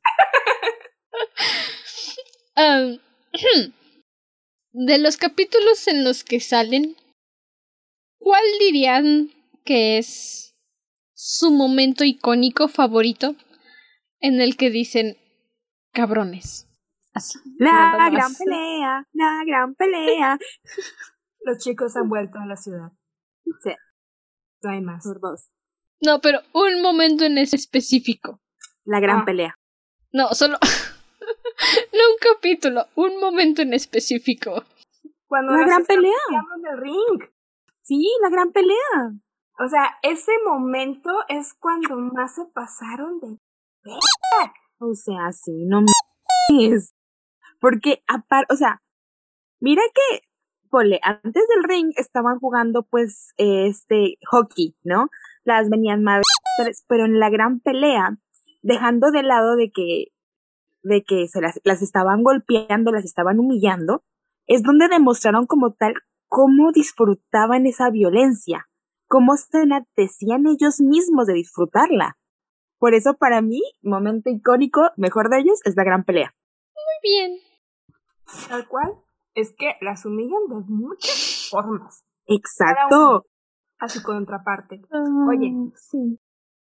Um, 2.56 3.00
de 4.74 4.98
los 5.00 5.18
capítulos 5.18 5.88
en 5.88 6.04
los 6.04 6.24
que 6.24 6.40
salen, 6.40 6.96
¿cuál 8.20 8.44
dirían 8.60 9.32
que 9.66 9.98
es 9.98 10.56
su 11.14 11.52
momento 11.52 12.04
icónico 12.04 12.68
favorito 12.68 13.36
en 14.20 14.40
el 14.40 14.56
que 14.56 14.70
dicen 14.70 15.18
cabrones? 15.94 16.68
Así. 17.14 17.40
La 17.58 18.10
gran 18.12 18.36
pelea, 18.36 19.08
la 19.14 19.42
gran 19.46 19.76
pelea. 19.76 20.38
los 21.46 21.58
chicos 21.60 21.96
han 21.96 22.10
vuelto 22.10 22.40
a 22.40 22.46
la 22.46 22.56
ciudad. 22.56 22.92
Sí. 23.62 23.72
No 24.62 24.70
hay 24.72 24.82
más. 24.82 25.04
Por 25.04 25.20
dos. 25.20 25.50
No, 26.02 26.20
pero 26.22 26.40
un 26.54 26.82
momento 26.82 27.24
en 27.26 27.38
ese 27.38 27.56
específico. 27.56 28.42
La 28.86 29.00
gran 29.00 29.22
Ah. 29.22 29.26
pelea. 29.26 29.56
No, 30.12 30.30
solo. 30.34 30.58
no 31.94 32.00
un 32.12 32.18
capítulo, 32.22 32.86
un 32.96 33.20
momento 33.20 33.62
en 33.62 33.74
específico. 33.74 34.64
Cuando 35.28 35.54
La 35.54 35.66
gran 35.66 35.86
pelea. 35.86 36.12
peleando 36.28 36.56
en 36.56 36.74
el 36.74 36.82
ring. 36.82 37.30
Sí, 37.82 38.06
la 38.22 38.30
gran 38.30 38.52
pelea. 38.52 39.12
O 39.60 39.68
sea, 39.68 39.98
ese 40.02 40.32
momento 40.46 41.10
es 41.28 41.54
cuando 41.60 41.96
más 41.98 42.36
se 42.36 42.46
pasaron 42.54 43.20
de... 43.20 43.38
O 44.80 44.94
sea, 44.96 45.32
sí, 45.32 45.66
no 45.66 45.82
mames. 46.50 46.94
Porque 47.60 48.04
aparte, 48.08 48.54
o 48.54 48.58
sea, 48.58 48.82
mira 49.60 49.82
que, 49.94 50.22
pole, 50.74 51.00
antes 51.04 51.44
del 51.48 51.64
ring 51.66 51.94
estaban 51.98 52.40
jugando 52.40 52.82
pues 52.82 53.34
este 53.38 54.18
hockey, 54.26 54.76
¿no? 54.84 55.10
Las 55.44 55.70
venían 55.70 56.04
madres, 56.04 56.26
pero 56.88 57.06
en 57.06 57.20
la 57.20 57.30
gran 57.30 57.60
pelea, 57.60 58.18
dejando 58.64 59.12
de 59.12 59.22
lado 59.22 59.56
de 59.56 59.72
que, 59.72 60.08
de 60.82 61.04
que 61.04 61.28
se 61.28 61.42
las, 61.42 61.62
las 61.64 61.84
estaban 61.84 62.24
golpeando, 62.24 62.92
las 62.92 63.06
estaban 63.06 63.40
humillando, 63.40 64.04
es 64.48 64.64
donde 64.64 64.88
demostraron 64.88 65.46
como 65.46 65.74
tal 65.74 65.94
cómo 66.28 66.72
disfrutaban 66.72 67.68
esa 67.68 67.92
violencia, 67.92 68.68
cómo 69.08 69.38
se 69.38 69.62
enaltecían 69.62 70.48
ellos 70.48 70.82
mismos 70.82 71.28
de 71.28 71.34
disfrutarla. 71.34 72.18
Por 72.80 72.96
eso 72.96 73.14
para 73.14 73.44
mí, 73.44 73.62
momento 73.84 74.32
icónico, 74.32 74.90
mejor 74.98 75.30
de 75.30 75.42
ellos, 75.42 75.60
es 75.66 75.76
la 75.76 75.84
gran 75.84 76.04
pelea. 76.04 76.34
Muy 76.74 77.12
bien. 77.12 77.38
Tal 78.50 78.68
cual. 78.68 79.04
Es 79.36 79.54
que 79.58 79.76
las 79.82 80.06
humillan 80.06 80.48
de 80.50 80.56
muchas 80.68 81.48
formas. 81.50 82.04
Exacto. 82.28 83.26
A 83.80 83.90
su 83.90 84.02
contraparte. 84.04 84.82
Ah, 84.92 85.04
Oye. 85.30 85.52
sí. 85.76 86.20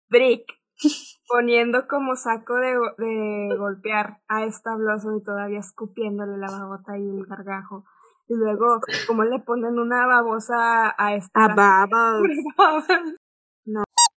Brick 0.10 0.46
poniendo 1.28 1.88
como 1.88 2.16
saco 2.16 2.56
de, 2.56 2.76
go- 2.78 2.96
de 2.98 3.56
golpear 3.58 4.20
a 4.28 4.46
esta 4.46 4.76
Blossom 4.76 5.18
y 5.20 5.24
todavía 5.24 5.60
escupiéndole 5.60 6.38
la 6.38 6.48
babota 6.52 6.98
y 6.98 7.04
el 7.04 7.26
gargajo. 7.26 7.86
Y 8.28 8.34
luego, 8.36 8.80
como 9.08 9.24
le 9.24 9.40
ponen 9.40 9.78
una 9.78 10.08
babosa 10.08 10.94
a 10.98 11.16
esta. 11.16 11.30
A 11.46 11.56
babas. 11.56 12.22
babas. 12.58 12.88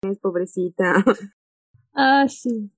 Es 0.02 0.18
pobrecita. 0.20 1.04
Ah, 1.94 2.26
sí. 2.28 2.70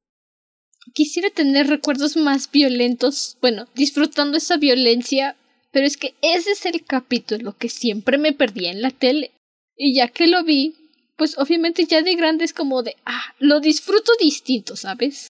Quisiera 0.94 1.28
tener 1.30 1.66
recuerdos 1.68 2.16
más 2.16 2.50
violentos, 2.50 3.36
bueno, 3.40 3.66
disfrutando 3.74 4.38
esa 4.38 4.56
violencia, 4.56 5.36
pero 5.72 5.86
es 5.86 5.96
que 5.96 6.14
ese 6.22 6.52
es 6.52 6.66
el 6.66 6.84
capítulo 6.84 7.56
que 7.56 7.68
siempre 7.68 8.18
me 8.18 8.32
perdía 8.32 8.70
en 8.70 8.82
la 8.82 8.90
tele. 8.90 9.32
Y 9.76 9.94
ya 9.94 10.08
que 10.08 10.26
lo 10.26 10.44
vi, 10.44 10.76
pues 11.16 11.38
obviamente 11.38 11.84
ya 11.84 12.02
de 12.02 12.14
grande 12.14 12.44
es 12.44 12.52
como 12.52 12.82
de, 12.82 12.96
ah, 13.06 13.34
lo 13.38 13.60
disfruto 13.60 14.12
distinto, 14.20 14.76
¿sabes? 14.76 15.28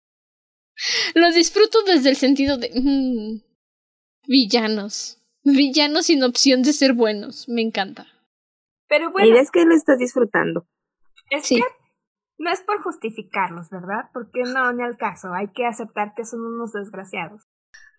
Lo 1.14 1.30
disfruto 1.30 1.82
desde 1.82 2.08
el 2.08 2.16
sentido 2.16 2.56
de, 2.56 2.70
mm, 2.74 3.42
villanos. 4.26 5.18
Villanos 5.44 6.06
sin 6.06 6.22
opción 6.22 6.62
de 6.62 6.72
ser 6.72 6.94
buenos, 6.94 7.48
me 7.50 7.60
encanta. 7.60 8.06
Pero 8.88 9.06
La 9.06 9.10
bueno, 9.10 9.28
idea 9.28 9.42
es 9.42 9.50
que 9.50 9.64
lo 9.64 9.74
estás 9.74 9.98
disfrutando. 9.98 10.66
es 11.30 11.46
sí. 11.46 11.56
que 11.56 11.62
no 12.38 12.50
es 12.50 12.62
por 12.62 12.82
justificarlos, 12.82 13.68
¿verdad? 13.68 14.10
Porque 14.14 14.40
no, 14.42 14.72
ni 14.72 14.82
al 14.82 14.96
caso. 14.96 15.34
Hay 15.34 15.48
que 15.52 15.66
aceptar 15.66 16.14
que 16.14 16.24
son 16.24 16.40
unos 16.40 16.72
desgraciados. 16.72 17.42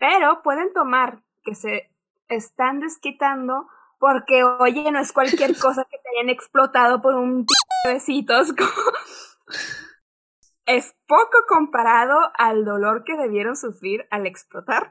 Pero 0.00 0.42
pueden 0.42 0.72
tomar 0.72 1.22
que 1.44 1.54
se 1.54 1.91
están 2.34 2.80
desquitando 2.80 3.66
porque, 3.98 4.42
oye, 4.42 4.90
no 4.90 4.98
es 5.00 5.12
cualquier 5.12 5.56
cosa 5.58 5.86
que 5.90 5.98
te 5.98 6.08
hayan 6.18 6.30
explotado 6.30 7.00
por 7.00 7.14
un 7.14 7.46
besitos. 7.84 8.48
es 10.66 10.94
poco 11.06 11.38
comparado 11.48 12.18
al 12.36 12.64
dolor 12.64 13.04
que 13.04 13.16
debieron 13.16 13.56
sufrir 13.56 14.06
al 14.10 14.26
explotar. 14.26 14.90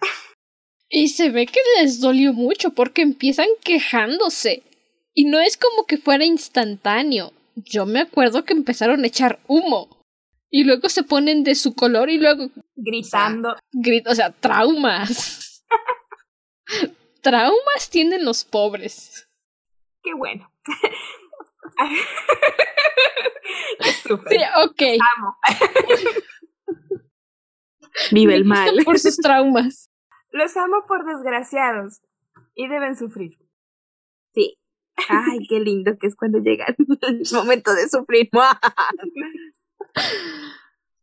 Y 0.89 1.09
se 1.09 1.29
ve 1.29 1.45
que 1.45 1.59
les 1.79 2.01
dolió 2.01 2.33
mucho 2.33 2.71
porque 2.71 3.01
empiezan 3.01 3.47
quejándose. 3.63 4.63
Y 5.13 5.25
no 5.25 5.39
es 5.39 5.57
como 5.57 5.85
que 5.85 5.97
fuera 5.97 6.25
instantáneo. 6.25 7.31
Yo 7.55 7.85
me 7.85 8.01
acuerdo 8.01 8.45
que 8.45 8.53
empezaron 8.53 9.03
a 9.03 9.07
echar 9.07 9.39
humo. 9.47 10.05
Y 10.49 10.65
luego 10.65 10.89
se 10.89 11.03
ponen 11.03 11.43
de 11.43 11.55
su 11.55 11.75
color 11.75 12.09
y 12.09 12.17
luego 12.17 12.49
Gritando. 12.75 13.55
gritan, 13.71 14.11
o 14.11 14.15
sea, 14.15 14.31
traumas. 14.31 15.63
traumas 17.21 17.89
tienen 17.89 18.25
los 18.25 18.43
pobres. 18.43 19.29
Qué 20.03 20.13
bueno. 20.13 20.51
Sí, 24.29 24.37
ok. 24.65 24.81
Amo. 25.17 25.37
Vive 28.11 28.35
el 28.35 28.45
mal. 28.45 28.71
Por 28.85 28.99
sus 28.99 29.17
traumas. 29.17 29.91
Los 30.31 30.55
amo 30.57 30.85
por 30.87 31.05
desgraciados. 31.05 32.01
Y 32.55 32.67
deben 32.67 32.95
sufrir. 32.95 33.37
Sí. 34.33 34.57
Ay, 35.09 35.47
qué 35.47 35.59
lindo 35.59 35.97
que 35.97 36.07
es 36.07 36.15
cuando 36.15 36.39
llega 36.39 36.65
el 36.67 36.75
momento 37.33 37.73
de 37.73 37.89
sufrir. 37.89 38.29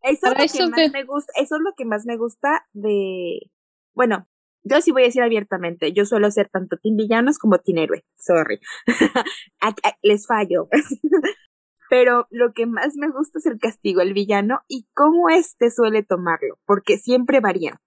Eso 0.03 0.27
es 0.27 0.39
lo 0.39 0.45
eso 0.45 0.59
que 0.59 0.82
más 0.82 0.93
me 0.93 1.05
gusta, 1.05 1.32
eso 1.36 1.57
es 1.57 1.62
lo 1.62 1.74
que 1.77 1.85
más 1.85 2.07
me 2.07 2.16
gusta 2.16 2.66
de, 2.73 3.51
bueno, 3.95 4.28
yo 4.62 4.80
sí 4.80 4.93
voy 4.93 5.02
a 5.02 5.06
decir 5.06 5.22
abiertamente, 5.22 5.93
yo 5.93 6.05
suelo 6.05 6.30
ser 6.30 6.48
tanto 6.48 6.76
team 6.76 6.97
villanos 6.97 7.39
como 7.39 7.59
team 7.59 7.78
héroe, 7.78 8.05
sorry, 8.16 8.60
les 10.02 10.26
fallo, 10.26 10.68
pero 11.90 12.26
lo 12.30 12.52
que 12.52 12.66
más 12.66 12.97
me 12.97 13.09
gusta 13.10 13.39
es 13.39 13.47
el 13.47 13.59
castigo 13.59 14.01
al 14.01 14.12
villano 14.12 14.60
y 14.68 14.86
cómo 14.94 15.30
este 15.30 15.70
suele 15.70 16.02
tomarlo, 16.02 16.59
porque 16.66 16.98
siempre 16.98 17.40
varían. 17.40 17.78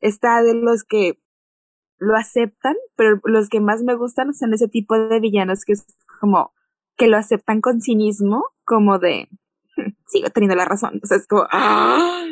Está 0.00 0.42
de 0.42 0.54
los 0.54 0.84
que 0.84 1.18
lo 1.98 2.16
aceptan, 2.16 2.74
pero 2.96 3.20
los 3.24 3.48
que 3.48 3.60
más 3.60 3.82
me 3.82 3.94
gustan 3.94 4.34
son 4.34 4.52
ese 4.52 4.68
tipo 4.68 4.98
de 4.98 5.20
villanos 5.20 5.64
que 5.64 5.72
es 5.72 5.86
como 6.20 6.52
que 6.96 7.08
lo 7.08 7.16
aceptan 7.16 7.60
con 7.60 7.80
cinismo, 7.80 8.44
como 8.64 8.98
de 8.98 9.28
sigo 10.06 10.30
teniendo 10.30 10.56
la 10.56 10.64
razón. 10.64 11.00
O 11.02 11.06
sea, 11.06 11.16
es 11.16 11.26
como, 11.26 11.46
¡ah! 11.50 12.24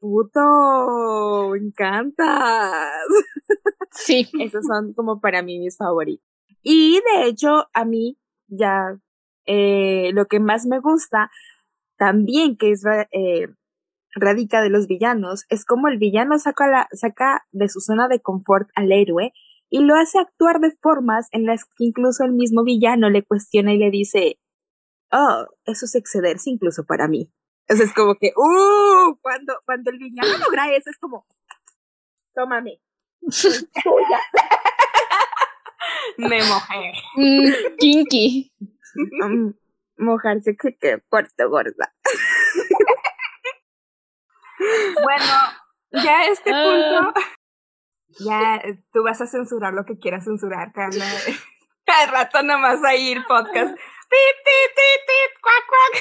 ¡Puto! 0.00 1.50
¡Me 1.50 1.58
encantas! 1.58 2.90
Sí. 3.92 4.28
Esos 4.40 4.64
son 4.66 4.94
como 4.94 5.20
para 5.20 5.42
mí 5.42 5.58
mis 5.58 5.76
favoritos. 5.76 6.24
Y 6.62 7.00
de 7.00 7.28
hecho, 7.28 7.66
a 7.72 7.84
mí 7.84 8.18
ya 8.48 8.98
eh, 9.46 10.10
lo 10.12 10.26
que 10.26 10.40
más 10.40 10.66
me 10.66 10.80
gusta 10.80 11.30
también, 11.98 12.56
que 12.56 12.70
es 12.70 12.84
eh, 13.12 13.48
radica 14.14 14.62
de 14.62 14.70
los 14.70 14.86
villanos, 14.86 15.44
es 15.48 15.64
como 15.64 15.88
el 15.88 15.98
villano 15.98 16.38
saca, 16.38 16.68
la, 16.68 16.88
saca 16.92 17.46
de 17.52 17.68
su 17.68 17.80
zona 17.80 18.08
de 18.08 18.20
confort 18.20 18.70
al 18.74 18.92
héroe 18.92 19.32
y 19.68 19.80
lo 19.80 19.94
hace 19.96 20.18
actuar 20.18 20.60
de 20.60 20.72
formas 20.80 21.28
en 21.32 21.46
las 21.46 21.64
que 21.64 21.84
incluso 21.84 22.24
el 22.24 22.32
mismo 22.32 22.64
villano 22.64 23.10
le 23.10 23.22
cuestiona 23.22 23.72
y 23.72 23.78
le 23.78 23.90
dice, 23.90 24.38
oh, 25.12 25.46
eso 25.64 25.84
es 25.84 25.94
excederse 25.94 26.50
incluso 26.50 26.84
para 26.84 27.06
mí. 27.06 27.30
Eso 27.70 27.84
es 27.84 27.92
como 27.94 28.16
que, 28.16 28.32
uh, 28.36 29.16
cuando, 29.22 29.54
cuando 29.64 29.90
el 29.92 29.98
villano 29.98 30.38
logra 30.38 30.74
eso 30.74 30.90
es 30.90 30.98
como, 30.98 31.24
tómame. 32.34 32.80
soy 33.30 33.52
tuya". 33.84 34.20
Me 36.16 36.42
mojé. 36.42 36.92
Mm, 37.14 37.76
kinky. 37.78 38.52
Mm, 38.94 39.50
mojarse 39.98 40.56
que 40.56 40.72
te 40.72 40.98
puerto 40.98 41.48
gorda. 41.48 41.94
Bueno, 45.04 45.32
ya 45.92 46.18
a 46.18 46.26
este 46.26 46.50
Ah. 46.52 46.64
punto, 47.12 47.20
ya 48.18 48.62
tú 48.92 49.04
vas 49.04 49.20
a 49.20 49.26
censurar 49.28 49.72
lo 49.74 49.84
que 49.84 49.96
quieras 49.98 50.24
censurar, 50.24 50.72
Carla. 50.72 51.04
Al 51.86 52.08
rato 52.10 52.42
nomás 52.42 52.82
a 52.84 52.94
ir 52.96 53.24
podcast. 53.28 53.76
Tit, 53.76 54.36
tit, 54.44 54.74
tit, 54.74 55.00
tit, 55.06 55.32
cuac, 55.40 55.64
cuac. 55.70 55.94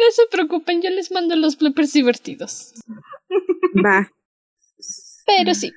No 0.00 0.10
se 0.12 0.26
preocupen, 0.30 0.80
yo 0.82 0.90
les 0.90 1.10
mando 1.12 1.36
los 1.36 1.58
bloopers 1.58 1.92
divertidos. 1.92 2.74
Va. 3.84 4.10
Pero 5.26 5.54
sí, 5.54 5.70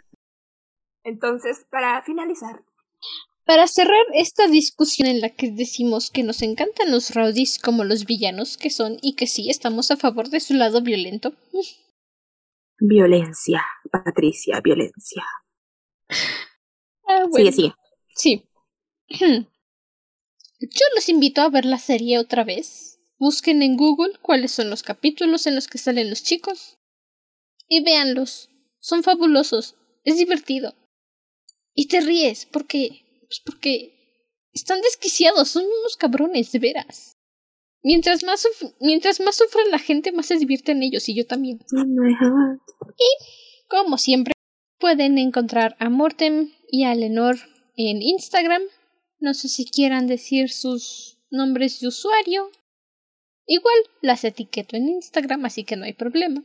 Entonces, 1.03 1.65
para 1.69 2.01
finalizar, 2.03 2.63
para 3.45 3.67
cerrar 3.67 4.05
esta 4.13 4.47
discusión 4.47 5.07
en 5.07 5.19
la 5.19 5.29
que 5.29 5.51
decimos 5.51 6.09
que 6.09 6.23
nos 6.23 6.41
encantan 6.41 6.91
los 6.91 7.13
rowdies 7.13 7.59
como 7.59 7.83
los 7.83 8.05
villanos 8.05 8.57
que 8.57 8.69
son 8.69 8.97
y 9.01 9.15
que 9.15 9.27
sí 9.27 9.49
estamos 9.49 9.91
a 9.91 9.97
favor 9.97 10.29
de 10.29 10.39
su 10.39 10.53
lado 10.53 10.81
violento. 10.81 11.33
Violencia, 12.79 13.63
Patricia, 13.91 14.59
violencia. 14.61 15.23
Ah, 17.07 17.25
bueno. 17.29 17.51
Sigue, 17.51 17.51
sigue. 17.51 17.73
Sí. 18.15 18.49
Yo 20.59 20.85
los 20.95 21.07
invito 21.07 21.41
a 21.41 21.49
ver 21.49 21.65
la 21.65 21.77
serie 21.77 22.19
otra 22.19 22.43
vez. 22.43 22.99
Busquen 23.17 23.61
en 23.61 23.77
Google 23.77 24.13
cuáles 24.21 24.51
son 24.51 24.69
los 24.69 24.83
capítulos 24.83 25.47
en 25.47 25.55
los 25.55 25.67
que 25.67 25.77
salen 25.77 26.09
los 26.09 26.23
chicos. 26.23 26.77
Y 27.67 27.83
véanlos. 27.83 28.49
Son 28.79 29.03
fabulosos. 29.03 29.75
Es 30.03 30.17
divertido. 30.17 30.75
Y 31.73 31.87
te 31.87 32.01
ríes 32.01 32.45
porque. 32.45 33.05
Pues 33.21 33.41
porque. 33.45 33.91
Están 34.51 34.81
desquiciados. 34.81 35.49
Son 35.49 35.63
unos 35.65 35.97
cabrones, 35.97 36.51
de 36.51 36.59
veras. 36.59 37.17
Mientras 37.83 38.23
más, 38.23 38.47
mientras 38.79 39.19
más 39.19 39.35
sufren 39.35 39.69
la 39.69 39.79
gente, 39.79 40.11
más 40.11 40.27
se 40.27 40.37
divierten 40.37 40.83
ellos 40.83 41.09
y 41.09 41.15
yo 41.15 41.25
también. 41.25 41.59
My 41.71 42.13
heart. 42.13 42.61
Como 43.67 43.97
siempre, 43.97 44.33
pueden 44.79 45.17
encontrar 45.17 45.75
a 45.79 45.89
Mortem 45.89 46.51
y 46.69 46.85
a 46.85 46.95
Lenor 46.95 47.37
en 47.75 48.01
Instagram. 48.01 48.61
No 49.19 49.33
sé 49.33 49.49
si 49.49 49.65
quieran 49.65 50.07
decir 50.07 50.49
sus 50.49 51.17
nombres 51.29 51.79
de 51.79 51.87
usuario. 51.87 52.49
Igual 53.45 53.75
las 54.01 54.23
etiqueto 54.23 54.77
en 54.77 54.89
Instagram, 54.89 55.45
así 55.45 55.63
que 55.63 55.75
no 55.75 55.85
hay 55.85 55.93
problema. 55.93 56.43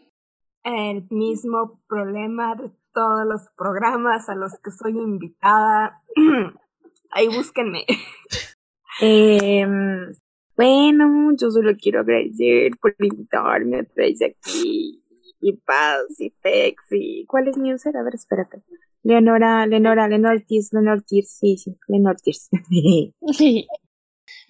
el 0.64 1.06
mismo 1.10 1.80
problema 1.88 2.54
de 2.56 2.70
todos 2.92 3.24
los 3.26 3.42
programas 3.56 4.28
a 4.28 4.34
los 4.34 4.52
que 4.62 4.70
soy 4.70 4.92
invitada. 4.92 6.02
Ahí 7.10 7.28
búsquenme. 7.28 7.84
Em, 9.00 10.12
bueno, 10.56 11.30
yo 11.40 11.52
solo 11.52 11.72
quiero 11.80 12.00
agradecer 12.00 12.72
por 12.80 12.96
invitarme 12.98 13.82
otra 13.82 13.94
vez 13.94 14.18
aquí. 14.22 15.04
Y 15.40 15.52
Paz 15.52 16.18
y 16.18 16.30
Tex 16.30 16.82
y... 16.90 17.24
¿Cuál 17.26 17.46
es 17.46 17.56
mi 17.56 17.72
user? 17.72 17.96
A 17.96 18.02
ver, 18.02 18.16
espérate. 18.16 18.60
Leonora, 19.04 19.66
Leonora, 19.66 20.08
Lenortis, 20.08 20.72
Lenortis, 20.72 21.30
sí, 21.38 21.56
sí, 21.58 21.76
Lenortis. 21.86 22.50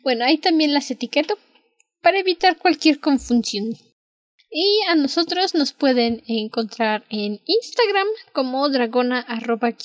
Bueno, 0.03 0.25
ahí 0.25 0.39
también 0.39 0.73
las 0.73 0.91
etiqueto 0.91 1.35
para 2.09 2.21
evitar 2.21 2.57
cualquier 2.57 3.01
confusión. 3.01 3.77
Y 4.51 4.81
a 4.89 4.95
nosotros 4.95 5.55
nos 5.55 5.75
pueden 5.75 6.23
encontrar 6.27 7.05
en 7.11 7.43
Instagram 7.45 8.07
como 8.33 8.67
dragona 8.71 9.21
arroba. 9.21 9.77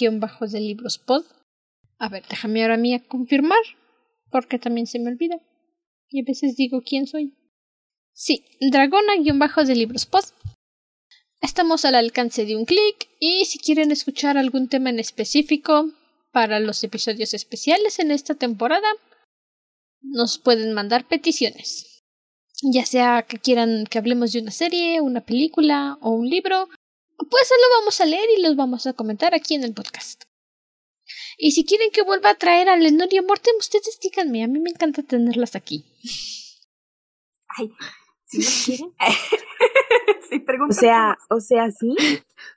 A 2.00 2.08
ver, 2.08 2.24
déjame 2.30 2.62
ahora 2.62 2.76
a 2.76 2.78
mí 2.78 2.94
a 2.94 3.04
confirmar, 3.06 3.60
porque 4.32 4.58
también 4.58 4.88
se 4.88 5.00
me 5.00 5.12
olvida. 5.12 5.36
Y 6.08 6.22
a 6.22 6.24
veces 6.26 6.56
digo 6.56 6.82
quién 6.82 7.08
soy. 7.08 7.34
Sí, 8.14 8.46
dragona 8.72 9.18
guion. 9.20 9.42
Estamos 11.42 11.84
al 11.84 11.96
alcance 11.96 12.46
de 12.46 12.56
un 12.56 12.64
clic 12.64 13.10
y 13.20 13.44
si 13.44 13.60
quieren 13.60 13.92
escuchar 13.92 14.38
algún 14.38 14.70
tema 14.70 14.92
en 14.92 15.00
específico 15.00 15.92
para 16.32 16.62
los 16.62 16.86
episodios 16.86 17.34
especiales 17.34 18.00
en 18.00 18.12
esta 18.12 18.36
temporada, 18.36 18.88
nos 20.02 20.38
pueden 20.38 20.72
mandar 20.72 21.06
peticiones. 21.06 21.93
Ya 22.64 22.86
sea 22.86 23.24
que 23.24 23.40
quieran 23.40 23.86
que 23.90 23.98
hablemos 23.98 24.32
de 24.32 24.42
una 24.42 24.52
serie, 24.52 25.02
una 25.02 25.22
película 25.22 25.98
o 26.02 26.12
un 26.12 26.30
libro, 26.30 26.70
pues 27.18 27.50
lo 27.50 27.80
vamos 27.80 28.00
a 28.00 28.06
leer 28.06 28.28
y 28.38 28.42
los 28.42 28.56
vamos 28.56 28.88
a 28.88 28.94
comentar 28.94 29.36
aquí 29.36 29.56
en 29.56 29.64
el 29.64 29.74
podcast. 29.74 30.24
Y 31.38 31.52
si 31.52 31.66
quieren 31.66 31.90
que 31.92 32.04
vuelva 32.04 32.30
a 32.30 32.36
traer 32.36 32.70
a 32.70 32.78
Lenor 32.78 33.10
y 33.12 33.18
a 33.18 33.22
Mortem, 33.22 33.56
ustedes 33.58 34.00
díganme, 34.02 34.44
a 34.44 34.48
mí 34.48 34.60
me 34.60 34.70
encanta 34.70 35.04
tenerlas 35.04 35.56
aquí. 35.56 35.84
Ay, 37.58 37.70
si 38.26 38.40
no 38.40 38.48
quieren. 38.66 38.96
si 40.30 40.46
O 40.70 40.74
sea, 40.74 41.18
o 41.30 41.40
sea, 41.40 41.70
sí. 41.72 41.96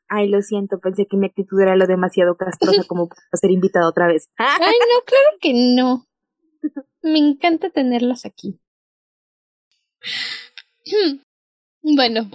Ay, 0.08 0.28
lo 0.28 0.40
siento, 0.42 0.78
pensé 0.78 1.06
que 1.06 1.16
mi 1.16 1.26
actitud 1.26 1.60
era 1.60 1.74
lo 1.74 1.86
demasiado 1.86 2.36
castrosa 2.36 2.84
como 2.84 3.08
para 3.08 3.20
ser 3.34 3.50
invitada 3.50 3.88
otra 3.88 4.06
vez. 4.06 4.30
Ay, 4.36 4.58
no, 4.60 5.04
claro 5.04 5.38
que 5.40 5.52
no. 5.52 6.06
Me 7.02 7.18
encanta 7.18 7.70
tenerlas 7.70 8.24
aquí. 8.24 8.60
Bueno, 11.82 12.30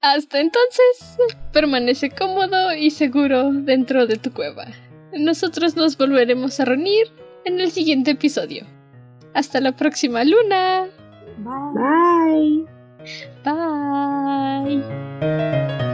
hasta 0.00 0.40
entonces, 0.40 1.18
permanece 1.52 2.10
cómodo 2.10 2.74
y 2.74 2.90
seguro 2.90 3.52
dentro 3.52 4.06
de 4.06 4.16
tu 4.16 4.32
cueva. 4.32 4.66
Nosotros 5.12 5.76
nos 5.76 5.96
volveremos 5.98 6.60
a 6.60 6.64
reunir 6.64 7.08
en 7.44 7.60
el 7.60 7.70
siguiente 7.70 8.12
episodio. 8.12 8.66
Hasta 9.34 9.60
la 9.60 9.72
próxima 9.72 10.24
luna. 10.24 10.88
Bye. 11.38 12.66
Bye. 13.44 14.82
Bye. 14.82 15.90